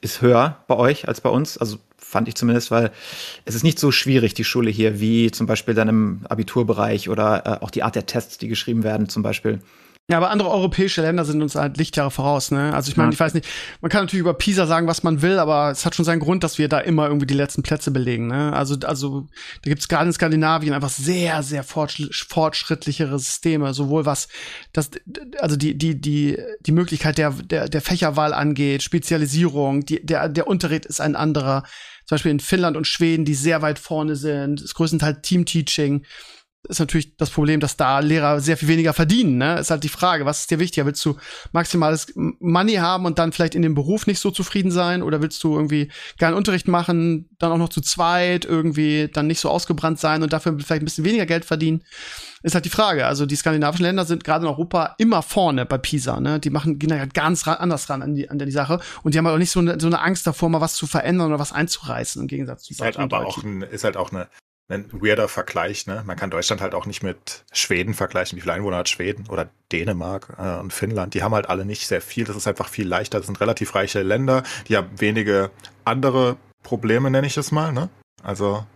ist 0.00 0.22
höher 0.22 0.58
bei 0.68 0.76
euch 0.76 1.08
als 1.08 1.20
bei 1.20 1.30
uns. 1.30 1.58
Also 1.58 1.78
fand 1.96 2.28
ich 2.28 2.34
zumindest, 2.34 2.70
weil 2.70 2.90
es 3.44 3.54
ist 3.54 3.64
nicht 3.64 3.78
so 3.78 3.90
schwierig, 3.90 4.34
die 4.34 4.44
Schule 4.44 4.70
hier, 4.70 5.00
wie 5.00 5.30
zum 5.30 5.46
Beispiel 5.46 5.74
dann 5.74 5.88
im 5.88 6.20
Abiturbereich 6.28 7.08
oder 7.08 7.46
äh, 7.46 7.64
auch 7.64 7.70
die 7.70 7.82
Art 7.82 7.96
der 7.96 8.06
Tests, 8.06 8.38
die 8.38 8.48
geschrieben 8.48 8.82
werden 8.84 9.08
zum 9.08 9.22
Beispiel. 9.22 9.60
Ja, 10.10 10.16
aber 10.16 10.30
andere 10.30 10.48
europäische 10.50 11.02
Länder 11.02 11.26
sind 11.26 11.42
uns 11.42 11.54
halt 11.54 11.76
Lichtjahre 11.76 12.10
voraus, 12.10 12.50
ne? 12.50 12.72
Also 12.74 12.90
ich 12.90 12.96
meine, 12.96 13.10
Ja. 13.10 13.12
ich 13.12 13.20
weiß 13.20 13.34
nicht, 13.34 13.46
man 13.82 13.90
kann 13.90 14.04
natürlich 14.04 14.22
über 14.22 14.32
Pisa 14.32 14.66
sagen, 14.66 14.86
was 14.86 15.02
man 15.02 15.20
will, 15.20 15.38
aber 15.38 15.70
es 15.70 15.84
hat 15.84 15.94
schon 15.94 16.06
seinen 16.06 16.20
Grund, 16.20 16.42
dass 16.42 16.56
wir 16.56 16.66
da 16.70 16.78
immer 16.78 17.08
irgendwie 17.08 17.26
die 17.26 17.34
letzten 17.34 17.62
Plätze 17.62 17.90
belegen, 17.90 18.26
ne? 18.26 18.54
Also, 18.54 18.76
also 18.86 19.26
da 19.62 19.68
gibt's 19.68 19.86
gerade 19.86 20.06
in 20.06 20.12
Skandinavien 20.14 20.72
einfach 20.72 20.88
sehr, 20.88 21.42
sehr 21.42 21.62
fortsch 21.62 22.26
fortschrittlichere 22.26 23.18
Systeme, 23.18 23.74
sowohl 23.74 24.06
was 24.06 24.28
das, 24.72 24.90
also 25.40 25.56
die, 25.56 25.76
die, 25.76 26.00
die, 26.00 26.38
die 26.60 26.72
Möglichkeit 26.72 27.18
der, 27.18 27.32
der, 27.32 27.68
der 27.68 27.82
Fächerwahl 27.82 28.32
angeht, 28.32 28.82
Spezialisierung, 28.82 29.84
die, 29.84 30.06
der, 30.06 30.30
der 30.30 30.46
Unterricht 30.46 30.86
ist 30.86 31.02
ein 31.02 31.16
anderer. 31.16 31.64
Zum 32.06 32.14
Beispiel 32.14 32.30
in 32.32 32.40
Finnland 32.40 32.78
und 32.78 32.86
Schweden, 32.86 33.26
die 33.26 33.34
sehr 33.34 33.60
weit 33.60 33.78
vorne 33.78 34.16
sind, 34.16 34.62
ist 34.62 34.72
größtenteils 34.74 35.18
Teamteaching 35.20 36.06
ist 36.68 36.80
natürlich 36.80 37.16
das 37.16 37.30
Problem, 37.30 37.60
dass 37.60 37.76
da 37.76 38.00
Lehrer 38.00 38.40
sehr 38.40 38.56
viel 38.56 38.68
weniger 38.68 38.92
verdienen. 38.92 39.38
Ne? 39.38 39.58
Ist 39.58 39.70
halt 39.70 39.84
die 39.84 39.88
Frage, 39.88 40.26
was 40.26 40.40
ist 40.40 40.50
dir 40.50 40.58
wichtiger? 40.58 40.86
Willst 40.86 41.04
du 41.04 41.16
maximales 41.52 42.12
Money 42.14 42.74
haben 42.74 43.06
und 43.06 43.18
dann 43.18 43.32
vielleicht 43.32 43.54
in 43.54 43.62
dem 43.62 43.74
Beruf 43.74 44.06
nicht 44.06 44.20
so 44.20 44.30
zufrieden 44.30 44.70
sein? 44.70 45.02
Oder 45.02 45.22
willst 45.22 45.42
du 45.42 45.54
irgendwie 45.54 45.90
geilen 46.18 46.34
Unterricht 46.34 46.68
machen, 46.68 47.28
dann 47.38 47.52
auch 47.52 47.58
noch 47.58 47.70
zu 47.70 47.80
zweit, 47.80 48.44
irgendwie 48.44 49.08
dann 49.12 49.26
nicht 49.26 49.40
so 49.40 49.48
ausgebrannt 49.48 49.98
sein 49.98 50.22
und 50.22 50.32
dafür 50.32 50.56
vielleicht 50.58 50.82
ein 50.82 50.84
bisschen 50.84 51.04
weniger 51.04 51.26
Geld 51.26 51.44
verdienen? 51.44 51.82
Ist 52.42 52.54
halt 52.54 52.64
die 52.64 52.70
Frage. 52.70 53.06
Also 53.06 53.26
die 53.26 53.34
skandinavischen 53.34 53.84
Länder 53.84 54.04
sind 54.04 54.22
gerade 54.22 54.44
in 54.44 54.50
Europa 54.50 54.94
immer 54.98 55.22
vorne 55.22 55.66
bei 55.66 55.78
PISA. 55.78 56.20
Ne? 56.20 56.38
Die 56.38 56.50
machen 56.50 56.78
gehen 56.78 56.90
da 56.90 56.98
halt 56.98 57.14
ganz 57.14 57.46
ra 57.46 57.54
anders 57.54 57.90
ran 57.90 58.02
an 58.02 58.14
die, 58.14 58.30
an 58.30 58.38
die 58.38 58.50
Sache. 58.50 58.80
Und 59.02 59.14
die 59.14 59.18
haben 59.18 59.26
halt 59.26 59.34
auch 59.34 59.40
nicht 59.40 59.50
so 59.50 59.60
eine, 59.60 59.80
so 59.80 59.88
eine 59.88 60.00
Angst 60.00 60.26
davor, 60.26 60.48
mal 60.48 60.60
was 60.60 60.74
zu 60.74 60.86
verändern 60.86 61.28
oder 61.28 61.38
was 61.38 61.52
einzureißen, 61.52 62.22
im 62.22 62.28
Gegensatz 62.28 62.62
zu 62.62 62.74
Ist 62.74 62.80
halt 62.80 62.96
aber 62.96 63.26
auch 63.26 63.42
ein, 63.42 63.62
ist 63.62 63.84
halt 63.84 63.96
auch 63.96 64.12
eine, 64.12 64.28
ein 64.68 64.86
weirder 64.92 65.28
Vergleich, 65.28 65.86
ne? 65.86 66.02
Man 66.06 66.16
kann 66.16 66.30
Deutschland 66.30 66.60
halt 66.60 66.74
auch 66.74 66.86
nicht 66.86 67.02
mit 67.02 67.44
Schweden 67.52 67.94
vergleichen. 67.94 68.36
Wie 68.36 68.42
viele 68.42 68.52
Einwohner 68.52 68.78
hat 68.78 68.88
Schweden 68.88 69.26
oder 69.28 69.48
Dänemark 69.72 70.36
äh, 70.38 70.58
und 70.58 70.72
Finnland? 70.72 71.14
Die 71.14 71.22
haben 71.22 71.34
halt 71.34 71.48
alle 71.48 71.64
nicht 71.64 71.86
sehr 71.86 72.02
viel. 72.02 72.24
Das 72.24 72.36
ist 72.36 72.46
einfach 72.46 72.68
viel 72.68 72.86
leichter. 72.86 73.18
Das 73.18 73.26
sind 73.26 73.40
relativ 73.40 73.74
reiche 73.74 74.02
Länder. 74.02 74.42
Die 74.68 74.76
haben 74.76 74.90
wenige 74.98 75.50
andere 75.84 76.36
Probleme, 76.62 77.10
nenne 77.10 77.26
ich 77.26 77.36
es 77.36 77.50
mal, 77.50 77.72
ne? 77.72 77.88
Also 78.22 78.66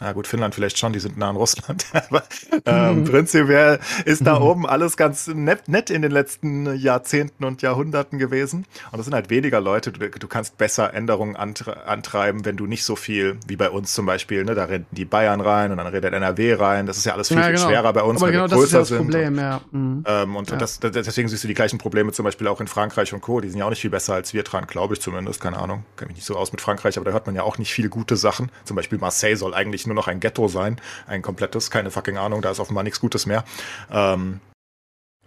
na 0.00 0.12
gut, 0.12 0.26
Finnland 0.26 0.56
vielleicht 0.56 0.76
schon, 0.76 0.92
die 0.92 0.98
sind 0.98 1.16
nah 1.16 1.30
an 1.30 1.36
Russland. 1.36 1.86
Aber 1.92 2.24
ähm, 2.66 3.04
prinzipiell 3.04 3.78
ist 4.04 4.26
da 4.26 4.40
mhm. 4.40 4.44
oben 4.44 4.66
alles 4.66 4.96
ganz 4.96 5.28
nett, 5.28 5.68
nett 5.68 5.88
in 5.88 6.02
den 6.02 6.10
letzten 6.10 6.74
Jahrzehnten 6.74 7.44
und 7.44 7.62
Jahrhunderten 7.62 8.18
gewesen. 8.18 8.66
Und 8.90 8.98
das 8.98 9.04
sind 9.06 9.14
halt 9.14 9.30
weniger 9.30 9.60
Leute. 9.60 9.92
Du, 9.92 10.10
du 10.10 10.28
kannst 10.28 10.58
besser 10.58 10.92
Änderungen 10.92 11.36
antreiben, 11.36 12.44
wenn 12.44 12.56
du 12.56 12.66
nicht 12.66 12.84
so 12.84 12.96
viel, 12.96 13.38
wie 13.46 13.54
bei 13.54 13.70
uns 13.70 13.94
zum 13.94 14.04
Beispiel, 14.04 14.44
ne, 14.44 14.56
da 14.56 14.64
rennen 14.64 14.86
die 14.90 15.04
Bayern 15.04 15.40
rein 15.40 15.70
und 15.70 15.78
dann 15.78 15.86
redet 15.86 16.12
NRW 16.12 16.54
rein. 16.54 16.86
Das 16.86 16.96
ist 16.96 17.06
ja 17.06 17.14
alles 17.14 17.28
viel, 17.28 17.36
ja, 17.36 17.46
genau. 17.48 17.60
viel 17.60 17.68
schwerer 17.68 17.92
bei 17.92 18.02
uns, 18.02 18.20
Aber 18.20 18.26
weil 18.26 18.32
genau 18.32 18.50
wir 18.50 18.56
größer 18.56 18.78
das 18.80 18.90
ist 18.90 18.90
ja 18.90 18.98
das 18.98 19.06
Problem, 19.06 19.38
ja. 19.38 19.60
Mhm. 19.70 20.04
Ähm, 20.06 20.36
und 20.36 20.50
ja. 20.50 20.56
Das, 20.56 20.80
deswegen 20.80 21.28
siehst 21.28 21.44
du 21.44 21.48
die 21.48 21.54
gleichen 21.54 21.78
Probleme 21.78 22.10
zum 22.10 22.24
Beispiel 22.24 22.48
auch 22.48 22.60
in 22.60 22.66
Frankreich 22.66 23.14
und 23.14 23.20
Co. 23.20 23.40
Die 23.40 23.48
sind 23.48 23.60
ja 23.60 23.64
auch 23.64 23.70
nicht 23.70 23.80
viel 23.80 23.90
besser 23.90 24.14
als 24.14 24.34
wir 24.34 24.42
dran, 24.42 24.66
glaube 24.66 24.94
ich 24.94 25.00
zumindest. 25.00 25.40
Keine 25.40 25.58
Ahnung, 25.58 25.84
kenne 25.96 26.08
mich 26.08 26.16
nicht 26.16 26.26
so 26.26 26.36
aus 26.36 26.50
mit 26.50 26.60
Frankreich, 26.60 26.96
aber 26.96 27.04
da 27.04 27.12
hört 27.12 27.26
man 27.26 27.36
ja 27.36 27.44
auch 27.44 27.58
nicht 27.58 27.72
viele 27.72 27.88
gute 27.88 28.16
Sachen. 28.16 28.50
Zum 28.64 28.74
Beispiel 28.74 28.98
Marseille 28.98 29.36
soll 29.36 29.54
eigentlich 29.54 29.86
nur 29.86 29.93
noch 29.94 30.08
ein 30.08 30.20
Ghetto 30.20 30.48
sein 30.48 30.64
sein. 30.64 30.80
Ein 31.06 31.22
komplettes, 31.22 31.70
keine 31.70 31.90
fucking 31.90 32.16
Ahnung, 32.16 32.42
da 32.42 32.50
ist 32.50 32.60
offenbar 32.60 32.84
nichts 32.84 33.00
Gutes 33.00 33.26
mehr. 33.26 33.44
Ähm, 33.90 34.40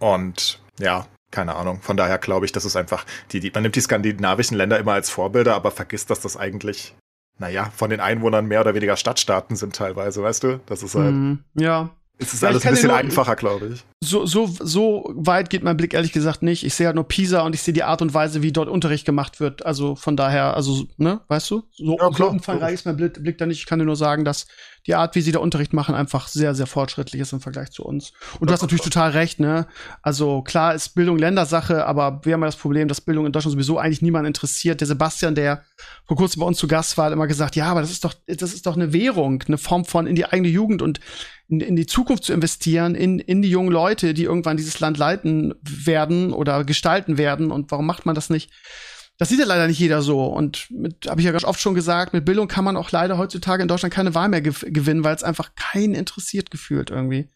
und 0.00 0.60
ja, 0.78 1.06
keine 1.30 1.56
Ahnung. 1.56 1.80
Von 1.80 1.96
daher 1.96 2.18
glaube 2.18 2.46
ich, 2.46 2.52
das 2.52 2.64
ist 2.64 2.76
einfach, 2.76 3.04
die, 3.30 3.40
die, 3.40 3.50
man 3.50 3.62
nimmt 3.62 3.76
die 3.76 3.80
skandinavischen 3.80 4.56
Länder 4.56 4.78
immer 4.78 4.92
als 4.92 5.10
Vorbilder, 5.10 5.54
aber 5.54 5.70
vergisst, 5.70 6.10
dass 6.10 6.20
das 6.20 6.36
eigentlich, 6.36 6.94
naja, 7.38 7.70
von 7.76 7.90
den 7.90 8.00
Einwohnern 8.00 8.46
mehr 8.46 8.60
oder 8.60 8.74
weniger 8.74 8.96
Stadtstaaten 8.96 9.56
sind 9.56 9.76
teilweise, 9.76 10.22
weißt 10.22 10.42
du? 10.44 10.60
Das 10.66 10.82
ist 10.82 10.94
halt. 10.94 11.14
Mm, 11.14 11.34
ja. 11.54 11.90
Es 12.20 12.34
ist 12.34 12.42
ja, 12.42 12.48
alles 12.48 12.66
ein 12.66 12.72
bisschen 12.72 12.90
einfacher, 12.90 13.36
glaube 13.36 13.70
ich. 13.74 13.84
So, 14.00 14.26
so, 14.26 14.46
so 14.46 15.08
weit 15.14 15.50
geht 15.50 15.62
mein 15.62 15.76
Blick 15.76 15.94
ehrlich 15.94 16.12
gesagt 16.12 16.42
nicht. 16.42 16.64
Ich 16.64 16.74
sehe 16.74 16.86
halt 16.86 16.96
nur 16.96 17.06
Pisa 17.06 17.42
und 17.42 17.54
ich 17.54 17.62
sehe 17.62 17.72
die 17.72 17.84
Art 17.84 18.02
und 18.02 18.12
Weise, 18.12 18.42
wie 18.42 18.50
dort 18.50 18.68
Unterricht 18.68 19.04
gemacht 19.04 19.38
wird. 19.38 19.64
Also 19.64 19.94
von 19.94 20.16
daher, 20.16 20.54
also, 20.54 20.86
ne, 20.96 21.20
weißt 21.28 21.50
du? 21.50 21.62
So, 21.72 21.96
ja, 21.96 22.12
so 22.12 22.28
umfangreich 22.28 22.74
ist 22.74 22.86
mein 22.86 22.96
Blick, 22.96 23.22
Blick 23.22 23.38
da 23.38 23.46
nicht. 23.46 23.58
Ich 23.60 23.66
kann 23.66 23.78
dir 23.78 23.84
nur 23.84 23.96
sagen, 23.96 24.24
dass 24.24 24.48
die 24.86 24.94
Art, 24.94 25.14
wie 25.14 25.20
sie 25.20 25.32
da 25.32 25.38
Unterricht 25.40 25.72
machen, 25.72 25.94
einfach 25.94 26.28
sehr, 26.28 26.54
sehr 26.54 26.66
fortschrittlich 26.66 27.20
ist 27.20 27.32
im 27.32 27.40
Vergleich 27.40 27.70
zu 27.70 27.84
uns. 27.84 28.12
Und 28.40 28.48
du 28.48 28.52
hast 28.52 28.62
natürlich 28.62 28.84
total 28.84 29.10
recht, 29.10 29.40
ne? 29.40 29.66
Also 30.02 30.42
klar 30.42 30.74
ist 30.74 30.94
Bildung 30.94 31.18
Ländersache, 31.18 31.86
aber 31.86 32.20
wir 32.24 32.34
haben 32.34 32.40
ja 32.40 32.46
das 32.46 32.56
Problem, 32.56 32.88
dass 32.88 33.00
Bildung 33.00 33.26
in 33.26 33.32
Deutschland 33.32 33.52
sowieso 33.52 33.78
eigentlich 33.78 34.02
niemand 34.02 34.26
interessiert. 34.26 34.80
Der 34.80 34.86
Sebastian, 34.86 35.34
der 35.34 35.62
vor 36.06 36.16
kurzem 36.16 36.40
bei 36.40 36.46
uns 36.46 36.58
zu 36.58 36.68
Gast 36.68 36.96
war, 36.96 37.06
hat 37.06 37.12
immer 37.12 37.26
gesagt, 37.26 37.56
ja, 37.56 37.66
aber 37.66 37.80
das 37.80 37.90
ist 37.90 38.04
doch, 38.04 38.14
das 38.26 38.54
ist 38.54 38.66
doch 38.66 38.76
eine 38.76 38.92
Währung, 38.92 39.42
eine 39.46 39.58
Form 39.58 39.84
von 39.84 40.06
in 40.06 40.16
die 40.16 40.26
eigene 40.26 40.48
Jugend 40.48 40.82
und 40.82 41.00
in, 41.48 41.60
in 41.60 41.76
die 41.76 41.86
Zukunft 41.86 42.24
zu 42.24 42.32
investieren, 42.32 42.94
in, 42.94 43.18
in 43.18 43.42
die 43.42 43.50
jungen 43.50 43.72
Leute, 43.72 44.14
die 44.14 44.24
irgendwann 44.24 44.56
dieses 44.56 44.80
Land 44.80 44.98
leiten 44.98 45.54
werden 45.62 46.32
oder 46.32 46.64
gestalten 46.64 47.18
werden. 47.18 47.50
Und 47.50 47.70
warum 47.70 47.86
macht 47.86 48.06
man 48.06 48.14
das 48.14 48.30
nicht? 48.30 48.50
Das 49.18 49.28
sieht 49.28 49.40
ja 49.40 49.46
leider 49.46 49.66
nicht 49.66 49.78
jeder 49.78 50.00
so. 50.00 50.24
Und 50.26 50.70
mit, 50.70 51.08
habe 51.08 51.20
ich 51.20 51.24
ja 51.24 51.32
ganz 51.32 51.44
oft 51.44 51.60
schon 51.60 51.74
gesagt, 51.74 52.12
mit 52.12 52.24
Bildung 52.24 52.46
kann 52.46 52.64
man 52.64 52.76
auch 52.76 52.90
leider 52.92 53.18
heutzutage 53.18 53.62
in 53.62 53.68
Deutschland 53.68 53.92
keine 53.92 54.14
Wahl 54.14 54.28
mehr 54.28 54.40
gew 54.40 54.54
gewinnen, 54.62 55.04
weil 55.04 55.14
es 55.14 55.24
einfach 55.24 55.54
keinen 55.56 55.94
interessiert 55.94 56.50
gefühlt 56.50 56.90
irgendwie. 56.90 57.28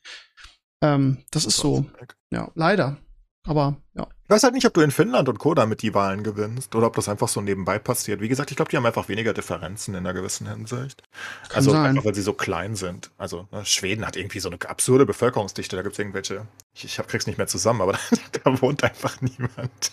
Ähm, 0.80 1.18
das 1.32 1.44
ist 1.44 1.56
so. 1.56 1.84
Ja, 2.30 2.50
leider. 2.54 2.98
Aber 3.44 3.76
ja. 3.94 4.06
Ich 4.32 4.34
weiß 4.34 4.44
halt 4.44 4.54
nicht, 4.54 4.64
ob 4.64 4.72
du 4.72 4.80
in 4.80 4.90
Finnland 4.90 5.28
und 5.28 5.38
Co. 5.38 5.52
damit 5.52 5.82
die 5.82 5.92
Wahlen 5.92 6.22
gewinnst 6.22 6.74
oder 6.74 6.86
ob 6.86 6.96
das 6.96 7.06
einfach 7.06 7.28
so 7.28 7.42
nebenbei 7.42 7.78
passiert. 7.78 8.22
Wie 8.22 8.30
gesagt, 8.30 8.50
ich 8.50 8.56
glaube, 8.56 8.70
die 8.70 8.78
haben 8.78 8.86
einfach 8.86 9.10
weniger 9.10 9.34
Differenzen 9.34 9.92
in 9.92 10.06
einer 10.06 10.14
gewissen 10.14 10.48
Hinsicht. 10.48 11.02
Kann 11.50 11.56
also 11.56 11.72
sein. 11.72 11.84
einfach, 11.90 12.06
weil 12.06 12.14
sie 12.14 12.22
so 12.22 12.32
klein 12.32 12.74
sind. 12.74 13.10
Also 13.18 13.46
ne, 13.52 13.66
Schweden 13.66 14.06
hat 14.06 14.16
irgendwie 14.16 14.40
so 14.40 14.48
eine 14.48 14.56
absurde 14.66 15.04
Bevölkerungsdichte. 15.04 15.76
Da 15.76 15.82
gibt 15.82 15.92
es 15.92 15.98
irgendwelche, 15.98 16.46
ich, 16.74 16.86
ich 16.86 17.06
krieg's 17.08 17.26
nicht 17.26 17.36
mehr 17.36 17.46
zusammen, 17.46 17.82
aber 17.82 17.98
da 18.42 18.62
wohnt 18.62 18.82
einfach 18.82 19.20
niemand. 19.20 19.92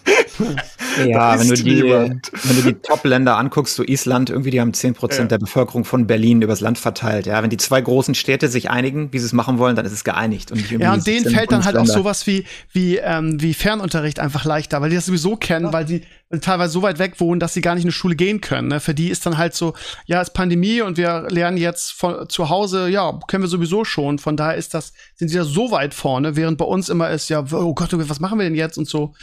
Ja, 1.06 1.38
wenn 1.40 1.50
du, 1.50 1.56
die, 1.56 1.84
wenn 1.84 2.56
du 2.56 2.62
die 2.62 2.76
Top-Länder 2.76 3.36
anguckst, 3.36 3.76
so 3.76 3.84
Island, 3.84 4.30
irgendwie, 4.30 4.52
die 4.52 4.62
haben 4.62 4.72
10% 4.72 5.18
ja. 5.18 5.26
der 5.26 5.40
Bevölkerung 5.40 5.84
von 5.84 6.08
Berlin 6.08 6.42
übers 6.42 6.62
Land 6.62 6.78
verteilt. 6.78 7.26
Ja, 7.26 7.44
wenn 7.44 7.50
die 7.50 7.58
zwei 7.58 7.82
großen 7.82 8.16
Städte 8.16 8.48
sich 8.48 8.70
einigen, 8.70 9.12
wie 9.12 9.20
sie 9.20 9.26
es 9.26 9.34
machen 9.34 9.58
wollen, 9.58 9.76
dann 9.76 9.86
ist 9.86 9.92
es 9.92 10.06
geeinigt. 10.06 10.54
Und 10.54 10.72
ja, 10.72 10.94
und 10.94 11.06
denen 11.06 11.30
fällt 11.30 11.52
dann 11.52 11.66
halt 11.66 11.76
auch 11.76 11.86
sowas 11.86 12.26
wie, 12.26 12.46
wie, 12.72 12.96
ähm, 12.96 13.42
wie 13.42 13.54
Fernunterricht 13.54 14.22
einfach 14.22 14.29
leichter, 14.46 14.82
weil 14.82 14.90
die 14.90 14.96
das 14.96 15.06
sowieso 15.06 15.36
kennen, 15.36 15.68
ja. 15.68 15.74
weil 15.74 15.86
die 15.86 16.04
teilweise 16.42 16.74
so 16.74 16.82
weit 16.82 17.00
weg 17.00 17.20
wohnen, 17.20 17.40
dass 17.40 17.54
sie 17.54 17.62
gar 17.62 17.76
nicht 17.76 17.84
in 17.84 17.90
die 17.90 17.96
Schule 17.96 18.16
gehen 18.16 18.42
können. 18.42 18.68
Ne? 18.68 18.80
Für 18.80 18.94
die 18.94 19.10
ist 19.10 19.26
dann 19.26 19.38
halt 19.38 19.56
so, 19.56 19.74
ja, 20.06 20.22
es 20.22 20.30
ist 20.30 20.34
Pandemie 20.34 20.82
und 20.82 20.98
wir 20.98 21.28
lernen 21.30 21.58
jetzt 21.58 21.92
von 21.92 22.30
zu 22.30 22.50
Hause, 22.50 22.88
ja, 22.90 23.20
können 23.28 23.44
wir 23.44 23.48
sowieso 23.48 23.86
schon. 23.86 24.20
Von 24.20 24.38
daher 24.38 24.56
ist 24.56 24.74
das, 24.74 24.94
sind 25.16 25.30
sie 25.30 25.38
da 25.38 25.44
so 25.44 25.72
weit 25.72 25.94
vorne, 25.94 26.36
während 26.36 26.58
bei 26.58 26.66
uns 26.66 26.90
immer 26.90 27.10
ist, 27.10 27.30
ja, 27.30 27.46
oh 27.52 27.74
Gott, 27.74 27.90
was 27.92 28.20
machen 28.20 28.40
wir 28.40 28.46
denn 28.46 28.56
jetzt 28.56 28.78
und 28.78 28.88
so. 28.88 29.14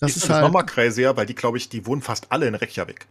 Das 0.00 0.16
ist, 0.16 0.24
ist 0.24 0.30
halt 0.30 0.42
nochmal 0.42 0.66
crazier, 0.66 1.16
weil 1.16 1.26
die, 1.26 1.34
glaube 1.34 1.58
ich, 1.58 1.68
die 1.68 1.86
wohnen 1.86 2.02
fast 2.02 2.32
alle 2.32 2.46
in 2.46 2.54
Reykjavik. 2.54 3.06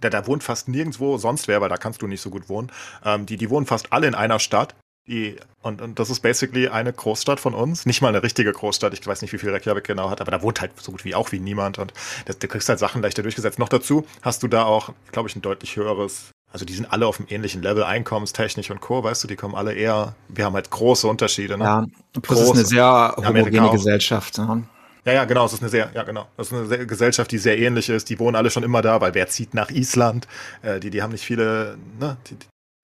Da, 0.00 0.08
da 0.08 0.26
wohnt 0.26 0.42
fast 0.42 0.68
nirgendwo 0.68 1.18
sonst 1.18 1.46
wer, 1.48 1.60
weil 1.60 1.68
da 1.68 1.76
kannst 1.76 2.00
du 2.02 2.06
nicht 2.06 2.22
so 2.22 2.30
gut 2.30 2.48
wohnen. 2.48 2.72
Ähm, 3.04 3.26
die, 3.26 3.36
die 3.36 3.50
wohnen 3.50 3.66
fast 3.66 3.92
alle 3.92 4.06
in 4.06 4.14
einer 4.14 4.38
Stadt. 4.38 4.74
Die, 5.10 5.36
und, 5.60 5.82
und 5.82 5.98
das 5.98 6.08
ist 6.08 6.20
basically 6.20 6.68
eine 6.68 6.92
Großstadt 6.92 7.40
von 7.40 7.52
uns. 7.52 7.84
Nicht 7.84 8.00
mal 8.00 8.08
eine 8.08 8.22
richtige 8.22 8.52
Großstadt. 8.52 8.94
Ich 8.94 9.04
weiß 9.04 9.22
nicht, 9.22 9.32
wie 9.32 9.38
viel 9.38 9.50
Reykjavik 9.50 9.84
genau 9.84 10.08
hat, 10.08 10.20
aber 10.20 10.30
da 10.30 10.40
wohnt 10.40 10.60
halt 10.60 10.70
so 10.80 10.92
gut 10.92 11.04
wie 11.04 11.16
auch 11.16 11.32
wie 11.32 11.40
niemand. 11.40 11.78
Und 11.78 11.92
das, 12.26 12.38
du 12.38 12.46
kriegst 12.46 12.68
halt 12.68 12.78
Sachen 12.78 13.02
leichter 13.02 13.22
durchgesetzt. 13.22 13.58
Noch 13.58 13.68
dazu 13.68 14.06
hast 14.22 14.44
du 14.44 14.48
da 14.48 14.64
auch, 14.64 14.92
glaube 15.10 15.28
ich, 15.28 15.34
ein 15.34 15.42
deutlich 15.42 15.76
höheres 15.76 16.30
also 16.52 16.64
die 16.64 16.72
sind 16.72 16.92
alle 16.92 17.06
auf 17.06 17.20
einem 17.20 17.28
ähnlichen 17.30 17.62
Level, 17.62 17.84
einkommenstechnisch 17.84 18.72
und 18.72 18.80
Co., 18.80 19.04
weißt 19.04 19.22
du, 19.22 19.28
die 19.28 19.36
kommen 19.36 19.54
alle 19.54 19.72
eher, 19.72 20.16
wir 20.28 20.44
haben 20.44 20.54
halt 20.54 20.68
große 20.68 21.06
Unterschiede. 21.06 21.56
Ne? 21.56 21.62
Ja, 21.62 21.86
plus 22.20 22.40
große. 22.40 22.52
ist 22.52 22.58
eine 22.58 22.66
sehr 22.66 23.14
homogene 23.16 23.70
Gesellschaft. 23.70 24.38
Ja. 24.38 24.60
Ja, 25.04 25.12
ja, 25.12 25.24
genau. 25.24 25.46
Es 25.46 25.54
ist 25.54 25.62
eine 25.62 25.70
sehr, 25.70 25.90
ja, 25.94 26.02
genau. 26.02 26.26
Das 26.36 26.48
ist 26.48 26.52
eine 26.52 26.66
sehr, 26.66 26.84
Gesellschaft, 26.86 27.30
die 27.30 27.38
sehr 27.38 27.58
ähnlich 27.58 27.88
ist. 27.88 28.10
Die 28.10 28.18
wohnen 28.18 28.36
alle 28.36 28.50
schon 28.50 28.62
immer 28.62 28.82
da, 28.82 29.00
weil 29.00 29.14
wer 29.14 29.28
zieht 29.28 29.54
nach 29.54 29.70
Island? 29.70 30.28
Äh, 30.62 30.78
die, 30.80 30.90
die 30.90 31.02
haben 31.02 31.12
nicht 31.12 31.24
viele, 31.24 31.78
ne, 31.98 32.18
die, 32.28 32.36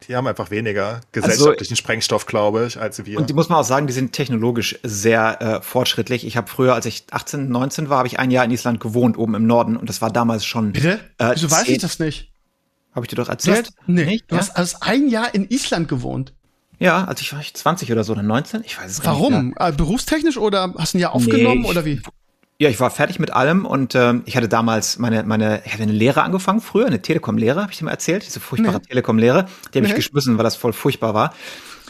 die 0.02 0.14
haben 0.14 0.26
einfach 0.26 0.50
weniger 0.50 1.00
gesellschaftlichen 1.12 1.72
also, 1.72 1.76
Sprengstoff, 1.76 2.26
glaube 2.26 2.66
ich, 2.66 2.78
als 2.78 3.04
wir. 3.04 3.18
Und 3.18 3.30
die 3.30 3.34
muss 3.34 3.48
man 3.48 3.58
auch 3.58 3.64
sagen, 3.64 3.86
die 3.86 3.92
sind 3.92 4.12
technologisch 4.12 4.78
sehr 4.82 5.40
äh, 5.40 5.62
fortschrittlich. 5.62 6.26
Ich 6.26 6.36
habe 6.36 6.48
früher, 6.48 6.74
als 6.74 6.86
ich 6.86 7.04
18, 7.10 7.48
19 7.48 7.88
war, 7.88 7.98
habe 7.98 8.08
ich 8.08 8.18
ein 8.18 8.30
Jahr 8.30 8.44
in 8.44 8.50
Island 8.50 8.78
gewohnt, 8.78 9.16
oben 9.16 9.34
im 9.34 9.46
Norden. 9.46 9.76
Und 9.76 9.88
das 9.88 10.02
war 10.02 10.10
damals 10.10 10.44
schon. 10.44 10.72
Bitte? 10.72 11.00
Äh, 11.18 11.32
Wieso 11.34 11.50
weiß 11.50 11.68
ich 11.68 11.78
das 11.78 11.98
nicht? 11.98 12.30
Habe 12.94 13.06
ich 13.06 13.08
dir 13.08 13.16
doch 13.16 13.28
erzählt? 13.28 13.68
Du 13.68 13.70
hast, 13.70 13.88
nee, 13.88 14.04
nicht? 14.04 14.30
du 14.30 14.34
ja? 14.34 14.40
hast 14.42 14.56
also 14.56 14.78
ein 14.80 15.08
Jahr 15.08 15.34
in 15.34 15.48
Island 15.48 15.88
gewohnt. 15.88 16.34
Ja, 16.78 17.04
als 17.04 17.22
ich 17.22 17.32
war 17.32 17.40
ich 17.40 17.54
20 17.54 17.90
oder 17.90 18.04
so, 18.04 18.12
oder 18.12 18.22
19, 18.22 18.62
ich 18.64 18.78
weiß 18.78 18.90
es 18.90 19.04
Warum? 19.04 19.46
nicht. 19.46 19.54
Warum? 19.56 19.74
Äh, 19.74 19.76
berufstechnisch 19.76 20.36
oder 20.36 20.74
hast 20.76 20.92
du 20.92 20.98
ein 20.98 21.00
Jahr 21.00 21.14
aufgenommen 21.14 21.60
nee, 21.60 21.64
ich, 21.64 21.70
oder 21.70 21.84
wie? 21.86 22.02
Ja, 22.58 22.70
ich 22.70 22.80
war 22.80 22.90
fertig 22.90 23.18
mit 23.18 23.32
allem 23.32 23.66
und 23.66 23.94
ähm, 23.94 24.22
ich 24.24 24.36
hatte 24.36 24.48
damals 24.48 24.98
meine, 24.98 25.22
meine, 25.24 25.62
ich 25.66 25.72
hatte 25.74 25.82
eine 25.82 25.92
Lehre 25.92 26.22
angefangen 26.22 26.60
früher, 26.60 26.86
eine 26.86 27.02
Telekom-Lehre, 27.02 27.60
habe 27.60 27.72
ich 27.72 27.78
dir 27.78 27.84
mal 27.84 27.90
erzählt, 27.90 28.24
diese 28.24 28.40
furchtbare 28.40 28.78
nee. 28.78 28.88
Telekom-Lehre. 28.88 29.44
Die 29.74 29.78
habe 29.78 29.86
nee. 29.86 29.88
ich 29.88 29.94
geschmissen, 29.94 30.38
weil 30.38 30.44
das 30.44 30.56
voll 30.56 30.72
furchtbar 30.72 31.12
war. 31.12 31.34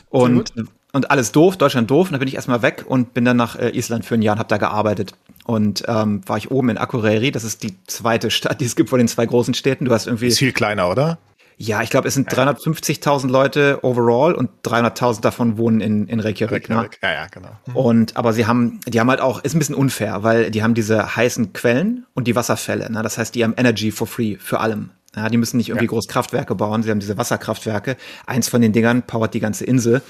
Und, 0.08 0.52
und 0.92 1.10
alles 1.10 1.30
doof, 1.30 1.56
Deutschland 1.56 1.90
doof. 1.90 2.08
Und 2.08 2.12
dann 2.12 2.18
bin 2.18 2.28
ich 2.28 2.34
erstmal 2.34 2.62
weg 2.62 2.84
und 2.88 3.14
bin 3.14 3.24
dann 3.24 3.36
nach 3.36 3.56
äh, 3.56 3.70
Island 3.70 4.04
für 4.04 4.14
ein 4.14 4.22
Jahr 4.22 4.34
und 4.34 4.38
habe 4.40 4.48
da 4.48 4.56
gearbeitet. 4.56 5.12
Und 5.44 5.84
ähm, 5.86 6.22
war 6.26 6.36
ich 6.36 6.50
oben 6.50 6.70
in 6.70 6.78
Akureyri, 6.78 7.30
das 7.30 7.44
ist 7.44 7.62
die 7.62 7.76
zweite 7.86 8.32
Stadt, 8.32 8.60
die 8.60 8.64
es 8.64 8.74
gibt 8.74 8.90
von 8.90 8.98
den 8.98 9.06
zwei 9.06 9.26
großen 9.26 9.54
Städten. 9.54 9.84
Du 9.84 9.92
hast 9.92 10.06
irgendwie. 10.06 10.26
Ist 10.26 10.38
viel 10.38 10.52
kleiner, 10.52 10.90
oder? 10.90 11.18
Ja, 11.58 11.80
ich 11.80 11.88
glaube, 11.88 12.06
es 12.06 12.14
sind 12.14 12.30
350.000 12.30 13.28
Leute 13.28 13.78
overall 13.82 14.34
und 14.34 14.50
300.000 14.62 15.22
davon 15.22 15.56
wohnen 15.56 15.80
in, 15.80 16.06
in 16.06 16.20
Reykjavik. 16.20 16.68
Ne? 16.68 16.76
Reykjavik. 16.76 17.02
Ne? 17.02 17.08
Ja, 17.08 17.14
ja, 17.14 17.26
genau. 17.28 17.48
Mhm. 17.66 17.76
Und, 17.76 18.16
aber 18.16 18.34
sie 18.34 18.46
haben, 18.46 18.78
die 18.86 19.00
haben 19.00 19.08
halt 19.08 19.22
auch, 19.22 19.42
ist 19.42 19.54
ein 19.54 19.58
bisschen 19.58 19.74
unfair, 19.74 20.22
weil 20.22 20.50
die 20.50 20.62
haben 20.62 20.74
diese 20.74 21.16
heißen 21.16 21.54
Quellen 21.54 22.04
und 22.12 22.26
die 22.26 22.36
Wasserfälle. 22.36 22.92
Ne? 22.92 23.02
Das 23.02 23.16
heißt, 23.16 23.34
die 23.34 23.42
haben 23.42 23.54
Energy 23.56 23.90
for 23.90 24.06
free 24.06 24.36
für 24.38 24.60
allem. 24.60 24.90
Ja, 25.14 25.30
die 25.30 25.38
müssen 25.38 25.56
nicht 25.56 25.70
irgendwie 25.70 25.86
ja. 25.86 25.90
groß 25.90 26.08
Kraftwerke 26.08 26.54
bauen, 26.54 26.82
sie 26.82 26.90
haben 26.90 27.00
diese 27.00 27.16
Wasserkraftwerke. 27.16 27.96
Eins 28.26 28.50
von 28.50 28.60
den 28.60 28.72
Dingern 28.74 29.02
powert 29.02 29.32
die 29.32 29.40
ganze 29.40 29.64
Insel. 29.64 30.02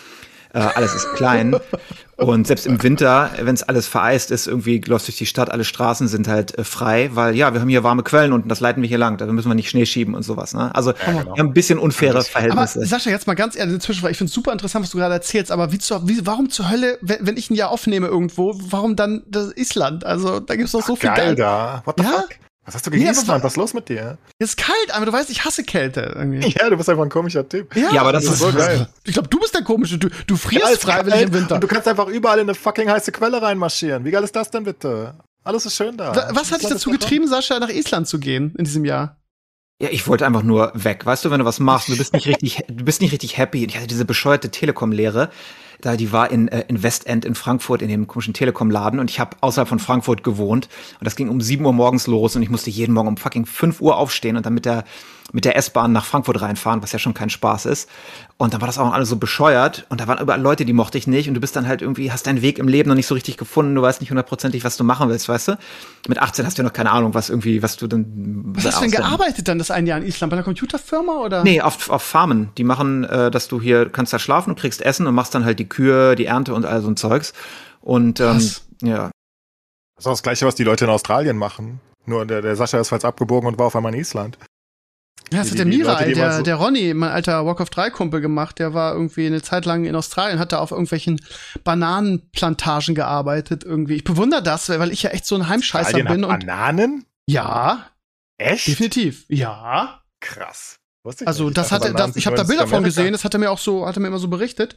Äh, 0.56 0.60
alles 0.74 0.94
ist 0.94 1.12
klein. 1.12 1.54
Und 2.16 2.46
selbst 2.46 2.66
im 2.66 2.82
Winter, 2.82 3.30
wenn 3.42 3.54
es 3.54 3.62
alles 3.62 3.86
vereist 3.86 4.30
ist, 4.30 4.46
irgendwie 4.46 4.80
läuft 4.80 5.06
durch 5.06 5.18
die 5.18 5.26
Stadt, 5.26 5.50
alle 5.50 5.64
Straßen 5.64 6.08
sind 6.08 6.28
halt 6.28 6.56
äh, 6.56 6.64
frei, 6.64 7.10
weil 7.12 7.36
ja, 7.36 7.52
wir 7.52 7.60
haben 7.60 7.68
hier 7.68 7.84
warme 7.84 8.02
Quellen 8.02 8.32
und 8.32 8.50
das 8.50 8.60
leiten 8.60 8.80
wir 8.80 8.88
hier 8.88 8.96
lang. 8.96 9.18
Da 9.18 9.26
müssen 9.26 9.50
wir 9.50 9.54
nicht 9.54 9.68
Schnee 9.68 9.84
schieben 9.84 10.14
und 10.14 10.22
sowas. 10.22 10.54
Ne? 10.54 10.74
Also 10.74 10.92
ja, 10.92 10.96
genau. 11.04 11.34
wir 11.34 11.42
haben 11.42 11.48
ein 11.48 11.52
bisschen 11.52 11.78
unfaire 11.78 12.22
Verhältnisse. 12.22 12.78
Aber 12.78 12.86
Sascha, 12.86 13.10
jetzt 13.10 13.26
mal 13.26 13.34
ganz 13.34 13.54
ehrlich 13.54 13.74
inzwischen, 13.74 14.02
weil 14.02 14.12
ich 14.12 14.16
finde 14.16 14.30
es 14.30 14.34
super 14.34 14.50
interessant, 14.52 14.82
was 14.82 14.92
du 14.92 14.96
gerade 14.96 15.12
erzählst, 15.12 15.52
aber 15.52 15.72
wie, 15.72 15.78
zu, 15.78 16.08
wie, 16.08 16.24
warum 16.24 16.48
zur 16.48 16.70
Hölle, 16.70 16.96
wenn, 17.02 17.18
wenn 17.26 17.36
ich 17.36 17.50
ein 17.50 17.54
Jahr 17.54 17.70
aufnehme 17.70 18.06
irgendwo, 18.06 18.54
warum 18.70 18.96
dann 18.96 19.22
das 19.28 19.54
Island? 19.54 20.06
Also 20.06 20.40
da 20.40 20.56
gibt 20.56 20.68
es 20.68 20.72
doch 20.72 20.82
so 20.82 20.94
Ach, 20.94 20.98
viel 20.98 21.10
geil 21.10 21.26
Geld. 21.26 21.40
da. 21.40 21.82
What 21.84 21.96
the 21.98 22.04
ja? 22.04 22.10
fuck? 22.12 22.30
Was 22.66 22.74
hast 22.74 22.86
du 22.86 22.90
gegen 22.90 23.04
nee, 23.04 23.10
Island? 23.10 23.44
Was 23.44 23.52
ist 23.52 23.56
los 23.56 23.74
mit 23.74 23.88
dir? 23.88 24.18
Es 24.38 24.50
ist 24.50 24.56
kalt, 24.56 24.90
aber 24.92 25.06
du 25.06 25.12
weißt, 25.12 25.30
ich 25.30 25.44
hasse 25.44 25.62
Kälte 25.62 26.12
irgendwie. 26.16 26.54
Ja, 26.58 26.68
du 26.68 26.76
bist 26.76 26.88
einfach 26.88 27.04
ein 27.04 27.08
komischer 27.08 27.48
Typ. 27.48 27.74
Ja, 27.76 27.92
ja 27.92 28.00
aber 28.00 28.12
das, 28.12 28.24
das 28.24 28.34
ist 28.34 28.40
so 28.40 28.52
geil. 28.52 28.88
Ich 29.04 29.12
glaube, 29.12 29.28
du 29.28 29.38
bist 29.38 29.54
der 29.54 29.62
komische. 29.62 29.98
Du, 29.98 30.08
du 30.26 30.36
frierst 30.36 30.70
ja, 30.70 30.76
freiwillig 30.76 31.22
im 31.22 31.32
Winter. 31.32 31.54
Und 31.54 31.60
du 31.60 31.68
kannst 31.68 31.86
einfach 31.86 32.08
überall 32.08 32.38
in 32.38 32.46
eine 32.46 32.54
fucking 32.54 32.90
heiße 32.90 33.12
Quelle 33.12 33.40
reinmarschieren. 33.40 34.04
Wie 34.04 34.10
geil 34.10 34.24
ist 34.24 34.34
das 34.34 34.50
denn 34.50 34.64
bitte? 34.64 35.14
Alles 35.44 35.64
ist 35.64 35.76
schön 35.76 35.96
da. 35.96 36.14
Was, 36.14 36.34
was 36.34 36.52
hat 36.52 36.62
dich 36.62 36.68
dazu 36.68 36.90
getrieben, 36.90 37.28
Sascha, 37.28 37.60
nach 37.60 37.68
Island 37.68 38.08
zu 38.08 38.18
gehen 38.18 38.52
in 38.58 38.64
diesem 38.64 38.84
Jahr? 38.84 39.16
Ja, 39.80 39.90
ich 39.90 40.08
wollte 40.08 40.26
einfach 40.26 40.42
nur 40.42 40.72
weg. 40.74 41.06
Weißt 41.06 41.24
du, 41.24 41.30
wenn 41.30 41.38
du 41.38 41.44
was 41.44 41.60
machst, 41.60 41.88
du 41.88 41.96
bist 41.96 42.14
nicht 42.14 42.26
richtig, 42.26 42.64
du 42.66 42.84
bist 42.84 43.00
nicht 43.00 43.12
richtig 43.12 43.38
happy. 43.38 43.62
Und 43.62 43.68
ich 43.68 43.76
hatte 43.76 43.86
diese 43.86 44.04
bescheuerte 44.04 44.50
Telekom-Lehre. 44.50 45.30
Da 45.80 45.96
die 45.96 46.12
war 46.12 46.30
in, 46.30 46.48
äh, 46.48 46.64
in 46.68 46.82
Westend 46.82 47.24
in 47.24 47.34
Frankfurt 47.34 47.82
in 47.82 47.88
dem 47.88 48.06
komischen 48.06 48.34
Telekom-Laden 48.34 49.00
und 49.00 49.10
ich 49.10 49.20
habe 49.20 49.36
außerhalb 49.40 49.68
von 49.68 49.78
Frankfurt 49.78 50.24
gewohnt 50.24 50.68
und 50.98 51.04
das 51.04 51.16
ging 51.16 51.28
um 51.28 51.40
7 51.40 51.64
Uhr 51.64 51.72
morgens 51.72 52.06
los 52.06 52.36
und 52.36 52.42
ich 52.42 52.50
musste 52.50 52.70
jeden 52.70 52.92
Morgen 52.92 53.08
um 53.08 53.16
fucking 53.16 53.46
5 53.46 53.80
Uhr 53.80 53.96
aufstehen 53.96 54.36
und 54.36 54.46
dann 54.46 54.54
mit 54.54 54.64
der 54.64 54.84
mit 55.32 55.44
der 55.44 55.56
S-Bahn 55.56 55.92
nach 55.92 56.04
Frankfurt 56.04 56.40
reinfahren, 56.40 56.82
was 56.82 56.92
ja 56.92 56.98
schon 56.98 57.14
kein 57.14 57.30
Spaß 57.30 57.66
ist. 57.66 57.88
Und 58.38 58.52
dann 58.52 58.60
war 58.60 58.66
das 58.66 58.78
auch 58.78 58.92
alles 58.92 59.08
so 59.08 59.16
bescheuert 59.16 59.86
und 59.88 60.00
da 60.00 60.06
waren 60.06 60.18
überall 60.18 60.40
Leute, 60.40 60.64
die 60.64 60.72
mochte 60.72 60.98
ich 60.98 61.06
nicht 61.06 61.28
und 61.28 61.34
du 61.34 61.40
bist 61.40 61.56
dann 61.56 61.66
halt 61.66 61.80
irgendwie, 61.80 62.12
hast 62.12 62.26
deinen 62.26 62.42
Weg 62.42 62.58
im 62.58 62.68
Leben 62.68 62.88
noch 62.88 62.96
nicht 62.96 63.06
so 63.06 63.14
richtig 63.14 63.36
gefunden, 63.36 63.74
du 63.74 63.82
weißt 63.82 64.00
nicht 64.00 64.10
hundertprozentig, 64.10 64.62
was 64.62 64.76
du 64.76 64.84
machen 64.84 65.08
willst, 65.08 65.28
weißt 65.28 65.48
du? 65.48 65.58
Mit 66.08 66.18
18 66.18 66.44
hast 66.44 66.58
du 66.58 66.62
ja 66.62 66.68
noch 66.68 66.72
keine 66.72 66.90
Ahnung, 66.90 67.14
was 67.14 67.30
irgendwie, 67.30 67.62
was 67.62 67.76
du 67.76 67.86
dann. 67.86 68.44
Was 68.54 68.66
hast 68.66 68.78
du 68.78 68.82
denn 68.82 68.90
gearbeitet 68.90 69.48
dann 69.48 69.58
das 69.58 69.70
ein 69.70 69.86
Jahr 69.86 69.98
in 69.98 70.06
Island? 70.06 70.30
Bei 70.30 70.36
einer 70.36 70.44
Computerfirma 70.44 71.12
oder? 71.24 71.42
Nee, 71.44 71.60
auf, 71.60 71.88
auf 71.90 72.02
Farmen. 72.02 72.50
Die 72.58 72.64
machen, 72.64 73.04
äh, 73.04 73.30
dass 73.30 73.48
du 73.48 73.60
hier 73.60 73.88
kannst 73.88 74.12
da 74.12 74.18
schlafen 74.18 74.50
und 74.50 74.58
kriegst 74.58 74.82
Essen 74.82 75.06
und 75.06 75.14
machst 75.14 75.34
dann 75.34 75.44
halt 75.44 75.58
die 75.58 75.65
Kühe, 75.66 76.14
die 76.14 76.26
Ernte 76.26 76.54
und 76.54 76.64
all 76.64 76.82
so 76.82 76.88
ein 76.88 76.96
Zeugs. 76.96 77.32
Und 77.80 78.20
ähm, 78.20 78.40
ja. 78.82 79.10
Das 79.96 80.04
ist 80.04 80.06
auch 80.06 80.12
das 80.12 80.22
Gleiche, 80.22 80.46
was 80.46 80.54
die 80.54 80.64
Leute 80.64 80.84
in 80.84 80.90
Australien 80.90 81.38
machen. 81.38 81.80
Nur 82.04 82.26
der, 82.26 82.42
der 82.42 82.56
Sascha 82.56 82.78
ist 82.78 82.88
falsch 82.88 83.04
abgebogen 83.04 83.48
und 83.48 83.58
war 83.58 83.66
auf 83.66 83.76
einmal 83.76 83.94
in 83.94 84.00
Island. 84.00 84.38
Ja, 85.32 85.38
das 85.38 85.48
die, 85.48 85.52
hat 85.52 85.58
der 85.58 85.66
Mira, 85.66 85.98
Leute, 85.98 86.12
der, 86.12 86.32
so 86.34 86.42
der 86.42 86.54
Ronny, 86.54 86.94
mein 86.94 87.10
alter 87.10 87.44
Walk 87.44 87.60
of 87.60 87.70
3 87.70 87.90
Kumpel 87.90 88.20
gemacht. 88.20 88.58
Der 88.58 88.74
war 88.74 88.92
irgendwie 88.92 89.26
eine 89.26 89.42
Zeit 89.42 89.64
lang 89.64 89.84
in 89.84 89.96
Australien, 89.96 90.38
hat 90.38 90.52
da 90.52 90.58
auf 90.58 90.70
irgendwelchen 90.70 91.20
Bananenplantagen 91.64 92.94
gearbeitet 92.94 93.64
irgendwie. 93.64 93.94
Ich 93.94 94.04
bewundere 94.04 94.42
das, 94.42 94.68
weil 94.68 94.92
ich 94.92 95.02
ja 95.02 95.10
echt 95.10 95.26
so 95.26 95.34
ein 95.34 95.48
Heimscheißer 95.48 95.96
Australien 95.96 96.20
bin. 96.22 96.30
Hat 96.30 96.40
Bananen? 96.40 97.06
ja. 97.26 97.86
Echt? 98.38 98.66
Definitiv. 98.66 99.24
Ja. 99.28 100.02
Krass. 100.20 100.76
Ich 101.08 101.26
also 101.26 101.50
das 101.50 101.70
hatte, 101.72 101.92
das, 101.92 102.16
ich 102.16 102.26
habe 102.26 102.36
da 102.36 102.42
Bilder 102.42 102.66
von 102.66 102.82
gesehen. 102.82 103.12
Das 103.12 103.24
hat 103.24 103.32
er 103.34 103.38
mir 103.38 103.50
auch 103.50 103.58
so, 103.58 103.86
hat 103.86 103.96
er 103.96 104.00
mir 104.00 104.08
immer 104.08 104.18
so 104.18 104.28
berichtet. 104.28 104.76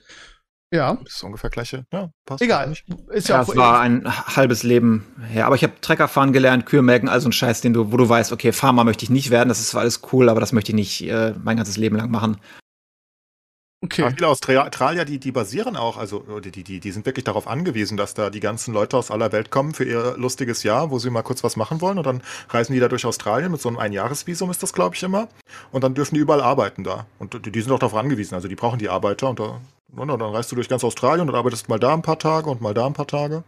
Ja. 0.71 0.97
Das 1.03 1.15
ist 1.15 1.23
ungefähr 1.23 1.49
gleiche. 1.49 1.85
Ja, 1.91 2.11
passt. 2.25 2.43
Egal. 2.43 2.73
Ist 3.11 3.27
ja, 3.27 3.37
ja 3.37 3.41
es 3.41 3.55
war 3.55 3.81
ein 3.81 4.07
halbes 4.07 4.63
Leben 4.63 5.05
her. 5.27 5.47
Aber 5.47 5.55
ich 5.55 5.63
habe 5.63 5.73
Trecker 5.81 6.07
fahren 6.07 6.31
gelernt, 6.31 6.65
Kühe 6.65 6.81
melken, 6.81 7.09
also 7.09 7.29
ein 7.29 7.31
Scheiß, 7.31 7.61
den 7.61 7.73
du, 7.73 7.91
wo 7.91 7.97
du 7.97 8.07
weißt, 8.07 8.31
okay, 8.31 8.51
Farmer 8.51 8.83
möchte 8.83 9.03
ich 9.03 9.09
nicht 9.09 9.31
werden, 9.31 9.49
das 9.49 9.59
ist 9.59 9.69
zwar 9.69 9.81
alles 9.81 10.01
cool, 10.13 10.29
aber 10.29 10.39
das 10.39 10.51
möchte 10.51 10.71
ich 10.71 10.75
nicht 10.75 11.01
äh, 11.09 11.33
mein 11.43 11.57
ganzes 11.57 11.77
Leben 11.77 11.95
lang 11.95 12.11
machen. 12.11 12.37
Okay. 13.81 14.01
Ja, 14.01 14.09
viele 14.09 14.27
Australier, 14.27 15.05
die, 15.05 15.19
die 15.19 15.31
basieren 15.31 15.77
auch, 15.77 15.95
also 15.95 16.41
die, 16.41 16.51
die, 16.51 16.81
die 16.81 16.91
sind 16.91 17.05
wirklich 17.05 17.23
darauf 17.23 17.47
angewiesen, 17.47 17.95
dass 17.95 18.13
da 18.13 18.29
die 18.29 18.41
ganzen 18.41 18.73
Leute 18.73 18.97
aus 18.97 19.09
aller 19.09 19.31
Welt 19.31 19.51
kommen 19.51 19.73
für 19.73 19.85
ihr 19.85 20.15
lustiges 20.17 20.63
Jahr, 20.63 20.91
wo 20.91 20.99
sie 20.99 21.09
mal 21.09 21.21
kurz 21.21 21.45
was 21.45 21.55
machen 21.55 21.79
wollen 21.79 21.97
und 21.97 22.05
dann 22.05 22.21
reisen 22.49 22.73
die 22.73 22.79
da 22.81 22.89
durch 22.89 23.05
Australien 23.05 23.53
mit 23.53 23.61
so 23.61 23.69
einem 23.69 23.77
Einjahresvisum 23.77 24.51
ist 24.51 24.61
das, 24.61 24.73
glaube 24.73 24.95
ich, 24.95 25.03
immer. 25.03 25.29
Und 25.71 25.85
dann 25.85 25.93
dürfen 25.93 26.15
die 26.15 26.21
überall 26.21 26.41
arbeiten 26.41 26.83
da. 26.83 27.05
Und 27.19 27.45
die, 27.45 27.51
die 27.53 27.61
sind 27.61 27.71
auch 27.71 27.79
darauf 27.79 27.95
angewiesen, 27.95 28.35
also 28.35 28.49
die 28.49 28.55
brauchen 28.55 28.79
die 28.79 28.89
Arbeiter 28.89 29.29
und 29.29 29.39
da 29.39 29.61
und 29.95 30.07
dann 30.07 30.21
reist 30.21 30.51
du 30.51 30.55
durch 30.55 30.69
ganz 30.69 30.83
Australien 30.83 31.27
und 31.27 31.35
arbeitest 31.35 31.69
mal 31.69 31.79
da 31.79 31.93
ein 31.93 32.01
paar 32.01 32.19
Tage 32.19 32.49
und 32.49 32.61
mal 32.61 32.73
da 32.73 32.85
ein 32.85 32.93
paar 32.93 33.07
Tage. 33.07 33.43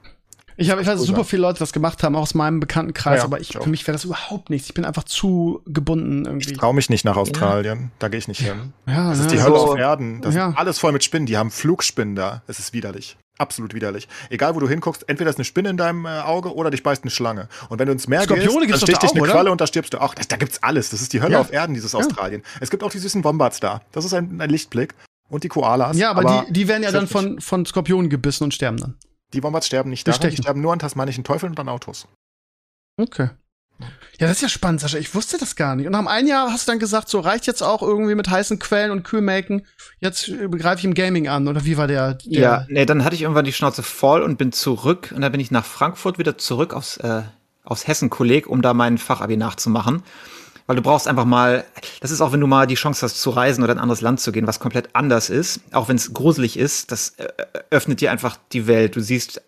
Ich 0.58 0.70
habe, 0.70 0.82
ich 0.82 0.88
weiß, 0.88 1.00
super 1.00 1.24
viele 1.24 1.42
Leute 1.42 1.60
das 1.60 1.74
gemacht 1.74 2.04
haben, 2.04 2.16
auch 2.16 2.22
aus 2.22 2.34
meinem 2.34 2.60
Bekanntenkreis, 2.60 3.20
ja, 3.20 3.24
aber 3.24 3.40
ich, 3.40 3.58
für 3.58 3.70
mich 3.70 3.88
wäre 3.88 3.94
das 3.94 4.04
überhaupt 4.04 4.50
nichts. 4.50 4.68
Ich 4.68 4.74
bin 4.74 4.86
einfach 4.86 5.04
zu 5.04 5.62
gebunden 5.66 6.26
irgendwie. 6.26 6.52
Ich 6.52 6.58
traue 6.58 6.74
mich 6.74 6.90
nicht 6.90 7.06
nach 7.06 7.16
Australien. 7.16 7.80
Ja. 7.80 7.90
Da 8.00 8.08
gehe 8.10 8.20
ich 8.20 8.28
nicht 8.28 8.42
hin. 8.42 8.74
Ja, 8.86 9.10
das 9.10 9.20
ist 9.20 9.32
die 9.32 9.42
Hölle 9.42 9.56
auf 9.56 9.78
Erden. 9.78 10.22
Das 10.22 10.36
ist 10.36 10.42
alles 10.42 10.78
voll 10.78 10.92
mit 10.92 11.04
Spinnen. 11.04 11.26
Die 11.26 11.38
haben 11.38 11.52
Flugspinnen 11.52 12.16
da. 12.16 12.44
Es 12.48 12.60
ist 12.60 12.74
widerlich. 12.74 13.18
Absolut 13.38 13.74
widerlich. 13.74 14.08
Egal, 14.30 14.54
wo 14.54 14.60
du 14.60 14.70
hinguckst, 14.70 15.10
entweder 15.10 15.32
ist 15.32 15.38
eine 15.38 15.46
Spinne 15.46 15.70
in 15.70 15.78
deinem 15.78 16.06
äh, 16.06 16.10
Auge 16.20 16.54
oder 16.54 16.70
dich 16.70 16.84
beißt 16.84 17.04
eine 17.04 17.10
Schlange. 17.10 17.48
Und 17.70 17.80
wenn 17.80 17.88
du 17.88 17.94
ins 17.94 18.08
Meer 18.08 18.22
Skorpione 18.22 18.68
gehst, 18.68 18.84
dann 18.84 18.88
sticht 18.88 19.02
dich 19.02 19.12
eine 19.14 19.22
oder? 19.22 19.32
Qualle 19.32 19.52
und 19.52 19.60
da 19.60 19.66
stirbst 19.66 19.96
du. 19.96 19.98
Ach, 20.00 20.14
da 20.14 20.36
gibt's 20.36 20.62
alles. 20.62 20.92
Das 20.92 21.02
ist 21.02 21.12
die 21.14 21.24
Hölle 21.24 21.40
auf 21.40 21.52
Erden, 21.52 21.74
dieses 21.74 21.96
Australien. 21.96 22.44
Es 22.60 22.70
gibt 22.70 22.84
auch 22.84 22.92
die 22.92 23.00
süßen 23.00 23.24
Wombats 23.24 23.60
da. 23.60 23.82
Das 23.94 24.06
ist 24.06 24.14
ein, 24.14 24.40
ein 24.40 24.50
Lichtblick 24.50 24.94
und 25.32 25.44
die 25.44 25.48
Koalas. 25.48 25.98
Ja, 25.98 26.12
aber, 26.12 26.22
aber 26.22 26.46
die, 26.48 26.54
die 26.54 26.68
werden 26.68 26.84
ja 26.84 26.92
dann 26.92 27.08
von, 27.08 27.42
von 27.42 27.66
Skorpionen 27.66 28.10
gebissen 28.10 28.44
und 28.44 28.54
sterben 28.54 28.78
dann. 28.78 28.98
Die 29.34 29.42
Wombats 29.42 29.68
sterben 29.68 29.90
nicht 29.90 30.08
daran, 30.08 30.30
die 30.30 30.38
sterben 30.38 30.62
nur 30.62 30.74
an 30.74 30.80
tasmanischen 30.80 31.24
Teufeln 31.24 31.54
und 31.54 31.60
an 31.60 31.70
Autos. 31.70 32.08
Okay. 32.98 33.30
Ja, 34.20 34.28
das 34.28 34.38
ist 34.38 34.42
ja 34.42 34.50
spannend, 34.50 34.82
Sascha. 34.82 35.00
Ich 35.00 35.16
wusste 35.16 35.40
das 35.40 35.56
gar 35.56 35.76
nicht. 35.76 35.88
Und 35.88 35.94
nach 35.94 36.06
einem 36.06 36.28
Jahr 36.28 36.52
hast 36.52 36.68
du 36.68 36.72
dann 36.72 36.80
gesagt, 36.80 37.10
so 37.10 37.20
reicht 37.20 37.48
jetzt 37.48 37.64
auch 37.64 37.82
irgendwie 37.82 38.14
mit 38.14 38.30
heißen 38.30 38.60
Quellen 38.60 38.92
und 38.92 39.04
Kühlmelken. 39.04 39.66
Jetzt 40.00 40.28
begreife 40.28 40.80
ich 40.80 40.86
im 40.86 40.94
Gaming 40.94 41.28
an, 41.28 41.48
oder 41.48 41.66
wie 41.66 41.78
war 41.78 41.88
der, 41.88 42.16
der, 42.16 42.40
Ja, 42.40 42.66
nee, 42.70 42.86
dann 42.86 43.04
hatte 43.04 43.16
ich 43.16 43.24
irgendwann 43.24 43.46
die 43.46 43.54
Schnauze 43.54 43.82
voll 43.82 44.22
und 44.22 44.38
bin 44.38 44.52
zurück. 44.52 45.12
Und 45.16 45.22
dann 45.22 45.32
bin 45.32 45.42
ich 45.42 45.50
nach 45.50 45.66
Frankfurt 45.66 46.20
wieder 46.20 46.38
zurück 46.38 46.76
aufs, 46.76 46.98
äh, 46.98 47.24
aufs 47.64 47.88
Hessen-Kolleg, 47.88 48.46
um 48.46 48.62
da 48.62 48.76
mein 48.76 49.00
Fachabi 49.00 49.38
nachzumachen. 49.38 50.04
Weil 50.68 50.76
du 50.76 50.82
brauchst 50.82 51.08
einfach 51.08 51.26
mal, 51.26 51.66
das 52.00 52.12
ist 52.12 52.22
auch, 52.22 52.32
wenn 52.32 52.40
du 52.40 52.48
mal 52.48 52.68
die 52.68 52.76
Chance 52.76 53.06
hast 53.06 53.20
zu 53.20 53.30
reisen 53.30 53.64
oder 53.64 53.74
in 53.74 53.80
ein 53.80 53.84
anderes 53.84 54.02
Land 54.02 54.20
zu 54.20 54.32
gehen, 54.32 54.48
was 54.48 54.60
komplett 54.60 54.90
anders 54.94 55.30
ist, 55.30 55.62
auch 55.72 55.90
wenn 55.90 55.96
es 55.96 56.14
gruselig 56.14 56.58
ist, 56.58 56.92
das 56.92 57.16
äh, 57.18 57.28
öffnet 57.70 58.02
dir 58.02 58.12
einfach 58.12 58.38
die 58.52 58.68
Welt. 58.68 58.96
Du 58.96 59.02
siehst 59.02 59.42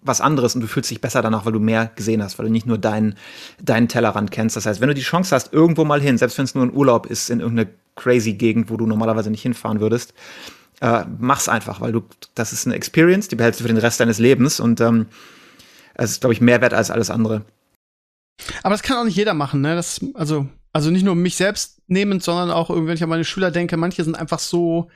was 0.00 0.20
anderes 0.20 0.54
und 0.54 0.62
du 0.62 0.66
fühlst 0.66 0.90
dich 0.90 1.00
besser 1.00 1.20
danach, 1.22 1.44
weil 1.44 1.52
du 1.52 1.60
mehr 1.60 1.90
gesehen 1.94 2.22
hast, 2.22 2.38
weil 2.38 2.46
du 2.46 2.52
nicht 2.52 2.66
nur 2.66 2.78
deinen, 2.78 3.16
deinen 3.62 3.88
Tellerrand 3.88 4.30
kennst. 4.30 4.56
Das 4.56 4.66
heißt, 4.66 4.80
wenn 4.80 4.88
du 4.88 4.94
die 4.94 5.02
Chance 5.02 5.34
hast, 5.34 5.52
irgendwo 5.52 5.84
mal 5.84 6.00
hin, 6.00 6.16
selbst 6.16 6.38
wenn 6.38 6.44
es 6.44 6.54
nur 6.54 6.64
ein 6.64 6.72
Urlaub 6.72 7.06
ist 7.06 7.28
in 7.30 7.40
irgendeine 7.40 7.70
crazy 7.94 8.32
Gegend, 8.32 8.70
wo 8.70 8.76
du 8.76 8.86
normalerweise 8.86 9.30
nicht 9.30 9.42
hinfahren 9.42 9.80
würdest, 9.80 10.14
äh, 10.80 11.04
mach's 11.18 11.48
einfach, 11.48 11.80
weil 11.80 11.92
du, 11.92 12.02
das 12.34 12.52
ist 12.52 12.66
eine 12.66 12.74
Experience, 12.74 13.28
die 13.28 13.36
behältst 13.36 13.60
du 13.60 13.64
für 13.64 13.68
den 13.68 13.76
Rest 13.76 14.00
deines 14.00 14.18
Lebens 14.18 14.60
und 14.60 14.80
ähm, 14.80 15.06
es 15.94 16.10
ist, 16.10 16.20
glaube 16.20 16.32
ich, 16.32 16.40
mehr 16.40 16.60
wert 16.60 16.74
als 16.74 16.90
alles 16.90 17.10
andere. 17.10 17.42
Aber 18.62 18.74
das 18.74 18.82
kann 18.82 18.96
auch 18.96 19.04
nicht 19.04 19.16
jeder 19.16 19.34
machen, 19.34 19.60
ne? 19.60 19.74
Das, 19.74 20.00
also, 20.14 20.48
also 20.72 20.90
nicht 20.90 21.04
nur 21.04 21.14
mich 21.14 21.36
selbst 21.36 21.80
nehmend, 21.86 22.22
sondern 22.22 22.50
auch 22.50 22.70
irgendwie, 22.70 22.88
wenn 22.88 22.96
ich 22.96 23.02
an 23.02 23.08
meine 23.08 23.24
Schüler 23.24 23.50
denke, 23.50 23.76
manche 23.76 24.04
sind 24.04 24.16
einfach 24.16 24.38
so, 24.38 24.90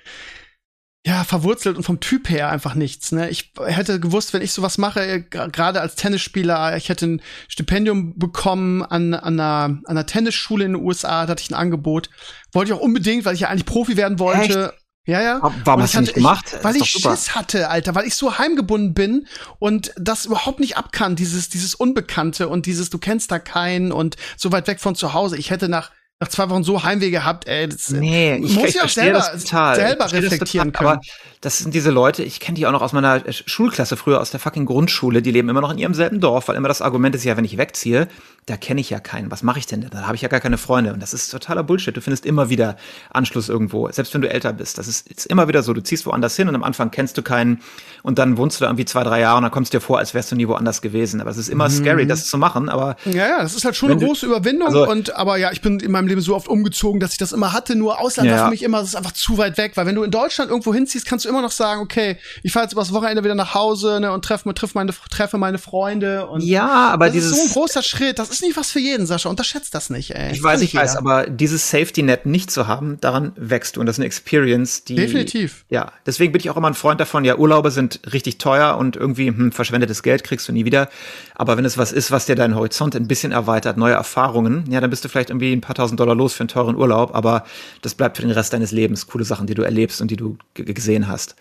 ja, 1.07 1.23
verwurzelt 1.23 1.77
und 1.77 1.85
vom 1.85 2.01
Typ 2.01 2.29
her 2.29 2.51
einfach 2.51 2.75
nichts. 2.75 3.13
Ne? 3.13 3.31
Ich 3.31 3.53
hätte 3.65 4.01
gewusst, 4.01 4.33
wenn 4.33 4.43
ich 4.43 4.51
sowas 4.51 4.77
mache, 4.77 5.23
gerade 5.23 5.81
als 5.81 5.95
Tennisspieler, 5.95 6.77
ich 6.77 6.89
hätte 6.89 7.07
ein 7.07 7.23
Stipendium 7.47 8.19
bekommen 8.19 8.83
an, 8.83 9.15
an, 9.15 9.35
einer, 9.35 9.65
an 9.65 9.83
einer 9.87 10.07
Tennisschule 10.07 10.65
in 10.65 10.73
den 10.73 10.83
USA, 10.83 11.25
da 11.25 11.31
hatte 11.31 11.43
ich 11.43 11.51
ein 11.51 11.55
Angebot. 11.55 12.11
Wollte 12.51 12.73
ich 12.73 12.77
auch 12.77 12.83
unbedingt, 12.83 13.25
weil 13.25 13.35
ich 13.35 13.41
ja 13.41 13.49
eigentlich 13.49 13.67
Profi 13.67 13.97
werden 13.97 14.19
wollte. 14.19 14.73
Echt? 14.73 14.86
Ja, 15.07 15.23
ja. 15.23 15.53
Warum 15.65 15.83
hast 15.83 15.95
du 15.95 16.01
nicht 16.01 16.15
gemacht? 16.15 16.47
Ich, 16.59 16.65
weil 16.65 16.77
ich 16.77 16.85
Schiss 16.85 17.35
hatte, 17.37 17.71
Alter, 17.71 17.95
weil 17.95 18.07
ich 18.07 18.17
so 18.17 18.39
heimgebunden 18.39 18.93
bin 18.93 19.27
und 19.61 19.93
das 19.97 20.27
überhaupt 20.27 20.59
nicht 20.59 20.77
abkann, 20.77 21.15
dieses, 21.15 21.49
dieses 21.49 21.77
Unbekannte 21.77 22.49
und 22.49 22.67
dieses, 22.67 22.91
du 22.91 22.99
kennst 22.99 23.31
da 23.31 23.39
keinen 23.39 23.93
und 23.93 24.17
so 24.37 24.51
weit 24.51 24.67
weg 24.67 24.81
von 24.81 24.97
zu 24.97 25.15
Hause. 25.15 25.37
Ich 25.37 25.51
hätte 25.51 25.69
nach 25.69 25.93
nach 26.19 26.29
zwei 26.29 26.49
Wochen 26.49 26.65
so 26.65 26.83
Heimweh 26.83 27.11
gehabt, 27.11 27.47
ey, 27.47 27.69
das 27.69 27.91
nee, 27.91 28.37
ich, 28.37 28.55
muss 28.55 28.71
ich 28.71 28.81
auch 28.81 28.89
selber, 28.89 29.21
selber 29.37 30.11
reflektieren 30.11 30.73
total, 30.73 30.73
können. 30.73 30.99
Aber 30.99 31.01
das 31.43 31.59
sind 31.59 31.75
diese 31.75 31.91
Leute, 31.91 32.23
ich 32.23 32.41
kenne 32.41 32.57
die 32.57 32.67
auch 32.67 32.73
noch 32.73 32.81
aus 32.81 32.95
meiner 32.95 33.23
Schulklasse 33.31 33.99
früher, 33.99 34.21
aus 34.23 34.31
der 34.31 34.41
fucking 34.41 34.65
Grundschule, 34.65 35.21
die 35.21 35.31
leben 35.31 35.51
immer 35.51 35.61
noch 35.61 35.71
in 35.71 35.79
ihrem 35.79 35.93
selben 35.93 36.21
Dorf, 36.21 36.49
weil 36.49 36.57
immer 36.57 36.69
das 36.69 36.81
Argument 36.81 37.15
ist 37.15 37.25
ja, 37.25 37.37
wenn 37.37 37.45
ich 37.45 37.59
wegziehe, 37.59 38.09
da 38.47 38.57
kenne 38.57 38.81
ich 38.81 38.91
ja 38.91 39.01
keinen. 39.01 39.33
Was 39.33 39.43
mache 39.43 39.59
ich 39.59 39.67
denn? 39.67 39.89
Da 39.91 40.07
habe 40.07 40.15
ich 40.15 40.23
ja 40.23 40.29
gar 40.29 40.39
keine 40.39 40.57
Freunde. 40.57 40.93
Und 40.93 41.03
das 41.03 41.13
ist 41.13 41.31
totaler 41.31 41.65
Bullshit. 41.65 41.97
Du 41.97 42.01
findest 42.01 42.25
immer 42.25 42.49
wieder 42.49 42.77
Anschluss 43.11 43.49
irgendwo, 43.49 43.91
selbst 43.91 44.15
wenn 44.15 44.21
du 44.21 44.31
älter 44.31 44.53
bist. 44.53 44.79
Das 44.79 44.87
ist, 44.87 45.11
ist 45.11 45.27
immer 45.27 45.49
wieder 45.49 45.65
so. 45.65 45.73
Du 45.73 45.83
ziehst 45.83 46.07
woanders 46.07 46.37
hin 46.37 46.49
und 46.49 46.55
am 46.55 46.63
Anfang 46.63 46.93
kennst 46.93 47.19
du 47.19 47.23
keinen 47.23 47.61
und 48.05 48.21
dann 48.21 48.37
wohnst 48.37 48.61
du 48.61 48.65
da 48.65 48.71
irgendwie 48.71 48.85
zwei, 48.85 49.03
drei 49.03 49.21
Jahre 49.21 49.39
und 49.39 49.43
dann 49.43 49.51
kommst 49.51 49.75
du 49.75 49.79
dir 49.79 49.83
vor, 49.83 49.99
als 49.99 50.15
wärst 50.15 50.31
du 50.31 50.37
nie 50.37 50.47
woanders 50.47 50.81
gewesen. 50.81 51.21
Aber 51.21 51.31
es 51.31 51.39
ist 51.39 51.49
immer 51.49 51.69
mhm. 51.69 51.73
scary, 51.73 52.07
das 52.07 52.27
zu 52.27 52.39
machen. 52.39 52.69
Aber 52.69 52.95
ja, 53.05 53.27
ja, 53.27 53.43
das 53.43 53.57
ist 53.57 53.65
halt 53.65 53.75
schon 53.75 53.91
eine 53.91 54.01
große 54.01 54.27
Überwindung. 54.27 54.69
Also, 54.69 54.89
und 54.89 55.17
aber 55.17 55.39
ja, 55.39 55.51
ich 55.51 55.61
bin 55.61 55.81
in 55.81 55.91
meinem 55.91 56.07
Leben 56.07 56.21
so 56.21 56.37
oft 56.37 56.47
umgezogen, 56.47 57.01
dass 57.01 57.11
ich 57.11 57.19
das 57.19 57.33
immer 57.33 57.53
hatte. 57.53 57.75
Nur 57.75 58.01
Ausland 58.01 58.29
ja. 58.29 58.37
war 58.37 58.45
für 58.45 58.51
mich 58.51 58.63
immer, 58.63 58.79
das 58.79 58.91
ist 58.91 58.95
einfach 58.95 59.13
zu 59.13 59.39
weit 59.39 59.59
weg. 59.59 59.73
Weil 59.75 59.87
wenn 59.87 59.97
du 59.97 60.05
in 60.05 60.13
Deutschland 60.13 60.53
irgendwo 60.53 60.73
hinziehst, 60.73 61.05
kannst 61.05 61.25
du 61.25 61.29
immer 61.29 61.43
noch 61.43 61.51
sagen, 61.51 61.81
okay, 61.81 62.17
ich 62.45 62.53
fahre 62.53 62.67
jetzt 62.67 62.75
übers 62.75 62.93
Wochenende 62.93 63.25
wieder 63.25 63.35
nach 63.35 63.55
Hause 63.55 63.99
ne, 64.01 64.13
und 64.13 64.25
treffe 64.25 64.55
treff 64.55 64.77
meine, 64.77 64.95
treffe 65.11 65.37
meine 65.37 65.59
Freunde. 65.59 66.29
Und 66.29 66.45
ja, 66.45 66.91
aber 66.93 67.07
das 67.07 67.15
dieses 67.15 67.33
ist 67.33 67.39
so 67.39 67.43
ein 67.49 67.53
großer 67.53 67.83
Schritt. 67.83 68.21
Das 68.21 68.31
ist 68.31 68.36
nicht 68.43 68.57
was 68.57 68.71
für 68.71 68.81
jeden. 68.81 69.07
Sascha, 69.07 69.29
unterschätzt 69.29 69.75
das 69.75 69.91
nicht, 69.91 70.15
ey. 70.15 70.33
Ich 70.33 70.43
weiß, 70.43 70.61
ich 70.63 70.73
jeder. 70.73 70.85
weiß, 70.85 70.97
aber 70.97 71.27
dieses 71.27 71.71
Safety-Net 71.71 72.27
nicht 72.27 72.51
zu 72.51 72.67
haben, 72.67 72.99
daran 73.01 73.33
wächst 73.37 73.77
du. 73.77 73.81
Und 73.81 73.87
das 73.87 73.97
ist 73.97 74.01
eine 74.01 74.07
Experience, 74.07 74.85
die. 74.85 74.97
Definitiv. 74.97 75.65
Ja, 75.69 75.93
deswegen 76.07 76.33
bin 76.33 76.41
ich 76.41 76.51
auch 76.51 76.57
immer 76.57 76.69
ein 76.69 76.75
Freund 76.75 77.01
davon, 77.01 77.25
ja, 77.25 77.37
Urlaube 77.37 77.71
sind 77.71 78.01
richtig 78.13 78.39
teuer 78.39 78.77
und 78.77 78.97
irgendwie 78.97 79.29
hm, 79.29 79.53
verschwendetes 79.53 80.03
Geld 80.03 80.25
kriegst 80.25 80.49
du 80.49 80.53
nie 80.53 80.65
wieder. 80.65 80.89
Aber 81.35 81.57
wenn 81.57 81.65
es 81.65 81.79
was 81.79 81.93
ist, 81.93 82.11
was 82.11 82.27
dir 82.27 82.37
deinen 82.37 82.55
Horizont 82.55 82.95
ein 82.97 83.09
bisschen 83.09 83.33
erweitert, 83.33 83.77
neue 83.77 83.95
Erfahrungen, 83.95 84.65
ja, 84.71 84.81
dann 84.81 84.91
bist 84.91 85.05
du 85.05 85.09
vielleicht 85.09 85.31
irgendwie 85.31 85.53
ein 85.53 85.61
paar 85.61 85.75
tausend 85.75 86.01
Dollar 86.01 86.15
los 86.15 86.35
für 86.35 86.41
einen 86.41 86.49
teuren 86.49 86.77
Urlaub, 86.77 87.15
aber 87.15 87.45
das 87.83 87.95
bleibt 87.95 88.17
für 88.17 88.23
den 88.23 88.31
Rest 88.31 88.53
deines 88.53 88.73
Lebens. 88.73 89.07
Coole 89.07 89.25
Sachen, 89.25 89.47
die 89.47 89.55
du 89.55 89.63
erlebst 89.63 90.01
und 90.01 90.11
die 90.11 90.17
du 90.17 90.37
gesehen 90.55 91.09
hast. 91.09 91.37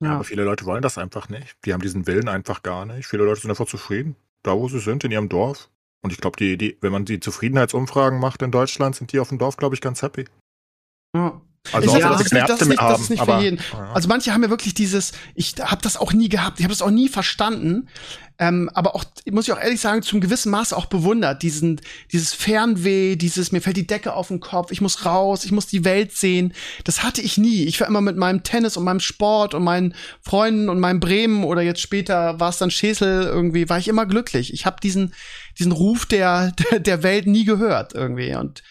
Ja. 0.00 0.08
ja, 0.08 0.14
aber 0.14 0.24
viele 0.24 0.44
Leute 0.44 0.64
wollen 0.64 0.82
das 0.82 0.98
einfach 0.98 1.28
nicht. 1.28 1.56
Die 1.64 1.72
haben 1.72 1.80
diesen 1.80 2.06
Willen 2.06 2.28
einfach 2.28 2.62
gar 2.62 2.84
nicht. 2.84 3.06
Viele 3.06 3.24
Leute 3.24 3.40
sind 3.40 3.50
einfach 3.50 3.66
zufrieden, 3.66 4.16
da 4.42 4.56
wo 4.56 4.68
sie 4.68 4.80
sind, 4.80 5.04
in 5.04 5.10
ihrem 5.10 5.28
Dorf. 5.28 5.68
Und 6.04 6.12
ich 6.12 6.18
glaube, 6.18 6.36
die, 6.36 6.58
die, 6.58 6.76
wenn 6.82 6.92
man 6.92 7.06
die 7.06 7.18
Zufriedenheitsumfragen 7.18 8.20
macht 8.20 8.42
in 8.42 8.50
Deutschland, 8.50 8.94
sind 8.94 9.10
die 9.12 9.20
auf 9.20 9.30
dem 9.30 9.38
Dorf, 9.38 9.56
glaube 9.56 9.74
ich, 9.74 9.80
ganz 9.80 10.02
happy. 10.02 10.26
Ja. 11.16 11.40
Also, 11.72 11.96
ich 11.96 12.02
sag, 12.02 12.12
das, 12.12 12.20
ist 12.26 12.32
nicht, 12.34 12.46
das, 12.46 12.68
nicht, 12.68 12.78
das 12.82 13.00
ist 13.00 13.10
nicht 13.10 13.22
aber, 13.22 13.38
für 13.38 13.44
jeden. 13.44 13.58
Also 13.94 14.06
manche 14.06 14.34
haben 14.34 14.42
ja 14.42 14.50
wirklich 14.50 14.74
dieses, 14.74 15.12
ich 15.34 15.54
habe 15.58 15.80
das 15.80 15.96
auch 15.96 16.12
nie 16.12 16.28
gehabt, 16.28 16.58
ich 16.58 16.64
habe 16.64 16.74
das 16.74 16.82
auch 16.82 16.90
nie 16.90 17.08
verstanden. 17.08 17.88
Ähm, 18.38 18.68
aber 18.74 18.94
auch, 18.96 19.04
muss 19.30 19.46
ich 19.46 19.52
auch 19.54 19.60
ehrlich 19.60 19.80
sagen, 19.80 20.02
zum 20.02 20.20
gewissen 20.20 20.50
Maße 20.50 20.76
auch 20.76 20.86
bewundert, 20.86 21.42
diesen, 21.42 21.80
dieses 22.12 22.34
Fernweh, 22.34 23.16
dieses, 23.16 23.52
mir 23.52 23.60
fällt 23.60 23.76
die 23.76 23.86
Decke 23.86 24.12
auf 24.12 24.28
den 24.28 24.40
Kopf, 24.40 24.72
ich 24.72 24.80
muss 24.80 25.06
raus, 25.06 25.44
ich 25.44 25.52
muss 25.52 25.68
die 25.68 25.84
Welt 25.84 26.12
sehen. 26.12 26.52
Das 26.82 27.02
hatte 27.02 27.22
ich 27.22 27.38
nie. 27.38 27.62
Ich 27.64 27.80
war 27.80 27.86
immer 27.86 28.00
mit 28.02 28.16
meinem 28.16 28.42
Tennis 28.42 28.76
und 28.76 28.84
meinem 28.84 29.00
Sport 29.00 29.54
und 29.54 29.62
meinen 29.62 29.94
Freunden 30.20 30.68
und 30.68 30.80
meinem 30.80 31.00
Bremen 31.00 31.44
oder 31.44 31.62
jetzt 31.62 31.80
später 31.80 32.40
war 32.40 32.50
es 32.50 32.58
dann 32.58 32.72
Schäsel 32.72 33.22
irgendwie, 33.22 33.68
war 33.68 33.78
ich 33.78 33.88
immer 33.88 34.04
glücklich. 34.04 34.52
Ich 34.52 34.66
habe 34.66 34.76
diesen, 34.82 35.14
diesen 35.58 35.72
Ruf 35.72 36.06
der, 36.06 36.52
der, 36.70 36.80
der 36.80 37.02
Welt 37.02 37.26
nie 37.26 37.44
gehört 37.44 37.94
irgendwie 37.94 38.34
und 38.34 38.62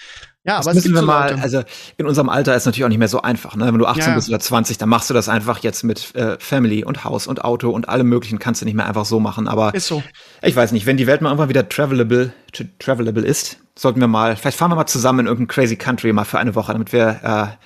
ja, 0.46 0.58
das 0.58 0.68
aber 0.68 0.76
müssen 0.76 0.92
wir 0.92 1.00
so 1.00 1.06
mal, 1.06 1.40
also 1.42 1.64
in 1.96 2.06
unserem 2.06 2.28
Alter 2.28 2.54
ist 2.54 2.66
natürlich 2.66 2.84
auch 2.84 2.90
nicht 2.90 2.98
mehr 2.98 3.08
so 3.08 3.22
einfach. 3.22 3.56
Ne? 3.56 3.66
Wenn 3.66 3.80
du 3.80 3.86
18 3.86 4.04
ja, 4.04 4.16
bist 4.16 4.28
oder 4.28 4.42
20, 4.42 4.78
dann 4.78 4.90
machst 4.90 5.10
du 5.10 5.14
das 5.14 5.30
einfach 5.30 5.60
jetzt 5.60 5.84
mit 5.84 6.14
äh, 6.16 6.36
Family 6.38 6.84
und 6.84 7.06
Haus 7.06 7.28
und 7.28 7.46
Auto 7.46 7.70
und 7.70 7.88
allem 7.88 8.10
möglichen 8.10 8.40
kannst 8.40 8.60
du 8.60 8.66
nicht 8.66 8.74
mehr 8.74 8.86
einfach 8.86 9.06
so 9.06 9.22
machen. 9.22 9.48
Aber 9.48 9.74
ist 9.74 9.88
so. 9.88 10.04
Ich 10.42 10.54
weiß 10.54 10.74
nicht, 10.74 10.86
wenn 10.86 10.98
die 10.98 11.08
Welt 11.08 11.22
mal 11.22 11.30
irgendwann 11.30 11.48
wieder 11.48 11.70
travelable, 11.70 12.34
travelable 12.78 13.26
ist, 13.26 13.60
sollten 13.80 14.02
wir 14.02 14.10
mal, 14.10 14.36
vielleicht 14.36 14.58
fahren 14.58 14.70
wir 14.72 14.76
mal 14.76 14.86
zusammen 14.86 15.20
in 15.20 15.28
irgendein 15.28 15.48
crazy 15.48 15.78
Country 15.78 16.12
mal 16.12 16.26
für 16.26 16.40
eine 16.40 16.56
Woche, 16.56 16.74
damit 16.74 16.92
wir 16.92 17.22
äh, 17.24 17.66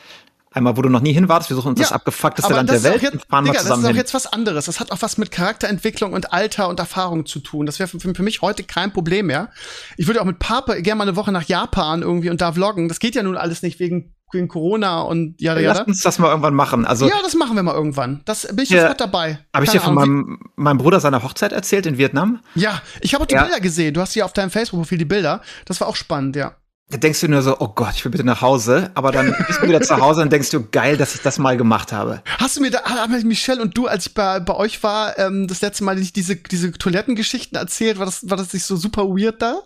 Einmal, 0.57 0.75
wo 0.75 0.81
du 0.81 0.89
noch 0.89 1.01
nie 1.01 1.13
hin 1.13 1.29
warst, 1.29 1.49
wir 1.49 1.55
suchen 1.55 1.69
uns 1.69 1.79
ja, 1.79 1.85
das 1.85 1.91
abgefuckteste 1.91 2.51
Land 2.51 2.67
der 2.67 2.81
Welt 2.81 3.03
jetzt, 3.03 3.13
und 3.13 3.25
fahren 3.27 3.45
Digga, 3.45 3.57
mal 3.57 3.61
zusammen 3.61 3.83
Das 3.83 3.91
ist 3.91 3.95
auch 3.95 3.97
jetzt 3.97 4.13
was 4.15 4.33
anderes. 4.33 4.65
Das 4.65 4.79
hat 4.79 4.91
auch 4.91 5.01
was 5.01 5.19
mit 5.19 5.29
Charakterentwicklung 5.29 6.13
und 6.13 6.33
Alter 6.33 6.67
und 6.67 6.79
Erfahrung 6.79 7.27
zu 7.27 7.39
tun. 7.39 7.67
Das 7.67 7.77
wäre 7.77 7.87
für, 7.87 7.99
für, 7.99 8.23
mich 8.23 8.41
heute 8.41 8.63
kein 8.63 8.91
Problem 8.91 9.27
mehr. 9.27 9.51
Ich 9.97 10.07
würde 10.07 10.19
auch 10.19 10.25
mit 10.25 10.39
Papa 10.39 10.73
gerne 10.79 10.97
mal 10.97 11.03
eine 11.03 11.15
Woche 11.15 11.31
nach 11.31 11.43
Japan 11.43 12.01
irgendwie 12.01 12.31
und 12.31 12.41
da 12.41 12.53
vloggen. 12.53 12.87
Das 12.87 12.97
geht 12.97 13.13
ja 13.13 13.21
nun 13.21 13.37
alles 13.37 13.61
nicht 13.61 13.79
wegen 13.79 14.15
wegen 14.33 14.47
Corona 14.47 15.01
und 15.01 15.39
ja, 15.39 15.57
ja. 15.57 15.73
Lass 15.73 15.87
uns 15.87 16.01
das 16.01 16.19
mal 16.19 16.29
irgendwann 16.29 16.53
machen. 16.53 16.85
Also, 16.85 17.07
ja, 17.07 17.15
das 17.23 17.35
machen 17.35 17.55
wir 17.55 17.63
mal 17.63 17.75
irgendwann. 17.75 18.23
Das 18.25 18.47
bin 18.47 18.59
ich 18.59 18.69
ja, 18.69 18.81
sofort 18.81 18.99
dabei. 18.99 19.39
Habe 19.53 19.65
ich 19.65 19.71
dir 19.71 19.79
von 19.79 19.93
meinem, 19.93 20.39
meinem 20.55 20.79
Bruder 20.79 20.99
seiner 20.99 21.23
Hochzeit 21.23 21.53
erzählt 21.53 21.85
in 21.85 21.97
Vietnam? 21.97 22.41
Ja, 22.55 22.81
ich 22.99 23.13
habe 23.13 23.23
auch 23.23 23.27
die 23.27 23.35
ja. 23.35 23.43
Bilder 23.43 23.61
gesehen. 23.61 23.93
Du 23.93 24.01
hast 24.01 24.13
hier 24.13 24.25
auf 24.25 24.33
deinem 24.33 24.49
Facebook-Profil 24.49 24.97
die 24.97 25.05
Bilder. 25.05 25.41
Das 25.65 25.79
war 25.79 25.87
auch 25.87 25.95
spannend, 25.95 26.35
ja. 26.35 26.57
Da 26.89 26.97
denkst 26.97 27.19
du 27.19 27.27
nur 27.27 27.41
so, 27.41 27.57
oh 27.59 27.67
Gott, 27.67 27.95
ich 27.95 28.05
will 28.05 28.11
bitte 28.11 28.23
nach 28.23 28.41
Hause. 28.41 28.91
Aber 28.93 29.11
dann 29.11 29.35
bist 29.45 29.61
du 29.61 29.67
wieder 29.67 29.81
zu 29.81 29.97
Hause 29.97 30.21
und 30.21 30.31
denkst 30.31 30.51
du, 30.51 30.65
geil, 30.69 30.95
dass 30.95 31.15
ich 31.15 31.21
das 31.21 31.37
mal 31.37 31.57
gemacht 31.57 31.91
habe. 31.91 32.21
Hast 32.37 32.55
du 32.55 32.61
mir 32.61 32.71
da, 32.71 32.83
haben 32.83 33.27
Michelle 33.27 33.61
und 33.61 33.77
du, 33.77 33.87
als 33.87 34.07
ich 34.07 34.13
bei, 34.13 34.39
bei 34.39 34.55
euch 34.55 34.81
war, 34.83 35.19
ähm, 35.19 35.47
das 35.47 35.59
letzte 35.61 35.83
Mal 35.83 35.95
nicht 35.95 36.15
diese, 36.15 36.37
diese 36.37 36.71
Toilettengeschichten 36.71 37.57
erzählt? 37.57 37.99
War 37.99 38.05
das, 38.05 38.29
war 38.29 38.37
das 38.37 38.53
nicht 38.53 38.63
so 38.63 38.77
super 38.77 39.03
weird 39.09 39.41
da? 39.41 39.63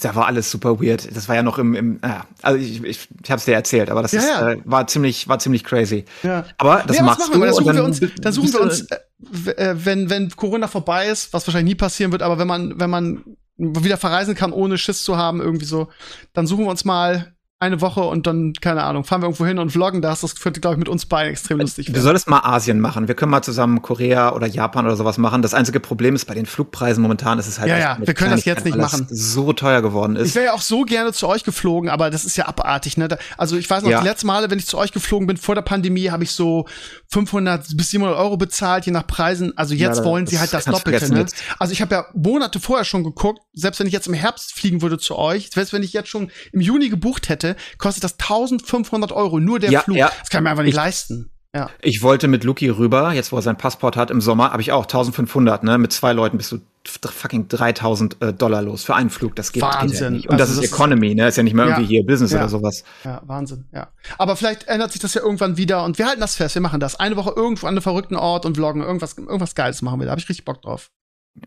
Da 0.00 0.14
war 0.14 0.26
alles 0.26 0.50
super 0.50 0.80
weird. 0.80 1.16
Das 1.16 1.28
war 1.28 1.34
ja 1.34 1.42
noch 1.42 1.58
im, 1.58 1.74
im 1.74 2.00
ja, 2.04 2.24
also 2.40 2.58
ich, 2.58 2.84
ich, 2.84 3.08
ich 3.24 3.30
habe 3.30 3.38
es 3.38 3.46
dir 3.46 3.54
erzählt, 3.54 3.90
aber 3.90 4.02
das 4.02 4.12
ja, 4.12 4.20
ist, 4.20 4.28
ja. 4.28 4.50
Äh, 4.50 4.58
war 4.64 4.86
ziemlich, 4.86 5.26
war 5.28 5.40
ziemlich 5.40 5.64
crazy. 5.64 6.04
Ja. 6.22 6.44
Aber 6.58 6.84
das 6.86 6.98
nee, 6.98 7.02
machst 7.02 7.34
du. 7.34 7.40
Wir? 7.40 7.46
Da 7.46 7.52
suchen 7.52 7.74
wir 7.74 7.84
uns, 7.84 8.00
dann 8.20 8.32
suchen 8.32 8.52
wir 8.52 8.60
uns, 8.60 8.82
äh, 8.82 9.50
äh, 9.50 9.74
wenn 9.84 10.08
wenn 10.08 10.30
Corona 10.30 10.68
vorbei 10.68 11.08
ist, 11.08 11.32
was 11.32 11.46
wahrscheinlich 11.48 11.72
nie 11.72 11.78
passieren 11.78 12.12
wird, 12.12 12.22
aber 12.22 12.38
wenn 12.38 12.46
man 12.46 12.78
wenn 12.78 12.90
man 12.90 13.24
wieder 13.62 13.96
verreisen 13.96 14.34
kann, 14.34 14.52
ohne 14.52 14.78
Schiss 14.78 15.04
zu 15.04 15.16
haben, 15.16 15.40
irgendwie 15.40 15.64
so, 15.64 15.88
dann 16.32 16.46
suchen 16.46 16.64
wir 16.64 16.70
uns 16.70 16.84
mal 16.84 17.34
eine 17.62 17.80
Woche 17.80 18.00
und 18.00 18.26
dann, 18.26 18.52
keine 18.60 18.82
Ahnung, 18.82 19.04
fahren 19.04 19.22
wir 19.22 19.26
irgendwo 19.26 19.46
hin 19.46 19.58
und 19.58 19.70
vloggen 19.70 20.02
das. 20.02 20.20
Das 20.22 20.34
könnte, 20.36 20.60
glaube 20.60 20.74
ich, 20.74 20.78
mit 20.80 20.88
uns 20.88 21.06
beiden 21.06 21.30
extrem 21.30 21.60
lustig 21.60 21.86
werden. 21.86 21.94
Du 21.94 22.00
solltest 22.02 22.28
mal 22.28 22.40
Asien 22.40 22.80
machen. 22.80 23.06
Wir 23.06 23.14
können 23.14 23.30
mal 23.30 23.42
zusammen 23.42 23.82
Korea 23.82 24.32
oder 24.34 24.48
Japan 24.48 24.84
oder 24.84 24.96
sowas 24.96 25.16
machen. 25.16 25.42
Das 25.42 25.54
einzige 25.54 25.78
Problem 25.78 26.16
ist, 26.16 26.24
bei 26.24 26.34
den 26.34 26.44
Flugpreisen 26.44 27.02
momentan 27.02 27.38
ist 27.38 27.46
es 27.46 27.60
halt. 27.60 27.70
Ja, 27.70 27.78
ja, 27.78 27.98
wir 28.00 28.14
können 28.14 28.32
das 28.32 28.44
jetzt 28.44 28.64
nicht 28.64 28.76
machen. 28.76 29.06
so 29.08 29.52
teuer 29.52 29.80
geworden 29.80 30.16
ist. 30.16 30.30
Ich 30.30 30.34
wäre 30.34 30.46
ja 30.46 30.52
auch 30.54 30.60
so 30.60 30.82
gerne 30.82 31.12
zu 31.12 31.28
euch 31.28 31.44
geflogen, 31.44 31.88
aber 31.88 32.10
das 32.10 32.24
ist 32.24 32.36
ja 32.36 32.46
abartig, 32.46 32.96
ne? 32.96 33.08
Also 33.38 33.56
ich 33.56 33.70
weiß 33.70 33.84
noch, 33.84 33.90
ja. 33.90 34.00
die 34.00 34.08
letzten 34.08 34.26
Male, 34.26 34.50
wenn 34.50 34.58
ich 34.58 34.66
zu 34.66 34.76
euch 34.76 34.92
geflogen 34.92 35.28
bin 35.28 35.36
vor 35.36 35.54
der 35.54 35.62
Pandemie, 35.62 36.10
habe 36.10 36.24
ich 36.24 36.32
so 36.32 36.66
500 37.10 37.76
bis 37.76 37.90
700 37.90 38.18
Euro 38.18 38.36
bezahlt, 38.36 38.86
je 38.86 38.92
nach 38.92 39.06
Preisen. 39.06 39.56
Also 39.56 39.74
jetzt 39.74 39.98
ja, 39.98 40.04
wollen 40.04 40.26
sie 40.26 40.40
halt 40.40 40.52
das 40.52 40.64
Doppelte, 40.64 41.12
ne? 41.12 41.26
Also 41.60 41.72
ich 41.72 41.80
habe 41.80 41.94
ja 41.94 42.06
Monate 42.12 42.58
vorher 42.58 42.84
schon 42.84 43.04
geguckt, 43.04 43.40
selbst 43.52 43.78
wenn 43.78 43.86
ich 43.86 43.92
jetzt 43.92 44.08
im 44.08 44.14
Herbst 44.14 44.52
fliegen 44.52 44.82
würde 44.82 44.98
zu 44.98 45.16
euch, 45.16 45.50
selbst 45.50 45.72
wenn 45.72 45.84
ich 45.84 45.92
jetzt 45.92 46.08
schon 46.08 46.30
im 46.52 46.60
Juni 46.60 46.88
gebucht 46.88 47.28
hätte, 47.28 47.51
kostet 47.78 48.04
das 48.04 48.12
1500 48.14 49.12
Euro, 49.12 49.40
nur 49.40 49.58
der 49.58 49.70
ja, 49.70 49.80
Flug. 49.80 49.96
Ja. 49.96 50.10
Das 50.20 50.30
kann 50.30 50.40
ich 50.40 50.44
mir 50.44 50.50
einfach 50.50 50.62
nicht 50.62 50.70
ich, 50.70 50.76
leisten. 50.76 51.30
Ja. 51.54 51.68
Ich 51.82 52.02
wollte 52.02 52.28
mit 52.28 52.44
Luki 52.44 52.70
rüber, 52.70 53.12
jetzt 53.12 53.30
wo 53.30 53.36
er 53.36 53.42
sein 53.42 53.58
Passport 53.58 53.96
hat 53.96 54.10
im 54.10 54.22
Sommer, 54.22 54.52
habe 54.52 54.62
ich 54.62 54.72
auch 54.72 54.84
1500, 54.84 55.62
ne? 55.64 55.76
Mit 55.76 55.92
zwei 55.92 56.14
Leuten 56.14 56.38
bist 56.38 56.50
du 56.50 56.60
fucking 56.84 57.48
3000 57.48 58.22
äh, 58.22 58.32
Dollar 58.32 58.62
los 58.62 58.84
für 58.84 58.94
einen 58.94 59.10
Flug. 59.10 59.36
Das 59.36 59.52
geht, 59.52 59.62
Wahnsinn. 59.62 59.90
Geht 59.90 60.00
ja 60.00 60.10
nicht. 60.10 60.28
Und 60.30 60.40
also 60.40 60.54
das 60.54 60.64
ist 60.64 60.72
Economy, 60.72 61.14
ne? 61.14 61.28
Ist 61.28 61.36
ja 61.36 61.42
nicht 61.42 61.52
mehr 61.52 61.66
ja. 61.66 61.72
irgendwie 61.72 61.88
hier 61.88 62.06
Business 62.06 62.32
ja. 62.32 62.38
oder 62.38 62.48
sowas. 62.48 62.84
Ja, 63.04 63.20
Wahnsinn, 63.26 63.66
ja. 63.72 63.88
Aber 64.16 64.36
vielleicht 64.36 64.66
ändert 64.66 64.92
sich 64.92 65.00
das 65.02 65.12
ja 65.12 65.20
irgendwann 65.20 65.58
wieder 65.58 65.84
und 65.84 65.98
wir 65.98 66.06
halten 66.06 66.22
das 66.22 66.36
fest. 66.36 66.54
Wir 66.54 66.62
machen 66.62 66.80
das. 66.80 66.98
Eine 66.98 67.16
Woche 67.16 67.34
irgendwo 67.36 67.66
an 67.66 67.74
einem 67.74 67.82
verrückten 67.82 68.16
Ort 68.16 68.46
und 68.46 68.56
vloggen. 68.56 68.82
Irgendwas, 68.82 69.18
irgendwas 69.18 69.54
Geiles 69.54 69.82
machen 69.82 70.00
wir. 70.00 70.06
Da 70.06 70.12
habe 70.12 70.20
ich 70.20 70.28
richtig 70.30 70.46
Bock 70.46 70.62
drauf. 70.62 70.90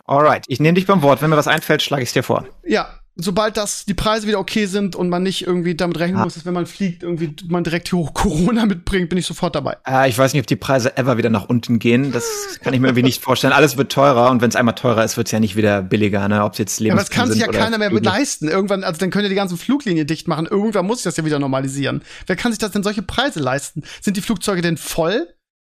Alright, 0.06 0.44
ich 0.48 0.60
nehme 0.60 0.76
dich 0.76 0.86
beim 0.86 1.02
Wort. 1.02 1.24
Wenn 1.24 1.32
mir 1.32 1.38
was 1.38 1.48
einfällt, 1.48 1.82
schlage 1.82 2.04
ich 2.04 2.10
es 2.10 2.14
dir 2.14 2.24
vor. 2.24 2.46
Ja, 2.64 3.00
sobald 3.16 3.58
das 3.58 3.86
die 3.86 3.94
Preise 3.94 4.28
wieder 4.28 4.40
okay 4.40 4.66
sind 4.66 4.96
und 4.96 5.10
man 5.10 5.24
nicht 5.24 5.48
irgendwie 5.48 5.76
damit 5.76 6.00
rechnen 6.00 6.20
ah. 6.20 6.24
muss, 6.24 6.36
dass 6.36 6.46
wenn 6.46 6.54
man 6.54 6.66
fliegt, 6.66 7.04
irgendwie 7.04 7.34
man 7.48 7.64
direkt 7.64 7.92
hoch 7.94 8.14
Corona 8.14 8.66
mitbringt, 8.66 9.10
bin 9.10 9.18
ich 9.18 9.26
sofort 9.26 9.56
dabei. 9.56 9.78
Äh, 9.88 10.10
ich 10.10 10.18
weiß 10.18 10.34
nicht, 10.34 10.42
ob 10.42 10.48
die 10.48 10.56
Preise 10.56 10.98
ever 10.98 11.18
wieder 11.18 11.30
nach 11.30 11.48
unten 11.48 11.80
gehen. 11.80 12.12
Das 12.12 12.26
kann 12.62 12.74
ich 12.74 12.80
mir 12.80 12.88
irgendwie 12.88 13.04
nicht 13.04 13.24
vorstellen. 13.24 13.54
Alles 13.54 13.78
wird 13.78 13.92
teurer 13.92 14.30
und 14.32 14.42
wenn 14.42 14.50
es 14.50 14.56
einmal 14.56 14.76
teurer 14.76 15.04
ist, 15.04 15.18
wird 15.18 15.28
es 15.28 15.32
ja 15.32 15.40
nicht 15.40 15.56
wieder 15.56 15.82
billiger, 15.82 16.28
ne? 16.28 16.44
Ob 16.44 16.54
es 16.54 16.60
jetzt 16.60 16.80
Lebensmittel 16.80 16.88
Ja, 16.88 16.94
aber 16.94 17.02
das 17.02 17.10
kann 17.10 17.32
sich 17.32 17.42
ja 17.42 17.64
keiner 17.64 17.78
mehr 17.78 17.90
Flüge. 17.90 18.06
leisten. 18.06 18.48
Irgendwann, 18.48 18.84
also 18.84 19.00
dann 19.00 19.10
können 19.12 19.26
ja 19.26 19.30
die 19.30 19.36
ganzen 19.36 19.58
Fluglinien 19.58 20.08
dicht 20.08 20.28
machen. 20.28 20.46
Irgendwann 20.46 20.86
muss 20.86 21.00
sich 21.00 21.06
das 21.06 21.18
ja 21.18 21.26
wieder 21.26 21.40
normalisieren. 21.40 22.02
Wer 22.28 22.36
kann 22.36 22.52
sich 22.52 22.60
das 22.60 22.72
denn 22.72 22.84
solche 22.84 23.02
Preise 23.02 23.40
leisten? 23.40 23.84
Sind 24.02 24.18
die 24.18 24.22
Flugzeuge 24.22 24.62
denn 24.62 24.78
voll? 24.78 25.28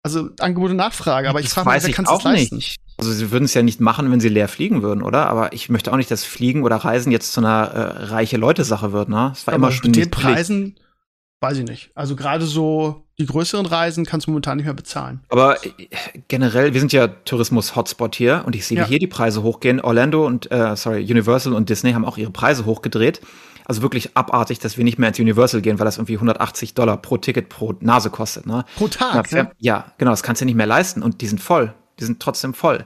Also 0.02 0.30
Angebot 0.38 0.70
und 0.70 0.76
Nachfrage, 0.76 1.28
aber 1.28 1.40
ich 1.40 1.48
frage 1.48 1.68
mich, 1.70 1.82
wer 1.82 1.92
kann 1.92 2.04
es 2.04 2.22
leisten? 2.22 2.56
Nicht. 2.56 2.76
Also 2.98 3.12
sie 3.12 3.30
würden 3.30 3.44
es 3.44 3.54
ja 3.54 3.62
nicht 3.62 3.80
machen, 3.80 4.10
wenn 4.10 4.20
sie 4.20 4.28
leer 4.28 4.48
fliegen 4.48 4.82
würden, 4.82 5.02
oder? 5.02 5.28
Aber 5.28 5.52
ich 5.52 5.68
möchte 5.68 5.92
auch 5.92 5.96
nicht, 5.96 6.10
dass 6.10 6.24
Fliegen 6.24 6.62
oder 6.64 6.76
Reisen 6.76 7.12
jetzt 7.12 7.32
zu 7.32 7.40
einer 7.40 7.66
äh, 7.66 8.04
reiche 8.06 8.36
Leute-Sache 8.36 8.92
wird, 8.92 9.08
ne? 9.08 9.30
Es 9.32 9.46
war 9.46 9.54
aber 9.54 9.66
immer 9.66 9.72
schon 9.72 9.90
mit 9.90 9.96
den 9.96 10.10
Preisen, 10.10 10.76
weiß 11.40 11.58
ich 11.58 11.64
nicht. 11.64 11.90
Also 11.94 12.16
gerade 12.16 12.44
so 12.44 13.04
die 13.18 13.26
größeren 13.26 13.66
Reisen 13.66 14.04
kannst 14.04 14.26
du 14.26 14.30
momentan 14.30 14.56
nicht 14.56 14.66
mehr 14.66 14.74
bezahlen. 14.74 15.20
Aber 15.28 15.64
äh, 15.64 15.70
generell, 16.28 16.72
wir 16.72 16.80
sind 16.80 16.92
ja 16.92 17.08
Tourismus-Hotspot 17.08 18.14
hier 18.14 18.44
und 18.46 18.54
ich 18.54 18.66
sehe, 18.66 18.78
ja. 18.78 18.86
hier 18.86 18.98
die 18.98 19.06
Preise 19.08 19.42
hochgehen. 19.42 19.80
Orlando 19.80 20.26
und, 20.26 20.50
äh, 20.50 20.76
sorry, 20.76 21.02
Universal 21.02 21.52
und 21.52 21.68
Disney 21.68 21.92
haben 21.92 22.04
auch 22.04 22.18
ihre 22.18 22.30
Preise 22.30 22.64
hochgedreht. 22.64 23.20
Also 23.68 23.82
wirklich 23.82 24.16
abartig, 24.16 24.58
dass 24.58 24.76
wir 24.76 24.84
nicht 24.84 24.98
mehr 24.98 25.10
ins 25.10 25.20
Universal 25.20 25.60
gehen, 25.60 25.78
weil 25.78 25.84
das 25.84 25.98
irgendwie 25.98 26.14
180 26.14 26.74
Dollar 26.74 26.96
pro 26.96 27.18
Ticket 27.18 27.48
pro 27.48 27.74
Nase 27.80 28.10
kostet. 28.10 28.46
Ne? 28.46 28.64
Pro 28.76 28.88
Tag? 28.88 29.30
Ja, 29.30 29.50
ja, 29.58 29.92
genau, 29.98 30.10
das 30.10 30.22
kannst 30.24 30.42
du 30.42 30.46
nicht 30.46 30.56
mehr 30.56 30.66
leisten 30.66 31.02
und 31.02 31.20
die 31.20 31.26
sind 31.26 31.40
voll. 31.40 31.74
Die 32.00 32.04
sind 32.04 32.18
trotzdem 32.20 32.54
voll 32.54 32.84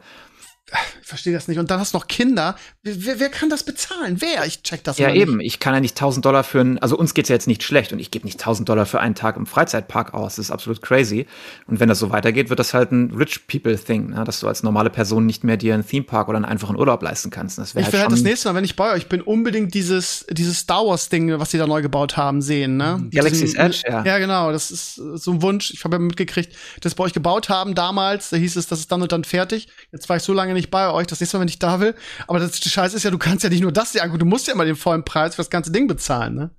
ich 1.01 1.07
verstehe 1.07 1.33
das 1.33 1.49
nicht. 1.49 1.59
Und 1.59 1.71
dann 1.71 1.81
hast 1.81 1.95
du 1.95 1.99
noch 1.99 2.09
Kinder. 2.09 2.57
Wer, 2.83 3.21
wer 3.21 3.29
kann 3.29 3.51
das 3.51 3.63
bezahlen? 3.63 4.21
Wer? 4.21 4.47
Ich 4.47 4.63
check 4.63 4.85
das 4.85 4.99
Ja, 4.99 5.13
eben. 5.13 5.41
Ich 5.41 5.61
kann 5.61 5.75
ja 5.75 5.81
nicht 5.81 5.97
1000 5.97 6.25
Dollar 6.25 6.45
für 6.45 6.61
ein, 6.61 6.79
also 6.79 6.97
uns 6.97 7.15
geht's 7.15 7.29
ja 7.29 7.35
jetzt 7.35 7.47
nicht 7.47 7.63
schlecht 7.63 7.93
und 7.93 7.99
ich 7.99 8.11
gebe 8.11 8.25
nicht 8.25 8.41
1000 8.41 8.69
Dollar 8.69 8.87
für 8.87 9.01
einen 9.01 9.15
Tag 9.15 9.37
im 9.37 9.47
Freizeitpark 9.47 10.15
aus. 10.15 10.37
Das 10.37 10.47
ist 10.47 10.51
absolut 10.51 10.83
crazy. 10.83 11.27
Und 11.67 11.81
wenn 11.81 11.89
das 11.89 11.99
so 11.99 12.11
weitergeht, 12.11 12.49
wird 12.49 12.59
das 12.59 12.75
halt 12.75 12.93
ein 12.93 13.11
Rich 13.11 13.47
People 13.47 13.79
Thing, 13.79 14.11
ne? 14.11 14.25
dass 14.25 14.41
du 14.41 14.49
als 14.49 14.63
normale 14.63 14.91
Person 14.91 15.27
nicht 15.27 15.45
mehr 15.45 15.57
dir 15.57 15.75
einen 15.75 15.87
Theme 15.87 16.05
Park 16.05 16.29
oder 16.29 16.37
einen 16.37 16.45
einfachen 16.45 16.77
Urlaub 16.77 17.03
leisten 17.03 17.31
kannst. 17.31 17.59
Das 17.59 17.75
ich 17.75 17.85
halt 17.85 17.95
halt 17.95 18.13
das 18.13 18.23
nächste 18.23 18.49
Mal, 18.49 18.55
wenn 18.55 18.65
ich 18.65 18.77
bei 18.77 18.93
euch 18.93 19.09
bin, 19.09 19.21
unbedingt 19.21 19.75
dieses, 19.75 20.27
dieses 20.31 20.59
Star 20.59 20.87
Wars 20.87 21.09
Ding, 21.09 21.39
was 21.39 21.51
sie 21.51 21.59
da 21.59 21.67
neu 21.67 21.83
gebaut 21.83 22.17
haben, 22.17 22.43
sehen, 22.43 22.77
ne? 22.77 23.07
Galaxy's 23.11 23.55
Edge, 23.55 23.83
ja. 23.87 24.05
Ja, 24.05 24.19
genau. 24.19 24.53
Das 24.53 24.71
ist 24.71 24.95
so 24.95 25.33
ein 25.33 25.43
Wunsch. 25.43 25.73
Ich 25.73 25.85
habe 25.85 25.97
ja 25.97 25.99
mitgekriegt, 25.99 26.55
dass 26.81 26.95
bei 26.95 27.05
euch 27.05 27.13
gebaut 27.13 27.49
haben 27.49 27.75
damals. 27.75 28.31
Da 28.31 28.37
hieß 28.37 28.57
es, 28.57 28.67
das 28.67 28.81
ist 28.81 28.93
dann 28.93 29.03
und 29.03 29.13
dann 29.13 29.25
fertig. 29.25 29.69
Jetzt 29.93 30.09
war 30.09 30.17
ich 30.17 30.23
so 30.23 30.33
lange 30.33 30.55
nicht 30.55 30.62
bei 30.71 30.91
euch. 30.91 31.07
Das 31.07 31.21
nächste 31.21 31.37
Mal, 31.37 31.43
wenn 31.43 31.49
ich 31.49 31.59
da 31.59 31.81
will. 31.81 31.95
Aber 32.27 32.39
das 32.39 32.59
Scheiße 32.59 32.97
ist 32.97 33.03
ja, 33.03 33.11
du 33.11 33.19
kannst 33.19 33.45
ja 33.45 33.51
nicht 33.51 33.63
nur 33.63 33.73
das 33.73 33.93
dir 33.93 34.03
angucken, 34.03 34.21
du 34.21 34.27
musst 34.27 34.47
ja 34.47 34.55
immer 34.55 34.65
den 34.65 34.77
vollen 34.77 35.05
Preis 35.05 35.35
für 35.35 35.43
das 35.43 35.51
ganze 35.51 35.73
Ding 35.73 35.87
bezahlen, 35.87 36.35
ne? 36.35 36.51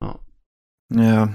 Oh. 0.00 0.18
Ja. 0.92 1.34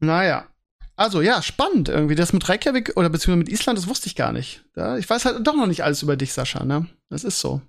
Naja. 0.00 0.48
Also 0.96 1.22
ja, 1.22 1.42
spannend 1.42 1.88
irgendwie. 1.88 2.16
Das 2.16 2.32
mit 2.32 2.48
Reykjavik 2.48 2.96
oder 2.96 3.08
beziehungsweise 3.08 3.38
mit 3.38 3.48
Island, 3.48 3.78
das 3.78 3.86
wusste 3.86 4.08
ich 4.08 4.16
gar 4.16 4.32
nicht. 4.32 4.64
ich 4.98 5.08
weiß 5.08 5.24
halt 5.24 5.46
doch 5.46 5.54
noch 5.54 5.66
nicht 5.66 5.84
alles 5.84 6.02
über 6.02 6.16
dich, 6.16 6.32
Sascha, 6.32 6.64
ne? 6.64 6.88
Das 7.08 7.24
ist 7.24 7.38
so. 7.40 7.60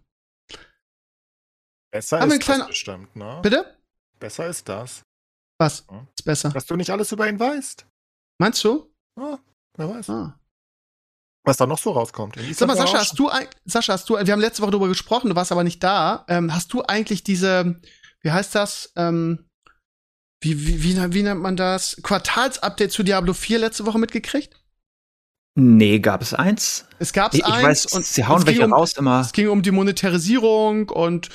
Besser 1.92 2.20
Haben 2.20 2.32
ist 2.32 2.48
das 2.48 2.68
bestimmt, 2.68 3.16
ne? 3.16 3.40
Bitte? 3.44 3.78
Besser 4.20 4.48
ist 4.48 4.68
das. 4.68 5.04
Was? 5.60 5.86
Ja. 5.90 6.08
Ist 6.18 6.26
besser. 6.26 6.50
Dass 6.50 6.66
du 6.66 6.76
nicht 6.76 6.92
alles 6.92 7.12
über 7.12 7.28
ihn 7.28 7.40
weißt. 7.40 7.86
Meinst 8.40 8.64
du? 8.64 8.92
Ja, 9.18 9.40
wer 9.78 9.90
weiß. 9.90 10.10
Ah 10.10 10.40
was 11.44 11.58
da 11.58 11.66
noch 11.66 11.80
so 11.80 11.92
rauskommt. 11.92 12.36
Sag 12.54 12.68
mal, 12.68 12.78
Sascha, 12.78 13.00
hast 13.00 13.18
du, 13.18 13.30
Sascha, 13.66 13.94
hast 13.94 14.10
du, 14.10 14.16
wir 14.16 14.32
haben 14.32 14.40
letzte 14.40 14.62
Woche 14.62 14.72
darüber 14.72 14.88
gesprochen, 14.88 15.30
du 15.30 15.36
warst 15.36 15.52
aber 15.52 15.64
nicht 15.64 15.84
da. 15.84 16.26
Ähm, 16.28 16.54
hast 16.54 16.74
du 16.74 16.84
eigentlich 16.84 17.24
diese, 17.24 17.80
wie 18.22 18.32
heißt 18.32 18.54
das, 18.56 18.92
ähm, 18.96 19.50
wie, 20.42 20.68
wie, 20.68 20.84
wie, 20.84 21.14
wie 21.14 21.24
nennt 21.24 21.42
man 21.42 21.56
das? 21.56 21.98
Quartalsupdate 22.04 22.92
zu 22.92 23.04
Diablo 23.04 23.34
4 23.34 23.60
letzte 23.60 23.86
Woche 23.86 24.00
mitgekriegt? 24.00 24.56
Nee, 25.56 26.00
gab 26.00 26.22
es 26.22 26.34
eins? 26.34 26.86
Es 27.00 27.12
gab 27.12 27.34
es 27.34 27.44
eins 27.44 27.64
weiß, 27.64 27.86
und 27.88 28.06
sie 28.06 28.26
hauen 28.26 28.46
welche 28.46 28.66
um, 28.66 28.74
raus 28.74 28.94
immer. 28.94 29.22
Es 29.22 29.34
ging 29.34 29.50
um 29.50 29.62
die 29.62 29.72
Monetarisierung 29.72 30.90
und 30.90 31.30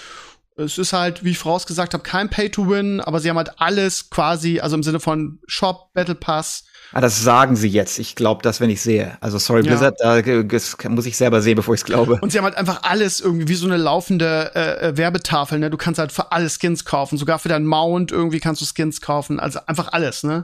Es 0.57 0.79
ist 0.79 0.93
halt, 0.93 1.25
wie 1.25 1.31
ich 1.31 1.39
vorausgesagt 1.39 1.95
habe, 1.95 2.05
kein 2.05 2.31
Pay-to-Win, 2.31 3.01
aber 3.01 3.19
sie 3.21 3.29
haben 3.29 3.37
halt 3.37 3.61
alles 3.61 4.09
quasi, 4.09 4.61
also 4.61 4.77
im 4.77 4.85
Sinne 4.85 5.01
von 5.01 5.41
Shop, 5.47 5.93
Battle 5.93 6.15
Pass. 6.15 6.65
Ah, 6.95 7.01
das 7.01 7.21
sagen 7.21 7.57
sie 7.57 7.69
jetzt. 7.69 7.99
Ich 7.99 8.15
glaube 8.15 8.43
das, 8.43 8.61
wenn 8.61 8.71
ich 8.71 8.81
sehe. 8.81 9.19
Also 9.21 9.39
sorry, 9.39 9.63
Blizzard, 9.63 9.99
ja. 10.01 10.23
da 10.23 10.89
muss 10.89 11.07
ich 11.07 11.17
selber 11.17 11.43
sehen, 11.43 11.57
bevor 11.57 11.75
ich 11.75 11.81
es 11.81 11.85
glaube. 11.85 12.21
Und 12.21 12.31
sie 12.31 12.39
haben 12.39 12.45
halt 12.45 12.57
einfach 12.57 12.85
alles 12.85 13.21
irgendwie 13.21 13.49
wie 13.49 13.55
so 13.55 13.67
eine 13.67 13.77
laufende 13.77 14.53
äh, 14.55 14.89
äh, 14.89 14.97
Werbetafel, 14.97 15.59
ne? 15.59 15.71
Du 15.71 15.77
kannst 15.77 15.99
halt 15.99 16.13
für 16.13 16.31
alle 16.31 16.49
Skins 16.49 16.85
kaufen, 16.85 17.19
sogar 17.19 17.41
für 17.41 17.49
deinen 17.49 17.67
Mount 17.67 18.13
irgendwie 18.13 18.39
kannst 18.39 18.63
du 18.63 18.65
Skins 18.65 19.01
kaufen, 19.01 19.41
also 19.41 19.59
einfach 19.67 19.93
alles, 19.93 20.23
ne? 20.23 20.43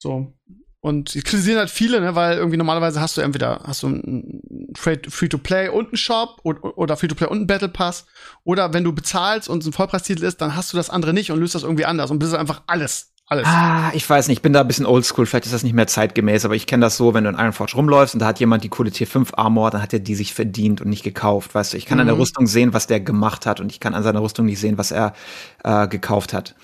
So. 0.00 0.32
Und 0.80 1.14
die 1.14 1.22
kritisieren 1.22 1.58
halt 1.58 1.70
viele, 1.70 2.00
ne, 2.00 2.14
weil 2.14 2.38
irgendwie 2.38 2.56
normalerweise 2.56 3.00
hast 3.00 3.16
du 3.16 3.20
entweder 3.20 3.62
hast 3.64 3.82
du 3.82 3.88
einen 3.88 4.72
Free-to-Play 4.76 5.70
und 5.70 5.88
einen 5.88 5.96
Shop 5.96 6.40
oder 6.44 6.96
Free-to-Play 6.96 7.26
und 7.26 7.38
einen 7.38 7.46
Battle 7.48 7.68
Pass. 7.68 8.06
Oder 8.44 8.72
wenn 8.72 8.84
du 8.84 8.92
bezahlst 8.92 9.48
und 9.48 9.62
es 9.62 9.66
ein 9.66 9.72
Vollpreistitel 9.72 10.22
ist, 10.22 10.40
dann 10.40 10.54
hast 10.54 10.72
du 10.72 10.76
das 10.76 10.88
andere 10.88 11.12
nicht 11.12 11.32
und 11.32 11.40
löst 11.40 11.56
das 11.56 11.64
irgendwie 11.64 11.84
anders. 11.84 12.12
Und 12.12 12.20
bist 12.20 12.32
einfach 12.32 12.62
alles. 12.68 13.12
Alles. 13.30 13.46
Ah, 13.46 13.90
ich 13.92 14.08
weiß 14.08 14.28
nicht, 14.28 14.38
ich 14.38 14.42
bin 14.42 14.54
da 14.54 14.62
ein 14.62 14.66
bisschen 14.66 14.86
oldschool, 14.86 15.26
vielleicht 15.26 15.44
ist 15.44 15.52
das 15.52 15.62
nicht 15.62 15.74
mehr 15.74 15.86
zeitgemäß, 15.86 16.46
aber 16.46 16.54
ich 16.54 16.66
kenne 16.66 16.86
das 16.86 16.96
so, 16.96 17.12
wenn 17.12 17.24
du 17.24 17.30
in 17.30 17.36
Ironforge 17.36 17.74
rumläufst 17.74 18.14
und 18.14 18.20
da 18.20 18.26
hat 18.26 18.40
jemand 18.40 18.64
die 18.64 18.70
coole 18.70 18.90
Tier 18.90 19.06
5 19.06 19.32
Armor, 19.34 19.70
dann 19.70 19.82
hat 19.82 19.92
er 19.92 19.98
die 19.98 20.14
sich 20.14 20.32
verdient 20.32 20.80
und 20.80 20.88
nicht 20.88 21.02
gekauft, 21.02 21.54
weißt 21.54 21.74
du. 21.74 21.76
Ich 21.76 21.84
kann 21.84 21.98
mhm. 21.98 22.00
an 22.00 22.06
der 22.06 22.14
mhm. 22.14 22.22
Rüstung 22.22 22.46
sehen, 22.46 22.72
was 22.72 22.86
der 22.86 23.00
gemacht 23.00 23.44
hat 23.44 23.60
und 23.60 23.70
ich 23.70 23.80
kann 23.80 23.92
an 23.92 24.02
seiner 24.02 24.22
Rüstung 24.22 24.46
nicht 24.46 24.58
sehen, 24.58 24.78
was 24.78 24.92
er 24.92 25.12
äh, 25.62 25.86
gekauft 25.88 26.32
hat. 26.32 26.54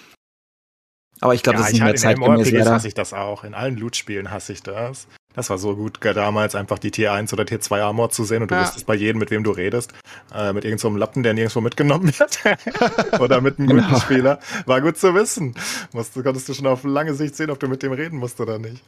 Aber 1.20 1.34
ich 1.34 1.42
glaube, 1.42 1.56
ja, 1.56 1.60
das 1.60 1.68
ist 1.68 1.74
nicht 1.74 1.84
mehr 1.84 1.94
zeitgemäß. 1.94 2.48
In 2.48 2.68
hasse 2.68 2.88
ich 2.88 2.94
das 2.94 3.12
auch. 3.12 3.44
In 3.44 3.54
allen 3.54 3.76
Loot-Spielen 3.76 4.30
hasse 4.30 4.52
ich 4.54 4.62
das. 4.62 5.06
Das 5.35 5.51
war 5.51 5.59
so 5.59 5.74
gut, 5.74 5.98
damals 6.01 6.55
einfach 6.55 6.78
die 6.78 6.93
Tier 6.93 7.12
1 7.12 7.32
oder 7.32 7.44
Tier 7.44 7.61
2 7.61 7.82
Armor 7.82 8.11
zu 8.11 8.24
sehen 8.24 8.43
und 8.43 8.51
du 8.51 8.55
ja. 8.55 8.62
wusstest 8.62 8.86
bei 8.86 8.94
jedem, 8.94 9.19
mit 9.19 9.32
wem 9.32 9.43
du 9.43 9.51
redest. 9.51 9.93
Äh, 10.32 10.52
mit 10.52 10.65
irgendeinem 10.65 10.93
so 10.93 10.98
Lappen, 10.98 11.23
der 11.24 11.35
nirgendwo 11.35 11.61
mitgenommen 11.61 12.12
wird. 12.16 12.39
oder 13.20 13.40
mit 13.40 13.59
einem 13.59 13.69
guten 13.69 13.82
genau. 13.82 13.98
Spieler. 13.98 14.39
War 14.66 14.81
gut 14.81 14.97
zu 14.97 15.12
wissen. 15.15 15.55
Musst, 15.93 16.15
konntest 16.15 16.48
du 16.48 16.55
schon 16.55 16.69
auf 16.69 16.85
lange 16.85 17.15
Sicht 17.15 17.35
sehen, 17.35 17.51
ob 17.51 17.59
du 17.59 17.69
mit 17.69 17.82
dem 17.82 17.93
reden 17.93 18.19
musst 18.19 18.40
oder 18.40 18.59
nicht. 18.61 18.85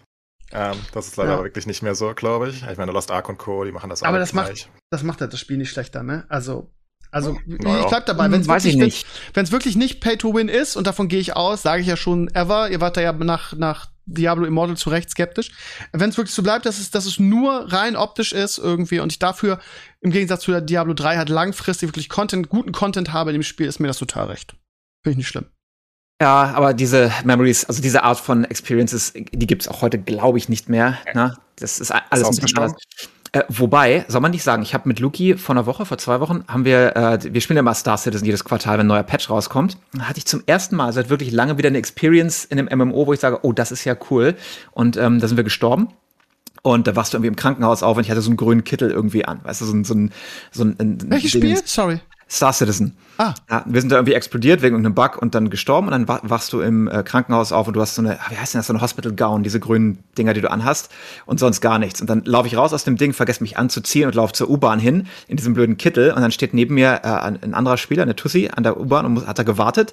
Ähm, 0.53 0.77
das 0.93 1.09
ist 1.09 1.17
leider 1.17 1.39
ja. 1.39 1.43
wirklich 1.43 1.67
nicht 1.67 1.83
mehr 1.83 1.97
so, 1.97 2.15
glaube 2.15 2.51
ich. 2.51 2.65
Ich 2.71 2.79
meine, 2.79 2.93
Lost 2.93 3.11
Ark 3.11 3.29
und 3.29 3.39
Co., 3.39 3.65
die 3.65 3.73
machen 3.73 3.91
das 3.91 4.03
auch 4.03 4.07
Aber 4.07 4.21
das 4.21 4.31
gleich. 4.31 4.67
macht, 4.67 4.71
das 4.91 5.03
macht 5.03 5.21
halt 5.21 5.33
das 5.33 5.41
Spiel 5.41 5.57
nicht 5.57 5.71
schlechter, 5.71 6.05
ne? 6.05 6.25
Also, 6.29 6.71
also 7.11 7.37
naja. 7.47 7.81
ich 7.81 7.87
bleib 7.87 8.07
dabei, 8.07 8.31
wenn 8.31 8.43
es 8.43 8.49
wirklich, 8.49 8.77
nicht. 8.77 9.07
Wenn's 9.35 9.51
wirklich 9.51 9.75
nicht 9.75 10.01
Pay 10.01 10.17
to 10.17 10.33
Win 10.35 10.49
ist 10.49 10.77
und 10.77 10.87
davon 10.87 11.09
gehe 11.09 11.19
ich 11.19 11.35
aus, 11.35 11.63
sage 11.63 11.83
ich 11.83 11.89
ja 11.89 11.97
schon 11.97 12.29
ever, 12.35 12.71
ihr 12.71 12.81
wart 12.81 12.97
da 12.97 13.01
ja 13.01 13.13
nach 13.13 13.55
nach 13.55 13.89
Diablo 14.07 14.47
Immortal 14.47 14.77
zu 14.77 14.91
Recht 14.91 15.11
skeptisch. 15.11 15.51
Wenn 15.93 16.11
es 16.11 16.17
wirklich 16.17 16.35
so 16.35 16.43
bleibt, 16.43 16.65
dass 16.65 16.79
es 16.79 16.91
dass 16.91 17.07
es 17.07 17.19
nur 17.19 17.73
rein 17.73 17.97
optisch 17.97 18.33
ist 18.33 18.59
irgendwie 18.59 19.01
und 19.01 19.13
ich 19.13 19.19
dafür 19.19 19.61
im 20.01 20.11
Gegensatz 20.11 20.43
zu 20.43 20.53
der 20.53 20.61
Diablo 20.61 20.95
3 20.95 21.17
halt 21.17 21.29
langfristig 21.29 21.89
wirklich 21.89 22.09
Content, 22.09 22.49
guten 22.49 22.73
Content 22.73 23.13
habe 23.13 23.31
in 23.31 23.35
dem 23.35 23.43
Spiel, 23.43 23.67
ist 23.67 23.81
mir 23.81 23.89
das 23.89 23.99
total 23.99 24.27
recht. 24.27 24.53
Finde 25.03 25.13
ich 25.13 25.17
nicht 25.19 25.29
schlimm. 25.29 25.47
Ja, 26.21 26.55
aber 26.55 26.73
diese 26.73 27.13
Memories, 27.25 27.67
also 27.67 27.83
diese 27.83 28.03
Art 28.03 28.19
von 28.19 28.45
Experiences, 28.45 29.13
die 29.15 29.47
gibt's 29.47 29.69
auch 29.69 29.83
heute, 29.83 29.99
glaube 29.99 30.39
ich, 30.39 30.49
nicht 30.49 30.69
mehr. 30.69 30.99
Ne? 31.15 31.37
Das 31.57 31.79
ist 31.79 31.91
alles 31.91 32.09
das 32.11 32.23
ein 32.23 32.37
bisschen 32.37 32.59
anders. 32.59 32.83
Äh, 33.37 33.45
wobei, 33.49 34.07
soll 34.09 34.23
man 34.23 34.31
nicht 34.31 34.43
sagen, 34.43 34.63
ich 34.63 34.73
habe 34.73 34.89
mit 34.89 34.99
Luki 34.99 35.37
vor 35.37 35.55
einer 35.55 35.67
Woche, 35.67 35.85
vor 35.85 35.99
zwei 35.99 36.21
Wochen, 36.21 36.45
haben 36.49 36.65
wir, 36.65 36.97
äh, 36.97 37.19
wir 37.35 37.43
spielen 37.43 37.59
ja 37.59 37.63
mal 37.63 37.75
Star 37.75 37.99
Citizen 37.99 38.25
jedes 38.25 38.45
Quartal, 38.45 38.79
wenn 38.79 38.87
ein 38.87 38.89
neuer 38.89 39.03
Patch 39.03 39.29
rauskommt. 39.29 39.77
Da 39.93 40.05
hatte 40.05 40.17
ich 40.17 40.25
zum 40.25 40.43
ersten 40.47 40.75
Mal 40.75 40.91
seit 40.95 41.11
wirklich 41.11 41.33
lange 41.33 41.59
wieder 41.59 41.69
eine 41.69 41.77
Experience 41.77 42.47
in 42.47 42.59
einem 42.59 42.89
MMO, 42.89 43.07
wo 43.07 43.13
ich 43.13 43.21
sage, 43.21 43.41
oh, 43.43 43.53
das 43.53 43.73
ist 43.73 43.85
ja 43.85 43.95
cool. 44.11 44.37
Und 44.73 44.97
ähm, 44.97 45.21
da 45.21 45.29
sind 45.29 45.37
wir 45.37 45.45
gestorben. 45.45 45.89
Und 46.63 46.87
da 46.87 46.97
warst 46.97 47.13
du 47.13 47.19
irgendwie 47.19 47.29
im 47.29 47.37
Krankenhaus 47.37 47.83
auf 47.83 47.99
und 47.99 48.05
ich 48.05 48.11
hatte 48.11 48.23
so 48.23 48.31
einen 48.31 48.39
grünen 48.39 48.65
Kittel 48.65 48.91
irgendwie 48.91 49.27
an. 49.27 49.41
Weißt 49.43 49.61
du, 49.61 49.67
so 49.67 49.75
ein, 49.75 49.85
so 49.85 49.93
ein, 49.93 50.13
so 50.51 50.65
ein 50.65 50.99
Welches 51.11 51.33
Spiel? 51.33 51.59
Sorry. 51.63 52.01
Star 52.29 52.53
Citizen. 52.53 52.97
Ah. 53.19 53.35
Ja, 53.49 53.65
wir 53.67 53.81
sind 53.81 53.91
da 53.91 53.97
irgendwie 53.97 54.13
explodiert 54.15 54.61
wegen 54.61 54.75
irgendeinem 54.75 54.95
Bug 54.95 55.23
und 55.23 55.35
dann 55.35 55.49
gestorben 55.49 55.87
und 55.87 55.93
dann 55.93 56.09
wachst 56.29 56.53
du 56.53 56.61
im 56.61 56.87
äh, 56.89 57.03
Krankenhaus 57.03 57.53
auf 57.53 57.67
und 57.67 57.75
du 57.75 57.81
hast 57.81 57.95
so 57.95 58.03
eine, 58.03 58.19
wie 58.29 58.37
heißt 58.37 58.53
denn 58.53 58.59
das, 58.59 58.67
so 58.67 58.73
eine 58.73 58.83
Hospital 58.83 59.13
Gown, 59.13 59.43
diese 59.43 59.61
grünen 59.61 59.99
Dinger, 60.19 60.35
die 60.35 60.41
du 60.41 60.51
anhast 60.51 60.91
und 61.25 61.41
sonst 61.41 61.61
gar 61.61 61.79
nichts. 61.79 62.01
Und 62.01 62.11
dann 62.11 62.25
laufe 62.25 62.49
ich 62.49 62.57
raus 62.57 62.75
aus 62.75 62.85
dem 62.85 62.97
Ding, 62.97 63.13
vergesse 63.13 63.43
mich 63.43 63.57
anzuziehen 63.57 64.07
und 64.07 64.15
laufe 64.15 64.33
zur 64.33 64.51
U-Bahn 64.51 64.79
hin 64.79 65.07
in 65.29 65.37
diesem 65.37 65.55
blöden 65.55 65.79
Kittel 65.79 66.11
und 66.13 66.21
dann 66.21 66.33
steht 66.33 66.53
neben 66.53 66.75
mir 66.75 67.01
äh, 67.05 67.09
ein 67.09 67.55
anderer 67.55 67.77
Spieler, 67.77 68.03
eine 68.03 68.17
Tussi, 68.17 68.51
an 68.55 68.65
der 68.65 68.79
U-Bahn 68.79 69.07
und 69.07 69.15
muss, 69.15 69.27
hat 69.27 69.39
da 69.39 69.45
gewartet. 69.45 69.93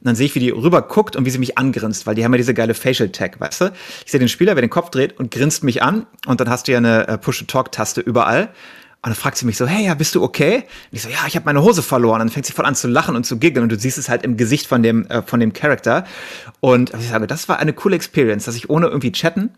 Und 0.00 0.06
dann 0.08 0.16
sehe 0.16 0.26
ich, 0.26 0.34
wie 0.34 0.40
die 0.40 0.50
rüber 0.50 0.82
guckt 0.82 1.16
und 1.16 1.26
wie 1.26 1.30
sie 1.30 1.38
mich 1.38 1.58
angrinst, 1.58 2.06
weil 2.06 2.14
die 2.14 2.24
haben 2.24 2.32
ja 2.32 2.38
diese 2.38 2.54
geile 2.54 2.74
Facial 2.74 3.10
Tag, 3.10 3.38
weißt 3.40 3.60
du? 3.60 3.72
Ich 4.04 4.10
sehe 4.10 4.18
den 4.18 4.28
Spieler, 4.28 4.56
wer 4.56 4.62
den 4.62 4.70
Kopf 4.70 4.90
dreht 4.90 5.18
und 5.18 5.30
grinst 5.30 5.62
mich 5.64 5.82
an 5.82 6.06
und 6.26 6.40
dann 6.40 6.48
hast 6.48 6.66
du 6.66 6.72
ja 6.72 6.78
eine 6.78 7.06
äh, 7.06 7.18
Push-to-Talk-Taste 7.18 8.00
überall. 8.00 8.48
Und 9.04 9.10
dann 9.10 9.16
fragt 9.16 9.36
sie 9.36 9.44
mich 9.44 9.58
so, 9.58 9.66
hey, 9.66 9.84
ja, 9.84 9.92
bist 9.92 10.14
du 10.14 10.22
okay? 10.22 10.56
Und 10.56 10.64
ich 10.92 11.02
so, 11.02 11.10
ja, 11.10 11.18
ich 11.26 11.36
habe 11.36 11.44
meine 11.44 11.62
Hose 11.62 11.82
verloren. 11.82 12.22
Und 12.22 12.28
dann 12.28 12.30
fängt 12.30 12.46
sie 12.46 12.54
voll 12.54 12.64
an 12.64 12.74
zu 12.74 12.88
lachen 12.88 13.16
und 13.16 13.24
zu 13.24 13.38
giggeln 13.38 13.62
und 13.62 13.70
du 13.70 13.78
siehst 13.78 13.98
es 13.98 14.08
halt 14.08 14.22
im 14.22 14.38
Gesicht 14.38 14.66
von 14.66 14.82
dem, 14.82 15.06
äh, 15.08 15.20
von 15.20 15.40
dem 15.40 15.52
Charakter. 15.52 16.06
Und 16.60 16.94
ich 16.98 17.10
sage, 17.10 17.26
das 17.26 17.46
war 17.46 17.58
eine 17.58 17.74
coole 17.74 17.96
Experience, 17.96 18.46
dass 18.46 18.56
ich 18.56 18.70
ohne 18.70 18.86
irgendwie 18.86 19.12
chatten 19.12 19.50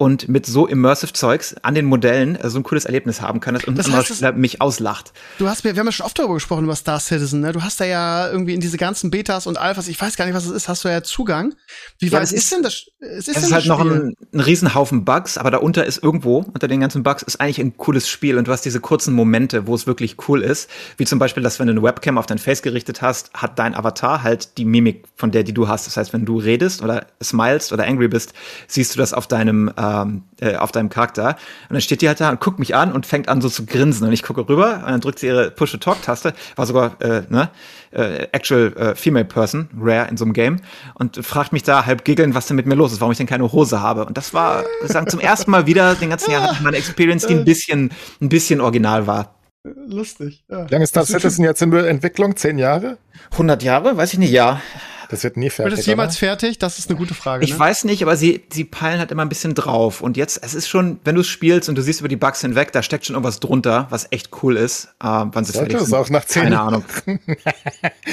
und 0.00 0.30
mit 0.30 0.46
so 0.46 0.66
immersive 0.66 1.12
Zeugs 1.12 1.54
an 1.60 1.74
den 1.74 1.84
Modellen 1.84 2.34
äh, 2.34 2.48
so 2.48 2.58
ein 2.58 2.62
cooles 2.62 2.86
Erlebnis 2.86 3.20
haben 3.20 3.40
kann, 3.40 3.52
dass 3.52 3.64
und 3.64 3.76
das 3.76 3.92
heißt, 3.92 4.22
das, 4.22 4.34
mich 4.34 4.62
auslacht. 4.62 5.12
Du 5.36 5.46
hast 5.46 5.62
mir, 5.62 5.74
wir 5.74 5.80
haben 5.80 5.88
ja 5.88 5.92
schon 5.92 6.06
oft 6.06 6.18
darüber 6.18 6.32
gesprochen 6.32 6.64
über 6.64 6.74
Star 6.74 6.98
Citizen, 6.98 7.40
ne? 7.40 7.52
Du 7.52 7.60
hast 7.62 7.80
da 7.80 7.84
ja 7.84 8.30
irgendwie 8.30 8.54
in 8.54 8.60
diese 8.60 8.78
ganzen 8.78 9.10
Betas 9.10 9.46
und 9.46 9.58
Alphas, 9.58 9.88
ich 9.88 10.00
weiß 10.00 10.16
gar 10.16 10.24
nicht, 10.24 10.34
was 10.34 10.46
es 10.46 10.52
ist, 10.52 10.68
hast 10.70 10.84
du 10.84 10.88
ja 10.88 11.02
Zugang. 11.02 11.54
Wie 11.98 12.06
ja, 12.06 12.12
weit 12.12 12.32
ist, 12.32 12.50
denn 12.50 12.62
das? 12.62 12.86
Es 12.98 13.28
ist, 13.28 13.36
es 13.36 13.42
ist 13.42 13.52
halt 13.52 13.66
noch 13.66 13.80
ein, 13.80 14.16
ein 14.32 14.40
Riesenhaufen 14.40 15.04
Bugs, 15.04 15.36
aber 15.36 15.50
darunter 15.50 15.84
ist 15.84 16.02
irgendwo, 16.02 16.38
unter 16.38 16.66
den 16.66 16.80
ganzen 16.80 17.02
Bugs, 17.02 17.22
ist 17.22 17.38
eigentlich 17.38 17.60
ein 17.60 17.76
cooles 17.76 18.08
Spiel 18.08 18.38
und 18.38 18.48
du 18.48 18.52
hast 18.52 18.64
diese 18.64 18.80
kurzen 18.80 19.12
Momente, 19.12 19.66
wo 19.66 19.74
es 19.74 19.86
wirklich 19.86 20.16
cool 20.28 20.40
ist. 20.42 20.70
Wie 20.96 21.04
zum 21.04 21.18
Beispiel, 21.18 21.42
dass 21.42 21.60
wenn 21.60 21.66
du 21.66 21.72
eine 21.72 21.82
Webcam 21.82 22.16
auf 22.16 22.24
dein 22.24 22.38
Face 22.38 22.62
gerichtet 22.62 23.02
hast, 23.02 23.34
hat 23.34 23.58
dein 23.58 23.74
Avatar 23.74 24.22
halt 24.22 24.56
die 24.56 24.64
Mimik 24.64 25.04
von 25.14 25.30
der, 25.30 25.42
die 25.42 25.52
du 25.52 25.68
hast. 25.68 25.86
Das 25.86 25.98
heißt, 25.98 26.14
wenn 26.14 26.24
du 26.24 26.38
redest 26.38 26.80
oder 26.80 27.06
smilest 27.22 27.74
oder 27.74 27.86
angry 27.86 28.08
bist, 28.08 28.32
siehst 28.66 28.94
du 28.94 28.98
das 28.98 29.12
auf 29.12 29.26
deinem 29.26 29.70
ähm, 29.90 30.22
äh, 30.40 30.56
auf 30.56 30.72
deinem 30.72 30.88
Charakter. 30.88 31.36
Und 31.68 31.74
dann 31.74 31.80
steht 31.80 32.02
die 32.02 32.08
halt 32.08 32.20
da 32.20 32.30
und 32.30 32.40
guckt 32.40 32.58
mich 32.58 32.74
an 32.74 32.92
und 32.92 33.06
fängt 33.06 33.28
an 33.28 33.40
so 33.40 33.48
zu 33.48 33.66
grinsen. 33.66 34.06
Und 34.06 34.12
ich 34.12 34.22
gucke 34.22 34.48
rüber 34.48 34.82
und 34.84 34.90
dann 34.90 35.00
drückt 35.00 35.18
sie 35.18 35.26
ihre 35.26 35.50
Push-to-Talk-Taste. 35.50 36.34
War 36.56 36.66
sogar, 36.66 37.00
äh, 37.00 37.22
ne, 37.28 37.50
äh, 37.92 38.28
actual 38.32 38.72
äh, 38.76 38.94
female 38.94 39.24
person, 39.24 39.68
rare 39.78 40.08
in 40.08 40.16
so 40.16 40.24
einem 40.24 40.32
Game. 40.32 40.60
Und 40.94 41.24
fragt 41.24 41.52
mich 41.52 41.62
da 41.62 41.86
halb 41.86 42.04
giggeln, 42.04 42.34
was 42.34 42.46
denn 42.46 42.56
mit 42.56 42.66
mir 42.66 42.74
los 42.74 42.92
ist, 42.92 43.00
warum 43.00 43.12
ich 43.12 43.18
denn 43.18 43.26
keine 43.26 43.50
Hose 43.50 43.80
habe. 43.80 44.06
Und 44.06 44.16
das 44.16 44.34
war, 44.34 44.64
sagen, 44.84 45.08
zum 45.08 45.20
ersten 45.20 45.50
Mal 45.50 45.66
wieder, 45.66 45.94
den 45.94 46.10
ganzen 46.10 46.30
Jahr 46.30 46.42
hatte 46.42 46.54
ich 46.54 46.60
meine 46.60 46.76
Experience, 46.76 47.26
die 47.26 47.34
ein 47.34 47.44
bisschen, 47.44 47.90
ein 48.20 48.28
bisschen 48.28 48.60
original 48.60 49.06
war. 49.06 49.34
Lustig. 49.62 50.44
Ja. 50.48 50.66
Wie 50.66 50.72
lange 50.72 50.84
ist 50.84 50.96
das 50.96 51.08
Citizen 51.08 51.44
jetzt 51.44 51.60
in 51.60 51.70
der 51.70 51.86
Entwicklung? 51.86 52.34
Zehn 52.36 52.58
Jahre? 52.58 52.96
100 53.32 53.62
Jahre? 53.62 53.96
Weiß 53.96 54.12
ich 54.14 54.18
nicht, 54.18 54.30
ja. 54.30 54.62
Das 55.10 55.24
wird 55.24 55.36
nie 55.36 55.50
fertig. 55.50 55.72
Wird 55.72 55.80
es 55.80 55.86
jemals 55.86 56.12
oder? 56.12 56.18
fertig? 56.18 56.58
Das 56.58 56.78
ist 56.78 56.88
eine 56.88 56.96
gute 56.96 57.14
Frage. 57.14 57.44
Ich 57.44 57.54
ne? 57.54 57.58
weiß 57.58 57.82
nicht, 57.82 58.02
aber 58.02 58.16
sie, 58.16 58.44
sie 58.52 58.62
peilen 58.64 59.00
halt 59.00 59.10
immer 59.10 59.22
ein 59.22 59.28
bisschen 59.28 59.56
drauf. 59.56 60.02
Und 60.02 60.16
jetzt, 60.16 60.40
es 60.44 60.54
ist 60.54 60.68
schon, 60.68 61.00
wenn 61.02 61.16
du 61.16 61.22
es 61.22 61.26
spielst 61.26 61.68
und 61.68 61.74
du 61.74 61.82
siehst 61.82 61.98
über 61.98 62.08
die 62.08 62.16
Bugs 62.16 62.42
hinweg, 62.42 62.70
da 62.70 62.80
steckt 62.80 63.06
schon 63.06 63.14
irgendwas 63.14 63.40
drunter, 63.40 63.88
was 63.90 64.06
echt 64.12 64.30
cool 64.42 64.56
ist. 64.56 64.84
Äh, 65.02 65.08
wann 65.08 65.44
sie 65.44 65.52
fertig 65.52 65.80
sind. 65.80 65.94
auch 65.94 66.08
nach 66.10 66.24
zehn 66.24 66.44
Keine 66.44 66.60
Ahnung. 66.60 66.84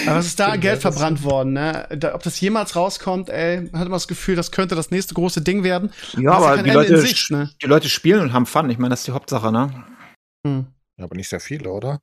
aber 0.07 0.17
es 0.17 0.25
ist 0.25 0.39
da 0.39 0.55
Geld 0.55 0.81
verbrannt 0.81 1.23
worden, 1.23 1.53
ne? 1.53 1.87
Da, 1.95 2.15
ob 2.15 2.23
das 2.23 2.39
jemals 2.41 2.75
rauskommt, 2.75 3.29
ey, 3.29 3.69
hat 3.73 3.85
immer 3.85 3.97
das 3.97 4.07
Gefühl, 4.07 4.35
das 4.35 4.51
könnte 4.51 4.73
das 4.73 4.89
nächste 4.89 5.13
große 5.13 5.41
Ding 5.41 5.63
werden. 5.63 5.91
Ja, 6.17 6.31
aber 6.31 6.63
die 6.63 6.71
Leute, 6.71 6.99
Sicht, 6.99 7.29
ne? 7.29 7.51
die 7.61 7.67
Leute 7.67 7.89
spielen 7.89 8.21
und 8.21 8.33
haben 8.33 8.47
Fun. 8.47 8.71
Ich 8.71 8.79
meine, 8.79 8.89
das 8.89 9.01
ist 9.01 9.07
die 9.07 9.11
Hauptsache, 9.11 9.51
ne? 9.51 9.85
Hm. 10.47 10.65
Ja, 10.97 11.03
aber 11.03 11.15
nicht 11.15 11.29
sehr 11.29 11.39
viele, 11.39 11.69
oder? 11.69 11.99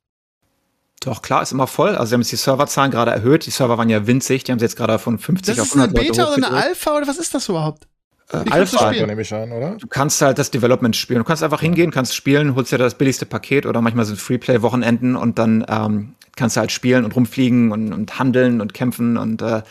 Doch, 1.01 1.23
klar, 1.23 1.43
ist 1.43 1.53
immer 1.53 1.67
voll. 1.67 1.97
Also 1.97 2.07
sie 2.07 2.15
haben 2.15 2.23
jetzt 2.23 2.33
die 2.33 2.37
Serverzahlen 2.37 2.91
gerade 2.91 3.11
erhöht. 3.11 3.47
Die 3.47 3.51
Server 3.51 3.77
waren 3.77 3.91
ja 3.91 4.07
winzig. 4.07 4.45
Die 4.45 4.53
haben 4.53 4.59
sie 4.59 4.65
jetzt 4.65 4.77
gerade 4.77 4.99
von 4.99 5.19
50 5.19 5.57
das 5.57 5.67
auf 5.67 5.77
100 5.77 5.97
Leute 5.97 6.09
Das 6.09 6.17
ist 6.17 6.23
eine 6.23 6.29
Beta 6.31 6.47
oder 6.47 6.57
eine 6.57 6.65
Alpha 6.65 6.97
oder 6.97 7.07
was 7.07 7.19
ist 7.19 7.35
das 7.35 7.49
überhaupt? 7.49 7.87
Äh, 8.33 8.51
Alpha, 8.51 8.91
nehme 8.91 9.21
ich 9.21 9.35
an, 9.35 9.53
oder? 9.53 9.77
Du 9.77 9.87
kannst 9.87 10.23
halt 10.23 10.39
das 10.39 10.51
Development 10.51 10.97
spielen. 10.97 11.19
Du 11.19 11.25
kannst 11.25 11.43
einfach 11.43 11.61
hingehen, 11.61 11.91
kannst 11.91 12.15
spielen, 12.15 12.55
holst 12.55 12.73
dir 12.73 12.79
das 12.79 12.95
billigste 12.95 13.27
Paket 13.27 13.67
oder 13.67 13.83
manchmal 13.83 14.07
sind 14.07 14.19
Freeplay-Wochenenden 14.19 15.15
und 15.15 15.39
dann 15.39 15.65
ähm, 15.69 16.15
kannst 16.37 16.57
du 16.57 16.61
halt 16.61 16.73
spielen 16.73 17.05
und 17.05 17.15
rumfliegen 17.15 17.71
und, 17.71 17.93
und 17.93 18.19
handeln 18.19 18.61
und 18.61 18.73
kämpfen 18.73 19.19
und 19.19 19.43
äh, 19.43 19.63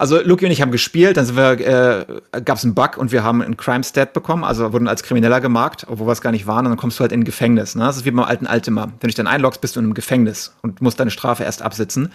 also 0.00 0.18
Luki 0.18 0.46
und 0.46 0.50
ich 0.50 0.62
haben 0.62 0.70
gespielt, 0.70 1.18
dann 1.18 1.26
sind 1.26 1.36
wir, 1.36 1.60
äh, 1.60 2.40
gab 2.40 2.56
es 2.56 2.64
einen 2.64 2.74
Bug 2.74 2.96
und 2.96 3.12
wir 3.12 3.22
haben 3.22 3.42
einen 3.42 3.58
Crime 3.58 3.84
Stat 3.84 4.14
bekommen, 4.14 4.44
also 4.44 4.72
wurden 4.72 4.88
als 4.88 5.02
Krimineller 5.02 5.42
gemarkt, 5.42 5.86
obwohl 5.90 6.06
wir 6.06 6.12
es 6.12 6.22
gar 6.22 6.32
nicht 6.32 6.46
waren, 6.46 6.64
und 6.64 6.70
dann 6.70 6.78
kommst 6.78 6.98
du 6.98 7.02
halt 7.02 7.12
in 7.12 7.20
ein 7.20 7.24
Gefängnis. 7.24 7.74
Ne? 7.74 7.84
Das 7.84 7.98
ist 7.98 8.06
wie 8.06 8.10
beim 8.10 8.24
alten 8.24 8.46
Altima. 8.46 8.84
Wenn 8.84 8.98
du 9.02 9.06
dich 9.08 9.14
dann 9.14 9.26
einloggst, 9.26 9.60
bist 9.60 9.76
du 9.76 9.80
in 9.80 9.84
einem 9.84 9.94
Gefängnis 9.94 10.54
und 10.62 10.80
musst 10.80 10.98
deine 10.98 11.10
Strafe 11.10 11.44
erst 11.44 11.60
absitzen 11.60 12.12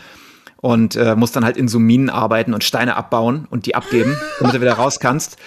und 0.61 0.95
äh, 0.95 1.15
musst 1.15 1.35
dann 1.35 1.45
halt 1.45 1.57
in 1.57 1.67
so 1.67 1.77
Minen 1.77 2.09
arbeiten 2.09 2.55
und 2.55 2.63
Steine 2.63 2.95
abbauen 2.95 3.47
und 3.51 3.67
die 3.67 3.75
abgeben, 3.75 4.17
damit 4.39 4.55
du 4.55 4.61
wieder 4.61 4.73
raus 4.73 4.99
kannst. 4.99 5.37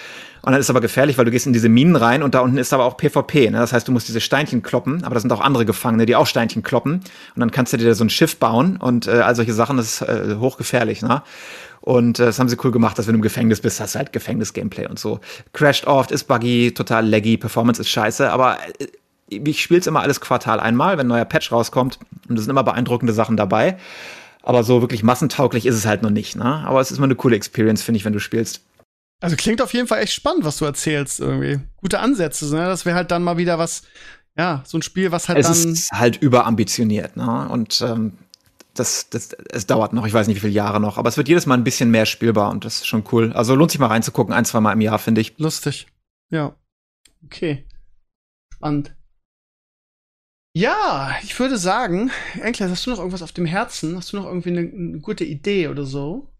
Und 0.41 0.53
dann 0.53 0.61
ist 0.61 0.69
aber 0.69 0.79
gefährlich, 0.79 1.17
weil 1.17 1.25
du 1.25 1.31
gehst 1.31 1.45
in 1.45 1.51
diese 1.51 1.67
Minen 1.67 1.97
rein 1.97 2.23
und 2.23 2.33
da 2.33 2.39
unten 2.39 2.57
ist 2.57 2.71
aber 2.71 2.85
auch 2.85 2.95
PvP. 2.95 3.49
Ne? 3.49 3.57
Das 3.57 3.73
heißt, 3.73 3.85
du 3.85 3.91
musst 3.91 4.07
diese 4.07 4.21
Steinchen 4.21 4.63
kloppen, 4.63 5.03
aber 5.03 5.15
da 5.15 5.19
sind 5.19 5.33
auch 5.33 5.41
andere 5.41 5.65
Gefangene, 5.65 6.05
die 6.05 6.15
auch 6.15 6.27
Steinchen 6.27 6.63
kloppen. 6.63 6.93
Und 6.93 7.39
dann 7.39 7.51
kannst 7.51 7.73
du 7.73 7.77
dir 7.77 7.93
so 7.93 8.05
ein 8.05 8.09
Schiff 8.09 8.37
bauen 8.37 8.77
und 8.77 9.07
äh, 9.07 9.19
all 9.19 9.35
solche 9.35 9.53
Sachen, 9.53 9.75
das 9.75 10.01
ist 10.01 10.01
äh, 10.01 10.37
hochgefährlich. 10.39 11.01
Ne? 11.01 11.21
Und 11.89 12.19
äh, 12.19 12.25
das 12.25 12.37
haben 12.37 12.47
sie 12.49 12.57
cool 12.63 12.69
gemacht, 12.69 12.99
dass 12.99 13.07
wenn 13.07 13.13
du 13.13 13.17
im 13.17 13.23
Gefängnis 13.23 13.61
bist, 13.61 13.79
hast 13.79 13.95
du 13.95 13.97
halt 13.97 14.13
Gefängnis-Gameplay 14.13 14.85
und 14.85 14.99
so. 14.99 15.21
Crashed 15.53 15.87
oft, 15.87 16.11
ist 16.11 16.25
buggy, 16.25 16.71
total 16.71 17.09
laggy, 17.09 17.35
Performance 17.35 17.81
ist 17.81 17.89
scheiße, 17.89 18.31
aber 18.31 18.59
äh, 18.77 18.89
ich 19.27 19.63
spiele 19.63 19.79
es 19.79 19.87
immer 19.87 20.01
alles 20.01 20.21
Quartal 20.21 20.59
einmal, 20.59 20.99
wenn 20.99 21.07
ein 21.07 21.09
neuer 21.09 21.25
Patch 21.25 21.51
rauskommt. 21.51 21.97
Und 22.27 22.37
da 22.37 22.41
sind 22.43 22.51
immer 22.51 22.63
beeindruckende 22.63 23.11
Sachen 23.11 23.37
dabei. 23.37 23.79
Aber 24.43 24.63
so 24.63 24.81
wirklich 24.81 25.01
massentauglich 25.01 25.65
ist 25.65 25.73
es 25.73 25.87
halt 25.87 26.03
noch 26.03 26.11
nicht, 26.11 26.35
ne? 26.35 26.63
Aber 26.63 26.79
es 26.79 26.91
ist 26.91 26.99
mal 26.99 27.05
eine 27.05 27.15
coole 27.15 27.35
Experience, 27.35 27.81
finde 27.81 27.97
ich, 27.97 28.05
wenn 28.05 28.13
du 28.13 28.19
spielst. 28.19 28.61
Also 29.19 29.35
klingt 29.35 29.59
auf 29.59 29.73
jeden 29.73 29.87
Fall 29.87 30.03
echt 30.03 30.13
spannend, 30.13 30.45
was 30.45 30.57
du 30.57 30.65
erzählst 30.65 31.19
irgendwie. 31.19 31.59
Gute 31.77 32.01
Ansätze, 32.01 32.53
ne? 32.53 32.65
Das 32.65 32.85
wäre 32.85 32.95
halt 32.97 33.09
dann 33.09 33.23
mal 33.23 33.37
wieder 33.37 33.57
was, 33.57 33.81
ja, 34.37 34.61
so 34.63 34.77
ein 34.77 34.83
Spiel, 34.83 35.11
was 35.11 35.27
halt 35.27 35.39
es 35.39 35.47
dann. 35.47 35.55
Es 35.73 35.79
ist 35.79 35.91
halt 35.91 36.17
überambitioniert, 36.17 37.17
ne? 37.17 37.49
Und 37.49 37.81
ähm, 37.81 38.13
das, 38.79 39.09
das, 39.09 39.33
es 39.51 39.67
dauert 39.67 39.93
noch, 39.93 40.07
ich 40.07 40.13
weiß 40.13 40.27
nicht, 40.27 40.37
wie 40.37 40.41
viele 40.41 40.53
Jahre 40.53 40.79
noch, 40.79 40.97
aber 40.97 41.09
es 41.09 41.17
wird 41.17 41.27
jedes 41.27 41.45
Mal 41.45 41.55
ein 41.55 41.63
bisschen 41.63 41.91
mehr 41.91 42.05
spielbar 42.05 42.49
und 42.49 42.65
das 42.65 42.77
ist 42.77 42.87
schon 42.87 43.03
cool. 43.11 43.33
Also 43.33 43.55
lohnt 43.55 43.71
sich 43.71 43.79
mal 43.79 43.87
reinzugucken, 43.87 44.33
ein, 44.33 44.45
zwei 44.45 44.59
Mal 44.59 44.73
im 44.73 44.81
Jahr, 44.81 44.99
finde 44.99 45.21
ich. 45.21 45.37
Lustig. 45.37 45.87
Ja. 46.31 46.55
Okay. 47.25 47.67
Spannend. 48.53 48.95
Ja, 50.55 51.15
ich 51.21 51.37
würde 51.39 51.57
sagen, 51.57 52.11
Enkles, 52.41 52.71
hast 52.71 52.85
du 52.85 52.89
noch 52.89 52.97
irgendwas 52.97 53.21
auf 53.21 53.31
dem 53.31 53.45
Herzen? 53.45 53.95
Hast 53.95 54.11
du 54.11 54.17
noch 54.17 54.25
irgendwie 54.25 54.49
eine, 54.49 54.61
eine 54.61 54.99
gute 54.99 55.23
Idee 55.23 55.67
oder 55.67 55.85
so? 55.85 56.33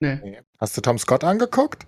Nee. 0.00 0.42
Hast 0.58 0.76
du 0.76 0.80
Tom 0.80 0.98
Scott 0.98 1.22
angeguckt? 1.22 1.86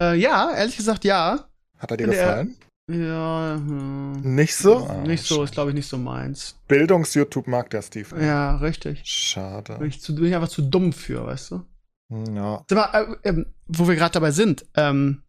Äh, 0.00 0.14
ja, 0.14 0.54
ehrlich 0.54 0.76
gesagt, 0.76 1.04
ja. 1.04 1.48
Hat 1.78 1.90
er 1.90 1.96
dir 1.96 2.06
gefallen? 2.06 2.56
Ja. 2.88 3.56
Hm. 3.56 4.34
Nicht 4.34 4.56
so? 4.56 4.86
Ah, 4.86 5.02
nicht 5.02 5.22
so, 5.24 5.42
ist 5.42 5.52
glaube 5.52 5.70
ich 5.70 5.74
nicht 5.74 5.88
so 5.88 5.98
meins. 5.98 6.56
Bildungs-YouTube 6.68 7.46
mag 7.46 7.70
der 7.70 7.82
Steve. 7.82 8.20
Ja, 8.20 8.56
richtig. 8.56 9.02
Schade. 9.04 9.76
Bin 9.78 9.88
ich, 9.88 10.00
zu, 10.00 10.14
bin 10.14 10.26
ich 10.26 10.34
einfach 10.34 10.48
zu 10.48 10.62
dumm 10.62 10.92
für, 10.92 11.26
weißt 11.26 11.50
du? 11.50 11.64
Hm, 12.10 12.34
ja. 12.34 12.64
Sag 12.68 12.92
mal, 12.92 13.18
äh, 13.22 13.28
äh, 13.28 13.44
wo 13.66 13.86
wir 13.86 13.96
gerade 13.96 14.12
dabei 14.12 14.30
sind, 14.30 14.66
ähm, 14.74 15.22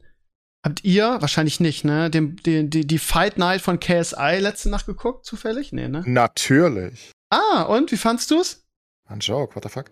Habt 0.65 0.83
ihr, 0.83 1.21
wahrscheinlich 1.21 1.61
nicht, 1.61 1.85
ne, 1.85 2.09
den, 2.09 2.35
den, 2.35 2.69
die, 2.69 2.85
die 2.85 2.99
Fight 2.99 3.37
Night 3.37 3.61
von 3.61 3.79
KSI 3.79 4.39
letzte 4.39 4.69
Nacht 4.69 4.85
geguckt, 4.85 5.25
zufällig? 5.25 5.71
Nee, 5.71 5.87
ne? 5.87 6.03
Natürlich. 6.05 7.13
Ah, 7.29 7.61
und 7.63 7.93
wie 7.93 7.97
fandst 7.97 8.29
du's? 8.29 8.65
Ein 9.07 9.19
Joke, 9.19 9.55
what 9.55 9.63
the 9.63 9.69
fuck? 9.69 9.89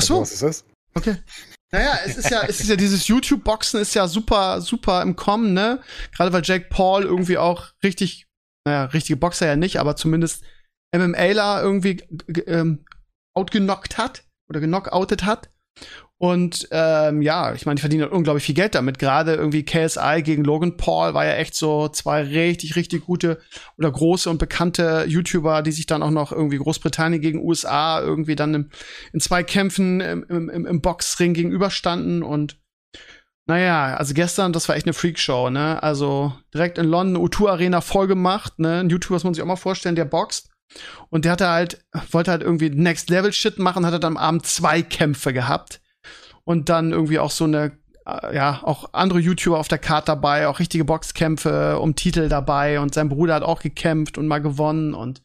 Ach 0.00 0.04
so. 0.04 0.20
Was 0.20 0.32
ist 0.32 0.42
das? 0.42 0.64
Okay. 0.94 1.16
Naja, 1.70 1.98
es 2.04 2.16
ist 2.16 2.30
ja, 2.30 2.42
es 2.44 2.60
ist 2.60 2.68
ja 2.68 2.76
dieses 2.76 3.08
YouTube-Boxen 3.08 3.80
ist 3.80 3.94
ja 3.94 4.08
super, 4.08 4.60
super 4.60 5.02
im 5.02 5.16
Kommen, 5.16 5.52
ne? 5.52 5.80
Gerade 6.16 6.32
weil 6.32 6.42
Jake 6.44 6.66
Paul 6.70 7.02
irgendwie 7.02 7.36
auch 7.36 7.68
richtig, 7.82 8.26
naja, 8.64 8.84
richtige 8.84 9.18
Boxer 9.18 9.46
ja 9.46 9.56
nicht, 9.56 9.78
aber 9.78 9.94
zumindest 9.94 10.44
MMAler 10.96 11.62
irgendwie 11.62 12.02
ähm, 12.46 12.86
outgenockt 13.34 13.98
hat 13.98 14.24
oder 14.48 14.60
genockoutet 14.60 15.24
hat. 15.24 15.50
Und 16.20 16.66
ähm, 16.72 17.22
ja, 17.22 17.54
ich 17.54 17.64
meine, 17.64 17.76
die 17.76 17.80
verdienen 17.80 18.08
unglaublich 18.08 18.44
viel 18.44 18.54
Geld 18.56 18.74
damit. 18.74 18.98
Gerade 18.98 19.34
irgendwie 19.34 19.64
KSI 19.64 20.22
gegen 20.24 20.42
Logan 20.42 20.76
Paul 20.76 21.14
war 21.14 21.24
ja 21.24 21.34
echt 21.34 21.54
so 21.54 21.88
zwei 21.88 22.22
richtig, 22.22 22.74
richtig 22.74 23.06
gute 23.06 23.38
oder 23.76 23.92
große 23.92 24.28
und 24.28 24.38
bekannte 24.38 25.04
YouTuber, 25.06 25.62
die 25.62 25.70
sich 25.70 25.86
dann 25.86 26.02
auch 26.02 26.10
noch 26.10 26.32
irgendwie 26.32 26.58
Großbritannien 26.58 27.22
gegen 27.22 27.44
USA 27.44 28.00
irgendwie 28.00 28.34
dann 28.34 28.52
im, 28.52 28.70
in 29.12 29.20
zwei 29.20 29.44
Kämpfen 29.44 30.00
im, 30.00 30.24
im, 30.28 30.66
im 30.66 30.80
Boxring 30.80 31.34
gegenüberstanden. 31.34 32.24
Und 32.24 32.58
naja, 33.46 33.94
also 33.96 34.12
gestern, 34.12 34.52
das 34.52 34.68
war 34.68 34.74
echt 34.74 34.86
eine 34.86 34.94
Freakshow, 34.94 35.50
ne? 35.50 35.80
Also 35.84 36.32
direkt 36.52 36.78
in 36.78 36.86
London, 36.86 37.24
U2 37.24 37.48
Arena 37.48 37.80
voll 37.80 38.08
gemacht, 38.08 38.58
ne? 38.58 38.80
Ein 38.80 38.90
YouTuber, 38.90 39.14
das 39.14 39.22
muss 39.22 39.24
man 39.24 39.34
sich 39.34 39.42
auch 39.42 39.46
mal 39.46 39.54
vorstellen, 39.56 39.94
der 39.94 40.04
boxt. 40.04 40.50
Und 41.10 41.24
der 41.24 41.32
hatte 41.32 41.48
halt, 41.48 41.84
wollte 42.10 42.32
halt 42.32 42.42
irgendwie 42.42 42.70
Next 42.70 43.08
Level 43.08 43.32
Shit 43.32 43.60
machen, 43.60 43.86
hatte 43.86 44.00
dann 44.00 44.16
am 44.16 44.22
Abend 44.22 44.46
zwei 44.46 44.82
Kämpfe 44.82 45.32
gehabt 45.32 45.80
und 46.48 46.70
dann 46.70 46.92
irgendwie 46.92 47.18
auch 47.18 47.30
so 47.30 47.44
eine 47.44 47.72
äh, 48.06 48.34
ja, 48.34 48.60
auch 48.62 48.94
andere 48.94 49.18
YouTuber 49.18 49.58
auf 49.58 49.68
der 49.68 49.76
Karte 49.76 50.06
dabei, 50.06 50.48
auch 50.48 50.60
richtige 50.60 50.86
Boxkämpfe 50.86 51.78
um 51.78 51.94
Titel 51.94 52.30
dabei. 52.30 52.80
Und 52.80 52.94
sein 52.94 53.10
Bruder 53.10 53.34
hat 53.34 53.42
auch 53.42 53.60
gekämpft 53.60 54.16
und 54.16 54.26
mal 54.26 54.40
gewonnen. 54.40 54.94
Und 54.94 55.22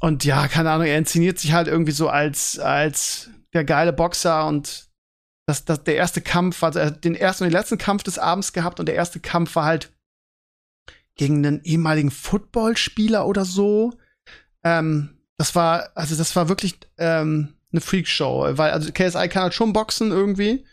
und 0.00 0.24
ja, 0.24 0.46
keine 0.46 0.70
Ahnung, 0.70 0.86
er 0.86 0.98
inszeniert 0.98 1.38
sich 1.38 1.54
halt 1.54 1.66
irgendwie 1.66 1.92
so 1.92 2.10
als 2.10 2.58
als 2.58 3.30
der 3.54 3.64
geile 3.64 3.94
Boxer. 3.94 4.46
Und 4.46 4.90
das, 5.46 5.64
das 5.64 5.82
der 5.82 5.96
erste 5.96 6.20
Kampf, 6.20 6.62
also 6.62 6.78
er 6.78 6.86
hat 6.88 7.04
den 7.04 7.14
ersten 7.14 7.44
und 7.44 7.50
den 7.50 7.58
letzten 7.58 7.78
Kampf 7.78 8.02
des 8.02 8.18
Abends 8.18 8.52
gehabt. 8.52 8.80
Und 8.80 8.86
der 8.86 8.96
erste 8.96 9.20
Kampf 9.20 9.56
war 9.56 9.64
halt 9.64 9.94
gegen 11.14 11.38
einen 11.38 11.64
ehemaligen 11.64 12.10
Footballspieler 12.10 13.26
oder 13.26 13.46
so. 13.46 13.94
Ähm, 14.62 15.16
das 15.38 15.54
war, 15.54 15.88
also 15.94 16.16
das 16.16 16.36
war 16.36 16.50
wirklich 16.50 16.78
ähm, 16.98 17.54
eine 17.72 17.80
Freakshow, 17.80 18.46
weil 18.52 18.70
also 18.70 18.90
KSI 18.92 19.28
kann 19.28 19.42
halt 19.42 19.54
schon 19.54 19.72
boxen 19.72 20.10
irgendwie, 20.10 20.64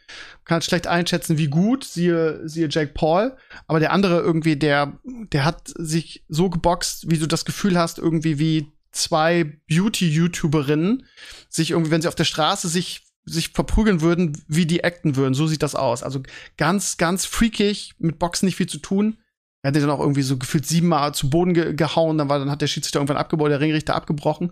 kann 0.45 0.55
halt 0.55 0.63
schlecht 0.63 0.87
einschätzen, 0.87 1.37
wie 1.37 1.47
gut, 1.47 1.83
siehe, 1.83 2.47
siehe 2.47 2.69
Jake 2.69 2.93
Paul, 2.93 3.35
aber 3.67 3.79
der 3.79 3.91
andere 3.91 4.19
irgendwie, 4.21 4.55
der, 4.55 4.97
der 5.03 5.43
hat 5.43 5.71
sich 5.75 6.23
so 6.29 6.49
geboxt, 6.49 7.09
wie 7.09 7.17
du 7.17 7.27
das 7.27 7.43
Gefühl 7.43 7.77
hast, 7.77 7.97
irgendwie 7.97 8.39
wie 8.39 8.71
zwei 8.91 9.59
Beauty-YouTuberinnen 9.67 11.05
sich 11.49 11.71
irgendwie, 11.71 11.91
wenn 11.91 12.01
sie 12.01 12.07
auf 12.07 12.15
der 12.15 12.23
Straße 12.23 12.69
sich 12.69 13.01
sich 13.25 13.49
verprügeln 13.49 14.01
würden, 14.01 14.37
wie 14.47 14.67
die 14.67 14.83
acten 14.83 15.15
würden. 15.15 15.33
So 15.33 15.47
sieht 15.47 15.63
das 15.63 15.73
aus. 15.73 16.03
Also 16.03 16.21
ganz, 16.57 16.97
ganz 16.97 17.25
freakig, 17.25 17.95
mit 17.97 18.19
Boxen 18.19 18.45
nicht 18.45 18.55
viel 18.55 18.69
zu 18.69 18.77
tun. 18.77 19.17
Er 19.63 19.69
hat 19.69 19.75
den 19.75 19.81
dann 19.81 19.91
auch 19.91 19.99
irgendwie 19.99 20.21
so 20.21 20.37
gefühlt 20.37 20.67
siebenmal 20.67 21.15
zu 21.15 21.31
Boden 21.31 21.55
ge 21.55 21.73
gehauen, 21.73 22.19
dann 22.19 22.29
war, 22.29 22.37
dann 22.37 22.51
hat 22.51 22.61
der 22.61 22.67
Schiedsrichter 22.67 22.99
irgendwann 22.99 23.17
abgebaut, 23.17 23.49
der 23.49 23.59
Ringrichter 23.59 23.95
abgebrochen. 23.95 24.51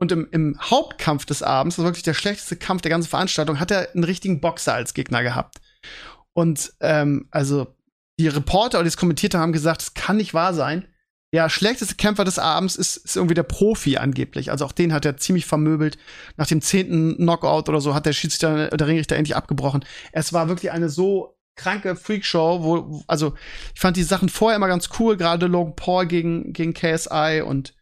Und 0.00 0.12
im, 0.12 0.26
im 0.30 0.58
Hauptkampf 0.58 1.26
des 1.26 1.42
Abends, 1.42 1.76
das 1.76 1.84
war 1.84 1.90
wirklich 1.90 2.02
der 2.02 2.14
schlechteste 2.14 2.56
Kampf 2.56 2.80
der 2.80 2.90
ganzen 2.90 3.08
Veranstaltung, 3.08 3.60
hat 3.60 3.70
er 3.70 3.92
einen 3.94 4.04
richtigen 4.04 4.40
Boxer 4.40 4.72
als 4.72 4.94
Gegner 4.94 5.22
gehabt. 5.22 5.60
Und 6.32 6.72
ähm, 6.80 7.28
also 7.30 7.76
die 8.18 8.28
Reporter, 8.28 8.82
die 8.82 8.88
es 8.88 8.96
kommentiert 8.96 9.34
haben, 9.34 9.42
haben 9.42 9.52
gesagt, 9.52 9.82
es 9.82 9.94
kann 9.94 10.16
nicht 10.16 10.32
wahr 10.32 10.54
sein. 10.54 10.86
Der 11.34 11.48
schlechteste 11.50 11.94
Kämpfer 11.94 12.24
des 12.24 12.38
Abends 12.38 12.76
ist, 12.76 12.96
ist 12.96 13.14
irgendwie 13.14 13.34
der 13.34 13.42
Profi 13.44 13.98
angeblich. 13.98 14.50
Also 14.50 14.64
auch 14.64 14.72
den 14.72 14.92
hat 14.92 15.04
er 15.04 15.18
ziemlich 15.18 15.46
vermöbelt. 15.46 15.98
Nach 16.36 16.46
dem 16.46 16.62
zehnten 16.62 17.16
Knockout 17.16 17.68
oder 17.68 17.80
so 17.80 17.94
hat 17.94 18.06
der 18.06 18.14
Schiedsrichter, 18.14 18.68
der 18.68 18.86
Ringrichter 18.86 19.16
endlich 19.16 19.36
abgebrochen. 19.36 19.84
Es 20.12 20.32
war 20.32 20.48
wirklich 20.48 20.72
eine 20.72 20.88
so 20.88 21.36
kranke 21.56 21.94
Freakshow, 21.94 22.62
wo, 22.62 23.02
also 23.06 23.34
ich 23.74 23.80
fand 23.80 23.96
die 23.98 24.02
Sachen 24.02 24.30
vorher 24.30 24.56
immer 24.56 24.66
ganz 24.66 24.88
cool, 24.98 25.16
gerade 25.16 25.46
Logan 25.46 25.76
Paul 25.76 26.06
gegen, 26.06 26.52
gegen 26.54 26.72
KSI 26.72 27.42
und 27.44 27.74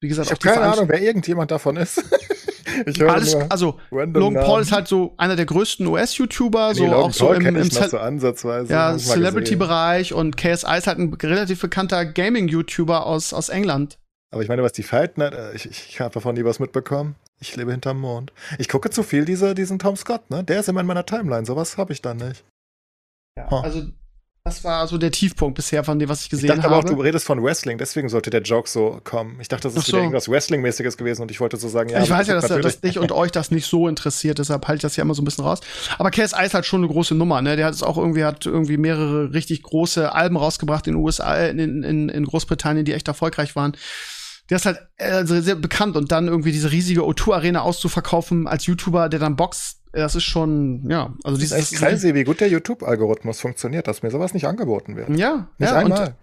wie 0.00 0.08
gesagt, 0.08 0.26
ich 0.26 0.32
habe 0.32 0.40
keine 0.40 0.72
Ahnung, 0.72 0.88
wer 0.88 1.02
irgendjemand 1.02 1.50
davon 1.50 1.76
ist. 1.76 2.02
ich 2.86 2.98
höre 2.98 3.12
Alles, 3.12 3.34
also 3.50 3.78
Logan 3.90 4.12
Namen. 4.12 4.36
Paul 4.36 4.62
ist 4.62 4.72
halt 4.72 4.88
so 4.88 5.14
einer 5.16 5.36
der 5.36 5.46
größten 5.46 5.86
US-YouTuber, 5.86 6.68
nee, 6.68 6.78
so 6.78 6.84
Logan 6.84 6.98
auch 6.98 7.12
so 7.12 7.32
im, 7.32 7.56
im 7.56 7.70
so 7.70 7.98
ansatzweise, 7.98 8.72
ja, 8.72 8.96
Celebrity-Bereich 8.96 10.14
und 10.14 10.36
KSI 10.36 10.78
ist 10.78 10.86
halt 10.86 10.98
ein 10.98 11.12
relativ 11.14 11.60
bekannter 11.60 12.04
Gaming-YouTuber 12.06 13.06
aus, 13.06 13.32
aus 13.32 13.48
England. 13.50 13.98
Aber 14.32 14.42
ich 14.42 14.48
meine, 14.48 14.62
was 14.62 14.72
die 14.72 14.82
Fight 14.82 15.18
Night, 15.18 15.34
äh, 15.34 15.54
ich, 15.54 15.68
ich, 15.68 15.88
ich 15.90 16.00
habe 16.00 16.14
davon 16.14 16.34
nie 16.34 16.44
was 16.44 16.60
mitbekommen. 16.60 17.16
Ich 17.40 17.56
lebe 17.56 17.72
hinterm 17.72 17.98
Mond. 17.98 18.32
Ich 18.58 18.68
gucke 18.68 18.90
zu 18.90 19.02
viel 19.02 19.24
diese, 19.24 19.54
diesen 19.54 19.78
Tom 19.78 19.96
Scott, 19.96 20.30
ne? 20.30 20.44
Der 20.44 20.60
ist 20.60 20.68
immer 20.68 20.80
in 20.80 20.86
meiner 20.86 21.06
Timeline. 21.06 21.46
Sowas 21.46 21.78
habe 21.78 21.92
ich 21.92 22.00
dann 22.00 22.18
nicht. 22.18 22.44
Ja, 23.36 23.50
huh. 23.50 23.60
also 23.60 23.82
das 24.44 24.64
war 24.64 24.86
so 24.88 24.96
der 24.96 25.10
Tiefpunkt 25.10 25.54
bisher 25.54 25.84
von 25.84 25.98
dem, 25.98 26.08
was 26.08 26.22
ich 26.22 26.30
gesehen 26.30 26.48
habe. 26.48 26.58
Ich 26.58 26.62
dachte 26.62 26.74
habe. 26.74 26.82
aber 26.82 26.92
auch, 26.92 26.96
du 26.96 27.02
redest 27.02 27.26
von 27.26 27.42
Wrestling, 27.42 27.76
deswegen 27.76 28.08
sollte 28.08 28.30
der 28.30 28.40
Joke 28.40 28.68
so 28.68 29.00
kommen. 29.04 29.38
Ich 29.40 29.48
dachte, 29.48 29.68
das 29.68 29.76
ist 29.76 29.86
so. 29.86 29.92
wieder 29.92 29.98
irgendwas 29.98 30.28
Wrestling-mäßiges 30.30 30.96
gewesen 30.96 31.22
und 31.22 31.30
ich 31.30 31.40
wollte 31.40 31.58
so 31.58 31.68
sagen, 31.68 31.90
ja. 31.90 32.02
Ich 32.02 32.08
weiß 32.08 32.26
ja, 32.26 32.40
dass, 32.40 32.48
dass 32.48 32.80
dich 32.80 32.98
und 32.98 33.12
euch 33.12 33.32
das 33.32 33.50
nicht 33.50 33.66
so 33.66 33.86
interessiert, 33.86 34.38
deshalb 34.38 34.66
halte 34.66 34.78
ich 34.78 34.82
das 34.82 34.96
ja 34.96 35.02
immer 35.02 35.14
so 35.14 35.20
ein 35.20 35.26
bisschen 35.26 35.44
raus. 35.44 35.60
Aber 35.98 36.10
KSI 36.10 36.44
ist 36.44 36.54
halt 36.54 36.64
schon 36.64 36.80
eine 36.80 36.90
große 36.90 37.14
Nummer, 37.14 37.42
ne? 37.42 37.56
Der 37.56 37.66
hat 37.66 37.74
es 37.74 37.82
auch 37.82 37.98
irgendwie, 37.98 38.24
hat 38.24 38.46
irgendwie 38.46 38.78
mehrere 38.78 39.34
richtig 39.34 39.62
große 39.62 40.12
Alben 40.12 40.38
rausgebracht 40.38 40.86
in 40.86 40.94
den 40.94 41.02
USA, 41.02 41.36
in, 41.36 41.82
in, 41.82 42.08
in 42.08 42.24
Großbritannien, 42.24 42.86
die 42.86 42.94
echt 42.94 43.08
erfolgreich 43.08 43.54
waren 43.56 43.76
der 44.48 44.56
ist 44.56 44.66
halt 44.66 44.80
also 44.98 45.40
sehr 45.40 45.54
bekannt 45.54 45.96
und 45.96 46.10
dann 46.10 46.26
irgendwie 46.26 46.50
diese 46.50 46.72
riesige 46.72 47.02
O2-Arena 47.02 47.60
auszuverkaufen 47.60 48.48
als 48.48 48.66
YouTuber, 48.66 49.08
der 49.08 49.20
dann 49.20 49.36
boxt, 49.36 49.79
das 49.92 50.14
ist 50.14 50.24
schon, 50.24 50.88
ja, 50.88 51.14
also 51.24 51.38
dieses. 51.38 51.56
Das 51.56 51.72
ist 51.72 51.72
echt 51.72 51.82
crazy, 51.82 52.14
wie 52.14 52.24
gut 52.24 52.40
der 52.40 52.48
YouTube-Algorithmus 52.48 53.40
funktioniert, 53.40 53.88
dass 53.88 54.02
mir 54.02 54.10
sowas 54.10 54.34
nicht 54.34 54.46
angeboten 54.46 54.96
wird. 54.96 55.08
Ja, 55.10 55.48
nicht 55.58 55.70
ja, 55.70 55.76
einmal. 55.76 56.14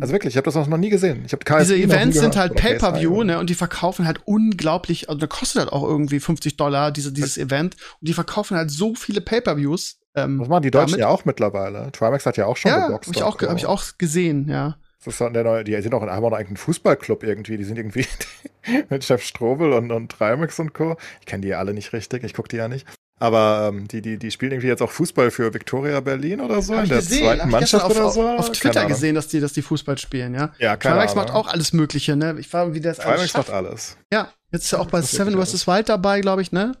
also 0.00 0.12
wirklich, 0.12 0.34
ich 0.34 0.36
habe 0.36 0.44
das 0.44 0.54
noch 0.54 0.76
nie 0.76 0.90
gesehen. 0.90 1.24
Ich 1.26 1.36
diese 1.36 1.76
Events 1.76 2.18
sind 2.18 2.36
halt 2.36 2.54
Pay-per-View, 2.54 3.24
ne, 3.24 3.38
und 3.38 3.50
die 3.50 3.54
verkaufen 3.54 4.06
halt 4.06 4.20
unglaublich, 4.24 5.08
also 5.08 5.18
da 5.18 5.26
kostet 5.26 5.62
halt 5.62 5.72
auch 5.72 5.82
irgendwie 5.82 6.20
50 6.20 6.56
Dollar 6.56 6.92
diese, 6.92 7.12
dieses 7.12 7.36
Event 7.36 7.76
und 8.00 8.08
die 8.08 8.14
verkaufen 8.14 8.56
halt 8.56 8.70
so 8.70 8.94
viele 8.94 9.20
Pay-per-Views. 9.20 9.98
Ähm, 10.14 10.38
das 10.38 10.48
machen 10.48 10.62
die 10.62 10.70
Deutschen 10.70 10.92
damit. 10.92 11.00
ja 11.00 11.08
auch 11.08 11.24
mittlerweile. 11.24 11.90
Trimax 11.92 12.26
hat 12.26 12.36
ja 12.36 12.46
auch 12.46 12.56
schon 12.56 12.70
ja, 12.70 12.86
geboxt. 12.86 13.08
Hab 13.08 13.16
ich 13.16 13.22
auch, 13.22 13.40
hab 13.40 13.56
ich 13.56 13.66
auch 13.66 13.84
gesehen, 13.98 14.48
ja. 14.48 14.76
Das 15.04 15.14
ist 15.14 15.20
der 15.20 15.44
neue, 15.44 15.64
die 15.64 15.80
sind 15.80 15.94
auch, 15.94 16.02
haben 16.02 16.24
auch 16.24 16.30
noch 16.30 16.36
einen 16.36 16.56
Fußballclub 16.56 17.22
irgendwie. 17.22 17.56
Die 17.56 17.64
sind 17.64 17.78
irgendwie 17.78 18.06
mit 18.90 19.04
Chef 19.04 19.22
Strobel 19.22 19.72
und, 19.72 19.90
und 19.92 20.12
Trimax 20.12 20.58
und 20.58 20.74
Co. 20.74 20.96
Ich 21.20 21.26
kenne 21.26 21.42
die 21.42 21.48
ja 21.48 21.58
alle 21.58 21.72
nicht 21.72 21.92
richtig, 21.92 22.22
ich 22.24 22.34
gucke 22.34 22.48
die 22.48 22.56
ja 22.56 22.68
nicht. 22.68 22.86
Aber 23.18 23.68
ähm, 23.68 23.86
die, 23.86 24.00
die, 24.00 24.18
die 24.18 24.30
spielen 24.30 24.52
irgendwie 24.52 24.68
jetzt 24.68 24.80
auch 24.80 24.90
Fußball 24.90 25.30
für 25.30 25.52
Viktoria 25.52 26.00
Berlin 26.00 26.40
oder 26.40 26.62
so, 26.62 26.74
Hab 26.74 26.84
in 26.84 26.88
der 26.88 26.98
gesehen. 26.98 27.24
zweiten 27.24 27.50
Mannschaft 27.50 27.84
auf, 27.84 27.90
oder 27.90 28.10
so. 28.10 28.26
Auf 28.26 28.50
Twitter 28.52 28.86
gesehen, 28.86 29.14
dass 29.14 29.28
die, 29.28 29.40
dass 29.40 29.52
die 29.52 29.60
Fußball 29.60 29.98
spielen, 29.98 30.34
ja. 30.34 30.54
Ja, 30.58 30.76
keine 30.78 30.96
Trimax 30.96 31.14
macht 31.14 31.30
auch 31.30 31.46
alles 31.46 31.74
Mögliche, 31.74 32.16
ne? 32.16 32.36
Ich 32.38 32.50
war, 32.52 32.72
wie 32.72 32.80
das 32.80 32.96
Trimax 32.98 33.34
macht 33.34 33.50
alles. 33.50 33.98
Ja, 34.10 34.32
jetzt 34.52 34.64
ist 34.64 34.72
er 34.72 34.80
auch 34.80 34.86
bei 34.86 35.02
Seven 35.02 35.38
vs. 35.42 35.66
Wild 35.66 35.90
dabei, 35.90 36.22
glaube 36.22 36.40
ich, 36.40 36.50
ne? 36.50 36.72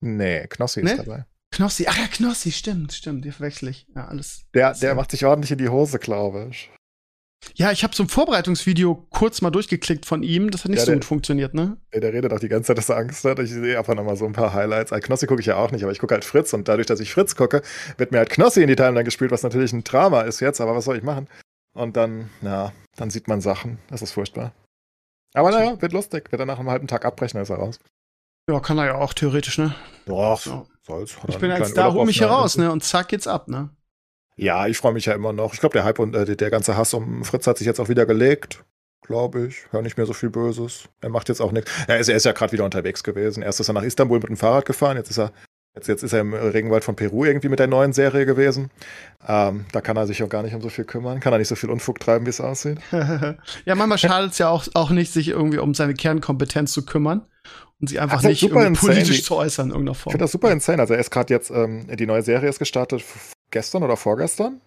Nee, 0.00 0.46
Knossi 0.48 0.82
Nee? 0.82 0.90
ist 0.92 0.98
dabei. 0.98 1.24
Knossi, 1.50 1.86
ach 1.88 1.96
ja, 1.96 2.06
Knossi, 2.12 2.52
stimmt, 2.52 2.92
stimmt, 2.92 3.24
die 3.24 3.32
verwechsel 3.32 3.68
ich. 3.70 3.86
Ja, 3.96 4.06
alles. 4.08 4.42
Der, 4.52 4.74
der 4.74 4.94
macht 4.94 5.10
sich 5.10 5.24
ordentlich 5.24 5.52
in 5.52 5.58
die 5.58 5.70
Hose, 5.70 5.98
glaube 5.98 6.48
ich. 6.50 6.70
Ja, 7.54 7.72
ich 7.72 7.82
habe 7.82 7.94
so 7.94 8.02
ein 8.02 8.08
Vorbereitungsvideo 8.08 9.06
kurz 9.10 9.40
mal 9.40 9.50
durchgeklickt 9.50 10.06
von 10.06 10.22
ihm. 10.22 10.50
Das 10.50 10.64
hat 10.64 10.70
nicht 10.70 10.80
ja, 10.80 10.86
so 10.86 10.92
gut 10.92 11.04
funktioniert, 11.04 11.54
ne? 11.54 11.76
Der, 11.92 12.00
der 12.00 12.12
redet 12.12 12.32
auch 12.32 12.40
die 12.40 12.48
ganze 12.48 12.68
Zeit, 12.68 12.78
dass 12.78 12.88
er 12.88 12.96
Angst 12.96 13.24
hat. 13.24 13.38
Ich 13.38 13.50
sehe 13.50 13.78
einfach 13.78 13.94
nochmal 13.94 14.16
so 14.16 14.26
ein 14.26 14.32
paar 14.32 14.52
Highlights. 14.52 14.92
Al 14.92 15.00
Knossi 15.00 15.26
gucke 15.26 15.40
ich 15.40 15.46
ja 15.46 15.56
auch 15.56 15.70
nicht, 15.70 15.82
aber 15.82 15.92
ich 15.92 15.98
gucke 15.98 16.14
halt 16.14 16.24
Fritz 16.24 16.52
und 16.52 16.68
dadurch, 16.68 16.86
dass 16.86 17.00
ich 17.00 17.12
Fritz 17.12 17.36
gucke, 17.36 17.62
wird 17.96 18.12
mir 18.12 18.18
halt 18.18 18.30
Knossi 18.30 18.62
in 18.62 18.68
die 18.68 18.76
Timeline 18.76 19.04
gespielt, 19.04 19.30
was 19.30 19.42
natürlich 19.42 19.72
ein 19.72 19.84
Drama 19.84 20.22
ist 20.22 20.40
jetzt, 20.40 20.60
aber 20.60 20.74
was 20.74 20.84
soll 20.84 20.96
ich 20.96 21.02
machen? 21.02 21.28
Und 21.74 21.96
dann, 21.96 22.30
ja, 22.42 22.72
dann 22.96 23.10
sieht 23.10 23.28
man 23.28 23.40
Sachen. 23.40 23.78
Das 23.88 24.02
ist 24.02 24.12
furchtbar. 24.12 24.52
Aber 25.34 25.50
naja, 25.50 25.80
wird 25.80 25.92
lustig. 25.92 26.30
Wird 26.32 26.40
er 26.40 26.46
nach 26.46 26.58
einem 26.58 26.70
halben 26.70 26.86
Tag 26.86 27.04
abbrechen, 27.04 27.40
ist 27.40 27.50
er 27.50 27.56
raus. 27.56 27.78
Ja, 28.50 28.60
kann 28.60 28.78
er 28.78 28.86
ja 28.86 28.94
auch 28.94 29.12
theoretisch, 29.12 29.58
ne? 29.58 29.74
Doch, 30.06 30.44
ja. 30.46 30.64
soll's. 30.86 31.16
ich 31.28 31.38
bin 31.38 31.50
als 31.50 31.74
da, 31.74 31.92
hol 31.92 32.06
mich 32.06 32.18
hier 32.18 32.28
raus, 32.28 32.56
ne? 32.56 32.72
Und 32.72 32.82
zack, 32.82 33.08
geht's 33.08 33.26
ab, 33.26 33.48
ne? 33.48 33.70
Ja, 34.38 34.68
ich 34.68 34.78
freue 34.78 34.92
mich 34.92 35.04
ja 35.04 35.14
immer 35.14 35.32
noch. 35.32 35.52
Ich 35.52 35.60
glaube, 35.60 35.72
der 35.72 35.84
Hype 35.84 35.98
und 35.98 36.14
äh, 36.14 36.36
der 36.36 36.50
ganze 36.50 36.76
Hass 36.76 36.94
um 36.94 37.24
Fritz 37.24 37.46
hat 37.46 37.58
sich 37.58 37.66
jetzt 37.66 37.80
auch 37.80 37.88
wieder 37.88 38.06
gelegt. 38.06 38.64
Glaube 39.02 39.46
ich. 39.46 39.64
Hör 39.70 39.82
nicht 39.82 39.96
mehr 39.96 40.06
so 40.06 40.12
viel 40.12 40.30
Böses. 40.30 40.84
Er 41.00 41.08
macht 41.08 41.28
jetzt 41.28 41.40
auch 41.40 41.50
nichts. 41.50 41.70
Er 41.88 41.98
ist, 41.98 42.08
er 42.08 42.16
ist 42.16 42.24
ja 42.24 42.32
gerade 42.32 42.52
wieder 42.52 42.64
unterwegs 42.64 43.02
gewesen. 43.02 43.42
Erst 43.42 43.58
ist 43.58 43.68
er 43.68 43.72
nach 43.72 43.82
Istanbul 43.82 44.20
mit 44.20 44.28
dem 44.28 44.36
Fahrrad 44.36 44.64
gefahren. 44.64 44.96
Jetzt 44.96 45.10
ist 45.10 45.18
er, 45.18 45.32
jetzt, 45.74 45.88
jetzt 45.88 46.04
ist 46.04 46.12
er 46.12 46.20
im 46.20 46.34
Regenwald 46.34 46.84
von 46.84 46.94
Peru 46.94 47.24
irgendwie 47.24 47.48
mit 47.48 47.58
der 47.58 47.66
neuen 47.66 47.92
Serie 47.92 48.26
gewesen. 48.26 48.70
Ähm, 49.26 49.66
da 49.72 49.80
kann 49.80 49.96
er 49.96 50.06
sich 50.06 50.22
auch 50.22 50.28
gar 50.28 50.44
nicht 50.44 50.54
um 50.54 50.60
so 50.60 50.68
viel 50.68 50.84
kümmern. 50.84 51.18
Kann 51.18 51.32
er 51.32 51.40
nicht 51.40 51.48
so 51.48 51.56
viel 51.56 51.70
Unfug 51.70 51.98
treiben, 51.98 52.24
wie 52.26 52.30
es 52.30 52.40
aussieht. 52.40 52.78
ja, 52.92 53.74
manchmal 53.74 53.98
schadet 53.98 54.32
es 54.32 54.38
ja 54.38 54.50
auch, 54.50 54.68
auch 54.74 54.90
nicht, 54.90 55.12
sich 55.12 55.28
irgendwie 55.28 55.58
um 55.58 55.74
seine 55.74 55.94
Kernkompetenz 55.94 56.72
zu 56.72 56.84
kümmern 56.84 57.26
und 57.80 57.88
sie 57.88 57.98
einfach 57.98 58.22
nicht 58.22 58.48
politisch 58.48 59.24
zu 59.24 59.34
äußern 59.34 59.66
in 59.66 59.72
irgendeiner 59.72 59.94
Form. 59.94 60.10
Ich 60.10 60.12
finde 60.12 60.24
das 60.24 60.32
super 60.32 60.52
insane. 60.52 60.80
Also 60.80 60.94
er 60.94 61.00
ist 61.00 61.10
gerade 61.10 61.34
jetzt, 61.34 61.50
ähm, 61.50 61.88
die 61.96 62.06
neue 62.06 62.22
Serie 62.22 62.48
ist 62.48 62.60
gestartet 62.60 63.02
gestern 63.50 63.82
oder 63.82 63.96
vorgestern. 63.96 64.60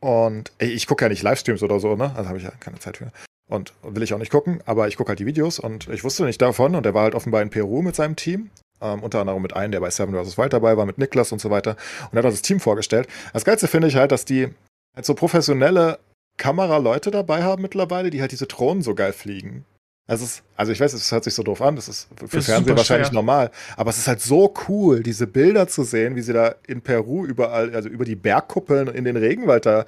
Und 0.00 0.52
ey, 0.58 0.68
ich 0.68 0.86
gucke 0.86 1.04
ja 1.04 1.08
nicht 1.08 1.22
Livestreams 1.22 1.62
oder 1.62 1.80
so, 1.80 1.96
ne? 1.96 2.12
Also 2.14 2.28
habe 2.28 2.38
ich 2.38 2.44
ja 2.44 2.50
keine 2.60 2.78
Zeit 2.78 2.98
für. 2.98 3.10
Und 3.48 3.72
will 3.82 4.02
ich 4.02 4.12
auch 4.12 4.18
nicht 4.18 4.32
gucken, 4.32 4.60
aber 4.66 4.88
ich 4.88 4.96
gucke 4.96 5.08
halt 5.10 5.20
die 5.20 5.26
Videos 5.26 5.58
und 5.58 5.88
ich 5.88 6.02
wusste 6.04 6.24
nicht 6.24 6.42
davon 6.42 6.74
und 6.74 6.84
er 6.84 6.94
war 6.94 7.04
halt 7.04 7.14
offenbar 7.14 7.42
in 7.42 7.50
Peru 7.50 7.80
mit 7.82 7.94
seinem 7.94 8.16
Team. 8.16 8.50
Ähm, 8.80 9.02
unter 9.02 9.20
anderem 9.20 9.40
mit 9.40 9.54
einem, 9.54 9.72
der 9.72 9.80
bei 9.80 9.88
Seven 9.88 10.14
vs. 10.14 10.36
Wild 10.36 10.52
dabei 10.52 10.76
war, 10.76 10.84
mit 10.84 10.98
Niklas 10.98 11.32
und 11.32 11.40
so 11.40 11.50
weiter. 11.50 11.76
Und 12.10 12.18
er 12.18 12.22
hat 12.22 12.32
das 12.32 12.42
Team 12.42 12.60
vorgestellt. 12.60 13.08
Das 13.32 13.44
Geilste 13.44 13.68
finde 13.68 13.88
ich 13.88 13.96
halt, 13.96 14.12
dass 14.12 14.26
die 14.26 14.48
halt 14.94 15.06
so 15.06 15.14
professionelle 15.14 15.98
Kameraleute 16.36 17.10
dabei 17.10 17.42
haben 17.42 17.62
mittlerweile, 17.62 18.10
die 18.10 18.20
halt 18.20 18.32
diese 18.32 18.46
Drohnen 18.46 18.82
so 18.82 18.94
geil 18.94 19.14
fliegen. 19.14 19.64
Also, 20.08 20.24
es, 20.24 20.42
also 20.56 20.70
ich 20.70 20.78
weiß, 20.78 20.92
es 20.92 21.10
hört 21.10 21.24
sich 21.24 21.34
so 21.34 21.42
doof 21.42 21.60
an, 21.60 21.74
das 21.74 21.88
ist 21.88 22.08
für 22.16 22.36
das 22.36 22.46
Fernsehen 22.46 22.76
wahrscheinlich 22.76 23.08
schwer. 23.08 23.14
normal, 23.14 23.50
aber 23.76 23.90
es 23.90 23.98
ist 23.98 24.06
halt 24.06 24.20
so 24.20 24.54
cool, 24.68 25.02
diese 25.02 25.26
Bilder 25.26 25.66
zu 25.66 25.82
sehen, 25.82 26.14
wie 26.14 26.22
sie 26.22 26.32
da 26.32 26.54
in 26.68 26.80
Peru 26.80 27.26
überall, 27.26 27.74
also 27.74 27.88
über 27.88 28.04
die 28.04 28.14
Bergkuppeln 28.14 28.86
in 28.86 29.04
den 29.04 29.16
Regenwald 29.16 29.66
da, 29.66 29.84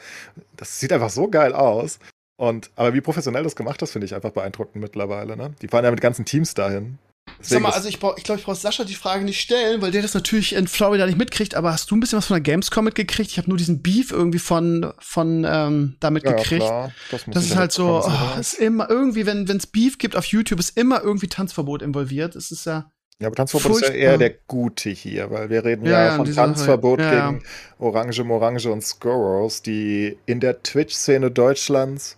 das 0.57 0.81
sieht 0.81 0.93
einfach 0.93 1.11
so 1.11 1.29
geil 1.29 1.53
aus. 1.53 2.01
Und, 2.37 2.71
aber 2.77 2.95
wie 2.95 3.01
professionell 3.01 3.43
das 3.43 3.57
gemacht 3.57 3.83
ist, 3.83 3.93
finde 3.93 4.07
ich 4.07 4.15
einfach 4.15 4.31
beeindruckend 4.31 4.81
mittlerweile, 4.83 5.37
ne? 5.37 5.55
Die 5.61 5.69
fahren 5.69 5.85
ja 5.85 5.91
mit 5.91 6.01
ganzen 6.01 6.25
Teams 6.25 6.55
dahin. 6.55 6.99
Sag 7.41 7.63
mal, 7.63 7.71
also 7.71 7.89
ich, 7.89 7.95
ich 7.95 8.25
glaube, 8.25 8.39
ich 8.39 8.45
brauche 8.45 8.57
Sascha 8.57 8.85
die 8.85 8.95
Frage 8.95 9.25
nicht 9.25 9.41
stellen, 9.41 9.81
weil 9.83 9.91
der 9.91 10.03
das 10.03 10.15
natürlich 10.15 10.55
in 10.55 10.67
Florida 10.67 11.07
nicht 11.07 11.19
mitkriegt, 11.19 11.55
aber 11.55 11.73
hast 11.73 11.91
du 11.91 11.97
ein 11.97 12.01
bisschen 12.01 12.19
was 12.19 12.27
von 12.27 12.35
der 12.35 12.43
Gamescom 12.43 12.85
mitgekriegt? 12.85 13.31
Ich 13.31 13.39
habe 13.39 13.49
nur 13.49 13.59
diesen 13.59 13.83
Beef 13.83 14.11
irgendwie 14.11 14.39
von, 14.39 14.93
von 14.99 15.47
ähm, 15.49 15.97
damit 16.01 16.25
ja, 16.25 16.33
gekriegt. 16.33 16.65
Klar. 16.65 16.93
Das, 17.11 17.25
das 17.27 17.45
ist 17.45 17.57
halt 17.57 17.73
so, 17.73 18.03
oh, 18.05 18.41
ist 18.41 18.55
immer 18.55 18.89
irgendwie, 18.91 19.27
wenn 19.27 19.45
es 19.45 19.67
Beef 19.67 19.99
gibt 19.99 20.17
auf 20.17 20.25
YouTube, 20.27 20.59
ist 20.59 20.77
immer 20.77 21.03
irgendwie 21.03 21.29
Tanzverbot 21.29 21.83
involviert. 21.83 22.37
Es 22.37 22.51
ist 22.51 22.67
ja. 22.67 22.91
Ja, 23.21 23.27
aber 23.27 23.37
Tanzverbot 23.37 23.73
furchtbar. 23.73 23.91
ist 23.91 23.97
ja 23.97 24.11
eher 24.11 24.19
der 24.19 24.31
Gute 24.47 24.91
hier, 24.91 25.31
weil 25.31 25.51
wir 25.51 25.65
reden 25.65 25.85
ja, 25.87 26.07
ja 26.07 26.17
von 26.17 26.33
Tanzverbot 26.33 27.01
ja, 27.01 27.31
gegen 27.31 27.43
Orange, 27.79 28.23
Morange 28.23 28.71
und 28.71 28.85
Scorros, 28.85 29.61
die 29.63 30.17
in 30.27 30.39
der 30.39 30.63
Twitch-Szene 30.63 31.33
Deutschlands 31.33 32.17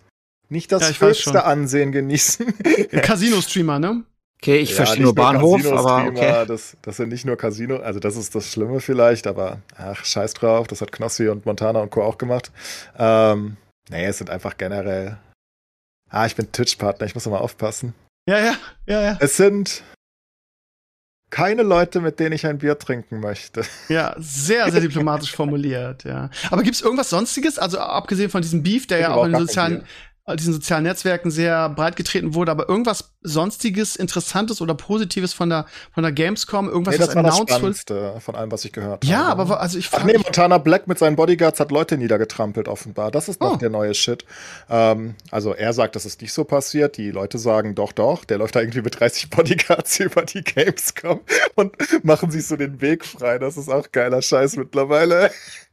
nicht 0.49 0.71
das 0.71 1.01
höchste 1.01 1.45
Ansehen 1.45 1.91
genießen. 1.91 2.53
Casino-Streamer, 2.91 3.79
ne? 3.79 4.03
Okay, 4.43 4.57
ich 4.57 4.71
ja, 4.71 4.77
verstehe 4.77 5.03
nur 5.03 5.13
Bahnhof, 5.13 5.63
aber 5.71 6.07
okay. 6.07 6.45
Das, 6.47 6.75
das 6.81 6.97
sind 6.97 7.09
nicht 7.09 7.25
nur 7.25 7.37
Casino, 7.37 7.77
also 7.77 7.99
das 7.99 8.15
ist 8.15 8.33
das 8.33 8.51
Schlimme 8.51 8.79
vielleicht, 8.79 9.27
aber 9.27 9.59
ach, 9.77 10.03
scheiß 10.03 10.33
drauf, 10.33 10.65
das 10.65 10.81
hat 10.81 10.91
Knossi 10.91 11.27
und 11.27 11.45
Montana 11.45 11.79
und 11.79 11.91
Co. 11.91 12.01
auch 12.01 12.17
gemacht. 12.17 12.51
Ähm, 12.97 13.57
nee, 13.89 14.03
es 14.05 14.17
sind 14.17 14.31
einfach 14.31 14.57
generell. 14.57 15.17
Ah, 16.09 16.25
ich 16.25 16.35
bin 16.35 16.51
Twitch-Partner, 16.51 17.05
ich 17.05 17.13
muss 17.13 17.27
mal 17.27 17.37
aufpassen. 17.37 17.93
Ja, 18.27 18.39
ja, 18.39 18.55
ja, 18.87 19.01
ja. 19.01 19.17
Es 19.19 19.37
sind 19.37 19.83
keine 21.29 21.61
Leute, 21.61 22.01
mit 22.01 22.19
denen 22.19 22.33
ich 22.33 22.45
ein 22.45 22.57
Bier 22.57 22.77
trinken 22.79 23.19
möchte. 23.19 23.63
Ja, 23.89 24.15
sehr, 24.17 24.69
sehr 24.71 24.81
diplomatisch 24.81 25.33
formuliert, 25.33 26.03
ja. 26.03 26.29
Aber 26.49 26.63
gibt's 26.63 26.81
irgendwas 26.81 27.11
Sonstiges? 27.11 27.59
Also 27.59 27.79
abgesehen 27.79 28.29
von 28.31 28.41
diesem 28.41 28.63
Beef, 28.63 28.87
der 28.87 28.99
ich 28.99 29.03
ja 29.03 29.13
auch 29.13 29.25
in 29.25 29.33
den 29.33 29.41
sozialen, 29.41 29.85
diesen 30.35 30.53
sozialen 30.53 30.83
Netzwerken 30.83 31.31
sehr 31.31 31.69
breit 31.69 31.95
getreten 31.95 32.33
wurde, 32.35 32.51
aber 32.51 32.69
irgendwas 32.69 33.15
sonstiges, 33.21 33.95
interessantes 33.95 34.61
oder 34.61 34.75
positives 34.75 35.33
von 35.33 35.49
der 35.49 35.65
von 35.93 36.03
der 36.03 36.11
Gamescom, 36.11 36.69
irgendwas 36.69 36.93
nee, 36.93 36.99
das 36.99 37.09
was 37.09 37.15
war 37.15 37.25
announced 37.25 37.49
das 37.49 37.57
Spannendste 37.57 38.15
von 38.19 38.35
allem, 38.35 38.51
was 38.51 38.63
ich 38.65 38.71
gehört 38.71 39.03
ja, 39.03 39.17
habe. 39.17 39.25
Ja, 39.25 39.31
aber 39.31 39.59
also 39.59 39.77
ich 39.77 39.89
Ach 39.91 40.03
nee, 40.03 40.17
Montana 40.17 40.57
Black 40.59 40.87
mit 40.87 40.99
seinen 40.99 41.15
Bodyguards 41.15 41.59
hat 41.59 41.71
Leute 41.71 41.97
niedergetrampelt 41.97 42.67
offenbar. 42.67 43.11
Das 43.11 43.29
ist 43.29 43.41
noch 43.41 43.53
oh. 43.53 43.57
der 43.57 43.69
neue 43.69 43.93
Shit. 43.93 44.25
Ähm, 44.69 45.15
also 45.31 45.53
er 45.53 45.73
sagt, 45.73 45.95
das 45.95 46.05
ist 46.05 46.21
nicht 46.21 46.33
so 46.33 46.43
passiert. 46.43 46.97
Die 46.97 47.11
Leute 47.11 47.37
sagen, 47.37 47.75
doch, 47.75 47.91
doch. 47.91 48.23
Der 48.23 48.37
läuft 48.37 48.55
da 48.55 48.61
irgendwie 48.61 48.81
mit 48.81 48.99
30 48.99 49.29
Bodyguards 49.31 49.99
über 49.99 50.23
die 50.23 50.43
Gamescom 50.43 51.21
und 51.55 51.75
machen 52.03 52.31
sich 52.31 52.45
so 52.45 52.55
den 52.55 52.81
Weg 52.81 53.05
frei. 53.05 53.39
Das 53.39 53.57
ist 53.57 53.69
auch 53.69 53.91
geiler 53.91 54.21
Scheiß 54.21 54.55
mittlerweile. 54.57 55.31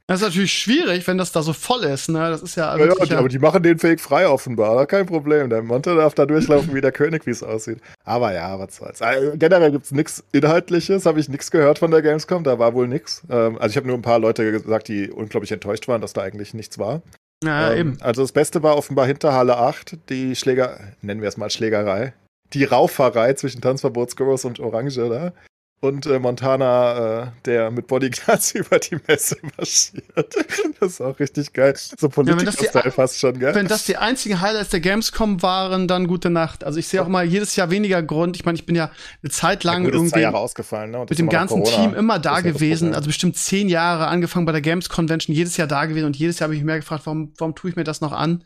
Das 0.09 0.21
ist 0.21 0.25
natürlich 0.25 0.53
schwierig, 0.53 1.05
wenn 1.05 1.19
das 1.19 1.31
da 1.31 1.43
so 1.43 1.53
voll 1.53 1.83
ist, 1.83 2.09
ne? 2.09 2.31
Das 2.31 2.41
ist 2.41 2.55
ja. 2.55 2.75
Ja, 2.75 2.85
ja, 2.87 3.17
aber 3.19 3.29
die 3.29 3.37
machen 3.37 3.61
den 3.61 3.77
Fake 3.77 3.99
frei 3.99 4.27
offenbar, 4.27 4.87
kein 4.87 5.05
Problem. 5.05 5.51
Der 5.51 5.61
Monte 5.61 5.95
darf 5.95 6.15
da 6.15 6.25
durchlaufen 6.25 6.73
wie 6.73 6.81
der 6.81 6.91
König, 6.91 7.27
wie 7.27 7.29
es 7.29 7.43
aussieht. 7.43 7.77
Aber 8.05 8.33
ja, 8.33 8.57
was 8.57 8.75
soll's. 8.75 9.03
Also, 9.03 9.33
generell 9.37 9.71
gibt's 9.71 9.91
nichts 9.91 10.23
Inhaltliches, 10.31 11.05
habe 11.05 11.19
ich 11.19 11.29
nichts 11.29 11.51
gehört 11.51 11.77
von 11.77 11.91
der 11.91 12.01
Gamescom, 12.01 12.43
da 12.43 12.57
war 12.57 12.73
wohl 12.73 12.87
nichts. 12.87 13.21
Ähm, 13.29 13.59
also 13.59 13.71
ich 13.71 13.77
habe 13.77 13.85
nur 13.85 13.97
ein 13.97 14.01
paar 14.01 14.17
Leute 14.17 14.51
gesagt, 14.51 14.87
die 14.87 15.11
unglaublich 15.11 15.51
enttäuscht 15.51 15.87
waren, 15.87 16.01
dass 16.01 16.13
da 16.13 16.23
eigentlich 16.23 16.55
nichts 16.55 16.79
war. 16.79 17.03
Ja, 17.43 17.71
ähm, 17.71 17.79
eben. 17.79 17.97
Also 18.01 18.23
das 18.23 18.31
Beste 18.31 18.63
war 18.63 18.77
offenbar 18.77 19.05
hinter 19.05 19.33
Halle 19.33 19.57
8, 19.57 20.09
die 20.09 20.35
Schläger, 20.35 20.79
nennen 21.03 21.21
wir 21.21 21.29
es 21.29 21.37
mal 21.37 21.51
Schlägerei. 21.51 22.13
Die 22.53 22.63
Rauferei 22.63 23.33
zwischen 23.33 23.61
Tanzverbotsgurus 23.61 24.43
und 24.43 24.59
Orange 24.59 24.95
da 24.95 25.33
und 25.81 26.05
äh, 26.05 26.19
Montana, 26.19 27.23
äh, 27.23 27.31
der 27.45 27.71
mit 27.71 27.87
Bodyguards 27.87 28.51
über 28.55 28.79
die 28.79 28.97
Messe 29.07 29.37
marschiert. 29.57 30.05
Das 30.79 30.93
ist 30.93 31.01
auch 31.01 31.19
richtig 31.19 31.51
geil. 31.51 31.73
So 31.75 32.07
Politiker-Style 32.07 32.85
ja, 32.85 32.91
fast 32.91 33.19
schon, 33.19 33.37
gell? 33.37 33.53
Wenn 33.53 33.67
das 33.67 33.85
die 33.85 33.97
einzigen 33.97 34.39
Highlights 34.39 34.69
der 34.69 34.79
Gamescom 34.79 35.41
waren, 35.41 35.89
dann 35.89 36.07
gute 36.07 36.29
Nacht. 36.29 36.63
Also 36.63 36.79
ich 36.79 36.87
sehe 36.87 37.01
auch 37.01 37.09
mal 37.09 37.25
jedes 37.25 37.57
Jahr 37.57 37.69
weniger 37.69 38.01
Grund. 38.01 38.37
Ich 38.37 38.45
meine, 38.45 38.57
ich 38.57 38.65
bin 38.65 38.75
ja 38.75 38.89
eine 39.21 39.29
Zeit 39.29 39.65
lang 39.65 39.83
ja, 39.83 39.89
irgendwie 39.89 40.21
ne? 40.21 41.05
mit 41.09 41.19
dem 41.19 41.27
ganzen 41.27 41.65
Team 41.65 41.93
immer 41.93 42.17
da 42.19 42.39
gewesen. 42.39 42.95
Also 42.95 43.07
bestimmt 43.07 43.35
zehn 43.35 43.67
Jahre 43.67 44.07
angefangen 44.07 44.45
bei 44.45 44.53
der 44.53 44.61
Games 44.61 44.87
Convention, 44.87 45.35
jedes 45.35 45.57
Jahr 45.57 45.67
da 45.67 45.85
gewesen 45.85 46.05
und 46.05 46.15
jedes 46.15 46.39
Jahr 46.39 46.45
habe 46.45 46.53
ich 46.55 46.61
mich 46.61 46.65
mehr 46.67 46.79
gefragt, 46.79 47.05
warum, 47.05 47.33
warum 47.37 47.55
tue 47.55 47.71
ich 47.71 47.75
mir 47.75 47.83
das 47.83 47.99
noch 47.99 48.13
an? 48.13 48.45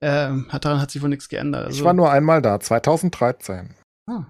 Ähm, 0.00 0.46
hat, 0.50 0.64
daran 0.64 0.80
hat 0.80 0.90
sich 0.90 1.02
wohl 1.02 1.10
nichts 1.10 1.28
geändert. 1.28 1.66
Also, 1.66 1.78
ich 1.78 1.84
war 1.84 1.92
nur 1.92 2.10
einmal 2.10 2.40
da, 2.40 2.58
2013. 2.58 3.74
Ah. 4.06 4.24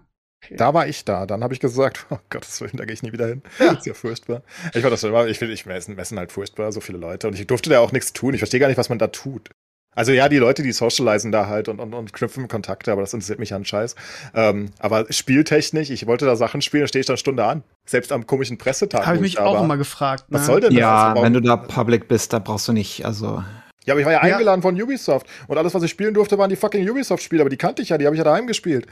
Okay. 0.44 0.56
Da 0.56 0.74
war 0.74 0.86
ich 0.86 1.04
da. 1.04 1.26
Dann 1.26 1.42
habe 1.42 1.54
ich 1.54 1.60
gesagt, 1.60 2.06
oh 2.10 2.18
Gottes 2.30 2.60
Willen, 2.60 2.76
da 2.76 2.84
gehe 2.84 2.94
ich 2.94 3.02
nie 3.02 3.12
wieder 3.12 3.26
hin. 3.26 3.42
Ja. 3.58 3.70
Das 3.70 3.78
ist 3.78 3.86
ja 3.86 3.94
furchtbar. 3.94 4.42
Ich 4.74 4.82
war 4.82 4.90
das 4.90 5.02
immer, 5.04 5.26
ich 5.26 5.38
finde, 5.38 5.54
ich 5.54 5.66
messen, 5.66 5.96
messen 5.96 6.18
halt 6.18 6.32
furchtbar, 6.32 6.72
so 6.72 6.80
viele 6.80 6.98
Leute. 6.98 7.28
Und 7.28 7.38
ich 7.38 7.46
durfte 7.46 7.70
da 7.70 7.80
auch 7.80 7.92
nichts 7.92 8.12
tun. 8.12 8.34
Ich 8.34 8.40
verstehe 8.40 8.60
gar 8.60 8.68
nicht, 8.68 8.78
was 8.78 8.88
man 8.88 8.98
da 8.98 9.08
tut. 9.08 9.50
Also 9.96 10.12
ja, 10.12 10.28
die 10.28 10.36
Leute, 10.36 10.62
die 10.62 10.72
socialisen 10.72 11.32
da 11.32 11.46
halt 11.46 11.68
und, 11.68 11.80
und, 11.80 11.94
und 11.94 12.12
knüpfen 12.12 12.48
Kontakte, 12.48 12.92
aber 12.92 13.00
das 13.00 13.14
interessiert 13.14 13.38
mich 13.38 13.54
an 13.54 13.64
Scheiß. 13.64 13.96
Ähm, 14.34 14.70
aber 14.78 15.06
spieltechnisch, 15.10 15.88
ich 15.88 16.06
wollte 16.06 16.26
da 16.26 16.36
Sachen 16.36 16.60
spielen, 16.60 16.82
da 16.82 16.88
stehe 16.88 17.00
ich 17.00 17.06
da 17.06 17.14
eine 17.14 17.18
Stunde 17.18 17.44
an. 17.46 17.62
Selbst 17.86 18.12
am 18.12 18.26
komischen 18.26 18.58
Pressetag. 18.58 19.06
Habe 19.06 19.16
ich 19.16 19.22
mich 19.22 19.38
auch 19.38 19.64
immer 19.64 19.78
gefragt. 19.78 20.30
Ne? 20.30 20.38
Was 20.38 20.46
soll 20.46 20.60
denn 20.60 20.70
das? 20.70 20.78
Ja, 20.78 21.12
also, 21.12 21.22
wenn 21.22 21.32
du 21.32 21.40
da 21.40 21.56
public 21.56 22.08
bist, 22.08 22.34
da 22.34 22.40
brauchst 22.40 22.68
du 22.68 22.74
nicht, 22.74 23.06
also. 23.06 23.42
Ja, 23.86 23.94
aber 23.94 24.00
ich 24.00 24.06
war 24.06 24.12
ja, 24.12 24.26
ja, 24.26 24.34
eingeladen 24.34 24.60
von 24.60 24.80
Ubisoft. 24.80 25.26
Und 25.48 25.56
alles, 25.56 25.72
was 25.72 25.82
ich 25.82 25.90
spielen 25.90 26.12
durfte, 26.12 26.36
waren 26.36 26.50
die 26.50 26.56
fucking 26.56 26.86
Ubisoft-Spiele, 26.86 27.40
aber 27.40 27.50
die 27.50 27.56
kannte 27.56 27.80
ich 27.80 27.88
ja, 27.88 27.96
die 27.96 28.04
habe 28.04 28.14
ich 28.14 28.18
ja 28.18 28.24
daheim 28.24 28.46
gespielt. 28.46 28.86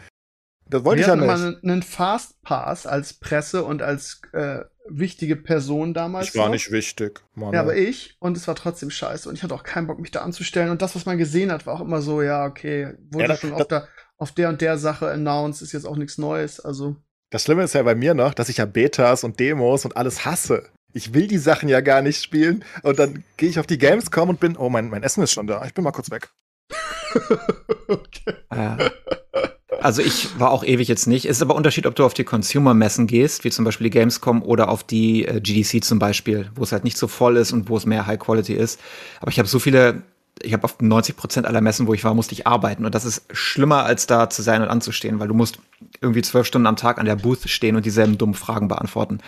Das 0.68 0.84
wollte 0.84 1.00
Wir 1.00 1.02
ich 1.02 1.08
ja 1.08 1.16
nicht. 1.16 1.26
Mal 1.26 1.60
einen 1.62 1.82
Fastpass 1.82 2.86
als 2.86 3.14
Presse 3.14 3.64
und 3.64 3.82
als 3.82 4.22
äh, 4.32 4.60
wichtige 4.88 5.36
Person 5.36 5.94
damals. 5.94 6.28
Ich 6.28 6.34
war 6.36 6.46
noch. 6.46 6.52
nicht 6.52 6.70
wichtig. 6.70 7.22
Mann. 7.34 7.52
Ja, 7.52 7.60
aber 7.60 7.76
ich. 7.76 8.16
Und 8.18 8.36
es 8.36 8.46
war 8.48 8.54
trotzdem 8.54 8.90
scheiße. 8.90 9.28
Und 9.28 9.36
ich 9.36 9.42
hatte 9.42 9.54
auch 9.54 9.62
keinen 9.62 9.86
Bock, 9.86 10.00
mich 10.00 10.10
da 10.10 10.22
anzustellen. 10.22 10.70
Und 10.70 10.82
das, 10.82 10.94
was 10.94 11.06
man 11.06 11.18
gesehen 11.18 11.52
hat, 11.52 11.66
war 11.66 11.74
auch 11.74 11.80
immer 11.80 12.00
so, 12.00 12.22
ja, 12.22 12.44
okay, 12.44 12.94
wurde 13.10 13.24
ja, 13.24 13.28
das, 13.28 13.40
schon 13.40 13.52
auf, 13.52 13.66
der, 13.68 13.88
auf 14.16 14.32
der 14.32 14.48
und 14.48 14.60
der 14.60 14.78
Sache 14.78 15.10
announced, 15.10 15.62
ist 15.62 15.72
jetzt 15.72 15.86
auch 15.86 15.96
nichts 15.96 16.18
Neues. 16.18 16.60
Also. 16.60 16.96
Das 17.30 17.44
Schlimme 17.44 17.64
ist 17.64 17.74
ja 17.74 17.82
bei 17.82 17.94
mir 17.94 18.14
noch, 18.14 18.34
dass 18.34 18.48
ich 18.48 18.58
ja 18.58 18.66
Betas 18.66 19.24
und 19.24 19.40
Demos 19.40 19.84
und 19.84 19.96
alles 19.96 20.24
hasse. 20.24 20.68
Ich 20.92 21.12
will 21.12 21.26
die 21.26 21.38
Sachen 21.38 21.68
ja 21.68 21.80
gar 21.80 22.02
nicht 22.02 22.22
spielen. 22.22 22.64
Und 22.82 22.98
dann 22.98 23.24
gehe 23.36 23.48
ich 23.48 23.58
auf 23.58 23.66
die 23.66 23.78
Gamescom 23.78 24.28
und 24.28 24.40
bin, 24.40 24.56
oh, 24.56 24.68
mein, 24.68 24.88
mein 24.88 25.02
Essen 25.02 25.22
ist 25.22 25.32
schon 25.32 25.46
da. 25.46 25.64
Ich 25.64 25.74
bin 25.74 25.82
mal 25.82 25.92
kurz 25.92 26.10
weg. 26.10 26.30
okay. 27.88 28.34
Ja. 28.52 28.78
Also 29.84 30.00
ich 30.00 30.40
war 30.40 30.50
auch 30.50 30.64
ewig 30.64 30.88
jetzt 30.88 31.06
nicht. 31.06 31.26
Es 31.26 31.36
ist 31.36 31.42
aber 31.42 31.54
Unterschied, 31.54 31.86
ob 31.86 31.94
du 31.94 32.06
auf 32.06 32.14
die 32.14 32.24
Consumer-Messen 32.24 33.06
gehst, 33.06 33.44
wie 33.44 33.50
zum 33.50 33.66
Beispiel 33.66 33.84
die 33.84 33.90
Gamescom 33.90 34.42
oder 34.42 34.70
auf 34.70 34.82
die 34.82 35.26
äh, 35.26 35.42
GDC 35.42 35.84
zum 35.84 35.98
Beispiel, 35.98 36.50
wo 36.54 36.62
es 36.62 36.72
halt 36.72 36.84
nicht 36.84 36.96
so 36.96 37.06
voll 37.06 37.36
ist 37.36 37.52
und 37.52 37.68
wo 37.68 37.76
es 37.76 37.84
mehr 37.84 38.06
High 38.06 38.18
Quality 38.18 38.54
ist. 38.54 38.80
Aber 39.20 39.30
ich 39.30 39.38
habe 39.38 39.46
so 39.46 39.58
viele 39.58 40.02
ich 40.42 40.54
habe 40.54 40.64
auf 40.64 40.80
90 40.80 41.16
Prozent 41.16 41.46
aller 41.46 41.60
Messen, 41.60 41.86
wo 41.86 41.92
ich 41.94 42.02
war, 42.02 42.14
musste 42.14 42.32
ich 42.32 42.46
arbeiten. 42.46 42.86
Und 42.86 42.94
das 42.94 43.04
ist 43.04 43.24
schlimmer, 43.30 43.84
als 43.84 44.06
da 44.06 44.30
zu 44.30 44.40
sein 44.40 44.62
und 44.62 44.68
anzustehen, 44.68 45.20
weil 45.20 45.28
du 45.28 45.34
musst 45.34 45.58
irgendwie 46.00 46.22
zwölf 46.22 46.46
Stunden 46.46 46.66
am 46.66 46.76
Tag 46.76 46.98
an 46.98 47.04
der 47.04 47.16
Booth 47.16 47.48
stehen 47.48 47.76
und 47.76 47.84
dieselben 47.84 48.18
dummen 48.18 48.34
Fragen 48.34 48.68
beantworten. 48.68 49.20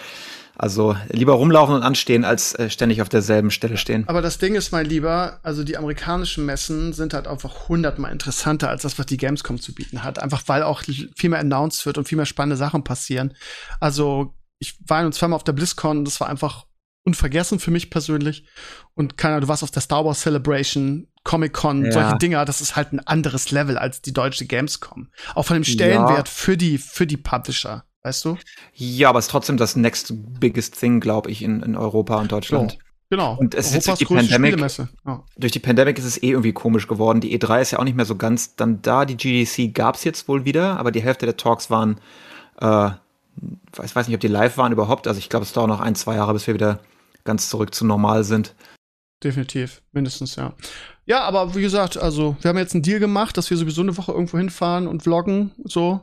Also 0.58 0.96
lieber 1.08 1.34
rumlaufen 1.34 1.74
und 1.74 1.82
anstehen, 1.82 2.24
als 2.24 2.54
äh, 2.54 2.70
ständig 2.70 3.02
auf 3.02 3.08
derselben 3.08 3.50
Stelle 3.50 3.76
stehen. 3.76 4.08
Aber 4.08 4.22
das 4.22 4.38
Ding 4.38 4.54
ist, 4.54 4.72
mein 4.72 4.86
Lieber, 4.86 5.38
also 5.42 5.64
die 5.64 5.76
amerikanischen 5.76 6.46
Messen 6.46 6.92
sind 6.92 7.12
halt 7.12 7.26
einfach 7.26 7.68
hundertmal 7.68 8.12
interessanter 8.12 8.70
als 8.70 8.82
das, 8.82 8.98
was 8.98 9.06
die 9.06 9.18
Gamescom 9.18 9.60
zu 9.60 9.74
bieten 9.74 10.02
hat. 10.02 10.18
Einfach 10.18 10.42
weil 10.46 10.62
auch 10.62 10.82
viel 10.82 11.30
mehr 11.30 11.40
announced 11.40 11.84
wird 11.84 11.98
und 11.98 12.08
viel 12.08 12.16
mehr 12.16 12.26
spannende 12.26 12.56
Sachen 12.56 12.84
passieren. 12.84 13.34
Also 13.80 14.34
ich 14.58 14.78
war 14.86 15.02
nun 15.02 15.12
zweimal 15.12 15.36
auf 15.36 15.44
der 15.44 15.52
BlizzCon, 15.52 16.04
das 16.04 16.20
war 16.20 16.28
einfach 16.28 16.66
unvergessen 17.04 17.60
für 17.60 17.70
mich 17.70 17.90
persönlich. 17.90 18.46
Und 18.94 19.16
keiner, 19.16 19.40
du 19.40 19.48
warst 19.48 19.62
auf 19.62 19.70
der 19.70 19.82
Star 19.82 20.04
Wars 20.04 20.20
Celebration, 20.20 21.06
Comic 21.22 21.52
Con, 21.52 21.84
ja. 21.84 21.92
solche 21.92 22.18
Dinger, 22.18 22.44
das 22.44 22.60
ist 22.60 22.76
halt 22.76 22.92
ein 22.92 23.00
anderes 23.00 23.50
Level 23.50 23.78
als 23.78 24.02
die 24.02 24.12
deutsche 24.12 24.46
Gamescom. 24.46 25.10
Auch 25.34 25.44
von 25.44 25.54
dem 25.54 25.64
Stellenwert 25.64 26.28
ja. 26.28 26.32
für 26.32 26.56
die, 26.56 26.78
für 26.78 27.06
die 27.06 27.16
Publisher, 27.16 27.84
weißt 28.06 28.24
du? 28.24 28.38
Ja, 28.74 29.08
aber 29.08 29.18
es 29.18 29.26
ist 29.26 29.30
trotzdem 29.32 29.56
das 29.56 29.74
next 29.74 30.14
biggest 30.40 30.78
thing, 30.78 31.00
glaube 31.00 31.30
ich, 31.30 31.42
in, 31.42 31.60
in 31.62 31.76
Europa 31.76 32.16
und 32.16 32.30
Deutschland. 32.30 32.78
Oh. 32.80 32.82
Genau. 33.08 33.36
Und 33.36 33.54
es 33.54 33.72
ist 33.72 33.86
durch 33.86 33.98
die 33.98 34.04
Pandemic, 34.04 34.58
ja. 34.58 35.22
durch 35.36 35.52
die 35.52 35.60
Pandemic 35.60 35.96
ist 35.98 36.04
es 36.04 36.20
eh 36.20 36.30
irgendwie 36.30 36.52
komisch 36.52 36.88
geworden. 36.88 37.20
Die 37.20 37.38
E3 37.38 37.60
ist 37.60 37.70
ja 37.70 37.78
auch 37.78 37.84
nicht 37.84 37.96
mehr 37.96 38.04
so 38.04 38.16
ganz 38.16 38.56
dann 38.56 38.82
da. 38.82 39.04
Die 39.04 39.16
GDC 39.16 39.72
gab 39.72 39.94
es 39.94 40.02
jetzt 40.02 40.26
wohl 40.26 40.44
wieder, 40.44 40.78
aber 40.78 40.90
die 40.90 41.02
Hälfte 41.02 41.24
der 41.24 41.36
Talks 41.36 41.70
waren, 41.70 42.00
äh, 42.60 42.90
ich 43.84 43.94
weiß 43.94 44.08
nicht, 44.08 44.14
ob 44.14 44.20
die 44.20 44.28
live 44.28 44.56
waren 44.56 44.72
überhaupt. 44.72 45.06
Also 45.06 45.18
ich 45.18 45.28
glaube, 45.28 45.44
es 45.44 45.52
dauert 45.52 45.68
noch 45.68 45.80
ein, 45.80 45.94
zwei 45.94 46.16
Jahre, 46.16 46.32
bis 46.32 46.48
wir 46.48 46.54
wieder 46.54 46.80
ganz 47.22 47.48
zurück 47.48 47.74
zu 47.74 47.86
normal 47.86 48.24
sind. 48.24 48.54
Definitiv, 49.22 49.82
mindestens, 49.92 50.36
ja. 50.36 50.54
Ja, 51.06 51.22
aber 51.22 51.54
wie 51.54 51.62
gesagt, 51.62 51.96
also 51.96 52.36
wir 52.40 52.48
haben 52.48 52.58
jetzt 52.58 52.74
einen 52.74 52.82
Deal 52.82 52.98
gemacht, 52.98 53.36
dass 53.36 53.48
wir 53.48 53.56
sowieso 53.56 53.80
eine 53.80 53.96
Woche 53.96 54.12
irgendwo 54.12 54.36
hinfahren 54.36 54.88
und 54.88 55.04
vloggen, 55.04 55.52
so. 55.64 56.00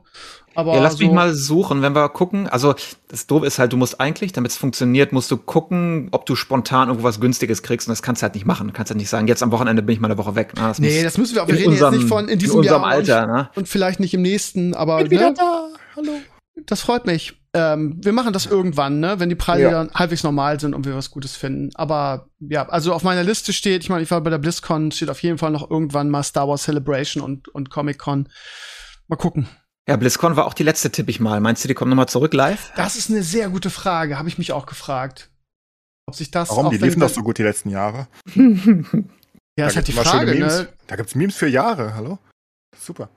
Aber 0.56 0.76
ja, 0.76 0.82
lass 0.82 0.98
so 0.98 1.04
mich 1.04 1.12
mal 1.12 1.34
suchen, 1.34 1.82
wenn 1.82 1.94
wir 1.94 2.10
gucken. 2.10 2.48
Also 2.48 2.76
das 3.08 3.28
Doofe 3.28 3.46
ist 3.46 3.60
halt, 3.60 3.74
du 3.74 3.78
musst 3.78 4.00
eigentlich, 4.00 4.32
damit 4.34 4.52
es 4.52 4.58
funktioniert, 4.58 5.12
musst 5.12 5.32
du 5.32 5.38
gucken, 5.38 6.10
ob 6.12 6.26
du 6.26 6.36
spontan 6.36 6.90
irgendwas 6.90 7.20
Günstiges 7.20 7.64
kriegst. 7.64 7.88
Und 7.88 7.92
das 7.92 8.02
kannst 8.02 8.22
du 8.22 8.24
halt 8.24 8.36
nicht 8.36 8.46
machen. 8.46 8.68
Du 8.68 8.74
kannst 8.74 8.92
halt 8.92 8.98
nicht 8.98 9.10
sagen, 9.10 9.28
jetzt 9.28 9.42
am 9.44 9.52
Wochenende 9.52 9.82
bin 9.82 9.94
ich 9.94 10.00
mal 10.00 10.10
eine 10.10 10.18
Woche 10.18 10.36
weg. 10.36 10.54
Na, 10.56 10.70
das 10.70 10.80
nee, 10.80 11.04
das 11.04 11.18
müssen 11.18 11.36
wir 11.36 11.44
auch. 11.44 11.48
Wir 11.48 11.56
reden 11.56 11.72
unserem, 11.72 11.94
jetzt 11.94 12.02
nicht 12.02 12.10
von 12.10 12.28
in 12.28 12.40
diesem 12.40 12.54
in 12.54 12.60
unserem 12.60 12.82
Jahr 12.82 12.92
Alter, 12.92 13.24
und, 13.24 13.32
ne? 13.32 13.50
und 13.56 13.68
vielleicht 13.68 14.00
nicht 14.00 14.14
im 14.14 14.22
nächsten, 14.22 14.74
aber. 14.74 14.98
Bin 14.98 15.12
wieder 15.12 15.30
ne? 15.30 15.36
da. 15.36 15.70
Hallo. 15.96 16.12
Das 16.66 16.82
freut 16.82 17.06
mich. 17.06 17.40
Ähm, 17.56 18.00
wir 18.02 18.14
machen 18.14 18.34
das 18.34 18.46
irgendwann, 18.46 19.00
ne, 19.00 19.20
wenn 19.20 19.30
die 19.30 19.36
Preise 19.36 19.64
Ja. 19.64 19.72
dann 19.72 19.92
halbwegs 19.94 20.24
normal 20.24 20.60
sind 20.60 20.74
und 20.74 20.86
wir 20.86 20.96
was 20.96 21.12
Gutes 21.12 21.36
finden. 21.36 21.70
Aber 21.76 22.28
ja, 22.40 22.68
also 22.68 22.94
auf 22.94 23.04
meiner 23.04 23.24
Liste 23.24 23.54
steht, 23.54 23.84
ich 23.84 23.90
meine, 23.90 24.02
ich 24.02 24.12
war 24.12 24.22
bei 24.22 24.32
der 24.32 24.40
BlizzCon, 24.40 24.92
steht 24.92 25.10
auf 25.10 25.22
jeden 25.22 25.38
Fall 25.38 25.52
noch 25.52 25.70
irgendwann 25.70 26.10
mal 26.10 26.24
Star 26.24 26.48
Wars 26.48 26.64
Celebration 26.64 27.24
und, 27.24 27.48
und 27.50 27.70
Comic 27.70 28.00
Con. 28.00 28.28
Mal 29.08 29.18
gucken. 29.18 29.48
Ja, 29.88 29.98
BlizzCon 29.98 30.36
war 30.36 30.46
auch 30.46 30.54
die 30.54 30.64
letzte, 30.64 30.92
tippe 30.92 31.12
ich 31.12 31.20
mal. 31.20 31.40
Meinst 31.42 31.64
du, 31.64 31.68
die 31.68 31.74
kommen 31.74 31.90
nochmal 31.90 32.08
zurück 32.08 32.34
live? 32.34 32.72
Das 32.76 32.96
ist 32.96 33.10
eine 33.10 33.22
sehr 33.24 33.50
gute 33.50 33.70
Frage, 33.70 34.18
habe 34.18 34.30
ich 34.30 34.38
mich 34.38 34.52
auch 34.54 34.66
gefragt. 34.66 35.30
Ob 36.06 36.16
sich 36.16 36.32
das 36.32 36.50
Warum? 36.50 36.68
auch 36.68 36.70
Die 36.70 36.78
liefen 36.78 37.00
doch 37.00 37.10
so 37.10 37.22
gut 37.22 37.38
die 37.38 37.44
letzten 37.44 37.70
Jahre. 37.70 38.08
Ja, 39.56 39.68
ist 39.68 39.74
Da 39.74 39.76
halt 39.78 39.86
gibt's 39.86 40.02
die 40.02 40.10
Frage, 40.10 40.32
Memes. 40.32 40.58
ne? 40.62 40.68
Da 40.88 40.96
gibt's 40.96 41.14
Memes 41.14 41.36
für 41.36 41.48
Jahre, 41.48 41.94
hallo? 41.94 42.18
Super. 42.76 43.08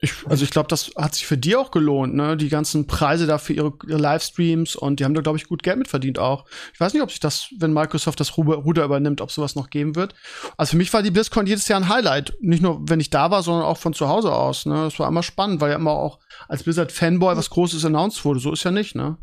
Ich, 0.00 0.12
also 0.28 0.44
ich 0.44 0.50
glaube, 0.50 0.68
das 0.68 0.92
hat 0.96 1.16
sich 1.16 1.26
für 1.26 1.36
die 1.36 1.56
auch 1.56 1.72
gelohnt, 1.72 2.14
ne? 2.14 2.36
Die 2.36 2.48
ganzen 2.48 2.86
Preise 2.86 3.26
da 3.26 3.38
für 3.38 3.52
ihre, 3.52 3.72
ihre 3.88 3.98
Livestreams 3.98 4.76
und 4.76 5.00
die 5.00 5.04
haben 5.04 5.14
da, 5.14 5.22
glaube 5.22 5.38
ich, 5.38 5.48
gut 5.48 5.64
Geld 5.64 5.78
mitverdient 5.78 6.20
auch. 6.20 6.44
Ich 6.72 6.78
weiß 6.78 6.94
nicht, 6.94 7.02
ob 7.02 7.10
sich 7.10 7.18
das, 7.18 7.48
wenn 7.58 7.72
Microsoft 7.72 8.20
das 8.20 8.36
Ruder, 8.36 8.84
übernimmt, 8.84 9.20
ob 9.20 9.32
sowas 9.32 9.56
noch 9.56 9.70
geben 9.70 9.96
wird. 9.96 10.14
Also 10.56 10.72
für 10.72 10.76
mich 10.76 10.92
war 10.92 11.02
die 11.02 11.10
BlizzCon 11.10 11.48
jedes 11.48 11.66
Jahr 11.66 11.80
ein 11.80 11.88
Highlight. 11.88 12.36
Nicht 12.40 12.62
nur, 12.62 12.80
wenn 12.88 13.00
ich 13.00 13.10
da 13.10 13.32
war, 13.32 13.42
sondern 13.42 13.64
auch 13.64 13.78
von 13.78 13.92
zu 13.92 14.08
Hause 14.08 14.32
aus, 14.32 14.66
ne? 14.66 14.84
Das 14.84 15.00
war 15.00 15.08
immer 15.08 15.24
spannend, 15.24 15.60
weil 15.60 15.70
ja 15.70 15.76
immer 15.76 15.92
auch 15.92 16.20
als 16.46 16.62
Blizzard-Fanboy 16.62 17.36
was 17.36 17.50
Großes 17.50 17.84
announced 17.84 18.24
wurde. 18.24 18.38
So 18.38 18.52
ist 18.52 18.62
ja 18.62 18.70
nicht, 18.70 18.94
ne? 18.94 19.18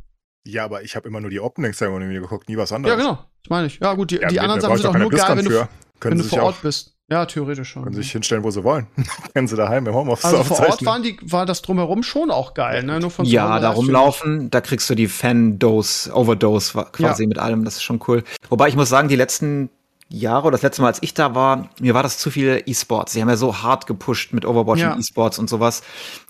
Ja, 0.45 0.65
aber 0.65 0.83
ich 0.83 0.97
habe 0.97 1.07
immer 1.07 1.21
nur 1.21 1.29
die 1.29 1.39
Opening-Ceremony 1.39 2.05
mir 2.05 2.19
geguckt, 2.19 2.49
nie 2.49 2.57
was 2.57 2.73
anderes. 2.73 2.97
Ja, 2.97 3.01
genau. 3.01 3.23
Das 3.43 3.49
meine 3.49 3.67
ich. 3.67 3.79
Ja, 3.79 3.93
gut, 3.93 4.11
die, 4.11 4.17
Ja, 4.17 4.27
die 4.27 4.41
anderen 4.41 4.59
Sachen 4.59 4.77
sind 4.77 4.87
auch 4.87 4.97
nur 4.97 5.09
geil, 5.09 5.37
wenn 5.37 5.45
du, 5.45 5.69
wenn 6.01 6.17
du 6.17 6.23
vor 6.25 6.43
Ort 6.43 6.61
bist. 6.61 6.94
Ja, 7.09 7.25
theoretisch 7.27 7.69
schon. 7.69 7.83
können 7.83 7.95
sich 7.95 8.11
hinstellen, 8.11 8.43
wo 8.43 8.49
sie 8.49 8.63
wollen. 8.63 8.87
Können 9.33 9.47
sie 9.47 9.55
daheim 9.55 9.85
im 9.85 9.93
Homeoffice 9.93 10.25
Also 10.25 10.43
vor 10.43 10.57
Ort 10.59 10.69
aufzeichnen. 10.69 10.87
waren 10.87 11.03
die, 11.03 11.17
war 11.21 11.45
das 11.45 11.61
drumherum 11.61 12.01
schon 12.01 12.31
auch 12.31 12.55
geil, 12.55 12.81
ne? 12.83 12.99
Nur 12.99 13.11
von 13.11 13.25
Ja, 13.25 13.59
da 13.59 13.69
rumlaufen, 13.69 14.49
da 14.49 14.59
kriegst 14.59 14.89
du 14.89 14.95
die 14.95 15.07
Fan-Dose, 15.07 16.11
Overdose 16.15 16.73
quasi 16.91 17.27
mit 17.27 17.37
allem. 17.37 17.63
Das 17.63 17.75
ist 17.75 17.83
schon 17.83 17.99
cool. 18.07 18.23
Wobei 18.49 18.69
ich 18.69 18.75
muss 18.75 18.89
sagen, 18.89 19.07
die 19.07 19.15
letzten 19.15 19.69
Jahre 20.09 20.47
oder 20.47 20.51
das 20.53 20.63
letzte 20.63 20.81
Mal, 20.81 20.87
als 20.87 20.97
ich 21.03 21.13
da 21.13 21.35
war, 21.35 21.69
mir 21.79 21.93
war 21.93 22.01
das 22.01 22.17
zu 22.17 22.31
viel 22.31 22.63
E-Sports. 22.65 23.13
Sie 23.13 23.21
haben 23.21 23.29
ja 23.29 23.37
so 23.37 23.61
hart 23.61 23.85
gepusht 23.85 24.33
mit 24.33 24.43
Overwatch 24.43 24.81
Ja. 24.81 24.93
und 24.93 24.99
E-Sports 24.99 25.37
und 25.37 25.47
sowas. 25.47 25.83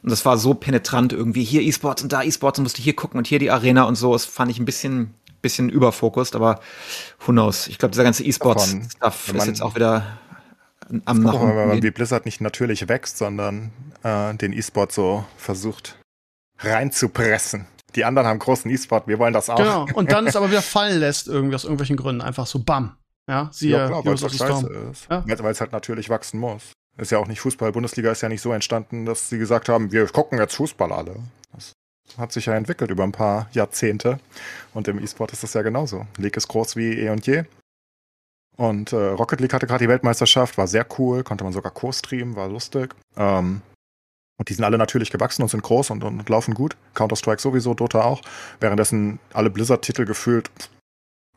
Und 0.03 0.11
das 0.11 0.25
war 0.25 0.37
so 0.37 0.53
penetrant 0.55 1.13
irgendwie. 1.13 1.43
Hier 1.45 1.61
E-Sports 1.61 2.03
und 2.03 2.11
da 2.11 2.21
E-Sports 2.23 2.59
und 2.59 2.63
musst 2.63 2.77
du 2.77 2.81
hier 2.81 2.95
gucken 2.97 3.17
und 3.17 3.27
hier 3.27 3.39
die 3.39 3.49
Arena 3.51 3.83
und 3.83 3.95
so. 3.95 4.11
Das 4.11 4.25
fand 4.25 4.51
ich 4.51 4.59
ein 4.59 4.65
bisschen, 4.65 5.13
bisschen 5.41 5.69
überfokust, 5.69 6.35
aber 6.35 6.59
who 7.25 7.31
knows. 7.31 7.67
Ich 7.67 7.77
glaube, 7.77 7.91
dieser 7.91 8.03
ganze 8.03 8.23
E-Sports-Stuff 8.25 9.33
ist 9.33 9.45
jetzt 9.47 9.61
auch 9.61 9.75
wieder 9.75 10.05
am 10.89 11.01
Guck 11.05 11.17
nach 11.23 11.33
mal, 11.33 11.41
wenn 11.41 11.49
unten 11.49 11.67
man 11.67 11.83
wie. 11.83 11.91
Blizzard 11.91 12.25
nicht 12.25 12.41
natürlich 12.41 12.87
wächst, 12.87 13.17
sondern 13.17 13.71
äh, 14.03 14.33
den 14.35 14.53
E-Sport 14.53 14.91
so 14.91 15.25
versucht 15.37 15.97
reinzupressen. 16.59 17.67
Die 17.95 18.05
anderen 18.05 18.27
haben 18.27 18.39
großen 18.39 18.69
E-Sport, 18.69 19.07
wir 19.07 19.19
wollen 19.19 19.33
das 19.33 19.49
auch. 19.49 19.57
Genau. 19.57 19.87
Und 19.93 20.11
dann 20.11 20.27
es 20.27 20.35
aber 20.35 20.49
wieder 20.49 20.61
fallen 20.61 20.99
lässt, 20.99 21.27
irgendwie 21.27 21.55
aus 21.55 21.63
irgendwelchen 21.63 21.97
Gründen. 21.97 22.21
Einfach 22.21 22.45
so 22.45 22.59
bam. 22.59 22.97
Ja, 23.27 23.49
siehe 23.51 23.77
ja, 23.77 23.87
klar, 23.87 24.05
weil 24.05 24.13
es 24.13 24.21
halt 24.21 24.33
scheiße 24.33 24.67
ist. 24.91 25.07
Ja. 25.09 25.23
Weil 25.25 25.51
es 25.51 25.61
halt 25.61 25.71
natürlich 25.71 26.09
wachsen 26.09 26.39
muss. 26.39 26.73
Ist 26.97 27.11
ja 27.11 27.17
auch 27.17 27.27
nicht 27.27 27.41
Fußball. 27.41 27.71
Bundesliga 27.71 28.11
ist 28.11 28.21
ja 28.21 28.29
nicht 28.29 28.41
so 28.41 28.53
entstanden, 28.53 29.05
dass 29.05 29.29
sie 29.29 29.37
gesagt 29.37 29.67
haben, 29.67 29.91
wir 29.91 30.07
gucken 30.07 30.39
jetzt 30.39 30.55
Fußball 30.55 30.91
alle. 30.91 31.15
Das 31.53 31.73
hat 32.17 32.31
sich 32.31 32.45
ja 32.45 32.55
entwickelt 32.55 32.91
über 32.91 33.03
ein 33.03 33.11
paar 33.11 33.49
Jahrzehnte. 33.51 34.19
Und 34.73 34.87
im 34.87 35.03
E-Sport 35.03 35.33
ist 35.33 35.43
das 35.43 35.53
ja 35.53 35.63
genauso. 35.63 36.05
League 36.17 36.37
ist 36.37 36.47
groß 36.47 36.75
wie 36.75 36.93
eh 36.99 37.09
und 37.09 37.25
je. 37.25 37.43
Und 38.57 38.93
äh, 38.93 38.95
Rocket 38.95 39.41
League 39.41 39.53
hatte 39.53 39.67
gerade 39.67 39.83
die 39.83 39.89
Weltmeisterschaft, 39.89 40.57
war 40.57 40.67
sehr 40.67 40.85
cool, 40.97 41.23
konnte 41.23 41.43
man 41.43 41.53
sogar 41.53 41.71
co-streamen, 41.71 42.35
war 42.35 42.47
lustig. 42.47 42.95
Ähm, 43.17 43.61
und 44.37 44.49
die 44.49 44.53
sind 44.53 44.65
alle 44.65 44.77
natürlich 44.77 45.11
gewachsen 45.11 45.41
und 45.43 45.49
sind 45.49 45.63
groß 45.63 45.91
und, 45.91 46.03
und 46.03 46.27
laufen 46.29 46.53
gut. 46.53 46.75
Counter-Strike 46.93 47.41
sowieso, 47.41 47.73
Dota 47.73 48.03
auch. 48.03 48.21
Währenddessen 48.59 49.19
alle 49.33 49.49
Blizzard-Titel 49.49 50.05
gefühlt, 50.05 50.49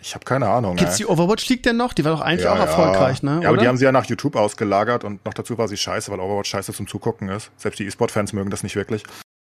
ich 0.00 0.14
habe 0.14 0.24
keine 0.24 0.48
Ahnung. 0.48 0.76
Gibt's 0.76 0.94
ey. 0.94 0.98
die 0.98 1.06
Overwatch 1.06 1.48
League 1.48 1.64
denn 1.64 1.76
noch? 1.76 1.92
Die 1.92 2.04
war 2.04 2.12
doch 2.12 2.20
eigentlich 2.20 2.44
Ja, 2.44 2.52
auch 2.52 2.58
ja. 2.58 2.64
erfolgreich, 2.64 3.22
ne? 3.22 3.40
Ja, 3.42 3.48
aber 3.48 3.54
Oder? 3.54 3.62
die 3.62 3.68
haben 3.68 3.76
sie 3.76 3.84
ja 3.84 3.92
nach 3.92 4.04
YouTube 4.04 4.36
ausgelagert 4.36 5.02
und 5.02 5.24
noch 5.24 5.34
dazu 5.34 5.58
war 5.58 5.66
sie 5.66 5.76
scheiße, 5.76 6.10
weil 6.12 6.20
Overwatch 6.20 6.50
scheiße 6.50 6.72
zum 6.72 6.86
Zugucken 6.86 7.28
ist. 7.28 7.50
Selbst 7.56 7.80
die 7.80 7.86
E-Sport-Fans 7.86 8.32
mögen 8.32 8.50
das 8.50 8.62
nicht 8.62 8.76
wirklich. 8.76 9.02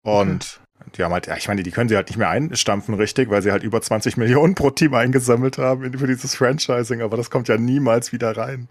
Und 0.03 0.59
die 0.95 1.03
haben 1.03 1.11
halt, 1.13 1.27
ja, 1.27 1.37
ich 1.37 1.47
meine, 1.47 1.63
die 1.63 1.71
können 1.71 1.89
sie 1.89 1.95
halt 1.95 2.07
nicht 2.09 2.17
mehr 2.17 2.29
einstampfen, 2.29 2.95
richtig, 2.95 3.29
weil 3.29 3.41
sie 3.41 3.51
halt 3.51 3.63
über 3.63 3.81
20 3.81 4.17
Millionen 4.17 4.55
pro 4.55 4.69
Team 4.69 4.93
eingesammelt 4.93 5.57
haben 5.57 5.97
für 5.97 6.07
dieses 6.07 6.35
Franchising, 6.35 7.01
aber 7.01 7.17
das 7.17 7.29
kommt 7.29 7.47
ja 7.47 7.57
niemals 7.57 8.11
wieder 8.11 8.35
rein. 8.35 8.67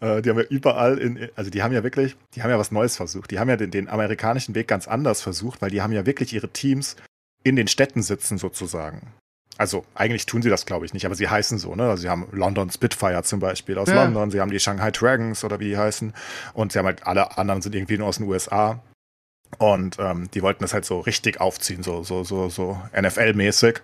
Äh, 0.00 0.22
die 0.22 0.30
haben 0.30 0.38
ja 0.38 0.44
überall 0.44 0.98
in, 0.98 1.28
also 1.36 1.50
die 1.50 1.62
haben 1.62 1.72
ja 1.72 1.82
wirklich, 1.82 2.16
die 2.34 2.42
haben 2.42 2.50
ja 2.50 2.58
was 2.58 2.72
Neues 2.72 2.96
versucht. 2.96 3.30
Die 3.30 3.38
haben 3.38 3.48
ja 3.48 3.56
den, 3.56 3.70
den 3.70 3.88
amerikanischen 3.88 4.54
Weg 4.54 4.68
ganz 4.68 4.88
anders 4.88 5.22
versucht, 5.22 5.60
weil 5.62 5.70
die 5.70 5.82
haben 5.82 5.92
ja 5.92 6.06
wirklich 6.06 6.32
ihre 6.32 6.48
Teams 6.48 6.96
in 7.42 7.56
den 7.56 7.68
Städten 7.68 8.02
sitzen 8.02 8.38
sozusagen. 8.38 9.12
Also 9.58 9.84
eigentlich 9.94 10.24
tun 10.24 10.40
sie 10.40 10.48
das, 10.48 10.64
glaube 10.64 10.86
ich, 10.86 10.94
nicht, 10.94 11.04
aber 11.04 11.14
sie 11.14 11.28
heißen 11.28 11.58
so, 11.58 11.74
ne? 11.74 11.90
Also 11.90 12.02
sie 12.02 12.08
haben 12.08 12.26
London 12.32 12.70
Spitfire 12.70 13.22
zum 13.24 13.40
Beispiel 13.40 13.76
aus 13.76 13.88
Ja. 13.90 14.04
London, 14.04 14.30
sie 14.30 14.40
haben 14.40 14.50
die 14.50 14.58
Shanghai 14.60 14.90
Dragons 14.90 15.44
oder 15.44 15.60
wie 15.60 15.68
die 15.68 15.76
heißen 15.76 16.14
und 16.54 16.72
sie 16.72 16.78
haben 16.78 16.86
halt 16.86 17.06
alle 17.06 17.36
anderen 17.36 17.60
sind 17.60 17.74
irgendwie 17.74 17.98
nur 17.98 18.08
aus 18.08 18.16
den 18.16 18.26
USA. 18.26 18.80
Und 19.58 19.96
ähm, 19.98 20.30
die 20.32 20.42
wollten 20.42 20.62
das 20.62 20.72
halt 20.74 20.84
so 20.84 21.00
richtig 21.00 21.40
aufziehen, 21.40 21.82
so, 21.82 22.02
so, 22.02 22.24
so, 22.24 22.48
so 22.48 22.80
NFL-mäßig. 22.94 23.80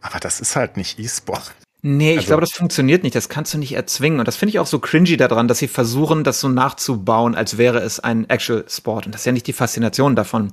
Aber 0.00 0.20
das 0.20 0.40
ist 0.40 0.56
halt 0.56 0.76
nicht 0.76 0.98
E-Sport. 0.98 1.54
Nee, 1.82 2.12
ich 2.12 2.16
Also- 2.18 2.28
glaube, 2.28 2.40
das 2.40 2.52
funktioniert 2.52 3.02
nicht. 3.02 3.14
Das 3.14 3.28
kannst 3.28 3.54
du 3.54 3.58
nicht 3.58 3.72
erzwingen. 3.74 4.18
Und 4.18 4.26
das 4.26 4.36
finde 4.36 4.50
ich 4.50 4.58
auch 4.58 4.66
so 4.66 4.78
cringy 4.78 5.16
daran, 5.16 5.48
dass 5.48 5.58
sie 5.58 5.68
versuchen, 5.68 6.24
das 6.24 6.40
so 6.40 6.48
nachzubauen, 6.48 7.34
als 7.34 7.58
wäre 7.58 7.80
es 7.80 8.00
ein 8.00 8.28
Actual 8.28 8.64
Sport. 8.68 9.06
Und 9.06 9.14
das 9.14 9.22
ist 9.22 9.26
ja 9.26 9.32
nicht 9.32 9.46
die 9.46 9.52
Faszination 9.52 10.16
davon. 10.16 10.52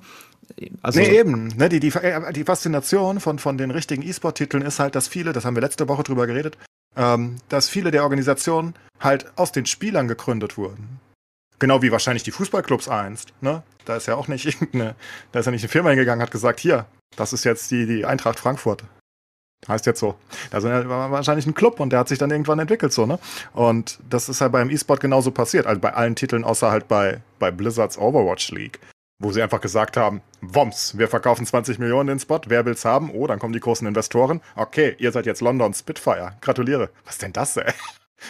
Also, 0.82 1.00
nee, 1.00 1.18
eben. 1.18 1.48
Ne, 1.58 1.70
die, 1.70 1.80
die, 1.80 1.90
äh, 1.90 2.34
die 2.34 2.44
Faszination 2.44 3.20
von, 3.22 3.40
von 3.40 3.58
den 3.58 3.72
richtigen 3.72 4.04
E-Sport-Titeln 4.04 4.64
ist 4.64 4.80
halt, 4.80 4.96
dass 4.96 5.08
viele, 5.08 5.32
das 5.32 5.46
haben 5.46 5.56
wir 5.56 5.62
letzte 5.62 5.88
Woche 5.88 6.04
drüber 6.04 6.28
geredet, 6.28 6.58
ähm, 6.98 7.38
dass 7.48 7.70
viele 7.70 7.92
der 7.92 8.04
Organisationen 8.04 8.74
halt 9.00 9.26
aus 9.38 9.54
den 9.54 9.66
Spielern 9.66 10.10
gegründet 10.10 10.58
wurden. 10.58 11.00
Genau 11.60 11.82
wie 11.82 11.92
wahrscheinlich 11.92 12.24
die 12.24 12.32
Fußballclubs 12.32 12.90
einst. 12.90 13.32
Ne? 13.40 13.64
Da 13.86 13.96
ist 13.96 14.08
ja 14.08 14.16
auch 14.16 14.28
nicht 14.28 14.46
irgendeine, 14.62 14.96
da 15.32 15.40
ist 15.40 15.46
ja 15.46 15.52
nicht 15.52 15.64
eine 15.64 15.70
Firma 15.70 15.90
hingegangen, 15.90 16.22
hat 16.22 16.32
gesagt, 16.32 16.60
hier, 16.60 16.86
das 17.16 17.34
ist 17.34 17.44
jetzt 17.44 17.72
die, 17.72 17.86
die 17.86 18.06
Eintracht 18.06 18.40
Frankfurt. 18.40 18.84
Heißt 19.68 19.86
jetzt 19.86 20.00
so. 20.00 20.16
Da 20.50 20.58
ist 20.58 20.64
ja 20.64 20.90
war 20.90 21.12
wahrscheinlich 21.12 21.46
ein 21.46 21.54
Club 21.54 21.80
und 21.80 21.92
der 21.92 22.00
hat 22.00 22.08
sich 22.08 22.18
dann 22.18 22.32
irgendwann 22.32 22.58
entwickelt, 22.58 22.94
so, 22.94 23.06
ne? 23.06 23.20
Und 23.54 24.00
das 24.10 24.28
ist 24.28 24.42
halt 24.42 24.52
beim 24.52 24.72
E-Sport 24.72 25.00
genauso 25.00 25.32
passiert. 25.32 25.68
Also 25.68 25.80
bei 25.80 25.94
allen 25.94 26.16
Titeln, 26.16 26.44
außer 26.44 26.72
halt 26.72 26.88
bei, 26.88 27.22
bei 27.38 27.52
Blizzards 27.52 27.98
Overwatch 27.98 28.52
League. 28.52 28.80
Wo 29.20 29.32
sie 29.32 29.44
einfach 29.44 29.62
gesagt 29.62 29.98
haben, 29.98 30.22
Woms, 30.42 30.98
wir 30.98 31.08
verkaufen 31.08 31.46
20 31.46 31.78
Millionen 31.78 32.08
den 32.08 32.20
Spot, 32.20 32.42
wer 32.48 32.66
will's 32.66 32.86
haben? 32.86 33.12
Oh, 33.12 33.28
dann 33.28 33.38
kommen 33.38 33.54
die 33.54 33.60
großen 33.60 33.88
Investoren. 33.88 34.42
Okay, 34.56 34.96
ihr 34.98 35.12
seid 35.12 35.28
jetzt 35.28 35.42
London 35.42 35.76
Spitfire. 35.76 36.34
Gratuliere. 36.42 36.90
Was 37.06 37.20
denn 37.20 37.34
das, 37.34 37.58
ey? 37.58 37.72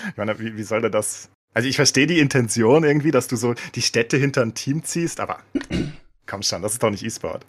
Ich 0.09 0.15
meine, 0.15 0.39
wie, 0.39 0.55
wie 0.55 0.63
soll 0.63 0.79
der 0.79 0.89
das? 0.89 1.29
Also 1.53 1.67
ich 1.67 1.75
verstehe 1.75 2.07
die 2.07 2.19
Intention 2.19 2.83
irgendwie, 2.83 3.11
dass 3.11 3.27
du 3.27 3.35
so 3.35 3.55
die 3.75 3.81
Städte 3.81 4.17
hinter 4.17 4.41
ein 4.41 4.53
Team 4.53 4.83
ziehst, 4.83 5.19
aber 5.19 5.39
komm 6.25 6.43
schon, 6.43 6.61
das 6.61 6.73
ist 6.73 6.83
doch 6.83 6.89
nicht 6.89 7.03
E-Sport. 7.03 7.45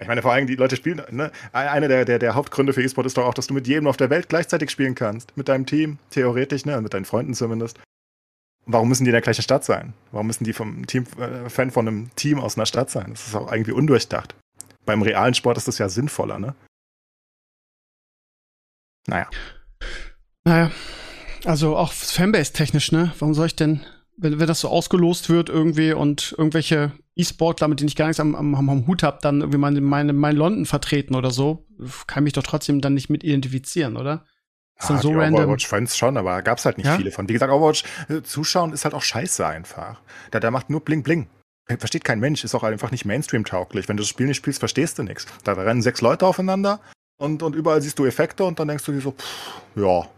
Ich 0.00 0.08
meine, 0.08 0.22
vor 0.22 0.32
allem 0.32 0.46
die 0.46 0.56
Leute 0.56 0.76
spielen, 0.76 1.02
ne? 1.10 1.30
Einer 1.52 1.88
der, 1.88 2.06
der, 2.06 2.18
der 2.18 2.34
Hauptgründe 2.34 2.72
für 2.72 2.82
E-Sport 2.82 3.06
ist 3.06 3.18
doch 3.18 3.26
auch, 3.26 3.34
dass 3.34 3.48
du 3.48 3.54
mit 3.54 3.66
jedem 3.66 3.86
auf 3.86 3.98
der 3.98 4.08
Welt 4.08 4.30
gleichzeitig 4.30 4.70
spielen 4.70 4.94
kannst. 4.94 5.36
Mit 5.36 5.48
deinem 5.48 5.66
Team, 5.66 5.98
theoretisch, 6.08 6.64
ne? 6.64 6.80
Mit 6.80 6.94
deinen 6.94 7.04
Freunden 7.04 7.34
zumindest. 7.34 7.78
Warum 8.64 8.88
müssen 8.88 9.04
die 9.04 9.10
in 9.10 9.14
der 9.14 9.20
gleichen 9.20 9.42
Stadt 9.42 9.64
sein? 9.64 9.92
Warum 10.10 10.26
müssen 10.26 10.44
die 10.44 10.54
vom 10.54 10.86
Team, 10.86 11.04
äh, 11.18 11.50
Fan 11.50 11.70
von 11.70 11.86
einem 11.86 12.14
Team 12.16 12.38
aus 12.38 12.56
einer 12.56 12.66
Stadt 12.66 12.88
sein? 12.88 13.10
Das 13.10 13.26
ist 13.26 13.34
auch 13.34 13.52
irgendwie 13.52 13.72
undurchdacht. 13.72 14.34
Beim 14.86 15.02
realen 15.02 15.34
Sport 15.34 15.58
ist 15.58 15.68
das 15.68 15.78
ja 15.78 15.88
sinnvoller, 15.90 16.38
ne? 16.38 16.54
Naja. 19.06 19.28
Naja. 20.44 20.70
Also 21.44 21.76
auch 21.76 21.92
Fanbase-technisch, 21.92 22.92
ne? 22.92 23.12
Warum 23.18 23.34
soll 23.34 23.46
ich 23.46 23.56
denn, 23.56 23.80
wenn, 24.16 24.38
wenn 24.38 24.46
das 24.46 24.60
so 24.60 24.68
ausgelost 24.68 25.28
wird 25.30 25.48
irgendwie 25.48 25.92
und 25.92 26.34
irgendwelche 26.36 26.92
E-Sportler, 27.16 27.68
mit 27.68 27.80
denen 27.80 27.88
ich 27.88 27.96
gar 27.96 28.06
nichts 28.06 28.20
am, 28.20 28.34
am, 28.34 28.54
am 28.54 28.86
Hut 28.86 29.02
habe, 29.02 29.18
dann 29.22 29.40
irgendwie 29.40 29.58
meine, 29.58 29.80
meine, 29.80 30.12
mein 30.12 30.36
London 30.36 30.66
vertreten 30.66 31.14
oder 31.14 31.30
so, 31.30 31.66
kann 32.06 32.24
mich 32.24 32.34
doch 32.34 32.42
trotzdem 32.42 32.80
dann 32.80 32.94
nicht 32.94 33.10
mit 33.10 33.24
identifizieren, 33.24 33.96
oder? 33.96 34.26
Ist 34.78 34.88
dann 34.88 34.96
ah, 34.96 35.02
so 35.02 35.12
random. 35.12 35.44
Overwatch-Fans 35.44 35.96
schon, 35.96 36.16
aber 36.16 36.40
gab's 36.42 36.64
halt 36.64 36.78
nicht 36.78 36.86
ja? 36.86 36.96
viele 36.96 37.10
von. 37.10 37.28
Wie 37.28 37.34
gesagt, 37.34 37.52
Overwatch 37.52 37.84
äh, 38.08 38.22
zuschauen 38.22 38.72
ist 38.72 38.84
halt 38.84 38.94
auch 38.94 39.02
scheiße 39.02 39.46
einfach. 39.46 40.00
Der, 40.32 40.40
der 40.40 40.50
macht 40.50 40.70
nur 40.70 40.80
Bling 40.80 41.02
Bling. 41.02 41.28
Versteht 41.78 42.02
kein 42.02 42.18
Mensch, 42.18 42.42
ist 42.42 42.54
auch 42.54 42.64
einfach 42.64 42.90
nicht 42.90 43.04
Mainstream-tauglich. 43.04 43.88
Wenn 43.88 43.96
du 43.96 44.02
das 44.02 44.08
Spiel 44.08 44.26
nicht 44.26 44.38
spielst, 44.38 44.58
verstehst 44.58 44.98
du 44.98 45.04
nichts. 45.04 45.26
Da 45.44 45.52
rennen 45.52 45.82
sechs 45.82 46.00
Leute 46.00 46.26
aufeinander 46.26 46.80
und, 47.18 47.42
und 47.42 47.54
überall 47.54 47.80
siehst 47.80 47.98
du 47.98 48.06
Effekte 48.06 48.44
und 48.44 48.58
dann 48.58 48.68
denkst 48.68 48.84
du 48.84 48.92
dir 48.92 49.00
so, 49.00 49.12
pff, 49.12 49.60
ja, 49.76 50.08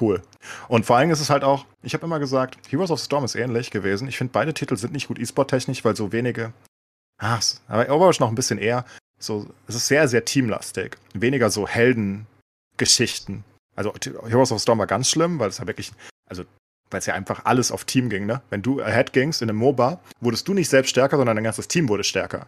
cool. 0.00 0.22
Und 0.68 0.86
vor 0.86 0.96
allem 0.96 1.10
ist 1.10 1.20
es 1.20 1.30
halt 1.30 1.44
auch, 1.44 1.66
ich 1.82 1.94
habe 1.94 2.06
immer 2.06 2.18
gesagt, 2.18 2.58
Heroes 2.70 2.90
of 2.90 3.00
Storm 3.00 3.24
ist 3.24 3.34
ähnlich 3.34 3.70
gewesen. 3.70 4.08
Ich 4.08 4.16
finde, 4.18 4.32
beide 4.32 4.54
Titel 4.54 4.76
sind 4.76 4.92
nicht 4.92 5.08
gut 5.08 5.18
E-Sport-technisch, 5.18 5.84
weil 5.84 5.96
so 5.96 6.12
wenige. 6.12 6.52
Ach, 7.18 7.42
aber 7.68 7.88
Overwatch 7.88 8.20
noch 8.20 8.28
ein 8.28 8.34
bisschen 8.34 8.58
eher. 8.58 8.84
So, 9.18 9.46
es 9.66 9.74
ist 9.74 9.86
sehr, 9.86 10.08
sehr 10.08 10.24
teamlastig. 10.24 10.98
Weniger 11.14 11.50
so 11.50 11.66
Heldengeschichten. 11.66 13.44
Also 13.74 13.94
Heroes 14.26 14.52
of 14.52 14.60
Storm 14.60 14.78
war 14.78 14.86
ganz 14.86 15.10
schlimm, 15.10 15.38
weil 15.38 15.48
es 15.48 15.58
ja 15.58 15.66
wirklich, 15.66 15.92
also 16.28 16.44
weil 16.90 17.00
es 17.00 17.06
ja 17.06 17.14
einfach 17.14 17.44
alles 17.44 17.72
auf 17.72 17.84
Team 17.84 18.08
ging, 18.08 18.26
ne? 18.26 18.42
Wenn 18.50 18.62
du 18.62 18.80
ahead 18.80 19.12
gingst 19.12 19.42
in 19.42 19.50
einem 19.50 19.58
MOBA, 19.58 20.00
wurdest 20.20 20.46
du 20.48 20.54
nicht 20.54 20.68
selbst 20.68 20.90
stärker, 20.90 21.16
sondern 21.16 21.36
dein 21.36 21.44
ganzes 21.44 21.68
Team 21.68 21.88
wurde 21.88 22.04
stärker. 22.04 22.46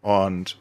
Und 0.00 0.58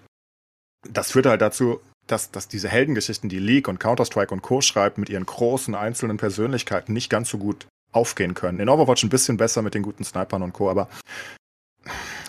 das 0.89 1.11
führte 1.11 1.29
halt 1.29 1.41
dazu, 1.41 1.81
dass, 2.07 2.31
dass 2.31 2.47
diese 2.47 2.69
Heldengeschichten, 2.69 3.29
die 3.29 3.39
League 3.39 3.67
und 3.67 3.79
Counter-Strike 3.79 4.33
und 4.33 4.41
Co. 4.41 4.61
schreibt, 4.61 4.97
mit 4.97 5.09
ihren 5.09 5.25
großen 5.25 5.75
einzelnen 5.75 6.17
Persönlichkeiten 6.17 6.93
nicht 6.93 7.09
ganz 7.09 7.29
so 7.29 7.37
gut 7.37 7.67
aufgehen 7.91 8.33
können. 8.33 8.59
In 8.59 8.69
Overwatch 8.69 9.03
ein 9.03 9.09
bisschen 9.09 9.37
besser 9.37 9.61
mit 9.61 9.73
den 9.73 9.83
guten 9.83 10.03
Snipern 10.03 10.41
und 10.43 10.53
Co., 10.53 10.69
aber 10.69 10.87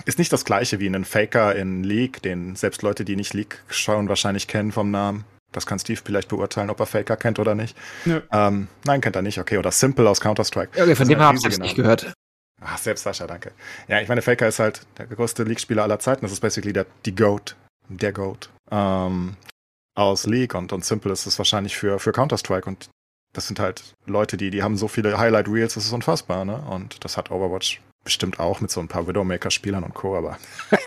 ist 0.04 0.18
nicht 0.18 0.32
das 0.32 0.44
gleiche 0.44 0.80
wie 0.80 0.86
ein 0.86 1.04
Faker 1.04 1.54
in 1.54 1.82
League, 1.84 2.22
den 2.22 2.56
selbst 2.56 2.82
Leute, 2.82 3.04
die 3.04 3.16
nicht 3.16 3.34
League 3.34 3.62
schauen, 3.68 4.08
wahrscheinlich 4.08 4.46
kennen 4.46 4.72
vom 4.72 4.90
Namen. 4.90 5.24
Das 5.52 5.66
kann 5.66 5.78
Steve 5.78 6.00
vielleicht 6.02 6.28
beurteilen, 6.28 6.70
ob 6.70 6.78
er 6.80 6.86
Faker 6.86 7.16
kennt 7.16 7.38
oder 7.38 7.54
nicht. 7.54 7.76
Ähm, 8.32 8.68
nein, 8.84 9.00
kennt 9.00 9.16
er 9.16 9.22
nicht, 9.22 9.38
okay. 9.38 9.58
Oder 9.58 9.70
Simple 9.72 10.08
aus 10.08 10.20
Counter-Strike. 10.20 10.80
Okay, 10.80 10.94
von 10.94 11.08
dem 11.08 11.18
habe 11.18 11.38
ich 11.38 11.58
nicht 11.58 11.74
gehört. 11.74 12.12
Ach, 12.60 12.76
selbst 12.76 13.04
Sascha, 13.04 13.26
danke. 13.26 13.52
Ja, 13.86 14.00
ich 14.00 14.08
meine, 14.08 14.20
Faker 14.20 14.48
ist 14.48 14.58
halt 14.58 14.82
der 14.98 15.06
größte 15.06 15.44
League-Spieler 15.44 15.84
aller 15.84 15.98
Zeiten. 15.98 16.22
Das 16.22 16.32
ist 16.32 16.40
basically 16.40 16.72
der, 16.72 16.86
die 17.06 17.14
GOAT. 17.14 17.56
Der 17.88 18.12
GOAT. 18.12 18.50
Ähm, 18.70 19.36
aus 19.98 20.26
League 20.26 20.54
und, 20.54 20.72
und 20.72 20.84
Simple 20.84 21.12
ist 21.12 21.26
es 21.26 21.38
wahrscheinlich 21.38 21.76
für, 21.76 21.98
für 21.98 22.12
Counter-Strike 22.12 22.68
und 22.68 22.88
das 23.32 23.46
sind 23.46 23.60
halt 23.60 23.94
Leute, 24.06 24.36
die, 24.36 24.50
die 24.50 24.62
haben 24.62 24.76
so 24.76 24.88
viele 24.88 25.18
Highlight 25.18 25.48
Reels, 25.48 25.74
das 25.74 25.84
ist 25.84 25.92
unfassbar, 25.92 26.44
ne? 26.44 26.64
Und 26.70 27.04
das 27.04 27.16
hat 27.16 27.30
Overwatch 27.30 27.82
bestimmt 28.04 28.40
auch 28.40 28.60
mit 28.60 28.70
so 28.70 28.80
ein 28.80 28.88
paar 28.88 29.06
Widowmaker-Spielern 29.06 29.84
und 29.84 29.94
Co., 29.94 30.16
aber 30.16 30.38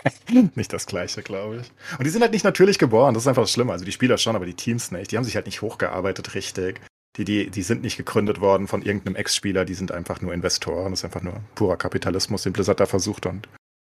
nicht 0.54 0.72
das 0.72 0.86
Gleiche, 0.86 1.22
glaube 1.22 1.60
ich. 1.60 1.98
Und 1.98 2.04
die 2.04 2.10
sind 2.10 2.22
halt 2.22 2.32
nicht 2.32 2.44
natürlich 2.44 2.78
geboren, 2.78 3.14
das 3.14 3.24
ist 3.24 3.28
einfach 3.28 3.42
das 3.42 3.52
Schlimme. 3.52 3.72
Also 3.72 3.84
die 3.84 3.92
Spieler 3.92 4.18
schon, 4.18 4.34
aber 4.34 4.46
die 4.46 4.54
Teams 4.54 4.90
nicht. 4.90 5.12
Die 5.12 5.16
haben 5.16 5.24
sich 5.24 5.36
halt 5.36 5.46
nicht 5.46 5.62
hochgearbeitet 5.62 6.34
richtig. 6.34 6.80
Die, 7.16 7.24
die, 7.24 7.50
die 7.50 7.62
sind 7.62 7.82
nicht 7.82 7.98
gegründet 7.98 8.40
worden 8.40 8.66
von 8.66 8.82
irgendeinem 8.82 9.16
Ex-Spieler, 9.16 9.66
die 9.66 9.74
sind 9.74 9.92
einfach 9.92 10.20
nur 10.20 10.32
Investoren. 10.32 10.92
Das 10.92 11.00
ist 11.00 11.04
einfach 11.04 11.22
nur 11.22 11.40
purer 11.54 11.76
Kapitalismus, 11.76 12.42
den 12.42 12.54
Blizzard 12.54 12.80
da 12.80 12.86
versucht 12.86 13.26
und 13.26 13.46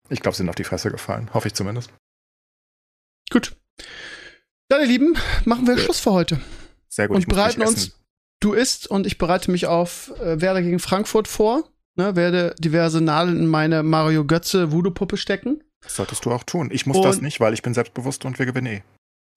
ich 0.10 0.22
glaube, 0.22 0.36
sie 0.36 0.44
sind 0.44 0.50
auf 0.50 0.56
die 0.56 0.64
Fresse 0.64 0.92
gefallen. 0.92 1.30
Hoffe 1.34 1.48
ich 1.48 1.56
zumindest. 1.56 1.92
Gut. 3.32 3.58
Dann, 4.68 4.82
ihr 4.82 4.88
Lieben, 4.88 5.16
machen 5.46 5.68
wir 5.68 5.76
ja. 5.76 5.80
Schluss 5.80 6.00
für 6.00 6.12
heute. 6.12 6.40
Sehr 6.88 7.08
gut. 7.08 7.18
Und 7.18 7.28
bereiten 7.28 7.62
uns, 7.62 8.00
du 8.40 8.54
isst 8.54 8.88
und 8.88 9.06
ich 9.06 9.18
bereite 9.18 9.52
mich 9.52 9.68
auf 9.68 10.12
äh, 10.20 10.42
Werder 10.42 10.62
gegen 10.62 10.80
Frankfurt 10.80 11.28
vor. 11.28 11.70
Ne, 11.98 12.16
werde 12.16 12.56
diverse 12.60 13.00
Nadeln 13.00 13.40
in 13.40 13.48
meine 13.48 13.82
Mario 13.82 14.26
Götze 14.26 14.72
Voodoo-Puppe 14.72 15.16
stecken. 15.16 15.64
Das 15.82 15.96
solltest 15.96 16.26
du 16.26 16.32
auch 16.32 16.44
tun. 16.44 16.70
Ich 16.72 16.86
muss 16.86 16.98
und 16.98 17.06
das 17.06 17.22
nicht, 17.22 17.40
weil 17.40 17.54
ich 17.54 17.62
bin 17.62 17.74
selbstbewusst 17.74 18.26
und 18.26 18.38
wir 18.38 18.46
gewinnen 18.46 18.68
eh. 18.68 18.84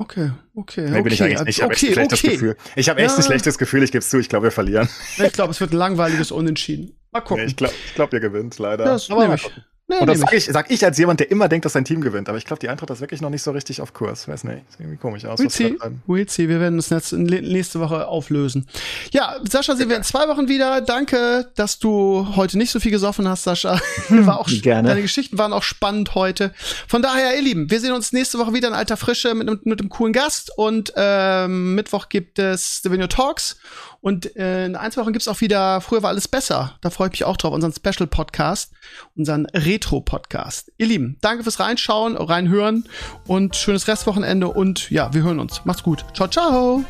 Okay, 0.01 0.31
okay. 0.55 0.83
Nee, 0.83 0.91
okay. 0.91 1.03
bin 1.03 1.13
ich 1.13 1.23
eigentlich 1.23 1.41
nicht. 1.41 1.49
Ich 1.49 1.63
habe 1.63 1.75
okay, 1.75 1.87
echt 1.89 1.91
ein 1.91 1.93
schlechtes 1.95 2.25
okay. 2.25 2.33
Gefühl. 2.33 2.57
Ich 2.77 2.89
habe 2.89 3.01
echt 3.01 3.11
ja. 3.11 3.17
ein 3.17 3.23
schlechtes 3.23 3.59
Gefühl, 3.59 3.83
ich 3.83 3.93
gebe 3.93 4.01
es 4.01 4.11
zu, 4.11 4.19
ich 4.19 4.29
glaube, 4.29 4.45
wir 4.45 4.51
verlieren. 4.53 4.89
Ich 5.19 5.33
glaube, 5.33 5.51
es 5.51 5.61
wird 5.61 5.73
ein 5.73 5.77
langweiliges 5.77 6.33
Unentschieden. 6.33 6.97
Mal 7.11 7.21
gucken. 7.23 7.45
Nee, 7.45 7.51
ich 7.51 7.57
glaube, 7.57 7.75
glaub, 7.95 8.13
ihr 8.13 8.21
gewinnt, 8.21 8.59
leider. 8.59 8.85
Das 8.85 9.11
Aber 9.11 9.35
ich. 9.35 9.51
Nee, 9.91 9.97
und 10.01 10.07
das 10.07 10.19
sage 10.21 10.37
ich, 10.37 10.45
sag 10.45 10.71
ich 10.71 10.85
als 10.85 10.99
jemand, 10.99 11.21
der 11.21 11.31
immer 11.31 11.49
denkt, 11.49 11.65
dass 11.65 11.73
sein 11.73 11.85
Team 11.87 12.03
gewinnt. 12.03 12.29
Aber 12.29 12.37
ich 12.37 12.45
glaube, 12.45 12.61
die 12.61 12.69
Eintracht 12.69 12.91
ist 12.91 13.01
wirklich 13.01 13.23
noch 13.23 13.31
nicht 13.31 13.43
so 13.43 13.53
richtig 13.53 13.81
auf 13.81 13.95
Kurs. 13.95 14.29
Weiß 14.29 14.45
nicht. 14.45 14.71
Sieht 14.71 14.81
irgendwie 14.81 14.99
komisch 14.99 15.25
aus. 15.25 15.41
We'll 15.41 15.51
see. 15.51 15.79
We'll 16.07 16.31
see. 16.31 16.47
Wir 16.51 16.61
werden 16.61 16.77
das 16.77 17.11
nächste 17.13 17.81
Woche 17.81 18.07
auflösen. 18.07 18.69
Ja, 19.13 19.37
Sascha, 19.49 19.77
sehen 19.77 19.89
wir 19.89 19.97
in 19.97 20.03
zwei 20.03 20.29
Wochen 20.29 20.47
wieder. 20.47 20.83
Danke, 20.83 21.51
dass 21.55 21.79
du 21.79 22.37
heute 22.37 22.59
nicht 22.59 22.71
so 22.71 22.81
viel 22.81 22.91
gesoffen 22.91 23.27
hast, 23.27 23.45
Sascha. 23.45 23.81
War 24.11 24.41
auch 24.41 24.49
Gerne. 24.61 24.89
Deine 24.89 25.03
Geschichten 25.03 25.39
waren 25.39 25.55
auch 25.55 25.63
spannend 25.63 26.15
heute. 26.15 26.53
Von 26.87 27.01
daher, 27.01 27.35
ihr 27.35 27.43
Lieben, 27.43 27.71
wir 27.71 27.81
sehen 27.81 27.93
uns 27.93 28.13
nächste 28.13 28.39
Woche 28.39 28.53
wieder 28.53 28.69
in 28.69 28.75
alter 28.75 28.99
Frische 28.99 29.35
mit, 29.35 29.49
mit, 29.49 29.65
mit 29.65 29.81
einem 29.81 29.89
coolen 29.89 30.13
Gast. 30.13 30.51
Und 30.57 30.93
ähm, 30.97 31.75
Mittwoch 31.75 32.11
gibt 32.11 32.39
es 32.39 32.83
The 32.83 32.91
Video 32.91 33.07
Talks. 33.07 33.57
Und 34.01 34.37
äh, 34.37 34.67
in 34.67 34.77
ein, 34.77 34.93
zwei 34.93 35.03
Wochen 35.03 35.13
gibt's 35.13 35.29
auch 35.29 35.41
wieder 35.41 35.81
Früher 35.81 36.03
war 36.03 36.11
alles 36.11 36.29
besser. 36.29 36.77
Da 36.81 36.91
freue 36.91 37.09
ich 37.09 37.13
mich 37.13 37.25
auch 37.25 37.37
drauf, 37.37 37.53
unseren 37.53 37.73
Special-Podcast, 37.73 38.73
unseren 39.17 39.47
Retro-Podcast. 39.47 40.73
Ihr 40.79 40.87
Lieben, 40.87 41.17
danke 41.21 41.43
fürs 41.43 41.59
Reinschauen, 41.59 42.17
Reinhören 42.17 42.85
und 43.27 43.57
schönes 43.57 43.89
Restwochenende 43.89 44.49
und 44.49 44.91
ja, 44.91 45.13
wir 45.13 45.23
hören 45.23 45.41
uns. 45.41 45.65
Macht's 45.65 45.83
gut. 45.83 46.05
Ciao, 46.15 46.29
ciao. 46.29 46.85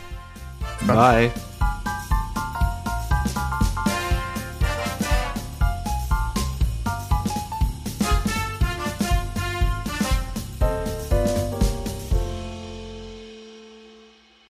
Bye. 0.86 1.30